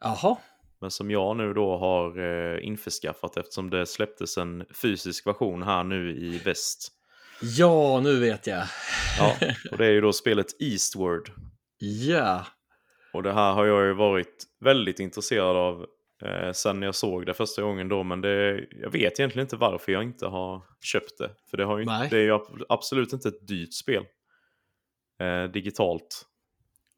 Jaha, 0.01 0.37
Men 0.81 0.91
som 0.91 1.11
jag 1.11 1.37
nu 1.37 1.55
då 1.55 1.77
har 1.77 2.19
eh, 2.19 2.67
införskaffat 2.67 3.37
eftersom 3.37 3.71
det 3.71 3.87
släpptes 3.87 4.39
en 4.39 4.65
fysisk 4.83 5.27
version 5.27 5.63
här 5.63 5.85
nu 5.85 6.17
i 6.17 6.39
väst. 6.39 6.89
ja, 7.41 8.01
nu 8.01 8.21
vet 8.21 8.47
jag. 8.47 8.65
Ja, 9.19 9.37
och 9.71 9.79
det 9.79 9.87
är 9.87 9.91
ju 9.93 10.01
då 10.01 10.13
spelet 10.13 10.47
Eastward. 10.63 11.31
Ja, 11.79 12.47
Och 13.13 13.23
det 13.23 13.33
här 13.33 13.53
har 13.53 13.67
jag 13.67 13.85
ju 13.87 13.93
varit 13.95 14.45
väldigt 14.61 15.01
intresserad 15.01 15.57
av 15.57 15.87
eh, 16.23 16.53
sen 16.53 16.83
jag 16.83 16.95
såg 16.95 17.27
det 17.27 17.35
första 17.35 17.63
gången 17.63 17.89
då. 17.89 18.03
Men 18.03 18.21
det, 18.21 18.67
jag 18.71 18.91
vet 18.91 19.21
egentligen 19.21 19.45
inte 19.47 19.57
varför 19.57 19.93
jag 19.93 20.03
inte 20.03 20.27
har 20.27 20.63
köpt 20.81 21.19
det. 21.19 21.31
För 21.51 21.57
det, 21.57 21.65
har 21.65 21.79
ju, 21.79 21.85
det 22.11 22.17
är 22.17 22.23
ju 22.23 22.33
ab- 22.35 22.65
absolut 22.69 23.13
inte 23.13 23.29
ett 23.29 23.49
dyrt 23.49 23.75
spel. 23.75 24.05
Eh, 25.21 25.45
digitalt. 25.45 26.27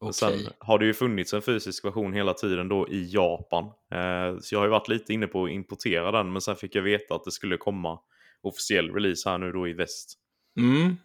Okej. 0.01 0.13
Sen 0.13 0.53
har 0.59 0.79
det 0.79 0.85
ju 0.85 0.93
funnits 0.93 1.33
en 1.33 1.41
fysisk 1.41 1.85
version 1.85 2.13
hela 2.13 2.33
tiden 2.33 2.67
då 2.69 2.89
i 2.89 3.09
Japan. 3.13 3.65
Eh, 3.65 4.37
så 4.41 4.55
jag 4.55 4.59
har 4.59 4.65
ju 4.65 4.71
varit 4.71 4.87
lite 4.87 5.13
inne 5.13 5.27
på 5.27 5.43
att 5.43 5.51
importera 5.51 6.11
den. 6.11 6.31
Men 6.31 6.41
sen 6.41 6.55
fick 6.55 6.75
jag 6.75 6.81
veta 6.81 7.15
att 7.15 7.23
det 7.23 7.31
skulle 7.31 7.57
komma 7.57 7.99
officiell 8.41 8.93
release 8.93 9.29
här 9.29 9.37
nu 9.37 9.51
då 9.51 9.67
i 9.67 9.73
väst. 9.73 10.13
Mm. 10.59 10.95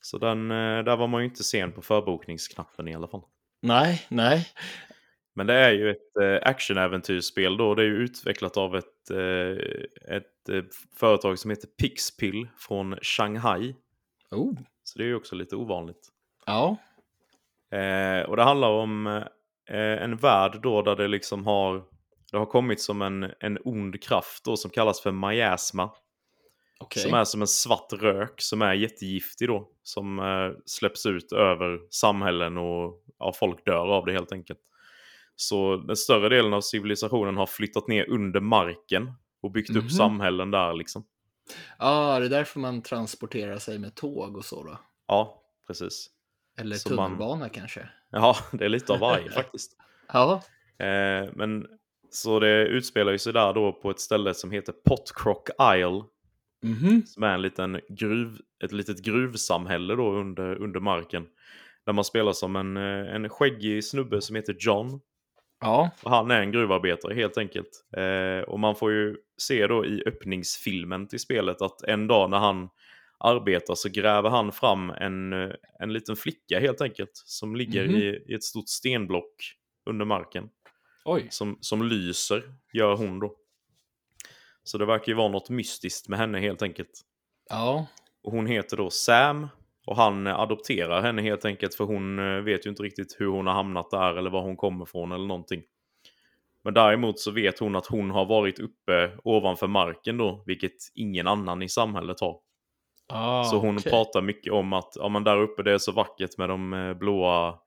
Så 0.00 0.18
den, 0.18 0.50
eh, 0.50 0.84
där 0.84 0.96
var 0.96 1.06
man 1.06 1.20
ju 1.20 1.28
inte 1.28 1.44
sen 1.44 1.72
på 1.72 1.82
förbokningsknappen 1.82 2.88
i 2.88 2.94
alla 2.94 3.08
fall. 3.08 3.22
Nej, 3.62 4.06
nej. 4.08 4.46
Men 5.34 5.46
det 5.46 5.54
är 5.54 5.70
ju 5.72 5.90
ett 5.90 6.16
eh, 6.22 6.48
actionäventyrsspel 6.48 7.56
då. 7.56 7.74
Det 7.74 7.82
är 7.82 7.86
ju 7.86 7.96
utvecklat 7.96 8.56
av 8.56 8.76
ett, 8.76 9.10
eh, 9.10 10.16
ett 10.16 10.48
eh, 10.48 10.62
företag 10.96 11.38
som 11.38 11.50
heter 11.50 11.66
Pixpill 11.66 12.48
från 12.58 12.96
Shanghai. 13.02 13.74
Oh, 14.30 14.54
Så 14.82 14.98
det 14.98 15.04
är 15.04 15.08
ju 15.08 15.14
också 15.14 15.34
lite 15.36 15.56
ovanligt. 15.56 16.08
ja. 16.46 16.76
Eh, 17.78 18.22
och 18.28 18.36
det 18.36 18.42
handlar 18.42 18.68
om 18.68 19.06
eh, 19.70 20.02
en 20.02 20.16
värld 20.16 20.60
då 20.62 20.82
där 20.82 20.96
det 20.96 21.08
liksom 21.08 21.46
har, 21.46 21.84
det 22.32 22.38
har 22.38 22.46
kommit 22.46 22.80
som 22.80 23.02
en, 23.02 23.32
en 23.40 23.58
ond 23.64 24.02
kraft 24.02 24.44
då 24.44 24.56
som 24.56 24.70
kallas 24.70 25.00
för 25.00 25.12
miasma. 25.12 25.90
Okej. 26.80 27.02
Som 27.02 27.14
är 27.14 27.24
som 27.24 27.40
en 27.40 27.46
svart 27.46 27.92
rök 27.92 28.40
som 28.40 28.62
är 28.62 28.74
jättegiftig 28.74 29.48
då. 29.48 29.68
Som 29.82 30.18
eh, 30.18 30.58
släpps 30.66 31.06
ut 31.06 31.32
över 31.32 31.80
samhällen 31.90 32.58
och 32.58 33.04
ja, 33.18 33.32
folk 33.32 33.66
dör 33.66 33.88
av 33.96 34.06
det 34.06 34.12
helt 34.12 34.32
enkelt. 34.32 34.58
Så 35.48 35.76
den 35.76 35.96
större 35.96 36.28
delen 36.28 36.52
av 36.52 36.60
civilisationen 36.60 37.36
har 37.36 37.46
flyttat 37.46 37.88
ner 37.88 38.10
under 38.10 38.40
marken 38.40 39.12
och 39.42 39.50
byggt 39.50 39.70
Mhm. 39.70 39.78
upp 39.84 39.90
samhällen 39.92 40.50
där 40.50 40.74
liksom. 40.74 41.04
Ja, 41.78 42.18
det 42.18 42.24
är 42.26 42.30
därför 42.30 42.60
man 42.60 42.82
transporterar 42.82 43.58
sig 43.58 43.78
med 43.78 43.94
tåg 43.94 44.36
och 44.36 44.44
så 44.44 44.62
då. 44.64 44.78
Ja, 45.06 45.42
precis. 45.66 46.10
Eller 46.58 46.76
Så 46.76 46.94
man- 46.94 47.06
tunnelbana 47.10 47.48
kanske. 47.48 47.88
Ja, 48.10 48.36
det 48.52 48.64
är 48.64 48.68
lite 48.68 48.92
av 48.92 48.98
varje 48.98 49.30
faktiskt. 49.30 49.76
Ja, 50.12 50.42
Eh, 50.78 51.28
men 51.34 51.66
så 52.10 52.40
det 52.40 52.66
utspelar 52.66 53.12
ju 53.12 53.18
sig 53.18 53.32
där 53.32 53.52
då 53.52 53.72
på 53.72 53.90
ett 53.90 54.00
ställe 54.00 54.34
som 54.34 54.50
heter 54.50 54.72
Potcrock 54.72 55.48
Isle. 55.76 56.02
mhm. 56.62 57.02
Som 57.06 57.22
är 57.22 57.34
en 57.34 57.42
liten 57.42 57.80
gruv, 57.88 58.38
ett 58.64 58.72
litet 58.72 59.02
gruvsamhälle 59.04 59.94
då 59.94 60.12
under, 60.12 60.56
under 60.62 60.80
marken. 60.80 61.26
Där 61.86 61.92
man 61.92 62.04
spelar 62.04 62.32
som 62.32 62.56
en, 62.56 62.76
eh, 62.76 63.14
en 63.14 63.28
skäggig 63.28 63.84
snubbe 63.84 64.20
som 64.20 64.36
heter 64.36 64.56
John. 64.58 65.00
Ja, 65.62 65.90
han 66.02 66.30
är 66.30 66.40
en 66.40 66.52
gruvarbetare 66.52 67.14
helt 67.14 67.38
enkelt. 67.38 67.84
Eh, 67.96 68.48
och 68.48 68.60
man 68.60 68.76
får 68.76 68.92
ju 68.92 69.16
se 69.36 69.66
då 69.66 69.86
i 69.86 70.02
öppningsfilmen 70.06 71.08
till 71.08 71.20
spelet 71.20 71.62
att 71.62 71.82
en 71.82 72.06
dag 72.06 72.30
när 72.30 72.38
han 72.38 72.68
arbetar 73.18 73.74
så 73.74 73.88
gräver 73.88 74.30
han 74.30 74.52
fram 74.52 74.90
en, 74.90 75.32
eh, 75.32 75.50
en 75.78 75.92
liten 75.92 76.16
flicka 76.16 76.60
helt 76.60 76.80
enkelt. 76.80 77.10
Som 77.14 77.56
ligger 77.56 77.84
Mhm. 77.86 77.94
i, 77.96 78.24
i 78.28 78.34
ett 78.34 78.44
stort 78.44 78.68
stenblock 78.68 79.34
under 79.90 80.04
marken. 80.04 80.48
oj. 81.04 81.26
Som, 81.30 81.58
som 81.60 81.82
lyser, 81.88 82.42
gör 82.72 82.96
hon 82.96 83.18
då. 83.18 83.36
Så 84.64 84.78
det 84.78 84.86
verkar 84.86 85.08
ju 85.08 85.14
vara 85.14 85.28
något 85.28 85.50
mystiskt 85.50 86.08
med 86.08 86.18
henne 86.18 86.38
helt 86.40 86.62
enkelt. 86.62 87.00
Ja, 87.50 87.86
Och 88.22 88.32
hon 88.32 88.46
heter 88.46 88.76
då 88.76 88.90
Sam. 88.90 89.48
Och 89.86 89.96
han 89.96 90.26
eh, 90.26 90.40
adopterar 90.40 91.02
henne 91.02 91.22
helt 91.22 91.44
enkelt 91.44 91.74
för 91.74 91.84
hon 91.84 92.18
eh, 92.18 92.42
vet 92.42 92.66
ju 92.66 92.70
inte 92.70 92.82
riktigt 92.82 93.16
hur 93.18 93.26
hon 93.26 93.46
har 93.46 93.54
hamnat 93.54 93.90
där 93.90 94.14
eller 94.14 94.30
var 94.30 94.42
hon 94.42 94.56
kommer 94.56 94.84
ifrån 94.84 95.12
eller 95.12 95.26
någonting. 95.26 95.62
Men 96.64 96.74
däremot 96.74 97.20
så 97.20 97.30
vet 97.30 97.58
hon 97.58 97.76
att 97.76 97.86
hon 97.86 98.10
har 98.10 98.24
varit 98.24 98.58
uppe 98.58 99.10
ovanför 99.24 99.66
marken 99.66 100.18
då, 100.18 100.42
vilket 100.46 100.76
ingen 100.94 101.26
annan 101.26 101.62
i 101.62 101.68
samhället 101.68 102.20
har. 102.20 102.40
ah, 103.08 103.44
så 103.44 103.56
hon 103.56 103.78
okej. 103.78 103.90
pratar 103.92 104.22
mycket 104.22 104.52
om 104.52 104.72
att 104.72 104.92
ja, 104.94 105.08
men 105.08 105.24
där 105.24 105.42
uppe 105.42 105.62
det 105.62 105.72
är 105.72 105.78
så 105.78 105.92
vackert 105.92 106.38
med 106.38 106.48
de 106.48 106.72
eh, 106.72 106.94
blåa, 106.94 107.58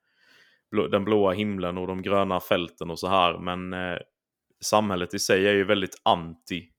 blå, 0.72 0.88
den 0.88 1.06
blåa 1.06 1.32
himlen 1.32 1.78
och 1.78 1.88
de 1.88 2.02
gröna 2.02 2.40
fälten 2.40 2.92
och 2.92 3.00
så 3.00 3.08
här. 3.08 3.38
Men 3.38 3.74
eh, 3.74 3.98
samhället 4.64 5.14
i 5.14 5.20
sig 5.20 5.48
är 5.48 5.54
ju 5.54 5.64
väldigt 5.64 6.02
anti 6.04 6.70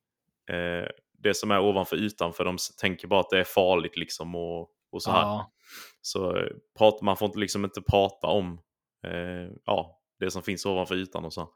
eh, 0.51 0.89
det 1.23 1.35
som 1.35 1.51
är 1.51 1.61
ovanför 1.61 1.97
ytan 1.97 2.33
för 2.33 2.45
de 2.45 2.57
tänker 2.81 3.09
bara 3.09 3.21
att 3.21 3.31
det 3.31 3.41
är 3.41 3.45
farligt 3.45 3.97
liksom 3.97 4.35
och, 4.35 4.71
och 4.93 5.03
så 5.03 5.11
här. 5.11 5.21
Ja, 5.21 5.53
Så 6.01 6.37
eh, 6.37 6.47
prat, 6.79 7.03
man 7.03 7.17
får 7.17 7.27
inte, 7.27 7.39
liksom 7.39 7.65
inte 7.65 7.83
prata 7.83 8.27
om 8.27 8.59
eh, 9.07 9.53
ja, 9.65 10.01
det 10.21 10.31
som 10.31 10.43
finns 10.43 10.67
ovanför 10.67 10.95
ytan 10.95 11.25
och 11.25 11.33
så. 11.33 11.49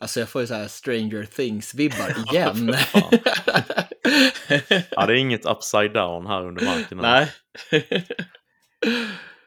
alltså 0.00 0.20
jag 0.20 0.28
får 0.28 0.40
ju 0.40 0.46
så 0.46 0.54
här 0.54 0.68
Stranger 0.68 1.22
Things-vibbar 1.24 2.32
igen. 2.32 2.74
Ja, 4.90 5.06
det 5.06 5.12
är 5.12 5.16
inget 5.16 5.46
upside 5.46 5.92
down 5.92 6.26
här 6.26 6.46
under 6.46 6.64
marken. 6.64 6.98
Nej. 6.98 7.30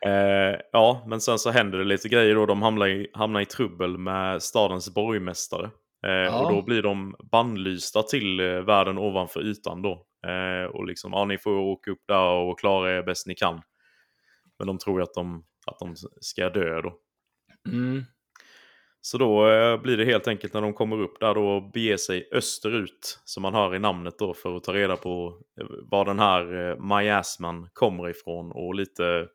Eh, 0.06 0.60
ja, 0.72 1.04
men 1.08 1.22
sen 1.22 1.40
så 1.40 1.52
händer 1.52 1.78
det 1.78 1.84
lite 1.84 2.10
grejer 2.10 2.36
då. 2.36 2.46
De 2.46 2.62
hamnar 2.62 2.88
i, 2.88 3.08
hamnar 3.14 3.42
i 3.42 3.46
trubbel 3.46 3.98
med 3.98 4.44
stadens 4.44 4.94
borgmästare. 4.94 5.70
Eh, 6.06 6.12
Ja. 6.12 6.46
Och 6.46 6.54
då 6.54 6.62
blir 6.62 6.82
de 6.82 7.16
bannlysta 7.32 8.04
till 8.04 8.40
eh, 8.40 8.46
världen 8.46 8.98
ovanför 8.98 9.42
ytan 9.42 9.82
då. 9.82 10.06
Eh, 10.28 10.66
och 10.66 10.86
liksom, 10.86 11.14
ja 11.14 11.26
ni 11.26 11.38
får 11.38 11.52
åka 11.52 11.92
upp 11.92 12.04
där 12.08 12.30
och 12.30 12.60
klara 12.60 12.98
er 12.98 13.04
bäst 13.04 13.28
ni 13.28 13.36
kan. 13.36 13.62
Men 14.60 14.68
de 14.68 14.78
tror 14.78 15.02
att 15.02 15.14
de, 15.14 15.46
att 15.66 15.80
de 15.80 15.96
ska 16.22 16.50
dö 16.50 16.82
då. 16.82 16.98
Mm. 17.70 18.04
Så 19.02 19.18
då 19.18 19.44
blir 19.78 19.98
det 19.98 20.06
helt 20.06 20.28
enkelt 20.28 20.54
när 20.54 20.62
de 20.62 20.74
kommer 20.74 21.00
upp 21.02 21.20
där 21.20 21.34
då 21.34 21.62
bege 21.74 21.98
sig 21.98 22.30
österut, 22.32 23.20
som 23.26 23.42
man 23.44 23.54
hör 23.54 23.76
i 23.76 23.80
namnet 23.80 24.20
då, 24.20 24.34
för 24.34 24.56
att 24.56 24.64
ta 24.64 24.74
reda 24.74 24.98
på 24.98 25.42
var 25.82 26.06
den 26.06 26.20
här 26.20 26.70
eh, 26.70 26.78
Miasman 26.80 27.70
kommer 27.74 28.10
ifrån 28.10 28.52
och 28.52 28.76
lite 28.76 29.28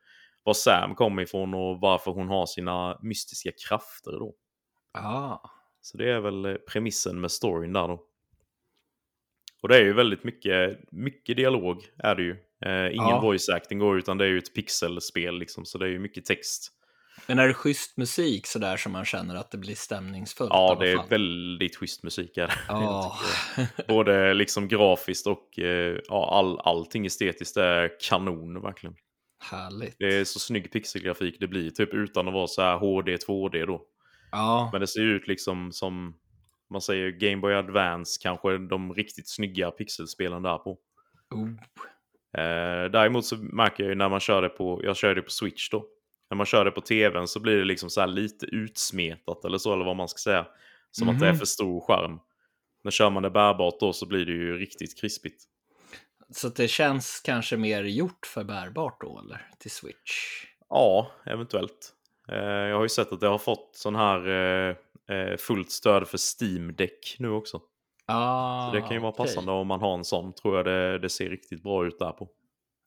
var 0.42 0.54
Sam 0.54 0.94
kommer 0.94 1.22
ifrån 1.22 1.54
och 1.54 1.80
varför 1.80 2.10
hon 2.10 2.28
har 2.28 2.46
sina 2.46 2.98
mystiska 3.02 3.50
krafter 3.68 4.12
då. 4.12 4.34
Ah. 4.98 5.38
Så 5.82 5.98
det 5.98 6.10
är 6.10 6.20
väl 6.20 6.44
eh, 6.44 6.54
premissen 6.54 7.20
med 7.20 7.30
storyn 7.30 7.72
där 7.72 7.88
då. 7.88 8.06
Och 9.62 9.68
det 9.68 9.76
är 9.76 9.82
ju 9.84 9.92
väldigt 9.92 10.24
mycket, 10.24 10.78
mycket 10.92 11.36
dialog 11.36 11.84
är 11.98 12.14
det 12.14 12.22
ju. 12.22 12.36
Eh, 12.64 12.94
ingen 12.94 13.08
Ja. 13.08 13.20
voice 13.20 13.48
acting 13.48 13.78
går 13.78 13.98
utan 13.98 14.18
det 14.18 14.24
är 14.24 14.28
ju 14.28 14.38
ett 14.38 14.54
pixelspel 14.54 15.38
liksom, 15.38 15.64
så 15.64 15.78
det 15.78 15.84
är 15.84 15.90
ju 15.90 15.98
mycket 15.98 16.24
text. 16.24 16.72
Men 17.26 17.38
är 17.38 17.48
det 17.48 17.54
schysst 17.54 17.96
musik 17.96 18.46
sådär 18.46 18.76
som 18.76 18.92
man 18.92 19.04
känner 19.04 19.34
att 19.34 19.50
det 19.50 19.58
blir 19.58 19.74
stämningsfullt? 19.74 20.50
Ja, 20.52 20.76
det 20.80 20.90
är 20.90 21.08
väldigt 21.08 21.76
schysst 21.76 22.02
musik 22.02 22.36
är 22.36 22.46
det. 22.46 22.54
Ja. 22.68 23.18
Både 23.88 24.34
liksom 24.34 24.68
grafiskt 24.68 25.26
och 25.26 25.58
eh, 25.58 25.98
ja, 26.08 26.30
all, 26.38 26.60
allting 26.60 27.06
estetiskt 27.06 27.56
är 27.56 27.90
kanon 28.00 28.62
verkligen. 28.62 28.94
Härligt. 29.42 29.96
Det 29.98 30.18
är 30.18 30.24
så 30.24 30.38
snygg 30.38 30.72
pixelgrafik 30.72 31.36
det 31.40 31.46
blir, 31.46 31.70
typ 31.70 31.94
utan 31.94 32.28
att 32.28 32.34
vara 32.34 32.46
så 32.46 32.62
här 32.62 32.76
HD 32.78 33.16
2D 33.16 33.66
då. 33.66 33.82
Ja, 34.32 34.68
Men 34.72 34.80
det 34.80 34.86
ser 34.86 35.00
ut 35.02 35.26
liksom 35.28 35.72
som 35.72 36.14
man 36.70 36.80
säger 36.80 37.10
Game 37.10 37.36
Boy 37.36 37.54
Advance, 37.54 38.20
kanske 38.22 38.58
de 38.58 38.94
riktigt 38.94 39.28
snygga 39.28 39.70
pixelspelen 39.70 40.42
där 40.42 40.58
på. 40.58 40.78
oh. 41.34 41.48
Eh, 42.32 42.90
däremot 42.90 43.26
så 43.26 43.36
märker 43.36 43.82
jag 43.82 43.88
ju 43.90 43.94
när 43.94 44.08
man 44.08 44.20
kör 44.20 44.42
det 44.42 44.48
på, 44.48 44.80
jag 44.84 44.96
kör 44.96 45.14
det 45.14 45.22
på 45.22 45.30
Switch 45.30 45.70
då. 45.70 45.86
När 46.30 46.36
man 46.36 46.46
kör 46.46 46.64
det 46.64 46.70
på 46.70 46.80
tvn 46.80 47.28
så 47.28 47.40
blir 47.40 47.56
det 47.56 47.64
liksom 47.64 47.90
så 47.90 48.06
lite 48.06 48.46
utsmetat 48.46 49.44
eller 49.44 49.58
så, 49.58 49.74
eller 49.74 49.84
vad 49.84 49.96
man 49.96 50.08
ska 50.08 50.18
säga. 50.18 50.46
Som 50.90 51.08
att 51.08 51.20
det 51.20 51.26
är 51.26 51.30
Mhm. 51.30 51.38
för 51.38 51.46
stor 51.46 51.80
skärm. 51.80 52.18
När 52.84 52.90
kör 52.90 53.10
man 53.10 53.22
det 53.22 53.30
bärbart 53.30 53.80
då 53.80 53.92
så 53.92 54.06
blir 54.06 54.26
det 54.26 54.32
ju 54.32 54.58
riktigt 54.58 55.00
krispigt. 55.00 55.42
Så 56.34 56.48
det 56.48 56.68
känns 56.68 57.20
kanske 57.24 57.56
mer 57.56 57.84
gjort 57.84 58.26
för 58.26 58.44
bärbart 58.44 59.00
då, 59.00 59.18
eller? 59.24 59.46
Till 59.58 59.70
Switch? 59.70 60.44
Ja, 60.68 61.10
eventuellt. 61.26 61.92
Eh, 62.32 62.38
jag 62.38 62.76
har 62.76 62.82
ju 62.82 62.88
sett 62.88 63.12
att 63.12 63.20
det 63.20 63.26
har 63.28 63.38
fått 63.38 63.70
sån 63.72 63.94
här 63.96 64.28
eh, 64.28 64.76
eh, 65.16 65.36
fullt 65.36 65.70
stöd 65.70 66.08
för 66.08 66.18
Steam 66.42 66.74
Deck 66.76 67.16
nu 67.18 67.30
också. 67.30 67.60
Ah, 68.06 68.66
Så 68.70 68.74
det 68.76 68.80
kan 68.80 68.90
ju 68.92 68.98
vara 68.98 69.12
okej. 69.12 69.26
passande 69.26 69.52
om 69.52 69.66
man 69.66 69.80
har 69.80 69.94
en 69.94 70.04
sån, 70.04 70.32
tror 70.32 70.56
jag 70.56 70.64
det, 70.66 70.98
det 70.98 71.08
ser 71.08 71.28
riktigt 71.30 71.62
bra 71.62 71.86
ut 71.86 71.98
där 71.98 72.12
på. 72.12 72.28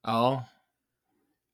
Ja, 0.04 0.44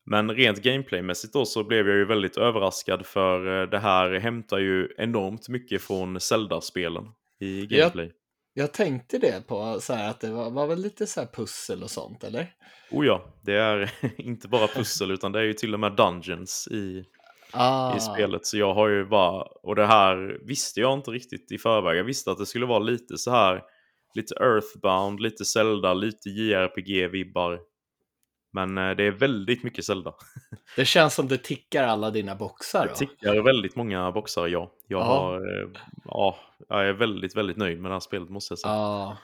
Men 0.05 0.31
rent 0.31 0.61
gameplaymässigt 0.61 1.33
då 1.33 1.45
så 1.45 1.63
blev 1.63 1.87
jag 1.87 1.97
ju 1.97 2.05
väldigt 2.05 2.37
överraskad 2.37 3.05
för 3.05 3.67
det 3.67 3.79
här 3.79 4.19
hämtar 4.19 4.57
ju 4.57 4.89
enormt 4.97 5.49
mycket 5.49 5.81
från 5.81 6.19
Zelda-spelen 6.19 7.11
i 7.39 7.65
gameplay. 7.65 8.11
jag 8.53 8.73
tänkte 8.73 9.17
det 9.17 9.47
på 9.47 9.79
så 9.81 9.93
här 9.93 10.09
att 10.09 10.19
det 10.21 10.31
var, 10.31 10.49
var 10.49 10.67
väl 10.67 10.79
lite 10.81 11.07
så 11.07 11.19
här 11.19 11.27
pussel 11.27 11.83
och 11.83 11.91
sånt, 11.91 12.23
eller? 12.23 12.47
Oh 12.91 13.05
ja, 13.05 13.25
det 13.41 13.53
är 13.53 13.91
inte 14.17 14.47
bara 14.47 14.67
pussel 14.67 15.11
utan 15.11 15.31
det 15.31 15.39
är 15.39 15.43
ju 15.43 15.53
till 15.53 15.73
och 15.73 15.79
med 15.79 15.91
dungeons 15.95 16.67
i, 16.71 17.05
Ah, 17.53 17.95
i 17.97 17.99
spelet. 17.99 18.45
Så 18.45 18.57
jag 18.57 18.73
har 18.73 18.87
ju 18.87 19.05
bara, 19.05 19.41
och 19.41 19.75
det 19.75 19.85
här 19.85 20.39
visste 20.47 20.79
jag 20.79 20.93
inte 20.93 21.11
riktigt 21.11 21.51
i 21.51 21.57
förväg. 21.57 21.97
Jag 21.97 22.03
visste 22.03 22.31
att 22.31 22.37
det 22.37 22.45
skulle 22.45 22.65
vara 22.65 22.79
lite 22.79 23.17
så 23.17 23.31
här, 23.31 23.61
lite 24.15 24.35
Earthbound, 24.35 25.19
lite 25.19 25.45
Zelda, 25.45 25.93
lite 25.93 26.29
JRPG-vibbar. 26.29 27.59
Men 28.53 28.77
eh, 28.77 28.95
det 28.95 29.03
är 29.03 29.11
väldigt 29.11 29.63
mycket 29.63 29.85
Zelda. 29.85 30.13
Det 30.75 30.85
känns 30.85 31.13
som 31.15 31.27
det 31.27 31.37
tickar 31.37 31.83
alla 31.83 32.09
dina 32.11 32.35
boxar 32.35 32.83
Det 32.83 32.89
då. 32.89 32.95
tickar 32.95 33.41
väldigt 33.43 33.75
många 33.75 34.11
boxar, 34.11 34.47
ja. 34.47 34.71
Jag, 34.87 34.99
Ja. 35.01 35.03
har, 35.03 35.35
eh, 35.35 35.69
ja, 36.05 36.37
jag 36.69 36.87
är 36.87 36.93
väldigt, 36.93 37.35
väldigt 37.37 37.57
nöjd 37.57 37.79
med 37.81 37.91
det 37.91 37.95
här 37.95 37.99
spelet 37.99 38.29
måste 38.29 38.51
jag 38.51 38.59
säga. 38.59 38.73
Ja, 38.73 39.17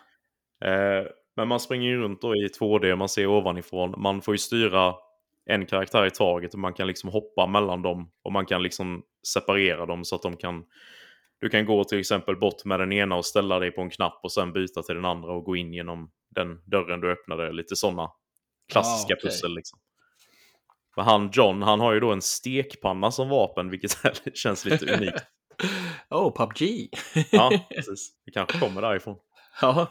Eh, 0.66 1.06
men 1.36 1.48
man 1.48 1.60
springer 1.60 1.90
ju 1.90 1.98
runt 1.98 2.22
då 2.22 2.36
i 2.36 2.48
2D, 2.60 2.96
man 2.96 3.10
ser 3.10 3.28
ovanifrån. 3.28 3.94
Man 3.98 4.22
får 4.22 4.34
ju 4.34 4.38
styra 4.38 4.96
en 5.46 5.66
karaktär 5.66 6.06
i 6.06 6.10
taget 6.10 6.54
och 6.54 6.60
man 6.60 6.74
kan 6.74 6.88
liksom 6.88 7.10
hoppa 7.10 7.48
mellan 7.48 7.82
dem 7.82 8.12
och 8.24 8.32
man 8.32 8.46
kan 8.46 8.64
liksom 8.64 9.04
separera 9.34 9.86
dem 9.86 10.06
så 10.06 10.16
att 10.16 10.22
de 10.22 10.38
kan... 10.38 10.64
Du 11.40 11.50
kan 11.50 11.66
gå 11.66 11.84
till 11.84 12.00
exempel 12.00 12.36
bort 12.36 12.66
med 12.66 12.80
den 12.80 12.92
ena 12.94 13.16
och 13.16 13.26
ställa 13.26 13.60
dig 13.60 13.72
på 13.72 13.82
en 13.82 13.90
knapp 13.90 14.20
och 14.24 14.32
sen 14.32 14.54
byta 14.54 14.84
till 14.84 14.96
den 14.96 15.06
andra 15.06 15.32
och 15.32 15.44
gå 15.44 15.56
in 15.56 15.74
genom 15.74 16.12
den 16.36 16.62
dörren 16.66 17.02
du 17.02 17.12
öppnade. 17.12 17.52
Lite 17.52 17.76
sådana 17.76 18.10
klassiska 18.72 19.14
Ah, 19.14 19.18
okej. 19.18 19.30
pussel 19.30 19.56
liksom. 19.56 19.80
Men 20.96 21.06
han 21.06 21.30
John, 21.34 21.62
han 21.62 21.80
har 21.80 21.94
ju 21.94 22.00
då 22.00 22.12
en 22.12 22.22
stekpanna 22.22 23.12
som 23.12 23.30
vapen, 23.30 23.70
vilket 23.70 23.92
känns 24.38 24.66
lite 24.66 24.94
unikt. 24.96 25.24
Oh, 26.10 26.34
PubG! 26.34 26.90
Ja, 27.32 27.52
precis. 27.76 28.10
Det 28.26 28.32
kanske 28.32 28.60
kommer 28.60 28.82
därifrån. 28.82 29.18
ja. 29.62 29.88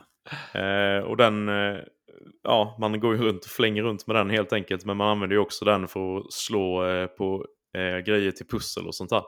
Eh, 0.61 0.99
och 1.05 1.17
den, 1.17 1.49
eh, 1.49 1.79
ja, 2.43 2.77
man 2.81 3.01
går 3.01 3.15
ju 3.15 3.23
runt 3.23 3.45
och 3.45 3.51
flänger 3.51 3.83
runt 3.83 4.07
med 4.07 4.17
den 4.17 4.31
helt 4.31 4.53
enkelt. 4.53 4.85
Men 4.85 4.97
man 4.97 5.09
använder 5.09 5.37
ju 5.37 5.41
också 5.41 5.65
den 5.65 5.89
för 5.89 6.19
att 6.19 6.33
slå 6.33 6.87
eh, 6.87 7.07
på 7.07 7.47
eh, 7.75 7.99
grejer 7.99 8.31
till 8.31 8.47
pussel 8.47 8.87
och 8.87 8.95
sånt 8.95 9.11
där. 9.11 9.23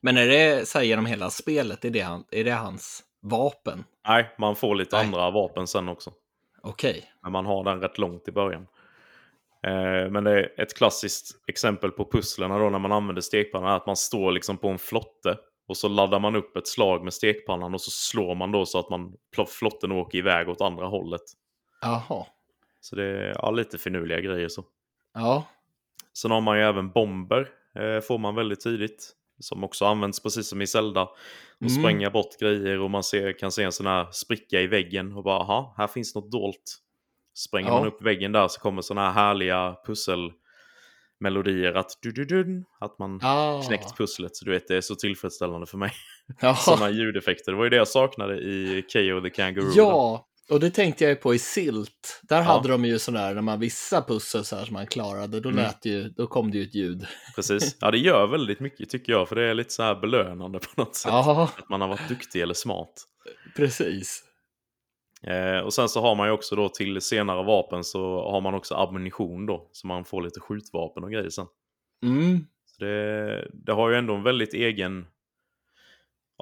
Men 0.00 0.16
är 0.16 0.26
det 0.26 0.68
så 0.68 0.78
här 0.78 0.84
genom 0.84 1.06
hela 1.06 1.30
spelet, 1.30 1.84
är 1.84 1.90
det, 1.90 2.00
han, 2.00 2.24
är 2.30 2.44
det 2.44 2.50
hans 2.50 3.02
vapen? 3.22 3.84
Nej, 4.08 4.34
man 4.38 4.56
får 4.56 4.74
lite 4.74 4.96
Nej. 4.96 5.06
andra 5.06 5.30
vapen 5.30 5.66
sen 5.66 5.88
också. 5.88 6.12
Okej. 6.62 7.04
Men 7.22 7.32
man 7.32 7.46
har 7.46 7.64
den 7.64 7.80
rätt 7.80 7.98
långt 7.98 8.28
i 8.28 8.32
början. 8.32 8.66
Eh, 9.66 10.10
men 10.10 10.24
det 10.24 10.30
är 10.30 10.60
ett 10.60 10.76
klassiskt 10.76 11.30
exempel 11.46 11.90
på 11.90 12.10
pusslerna 12.10 12.58
då 12.58 12.70
när 12.70 12.78
man 12.78 12.92
använder 12.92 13.22
stekpannan 13.22 13.72
är 13.72 13.76
att 13.76 13.86
man 13.86 13.96
står 13.96 14.32
liksom 14.32 14.56
på 14.56 14.68
en 14.68 14.78
flotte 14.78 15.36
och 15.68 15.76
så 15.76 15.88
laddar 15.88 16.20
man 16.20 16.36
upp 16.36 16.56
ett 16.56 16.68
slag 16.68 17.04
med 17.04 17.14
stekpannan 17.14 17.74
och 17.74 17.80
så 17.80 17.90
slår 17.90 18.34
man 18.34 18.52
då 18.52 18.66
så 18.66 18.78
att 18.78 18.90
man, 18.90 19.14
flotten 19.48 19.92
åker 19.92 20.18
iväg 20.18 20.48
åt 20.48 20.60
andra 20.60 20.86
hållet. 20.86 21.20
Jaha. 21.80 22.26
Så 22.80 22.96
det 22.96 23.04
är 23.04 23.34
ja, 23.42 23.50
lite 23.50 23.78
finurliga 23.78 24.20
grejer 24.20 24.48
så. 24.48 24.64
Ja. 25.14 25.44
Sen 26.18 26.30
har 26.30 26.40
man 26.40 26.56
ju 26.58 26.62
även 26.64 26.90
bomber, 26.90 27.48
eh, 27.74 28.00
får 28.00 28.18
man 28.18 28.34
väldigt 28.34 28.60
tidigt. 28.60 29.14
Som 29.40 29.64
också 29.64 29.84
används 29.84 30.22
precis 30.22 30.48
som 30.48 30.62
i 30.62 30.66
Zelda. 30.66 31.02
Och 31.02 31.12
Mm. 31.60 31.70
spränga 31.82 32.10
bort 32.10 32.38
grejer 32.40 32.80
och 32.80 32.90
man 32.90 33.02
ser, 33.02 33.38
kan 33.38 33.52
se 33.52 33.62
en 33.62 33.72
sån 33.72 33.86
här 33.86 34.06
spricka 34.12 34.60
i 34.60 34.66
väggen 34.66 35.12
och 35.16 35.22
bara 35.24 35.38
aha, 35.40 35.74
här 35.76 35.86
finns 35.86 36.14
något 36.14 36.30
dolt. 36.32 36.78
Spränger 37.34 37.68
Ja. 37.68 37.78
man 37.78 37.86
upp 37.88 38.02
väggen 38.02 38.32
där 38.32 38.48
så 38.48 38.60
kommer 38.60 38.82
såna 38.82 39.04
här 39.10 39.12
härliga 39.12 39.76
pusselmelodier 39.86 41.74
att 41.74 41.90
du, 42.02 42.12
du, 42.12 42.24
du, 42.24 42.64
att 42.80 42.98
man 42.98 43.20
Ah. 43.22 43.62
knäckt 43.66 43.96
pusslet. 43.96 44.36
Så 44.36 44.44
du 44.44 44.50
vet, 44.50 44.68
det 44.68 44.76
är 44.76 44.80
så 44.80 44.94
tillfredsställande 44.94 45.66
för 45.66 45.78
mig. 45.78 45.92
Ja. 46.40 46.54
Såna 46.58 46.90
ljudeffekter. 46.90 47.52
Det 47.52 47.58
var 47.58 47.64
ju 47.64 47.70
det 47.70 47.76
jag 47.76 47.88
saknade 47.88 48.36
i 48.38 48.84
KO 48.92 49.20
the 49.20 49.30
Kangaroo. 49.30 49.72
ja, 49.74 50.27
och 50.50 50.60
det 50.60 50.70
tänkte 50.70 51.04
jag 51.04 51.10
ju 51.10 51.16
på 51.16 51.34
i 51.34 51.38
Silt. 51.38 52.20
Där 52.22 52.36
Ja. 52.36 52.42
hade 52.42 52.68
de 52.68 52.84
ju 52.84 52.98
sådär, 52.98 53.34
när 53.34 53.42
man 53.42 53.60
vissa 53.60 54.02
pussel 54.02 54.44
så 54.44 54.56
här 54.56 54.64
som 54.64 54.74
man 54.74 54.86
klarade, 54.86 55.40
då, 55.40 55.48
Mm. 55.48 55.62
lät 55.64 55.84
ju, 55.84 56.08
då 56.08 56.26
kom 56.26 56.50
det 56.50 56.58
ju 56.58 56.64
ett 56.64 56.74
ljud. 56.74 57.06
Precis. 57.36 57.76
Ja, 57.80 57.90
det 57.90 57.98
gör 57.98 58.26
väldigt 58.26 58.60
mycket 58.60 58.88
tycker 58.90 59.12
jag. 59.12 59.28
För 59.28 59.36
det 59.36 59.42
är 59.50 59.54
lite 59.54 59.72
så 59.72 59.82
här 59.82 59.94
belönande 59.94 60.58
på 60.58 60.68
något 60.82 60.96
sätt. 60.96 61.10
Ja, 61.12 61.50
Att 61.58 61.68
man 61.68 61.80
har 61.80 61.88
varit 61.88 62.08
duktig 62.08 62.40
eller 62.40 62.54
smart. 62.54 62.92
precis. 63.56 64.24
Eh, 65.22 65.58
och 65.58 65.74
sen 65.74 65.88
så 65.88 66.00
har 66.00 66.14
man 66.14 66.26
ju 66.28 66.32
också 66.32 66.56
då 66.56 66.68
till 66.68 67.00
senare 67.00 67.44
vapen 67.44 67.84
så 67.84 68.30
har 68.30 68.40
man 68.40 68.54
också 68.54 68.74
ammunition 68.74 69.46
då. 69.46 69.68
Så 69.72 69.86
man 69.86 70.04
får 70.04 70.22
lite 70.22 70.40
skjutvapen 70.40 71.04
och 71.04 71.10
grejer 71.10 71.30
sen. 71.30 71.46
Mm. 72.02 72.38
Så 72.66 72.84
det, 72.84 73.48
det 73.52 73.72
har 73.72 73.90
ju 73.90 73.96
ändå 73.96 74.14
en 74.14 74.22
väldigt 74.22 74.54
egen, 74.54 75.06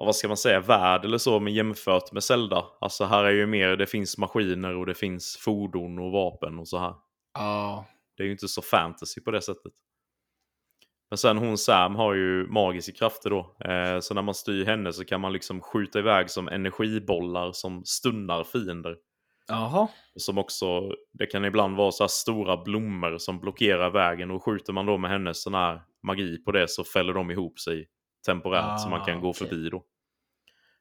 vad 0.04 0.16
ska 0.16 0.28
man 0.28 0.36
säga, 0.36 0.60
värld 0.60 1.04
eller 1.04 1.18
så 1.18 1.40
men 1.40 1.54
jämfört 1.54 2.12
med 2.12 2.24
Zelda. 2.24 2.64
Alltså 2.80 3.04
här 3.04 3.24
är 3.24 3.30
ju 3.32 3.46
mer, 3.46 3.76
det 3.76 3.86
finns 3.86 4.18
maskiner 4.18 4.76
och 4.76 4.86
det 4.86 4.94
finns 4.94 5.36
fordon 5.36 5.98
och 5.98 6.12
vapen 6.12 6.58
och 6.58 6.68
så 6.68 6.78
här. 6.78 6.94
Ja, 7.34 7.86
Det 8.16 8.22
är 8.22 8.24
ju 8.24 8.32
inte 8.32 8.48
så 8.48 8.62
fantasy 8.62 9.20
på 9.20 9.30
det 9.30 9.42
sättet. 9.42 9.72
Men 11.10 11.18
sen 11.18 11.38
hon 11.38 11.58
Sam 11.58 11.94
har 11.94 12.14
ju 12.14 12.46
magiska 12.46 12.92
krafter 12.92 13.30
då. 13.30 13.56
Eh, 13.64 14.00
så 14.00 14.14
när 14.14 14.22
man 14.22 14.34
styr 14.34 14.64
henne 14.66 14.92
så 14.92 15.04
kan 15.04 15.20
man 15.20 15.32
liksom 15.32 15.60
skjuta 15.60 15.98
iväg 15.98 16.30
som 16.30 16.48
energibollar 16.48 17.52
som 17.52 17.84
stunnar 17.84 18.44
fiender. 18.44 18.96
jaha. 19.48 19.88
Som 20.16 20.38
också, 20.38 20.92
det 21.12 21.26
kan 21.26 21.44
ibland 21.44 21.76
vara 21.76 21.92
så 21.92 22.02
här 22.02 22.08
stora 22.08 22.56
blommor 22.64 23.18
som 23.18 23.40
blockerar 23.40 23.90
vägen 23.90 24.30
och 24.30 24.44
skjuter 24.44 24.72
man 24.72 24.86
då 24.86 24.98
med 24.98 25.10
hennes 25.10 25.42
sån 25.42 25.54
här 25.54 25.82
magi 26.02 26.38
på 26.44 26.52
det 26.52 26.68
så 26.70 26.84
fäller 26.84 27.12
de 27.14 27.30
ihop 27.30 27.58
sig 27.60 27.88
temporärt 28.26 28.80
så 28.80 28.88
man 28.88 29.04
kan 29.04 29.18
Ah, 29.18 29.20
gå 29.20 29.32
förbi 29.32 29.68
då. 29.70 29.84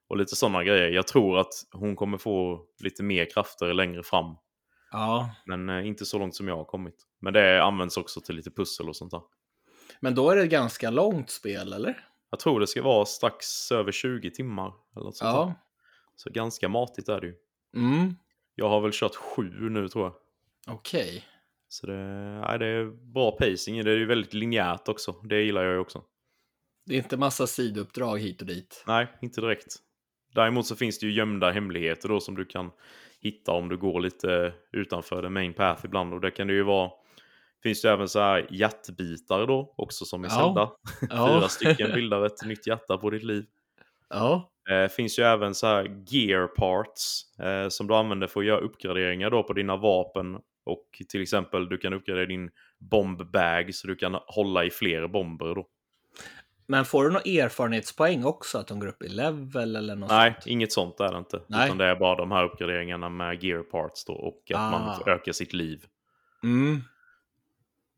Och 0.07 0.17
lite 0.17 0.35
sådana 0.35 0.63
grejer. 0.63 0.89
Jag 0.89 1.07
tror 1.07 1.39
att 1.39 1.53
hon 1.71 1.95
kommer 1.95 2.17
få 2.17 2.65
lite 2.79 3.03
mer 3.03 3.29
krafter 3.33 3.73
längre 3.73 4.03
fram. 4.03 4.35
Ja, 4.91 5.29
Men 5.45 5.69
eh, 5.69 5.87
inte 5.87 6.05
så 6.05 6.19
långt 6.19 6.35
som 6.35 6.47
jag 6.47 6.57
har 6.57 6.65
kommit. 6.65 6.95
Men 7.21 7.33
det 7.33 7.63
används 7.63 7.97
också 7.97 8.21
till 8.21 8.35
lite 8.35 8.51
pussel 8.51 8.89
och 8.89 8.95
sånt 8.95 9.11
där. 9.11 9.21
men 9.99 10.15
då 10.15 10.29
är 10.29 10.35
det 10.35 10.41
ett 10.41 10.49
ganska 10.49 10.89
långt 10.89 11.29
spel, 11.29 11.73
eller? 11.73 12.07
Jag 12.29 12.39
tror 12.39 12.59
det 12.59 12.67
ska 12.67 12.81
vara 12.81 13.05
strax 13.05 13.71
över 13.71 13.91
20 13.91 14.31
timmar. 14.31 14.73
Eller 14.95 15.05
något 15.05 15.17
sånt 15.17 15.31
där. 15.35 15.39
Ja. 15.39 15.53
Så 16.15 16.29
ganska 16.29 16.69
matigt 16.69 17.09
är 17.09 17.21
det 17.21 17.27
ju. 17.27 17.35
Mm. 17.75 18.15
Jag 18.55 18.69
har 18.69 18.81
väl 18.81 18.91
kört 18.93 19.15
sju 19.15 19.69
nu 19.69 19.87
tror 19.89 20.03
jag. 20.05 20.15
Okej. 20.75 21.23
Så 21.67 21.87
det, 21.87 21.95
nej, 22.47 22.59
det 22.59 22.65
är 22.65 22.85
bra 23.13 23.31
pacing. 23.31 23.83
Det 23.83 23.91
är 23.91 23.97
ju 23.97 24.05
väldigt 24.05 24.33
linjärt 24.33 24.87
också. 24.87 25.11
Det 25.11 25.41
gillar 25.41 25.63
jag 25.63 25.73
ju 25.73 25.79
också. 25.79 26.03
Det 26.85 26.93
är 26.93 26.97
inte 26.97 27.17
massa 27.17 27.47
sidouppdrag 27.47 28.19
hit 28.19 28.41
och 28.41 28.47
dit. 28.47 28.83
Nej, 28.87 29.07
inte 29.21 29.41
direkt. 29.41 29.75
Däremot 30.33 30.67
så 30.67 30.75
finns 30.75 30.99
det 30.99 31.05
ju 31.05 31.13
gömda 31.13 31.51
hemligheter 31.51 32.09
då 32.09 32.19
som 32.19 32.35
du 32.35 32.45
kan 32.45 32.71
hitta 33.21 33.51
om 33.51 33.69
du 33.69 33.77
går 33.77 34.01
lite 34.01 34.53
utanför 34.71 35.21
the 35.21 35.29
main 35.29 35.53
path 35.53 35.85
ibland. 35.85 36.13
Och 36.13 36.21
det 36.21 36.31
kan 36.31 36.47
det 36.47 36.53
ju 36.53 36.63
vara 36.63 36.91
finns 37.63 37.81
det 37.81 37.91
även 37.91 38.09
så 38.09 38.19
här 38.19 38.47
hjärtbitar 38.49 39.47
då 39.47 39.73
också 39.77 40.05
som 40.05 40.23
Ja. 40.23 40.29
Zelda. 40.29 40.71
Ja. 41.09 41.27
Fyra 41.39 41.49
stycken 41.49 41.91
bildar 41.95 42.25
ett 42.25 42.45
nytt 42.45 42.67
hjärta 42.67 42.97
på 42.97 43.09
ditt 43.09 43.23
liv. 43.23 43.45
Ja. 44.09 44.51
Eh, 44.69 44.89
finns 44.89 45.19
ju 45.19 45.23
även 45.23 45.55
så 45.55 45.67
här 45.67 46.03
gear 46.07 46.47
parts 46.47 47.21
eh, 47.39 47.69
som 47.69 47.87
du 47.87 47.95
använder 47.95 48.27
för 48.27 48.39
att 48.39 48.45
göra 48.45 48.59
uppgraderingar 48.59 49.29
då 49.29 49.43
på 49.43 49.53
dina 49.53 49.77
vapen. 49.77 50.35
Och 50.65 51.01
till 51.09 51.21
exempel 51.21 51.69
du 51.69 51.77
kan 51.77 51.93
uppgradera 51.93 52.25
din 52.25 52.49
bombbag 52.79 53.75
så 53.75 53.87
du 53.87 53.95
kan 53.95 54.17
hålla 54.27 54.65
i 54.65 54.69
fler 54.69 55.07
bomber 55.07 55.55
då. 55.55 55.67
Men 56.67 56.85
får 56.85 57.03
du 57.03 57.09
några 57.09 57.23
erfarenhetspoäng 57.45 58.23
också? 58.25 58.57
Att 58.57 58.67
de 58.67 58.79
går 58.79 58.87
upp 58.87 59.03
i 59.03 59.07
level 59.07 59.75
eller 59.75 59.95
något 59.95 60.09
Nej, 60.09 60.33
sånt? 60.33 60.47
inget 60.47 60.71
sånt 60.73 60.99
är 60.99 61.11
det 61.11 61.17
inte. 61.17 61.41
Nej. 61.47 61.65
Utan 61.65 61.77
det 61.77 61.85
är 61.85 61.95
bara 61.95 62.15
de 62.15 62.31
här 62.31 62.43
uppgraderingarna 62.45 63.09
med 63.09 63.43
gear 63.43 63.63
parts 63.63 64.05
då 64.05 64.13
och 64.13 64.51
att 64.53 64.57
Ah. 64.59 64.71
man 64.79 64.97
får 64.97 65.09
öka 65.09 65.33
sitt 65.33 65.53
liv. 65.53 65.85
Mm. 66.43 66.81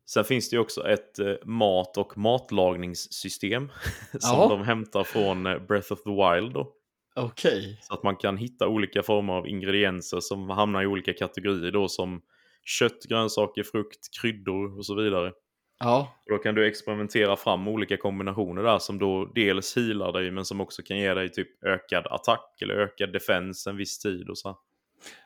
Sen 0.06 0.24
finns 0.24 0.50
det 0.50 0.56
ju 0.56 0.60
också 0.60 0.88
ett 0.88 1.18
eh, 1.18 1.32
mat 1.44 1.96
och 1.96 2.18
matlagningssystem 2.18 3.68
som 4.18 4.38
Jaha. 4.38 4.48
de 4.48 4.62
hämtar 4.62 5.04
från 5.04 5.46
eh, 5.46 5.58
Breath 5.58 5.92
of 5.92 6.02
the 6.02 6.10
Wild 6.10 6.52
då. 6.54 6.72
Okej. 7.16 7.78
Så 7.82 7.94
att 7.94 8.02
man 8.02 8.16
kan 8.16 8.36
hitta 8.36 8.68
olika 8.68 9.02
former 9.02 9.32
av 9.32 9.46
ingredienser 9.48 10.20
som 10.20 10.50
hamnar 10.50 10.82
i 10.82 10.86
olika 10.86 11.12
kategorier 11.12 11.70
då 11.72 11.88
som 11.88 12.20
kött, 12.64 13.02
grönsaker, 13.08 13.62
frukt, 13.62 14.20
kryddor 14.20 14.78
och 14.78 14.86
så 14.86 14.94
vidare. 14.94 15.32
Ja. 15.78 16.14
Och 16.24 16.32
då 16.32 16.38
kan 16.38 16.54
du 16.54 16.66
experimentera 16.66 17.36
fram 17.36 17.68
olika 17.68 17.96
kombinationer 17.96 18.62
där 18.62 18.78
som 18.78 18.98
då 18.98 19.32
dels 19.34 19.76
healar 19.76 20.12
dig 20.12 20.30
men 20.30 20.44
som 20.44 20.60
också 20.60 20.82
kan 20.82 20.98
ge 20.98 21.14
dig 21.14 21.28
typ 21.28 21.64
ökad 21.64 22.06
attack 22.06 22.62
eller 22.62 22.74
ökad 22.74 23.12
defens 23.12 23.66
en 23.66 23.76
viss 23.76 23.98
tid 23.98 24.28
och 24.28 24.38
så. 24.38 24.58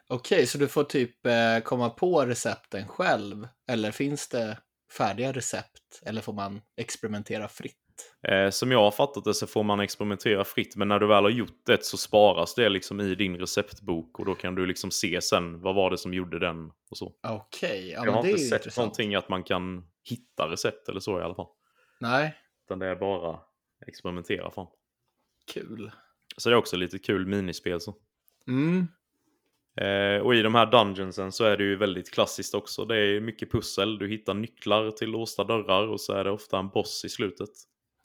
Okej, 0.09 0.47
så 0.47 0.59
du 0.59 0.69
får 0.69 0.85
typ 0.85 1.27
eh, 1.27 1.59
komma 1.65 1.91
på 1.91 2.27
recepten 2.27 2.89
själv? 2.89 3.49
Eller 3.69 3.91
finns 3.91 4.29
det 4.29 4.59
färdiga 4.99 5.33
recept? 5.33 6.03
Eller 6.07 6.21
får 6.21 6.33
man 6.33 6.61
experimentera 6.77 7.49
fritt? 7.49 7.82
Eh, 8.29 8.51
som 8.51 8.71
jag 8.71 8.79
har 8.79 8.91
fattat 8.91 9.25
det 9.25 9.35
så 9.35 9.47
får 9.47 9.63
man 9.63 9.81
experimentera 9.81 10.45
fritt 10.45 10.77
men 10.77 10.89
när 10.89 10.99
du 10.99 11.07
väl 11.07 11.25
har 11.25 11.31
gjort 11.31 11.67
det 11.67 11.85
så 11.85 11.97
sparas 11.97 12.55
det 12.55 12.69
liksom 12.69 13.01
i 13.01 13.15
din 13.15 13.37
receptbok 13.37 14.19
och 14.19 14.25
då 14.25 14.35
kan 14.35 14.55
du 14.55 14.67
liksom 14.67 14.91
se 14.91 15.21
sen 15.23 15.61
vad 15.61 15.75
var 15.75 15.91
det 15.91 15.99
som 15.99 16.15
gjorde 16.15 16.39
den 16.39 16.71
och 16.91 16.97
så. 16.97 17.13
Okej, 17.23 17.91
ja, 17.91 18.05
jag 18.05 18.13
har 18.13 18.27
inte 18.27 18.39
sett 18.39 18.61
intressant. 18.61 18.77
någonting 18.77 19.15
att 19.15 19.29
man 19.29 19.43
kan 19.45 19.85
hitta 20.05 20.51
recept 20.51 20.89
eller 20.89 21.01
så 21.01 21.21
i 21.21 21.23
alla 21.23 21.35
fall. 21.35 21.49
Nej, 22.01 22.35
Utan 22.67 22.79
det 22.79 22.87
är 22.87 22.97
bara 22.97 23.39
experimentera 23.87 24.51
fram. 24.51 24.67
kul. 25.53 25.91
Så 26.37 26.49
det 26.49 26.55
är 26.55 26.59
också 26.59 26.77
lite 26.77 26.99
kul 26.99 27.27
minispel 27.27 27.81
så. 27.81 27.95
Mm. 28.49 28.87
Eh, 29.77 30.23
och 30.23 30.35
i 30.35 30.43
de 30.43 30.55
här 30.55 30.67
dungeonsen 30.67 31.33
så 31.33 31.45
är 31.45 31.57
det 31.57 31.65
ju 31.65 31.77
väldigt 31.77 32.11
klassiskt 32.11 32.55
också. 32.55 32.85
Det 32.85 32.97
är 32.97 33.21
mycket 33.21 33.53
pussel, 33.53 33.99
du 33.99 34.09
hittar 34.09 34.35
nycklar 34.35 34.91
till 34.91 35.11
låsta 35.11 35.45
dörrar 35.45 35.89
och 35.89 36.01
så 36.01 36.13
är 36.13 36.25
det 36.25 36.31
ofta 36.31 36.59
en 36.59 36.69
boss 36.69 37.05
i 37.05 37.09
slutet. 37.09 37.49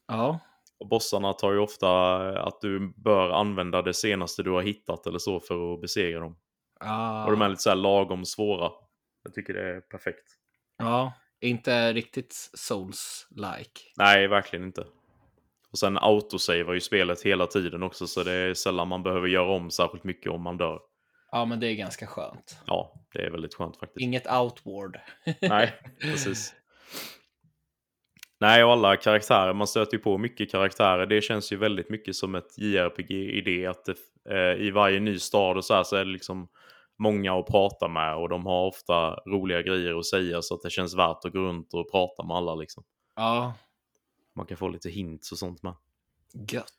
Ja. 0.07 0.39
Och 0.79 0.87
bossarna 0.87 1.33
tar 1.33 1.51
ju 1.51 1.59
ofta 1.59 2.17
att 2.41 2.61
du 2.61 2.93
bör 2.95 3.29
använda 3.29 3.81
det 3.81 3.93
senaste 3.93 4.43
du 4.43 4.51
har 4.51 4.61
hittat 4.61 5.07
eller 5.07 5.19
så 5.19 5.39
för 5.39 5.73
att 5.73 5.81
besegra 5.81 6.19
dem. 6.19 6.37
Ah. 6.79 7.25
Och 7.25 7.31
de 7.31 7.41
är 7.41 7.49
lite 7.49 7.61
så 7.61 7.69
här 7.69 7.75
lagom 7.75 8.25
svåra. 8.25 8.71
Jag 9.23 9.33
tycker 9.33 9.53
det 9.53 9.75
är 9.75 9.81
perfekt. 9.81 10.23
Ja, 10.77 11.13
inte 11.41 11.93
riktigt 11.93 12.51
souls-like. 12.53 13.81
Nej, 13.97 14.27
verkligen 14.27 14.65
inte. 14.65 14.85
Och 15.71 15.79
sen 15.79 15.97
autosavar 15.97 16.73
ju 16.73 16.79
spelet 16.79 17.21
hela 17.21 17.45
tiden 17.45 17.83
också 17.83 18.07
så 18.07 18.23
det 18.23 18.31
är 18.31 18.53
sällan 18.53 18.87
man 18.87 19.03
behöver 19.03 19.27
göra 19.27 19.51
om 19.55 19.71
särskilt 19.71 20.03
mycket 20.03 20.31
om 20.31 20.41
man 20.41 20.57
dör. 20.57 20.79
Ja, 21.31 21.45
men 21.45 21.59
det 21.59 21.67
är 21.67 21.75
ganska 21.75 22.07
skönt. 22.07 22.57
Ja, 22.65 22.93
det 23.13 23.25
är 23.25 23.31
väldigt 23.31 23.53
skönt 23.53 23.77
faktiskt. 23.77 24.01
Inget 24.01 24.31
outward. 24.31 24.99
Nej, 25.41 25.73
precis. 26.01 26.53
Nej, 28.39 28.63
och 28.63 28.71
alla 28.71 28.97
karaktärer, 28.97 29.53
man 29.53 29.67
stöter 29.67 29.97
ju 29.97 30.03
på 30.03 30.17
mycket 30.17 30.51
karaktärer. 30.51 31.05
Det 31.05 31.21
känns 31.21 31.51
ju 31.51 31.57
väldigt 31.57 31.89
mycket 31.89 32.15
som 32.15 32.35
ett 32.35 32.57
JRPG 32.57 33.11
i 33.11 33.41
det 33.41 33.65
att 33.65 33.85
det, 33.85 33.95
eh, 34.29 34.61
i 34.65 34.71
varje 34.71 34.99
ny 34.99 35.19
stad 35.19 35.57
och 35.57 35.65
så 35.65 35.73
här 35.73 35.83
så 35.83 35.95
är 35.95 36.05
det 36.05 36.11
liksom 36.11 36.47
många 36.97 37.33
att 37.39 37.47
prata 37.47 37.87
med 37.87 38.15
och 38.15 38.29
de 38.29 38.45
har 38.45 38.67
ofta 38.67 39.15
roliga 39.15 39.61
grejer 39.61 39.99
att 39.99 40.05
säga 40.05 40.41
så 40.41 40.55
att 40.55 40.61
det 40.61 40.69
känns 40.69 40.95
värt 40.95 41.25
att 41.25 41.33
gå 41.33 41.39
runt 41.39 41.73
och 41.73 41.91
prata 41.91 42.23
med 42.23 42.37
alla 42.37 42.55
liksom. 42.55 42.83
Ja, 43.15 43.53
Man 44.35 44.45
kan 44.45 44.57
få 44.57 44.67
lite 44.69 44.89
hints 44.89 45.31
och 45.31 45.37
sånt 45.37 45.63
med. 45.63 45.73
gött. 46.51 46.73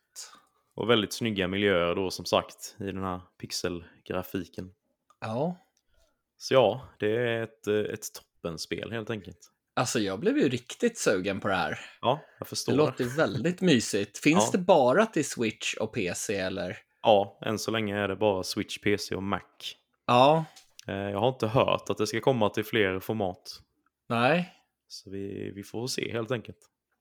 Och 0.75 0.89
väldigt 0.89 1.13
snygga 1.13 1.47
miljöer 1.47 1.95
då 1.95 2.11
som 2.11 2.25
sagt 2.25 2.75
i 2.79 2.83
den 2.83 3.03
här 3.03 3.21
pixelgrafiken. 3.37 4.73
Ja, 5.19 5.55
Så 6.37 6.53
ja, 6.53 6.81
det 6.99 7.15
är 7.15 7.43
ett, 7.43 7.67
eh, 7.67 7.75
ett 7.75 8.05
toppenspel 8.13 8.91
helt 8.91 9.09
enkelt. 9.09 9.51
Alltså 9.79 9.99
jag 9.99 10.19
blev 10.19 10.37
ju 10.37 10.49
riktigt 10.49 10.97
sugen 10.97 11.39
på 11.39 11.47
det 11.47 11.55
här. 11.55 11.79
Ja, 12.01 12.19
jag 12.39 12.47
förstår. 12.47 12.71
Det 12.73 12.77
låter 12.77 13.05
väldigt 13.17 13.61
mysigt. 13.61 14.17
Finns 14.23 14.43
Ja. 14.45 14.49
det 14.51 14.57
bara 14.57 15.05
till 15.05 15.25
Switch 15.29 15.73
och 15.75 15.93
PC 15.93 16.35
eller? 16.35 16.77
Ja, 17.01 17.39
än 17.45 17.59
så 17.59 17.71
länge 17.71 17.97
är 17.97 18.07
det 18.07 18.15
bara 18.15 18.43
Switch, 18.43 18.77
PC 18.77 19.15
och 19.15 19.23
Mac. 19.23 19.39
Ja, 20.07 20.45
Eh, 20.87 20.95
Jag 20.95 21.19
har 21.19 21.29
inte 21.29 21.47
hört 21.47 21.89
att 21.89 21.97
det 21.97 22.07
ska 22.07 22.19
komma 22.21 22.49
till 22.49 22.65
fler 22.65 22.99
format. 22.99 23.59
nej. 24.09 24.55
Så 24.87 25.09
vi, 25.09 25.51
vi 25.55 25.63
får 25.63 25.87
se 25.87 26.11
helt 26.11 26.31
enkelt. 26.31 26.57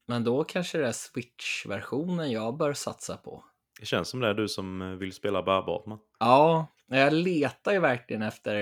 Men 0.06 0.24
då 0.24 0.44
kanske 0.44 0.78
det 0.78 0.86
är 0.88 0.92
Switch-versionen 0.92 2.30
jag 2.30 2.56
bör 2.56 2.72
satsa 2.72 3.16
på. 3.16 3.44
Det 3.80 3.86
känns 3.86 4.08
som 4.08 4.20
det 4.20 4.28
är 4.28 4.34
du 4.34 4.48
som 4.48 4.82
eh, 4.82 4.88
vill 4.88 5.12
spela 5.12 5.42
bärbart 5.42 5.86
man. 5.86 5.98
Ja, 6.18 6.66
jag 6.88 7.12
letar 7.12 7.72
ju 7.72 7.78
verkligen 7.80 8.22
efter 8.22 8.54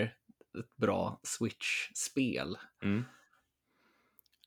ett 0.59 0.77
bra 0.77 1.21
Switch-spel. 1.23 2.57
Mm. 2.83 3.05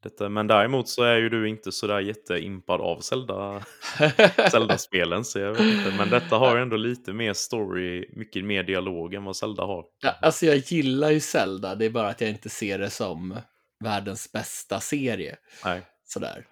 Detta, 0.04 0.30
men 0.30 0.48
däremot 0.48 0.90
så 0.90 1.04
är 1.04 1.16
ju 1.16 1.30
du 1.30 1.50
inte 1.50 1.72
sådär 1.72 2.00
jätteimpad 2.00 2.82
av 2.82 3.00
Zelda, 3.00 3.64
Zelda-spelen. 4.52 5.26
Så 5.26 5.40
jag 5.40 5.52
vet 5.52 5.62
inte. 5.62 5.94
Men 5.98 6.10
detta 6.10 6.38
har 6.38 6.56
ju 6.56 6.62
ändå 6.62 6.78
lite 6.78 7.14
mer 7.14 7.34
story, 7.34 8.10
mycket 8.14 8.46
mer 8.46 8.64
dialog 8.64 9.14
än 9.14 9.24
vad 9.24 9.36
Zelda 9.36 9.64
har. 9.64 9.86
Ja, 10.02 10.16
alltså 10.22 10.46
jag 10.46 10.58
gillar 10.58 11.10
ju 11.10 11.20
Zelda, 11.20 11.76
det 11.76 11.86
är 11.86 11.90
bara 11.90 12.08
att 12.08 12.22
jag 12.22 12.30
inte 12.30 12.50
ser 12.50 12.80
det 12.80 12.90
som 12.90 13.38
världens 13.84 14.32
bästa 14.32 14.80
serie. 14.80 15.36
Nej. 15.66 15.82
Sådär. 16.06 16.46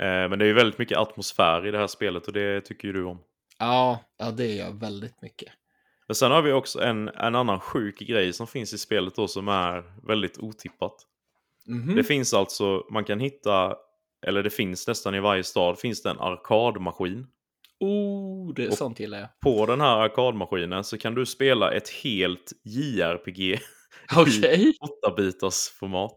Eh, 0.00 0.28
Men 0.28 0.38
det 0.38 0.44
är 0.44 0.46
ju 0.46 0.52
väldigt 0.54 0.78
mycket 0.78 0.98
atmosfär 0.98 1.66
i 1.66 1.70
det 1.70 1.78
här 1.78 1.86
spelet 1.86 2.26
och 2.26 2.32
det 2.32 2.60
tycker 2.60 2.88
ju 2.88 2.92
du 2.92 3.04
om. 3.04 3.18
Ja, 3.58 4.00
ja, 4.18 4.30
det 4.30 4.44
är 4.44 4.58
jag 4.64 4.80
väldigt 4.80 5.22
mycket. 5.22 5.52
Men 6.08 6.14
sen 6.14 6.30
har 6.30 6.42
vi 6.42 6.52
också 6.52 6.80
en, 6.80 7.08
en 7.08 7.34
annan 7.34 7.60
sjuk 7.60 7.98
grej 7.98 8.32
som 8.32 8.46
finns 8.46 8.72
i 8.72 8.78
spelet 8.78 9.14
då 9.14 9.28
som 9.28 9.48
är 9.48 10.06
väldigt 10.06 10.38
otippat. 10.38 10.94
Mhm. 11.66 11.94
Det 11.96 12.04
finns 12.04 12.34
alltså, 12.34 12.84
man 12.90 13.04
kan 13.04 13.20
hitta, 13.20 13.76
eller 14.26 14.42
det 14.42 14.50
finns 14.50 14.86
nästan 14.88 15.14
i 15.14 15.20
varje 15.20 15.44
stad, 15.44 15.78
finns 15.78 16.02
det 16.02 16.10
en 16.10 16.20
arkadmaskin. 16.20 17.26
Oh, 17.80 18.54
det, 18.54 18.68
Och- 18.68 18.74
sånt 18.74 19.00
gillar 19.00 19.18
jag. 19.18 19.28
På 19.40 19.66
den 19.66 19.80
här 19.80 19.96
arkadmaskinen 19.98 20.84
så 20.84 20.98
kan 20.98 21.14
du 21.14 21.26
spela 21.26 21.72
ett 21.72 21.88
helt 21.88 22.52
JRPG 22.64 23.58
Okej. 24.16 24.74
8-bitars 25.06 25.72
format. 25.78 26.16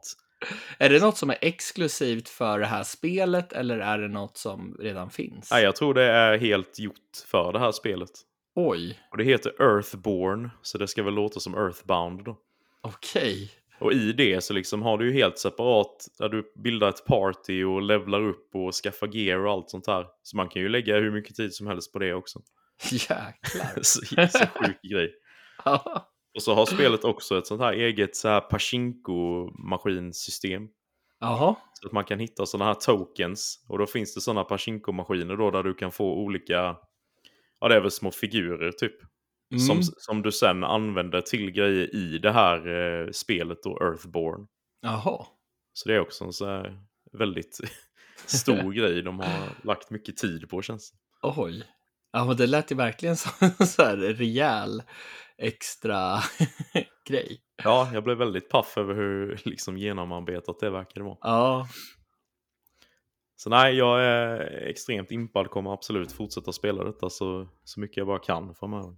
Är 0.78 0.90
det 0.90 1.00
något 1.02 1.18
som 1.18 1.30
är 1.30 1.38
exklusivt 1.42 2.30
för 2.30 2.60
det 2.60 2.66
här 2.66 2.84
spelet 2.84 3.54
eller 3.54 3.78
är 3.80 3.98
det 3.98 4.08
något 4.08 4.38
som 4.38 4.78
redan 4.80 5.10
finns? 5.10 5.52
Nej, 5.52 5.64
jag 5.64 5.76
tror 5.76 5.94
det 5.94 6.04
är 6.04 6.38
helt 6.38 6.80
gjort 6.80 7.18
för 7.28 7.54
det 7.54 7.60
här 7.60 7.72
spelet. 7.72 8.10
Oj, 8.56 9.00
Och 9.12 9.18
det 9.18 9.24
heter 9.24 9.62
Earthborn, 9.62 10.50
så 10.62 10.78
det 10.78 10.88
ska 10.88 11.04
väl 11.04 11.14
låta 11.14 11.40
som 11.40 11.54
Earthbound 11.56 12.24
då. 12.26 12.38
okej. 12.82 13.52
Och 13.80 13.94
i 13.94 14.14
det 14.14 14.44
så 14.44 14.54
liksom 14.54 14.82
har 14.82 14.98
du 14.98 15.06
ju 15.06 15.14
helt 15.14 15.40
separat, 15.40 16.08
där 16.20 16.30
du 16.30 16.52
bildar 16.56 16.90
ett 16.90 17.06
party 17.06 17.64
och 17.64 17.82
levlar 17.82 18.22
upp 18.22 18.56
och 18.56 18.74
skaffar 18.74 19.08
gear 19.08 19.46
och 19.46 19.52
allt 19.52 19.70
sånt 19.70 19.88
här. 19.88 20.06
Så 20.24 20.38
man 20.38 20.50
kan 20.50 20.62
ju 20.62 20.70
lägga 20.70 20.96
hur 20.96 21.12
mycket 21.12 21.36
tid 21.36 21.54
som 21.54 21.68
helst 21.68 21.94
på 21.94 22.00
det 22.00 22.14
också. 22.14 22.42
Jäklar. 22.92 23.74
så, 23.82 24.00
så 24.38 24.46
sjuk 24.56 24.82
grej. 24.82 25.14
Ja. 25.66 26.12
Och 26.36 26.44
så 26.44 26.54
har 26.54 26.66
spelet 26.66 27.04
också 27.04 27.38
ett 27.38 27.48
sånt 27.48 27.62
här 27.62 27.74
eget 27.74 28.16
så 28.16 28.28
här 28.28 28.42
Pachinko-maskinsystem. 28.42 30.68
Jaha. 31.20 31.56
Så 31.74 31.88
att 31.88 31.94
man 31.94 32.04
kan 32.04 32.20
hitta 32.20 32.46
sådana 32.46 32.66
här 32.66 32.74
tokens. 32.74 33.66
Och 33.68 33.78
då 33.78 33.86
finns 33.86 34.16
det 34.16 34.22
sådana 34.22 34.44
Pachinko-maskiner 34.44 35.38
då 35.38 35.52
där 35.52 35.64
du 35.64 35.74
kan 35.74 35.92
få 35.92 36.14
olika, 36.14 36.76
ja 37.60 37.68
det 37.68 37.76
är 37.76 37.82
väl 37.82 37.92
små 37.92 38.12
figurer 38.12 38.72
typ. 38.72 38.96
Mm. 39.52 39.60
Som, 39.60 39.82
som 39.84 40.22
du 40.22 40.32
sen 40.32 40.64
använder 40.64 41.22
till 41.22 41.52
grejer 41.52 41.96
i 41.96 42.18
det 42.18 42.32
här 42.32 42.68
eh, 42.68 43.12
spelet 43.12 43.64
då, 43.64 43.78
Earthborn. 43.82 44.48
Jaha. 44.82 45.26
Så 45.74 45.90
det 45.90 45.96
är 45.96 46.00
också 46.00 46.24
en 46.24 46.34
så 46.34 46.46
här 46.46 46.80
väldigt 47.12 47.60
stor 48.26 48.72
grej 48.74 49.02
de 49.02 49.20
har 49.20 49.50
lagt 49.64 49.90
mycket 49.90 50.18
tid 50.18 50.50
på 50.50 50.62
känns 50.62 50.92
det. 50.92 50.98
Oj. 51.22 51.64
Ja, 52.12 52.26
men 52.26 52.38
det 52.38 52.48
lät 52.48 52.72
ju 52.72 52.76
verkligen 52.76 53.18
som 53.18 53.32
en 53.60 53.68
så 53.68 53.84
här 53.84 53.98
rejäl 53.98 54.84
extra 55.38 56.20
grej. 57.08 57.42
Ja, 57.64 57.90
jag 57.94 58.04
blev 58.04 58.18
väldigt 58.18 58.50
paff 58.50 58.78
över 58.78 58.94
hur 58.94 59.42
liksom 59.46 59.78
genomarbetat 59.78 60.60
det 60.60 60.70
verkade 60.70 61.06
vara. 61.06 61.18
Ja. 61.22 61.68
Så 63.36 63.50
nej, 63.50 63.76
jag 63.76 64.04
är 64.04 64.40
extremt 64.70 65.12
impad, 65.12 65.50
kommer 65.50 65.74
absolut 65.74 66.12
fortsätta 66.12 66.54
spela 66.54 66.84
detta 66.84 67.10
så, 67.10 67.48
så 67.64 67.80
mycket 67.80 67.98
jag 67.98 68.08
bara 68.08 68.20
kan 68.20 68.56
framöver. 68.56 68.96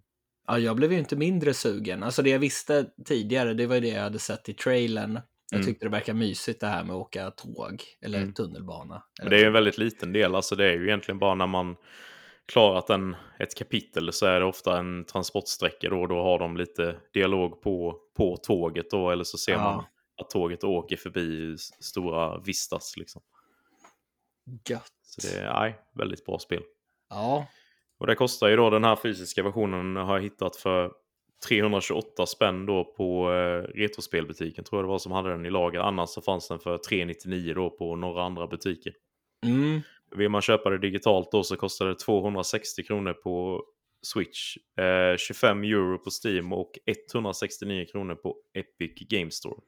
Ja, 0.49 0.59
jag 0.59 0.75
blev 0.75 0.91
ju 0.93 0.99
inte 0.99 1.15
mindre 1.15 1.53
sugen. 1.53 2.03
Alltså 2.03 2.21
det 2.21 2.29
jag 2.29 2.39
visste 2.39 2.85
tidigare, 3.05 3.53
det 3.53 3.67
var 3.67 3.75
ju 3.75 3.81
det 3.81 3.87
jag 3.87 4.01
hade 4.03 4.19
sett 4.19 4.49
i 4.49 4.53
trailern. 4.53 5.19
Jag 5.51 5.57
Mm. 5.59 5.65
tyckte 5.67 5.85
det 5.85 5.89
verkar 5.89 6.13
mysigt 6.13 6.59
det 6.61 6.67
här 6.67 6.83
med 6.83 6.95
att 6.95 7.01
åka 7.01 7.31
tåg 7.31 7.83
eller 8.01 8.17
Mm. 8.21 8.33
tunnelbana. 8.33 9.03
Men 9.21 9.29
det 9.29 9.35
är 9.35 9.39
ju 9.39 9.45
en 9.45 9.53
väldigt 9.53 9.77
liten 9.77 10.13
del, 10.13 10.35
alltså 10.35 10.55
det 10.55 10.65
är 10.65 10.73
ju 10.73 10.87
egentligen 10.87 11.19
bara 11.19 11.35
när 11.35 11.47
man 11.47 11.75
klarat 12.45 12.89
en, 12.89 13.15
ett 13.39 13.55
kapitel 13.57 14.13
så 14.13 14.25
är 14.25 14.39
det 14.39 14.45
ofta 14.45 14.79
en 14.79 15.05
transportsträcka 15.05 15.89
då, 15.89 16.07
då 16.07 16.21
har 16.23 16.39
de 16.39 16.57
lite 16.57 16.95
dialog 17.13 17.61
på, 17.61 17.99
på 18.17 18.37
tåget 18.37 18.89
då, 18.91 19.09
eller 19.11 19.23
så 19.23 19.37
ser 19.37 19.51
Ja. 19.51 19.57
man 19.63 19.85
att 20.21 20.29
tåget 20.29 20.63
åker 20.63 20.97
förbi 20.97 21.55
stora 21.79 22.39
vistas 22.39 22.97
liksom. 22.97 23.21
Gött. 24.69 24.91
Så 25.03 25.21
det 25.27 25.39
är, 25.39 25.53
nej, 25.53 25.79
väldigt 25.95 26.25
bra 26.25 26.39
spel. 26.39 26.63
Ja, 27.09 27.47
Och 27.99 28.07
det 28.07 28.15
kostar 28.15 28.47
ju 28.47 28.55
då 28.55 28.69
den 28.69 28.83
här 28.83 28.95
fysiska 28.95 29.43
versionen 29.43 29.95
har 29.95 30.15
jag 30.15 30.23
hittat 30.23 30.55
för 30.55 30.91
328 31.47 32.25
spänn 32.25 32.65
då 32.65 32.83
på 32.83 33.33
eh, 33.33 33.77
Retrospelbutiken 33.77 34.63
tror 34.63 34.79
jag 34.79 34.85
det 34.85 34.89
var 34.89 34.99
som 34.99 35.11
hade 35.11 35.29
den 35.29 35.45
i 35.45 35.49
lager. 35.49 35.79
Annars 35.79 36.09
så 36.09 36.21
fanns 36.21 36.47
den 36.47 36.59
för 36.59 36.77
399 36.77 37.53
då 37.53 37.69
på 37.69 37.95
några 37.95 38.23
andra 38.23 38.47
butiker. 38.47 38.93
mm. 39.45 39.81
Vill 40.15 40.29
man 40.29 40.41
köpa 40.41 40.69
det 40.69 40.77
digitalt 40.77 41.31
då 41.31 41.43
så 41.43 41.55
kostar 41.55 41.85
det 41.85 41.95
260 41.95 42.83
kronor 42.83 43.13
på 43.13 43.63
Switch, 44.01 44.57
eh, 44.57 45.17
25 45.17 45.63
euro 45.63 45.97
på 45.97 46.09
Steam 46.23 46.53
och 46.53 46.71
169 46.85 47.85
kronor 47.91 48.15
på 48.15 48.35
Epic 48.53 49.07
Game 49.09 49.31
Store. 49.31 49.61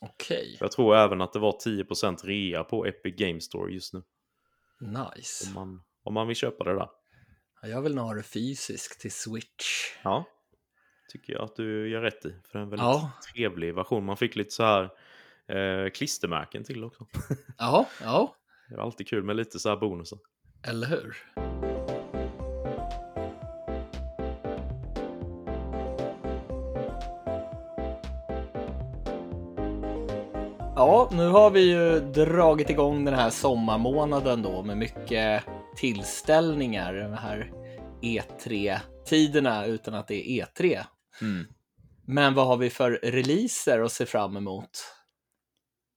okej. 0.00 0.56
Jag 0.60 0.72
tror 0.72 0.96
även 0.96 1.20
att 1.20 1.32
det 1.32 1.38
var 1.38 1.52
10% 1.52 2.24
rea 2.24 2.64
på 2.64 2.86
Epic 2.86 3.14
Game 3.16 3.40
Store 3.40 3.72
just 3.72 3.94
nu. 3.94 4.02
Nice. 4.80 5.48
Om 5.48 5.54
man, 5.54 5.82
om 6.04 6.14
man 6.14 6.26
vill 6.26 6.36
köpa 6.36 6.64
det 6.64 6.74
där. 6.74 6.88
Ja, 7.62 7.68
Jag 7.68 7.82
vill 7.82 7.94
nog 7.94 8.04
ha 8.06 8.14
det 8.14 8.22
fysiskt 8.22 9.00
till 9.00 9.12
Switch. 9.12 9.66
Ja, 10.02 10.24
tycker 11.12 11.32
jag 11.32 11.42
att 11.42 11.56
du 11.56 11.88
gör 11.90 12.00
rätt 12.00 12.26
i. 12.26 12.34
För 12.44 12.52
det 12.52 12.58
är 12.58 12.62
en 12.62 12.70
väldigt 12.70 12.84
Ja. 12.86 13.10
trevlig 13.34 13.74
version. 13.74 14.04
Man 14.04 14.16
fick 14.16 14.36
lite 14.36 14.50
så 14.50 14.62
här 14.62 14.82
eh, 15.48 15.90
klistermärken 15.90 16.64
till 16.64 16.84
också. 16.84 17.06
Ja, 17.58 17.86
ja, 18.02 18.34
Det 18.68 18.74
är 18.74 18.78
alltid 18.78 19.08
kul 19.08 19.22
med 19.24 19.36
lite 19.36 19.58
så 19.58 19.68
här 19.68 19.76
bonusar. 19.76 20.18
eller 20.62 20.86
hur? 20.86 21.16
Ja, 30.76 31.08
nu 31.12 31.28
har 31.28 31.50
vi 31.50 31.60
ju 31.70 32.00
dragit 32.00 32.70
igång 32.70 33.04
den 33.04 33.14
här 33.14 33.30
sommarmånaden 33.30 34.42
då 34.42 34.62
med 34.62 34.76
mycket 34.76 35.42
tillställningar. 35.80 36.94
De 36.94 37.12
här 37.12 37.52
E3-tiderna 38.02 39.66
utan 39.66 39.94
att 39.94 40.08
det 40.08 40.30
är 40.30 40.46
E3. 40.46 40.84
Men 42.06 42.34
vad 42.34 42.46
har 42.46 42.56
vi 42.56 42.70
för 42.70 42.90
releaser 43.02 43.80
att 43.80 43.92
se 43.92 44.06
fram 44.06 44.36
emot? 44.36 44.70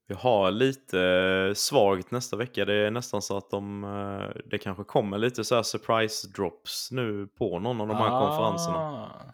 Vi 0.08 0.16
har 0.16 0.52
lite 0.52 1.00
eh, 1.00 1.54
svagt 1.54 2.12
nästa 2.12 2.38
vecka. 2.38 2.66
Det 2.66 2.74
är 2.74 2.92
nästan 2.92 3.22
så 3.22 3.38
att 3.38 3.50
de, 3.50 3.84
eh, 3.84 4.42
det 4.46 4.58
kanske 4.58 4.84
kommer 4.84 5.18
lite 5.18 5.44
så 5.44 5.56
här 5.56 5.64
surprise 5.64 6.28
drops 6.28 6.92
nu 6.92 7.28
på 7.28 7.60
någon 7.60 7.82
av 7.82 7.88
de 7.88 7.98
här 7.98 8.10
konferenserna. 8.10 8.78
Ah. 8.78 9.34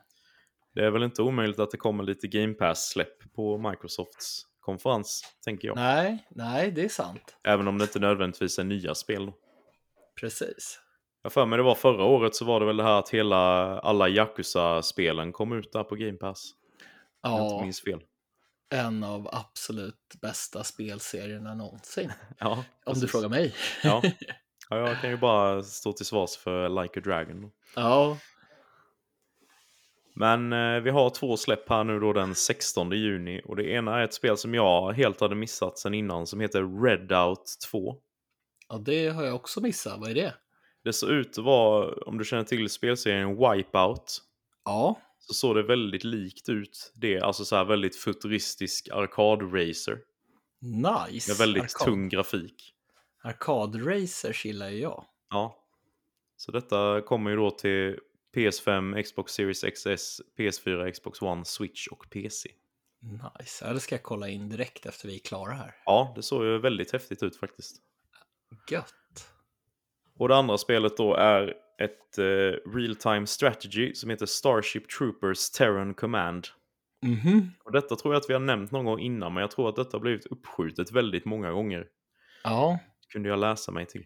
Det 0.75 0.85
är 0.85 0.91
väl 0.91 1.03
inte 1.03 1.21
omöjligt 1.21 1.59
att 1.59 1.71
det 1.71 1.77
kommer 1.77 2.03
lite 2.03 2.27
Game 2.27 2.53
Pass-släpp 2.53 3.33
på 3.35 3.57
Microsofts 3.57 4.45
konferens, 4.59 5.23
tänker 5.45 5.67
jag. 5.67 5.75
Nej, 5.75 6.27
nej, 6.29 6.71
det 6.71 6.83
är 6.83 6.89
sant. 6.89 7.37
Även 7.43 7.67
om 7.67 7.77
det 7.77 7.83
inte 7.83 7.99
nödvändigtvis 7.99 8.59
är 8.59 8.63
nya 8.63 8.95
spel. 8.95 9.25
Då. 9.25 9.33
Precis. 10.19 10.79
Jag 11.23 11.33
för 11.33 11.45
mig 11.45 11.57
det 11.57 11.63
var 11.63 11.75
förra 11.75 12.03
året 12.03 12.35
så 12.35 12.45
var 12.45 12.59
det 12.59 12.65
väl 12.65 12.77
det 12.77 12.83
här 12.83 12.99
att 12.99 13.09
hela, 13.09 13.37
alla 13.79 14.09
Yakuza-spelen 14.09 15.31
kom 15.31 15.53
ut 15.53 15.71
där 15.73 15.83
på 15.83 15.95
Game 15.95 16.17
Pass. 16.17 16.51
Ja, 17.21 17.65
en 18.69 19.03
av 19.03 19.29
absolut 19.31 20.15
bästa 20.21 20.63
spelserierna 20.63 21.53
någonsin. 21.53 22.11
Ja, 22.39 22.63
Om 22.85 22.99
du 22.99 23.07
frågar 23.07 23.29
mig. 23.29 23.55
Ja. 23.83 24.01
ja, 24.69 24.77
jag 24.77 25.01
kan 25.01 25.09
ju 25.09 25.17
bara 25.17 25.63
stå 25.63 25.93
till 25.93 26.05
svars 26.05 26.37
för 26.37 26.83
Like 26.83 26.99
a 26.99 27.03
Dragon. 27.05 27.51
Ja, 27.75 28.17
Men 30.15 30.53
eh, 30.53 30.79
vi 30.81 30.89
har 30.89 31.09
två 31.09 31.37
släpp 31.37 31.69
här 31.69 31.83
nu 31.83 31.99
då 31.99 32.13
den 32.13 32.35
16 32.35 32.91
juni. 32.91 33.41
Och 33.45 33.55
det 33.55 33.69
ena 33.69 33.99
är 33.99 34.03
ett 34.03 34.13
spel 34.13 34.37
som 34.37 34.53
jag 34.53 34.93
helt 34.93 35.21
hade 35.21 35.35
missat 35.35 35.79
sen 35.79 35.93
innan 35.93 36.27
som 36.27 36.39
heter 36.39 36.83
Redout 36.83 37.57
2. 37.71 37.95
Ja, 38.69 38.77
det 38.77 39.07
har 39.09 39.23
jag 39.23 39.35
också 39.35 39.61
missat. 39.61 39.99
Vad 39.99 40.09
är 40.09 40.15
det? 40.15 40.33
Det 40.83 40.93
såg 40.93 41.09
ut 41.09 41.37
att 41.37 41.43
vara, 41.45 41.93
om 42.05 42.17
du 42.17 42.25
känner 42.25 42.43
till 42.43 42.69
spelserien 42.69 43.29
Wipeout, 43.29 44.21
Ja, 44.65 44.99
så 45.19 45.33
såg 45.33 45.55
det 45.55 45.63
väldigt 45.63 46.03
likt 46.03 46.49
ut. 46.49 46.91
Det, 46.95 47.19
alltså 47.19 47.45
så 47.45 47.55
här 47.55 47.65
väldigt 47.65 47.95
futuristisk 47.95 48.89
arkadracer. 48.89 49.99
nice. 50.61 51.31
Med 51.31 51.37
väldigt 51.37 51.63
Arkad- 51.63 51.85
tung 51.85 52.09
grafik. 52.09 52.73
Arkadracer 53.23 54.45
gillar 54.45 54.69
ju 54.69 54.79
jag. 54.79 55.05
Ja. 55.29 55.65
Så 56.37 56.51
detta 56.51 57.01
kommer 57.01 57.29
ju 57.31 57.35
då 57.35 57.51
till 57.51 57.99
PS5, 58.35 59.03
Xbox 59.03 59.33
Series 59.33 59.61
XS, 59.63 60.21
PS4, 60.37 60.91
Xbox 60.91 61.21
One, 61.21 61.45
Switch 61.45 61.87
och 61.87 62.09
PC. 62.09 62.49
Nice. 63.01 63.65
Ja, 63.67 63.73
det 63.73 63.79
ska 63.79 63.95
jag 63.95 64.03
kolla 64.03 64.29
in 64.29 64.49
direkt 64.49 64.85
efter 64.85 65.07
vi 65.07 65.15
är 65.15 65.19
klara 65.19 65.53
här. 65.53 65.75
Ja, 65.85 66.13
det 66.15 66.23
såg 66.23 66.45
ju 66.45 66.57
väldigt 66.59 66.91
häftigt 66.93 67.23
ut 67.23 67.35
faktiskt. 67.35 67.75
Gött. 68.71 68.93
Och 70.19 70.27
det 70.27 70.35
andra 70.35 70.57
spelet 70.57 70.97
då 70.97 71.15
är 71.15 71.53
ett 71.81 72.17
eh, 72.17 72.69
real 72.71 72.95
time 72.95 73.27
strategy 73.27 73.93
som 73.93 74.09
heter 74.09 74.25
Starship 74.25 74.89
Troopers 74.89 75.49
Terran 75.49 75.93
Command. 75.93 76.47
Mhm. 77.01 77.51
Och 77.63 77.71
detta 77.71 77.95
tror 77.95 78.13
jag 78.13 78.21
att 78.21 78.29
vi 78.29 78.33
har 78.33 78.39
nämnt 78.39 78.71
någon 78.71 78.85
gång 78.85 78.99
innan, 78.99 79.33
men 79.33 79.41
jag 79.41 79.51
tror 79.51 79.69
att 79.69 79.75
detta 79.75 79.97
har 79.97 80.01
blivit 80.01 80.25
uppskjutet 80.25 80.91
väldigt 80.91 81.25
många 81.25 81.51
gånger. 81.51 81.87
Ja. 82.43 82.79
Kunde 83.13 83.29
jag 83.29 83.39
läsa 83.39 83.71
mig 83.71 83.85
till. 83.85 84.05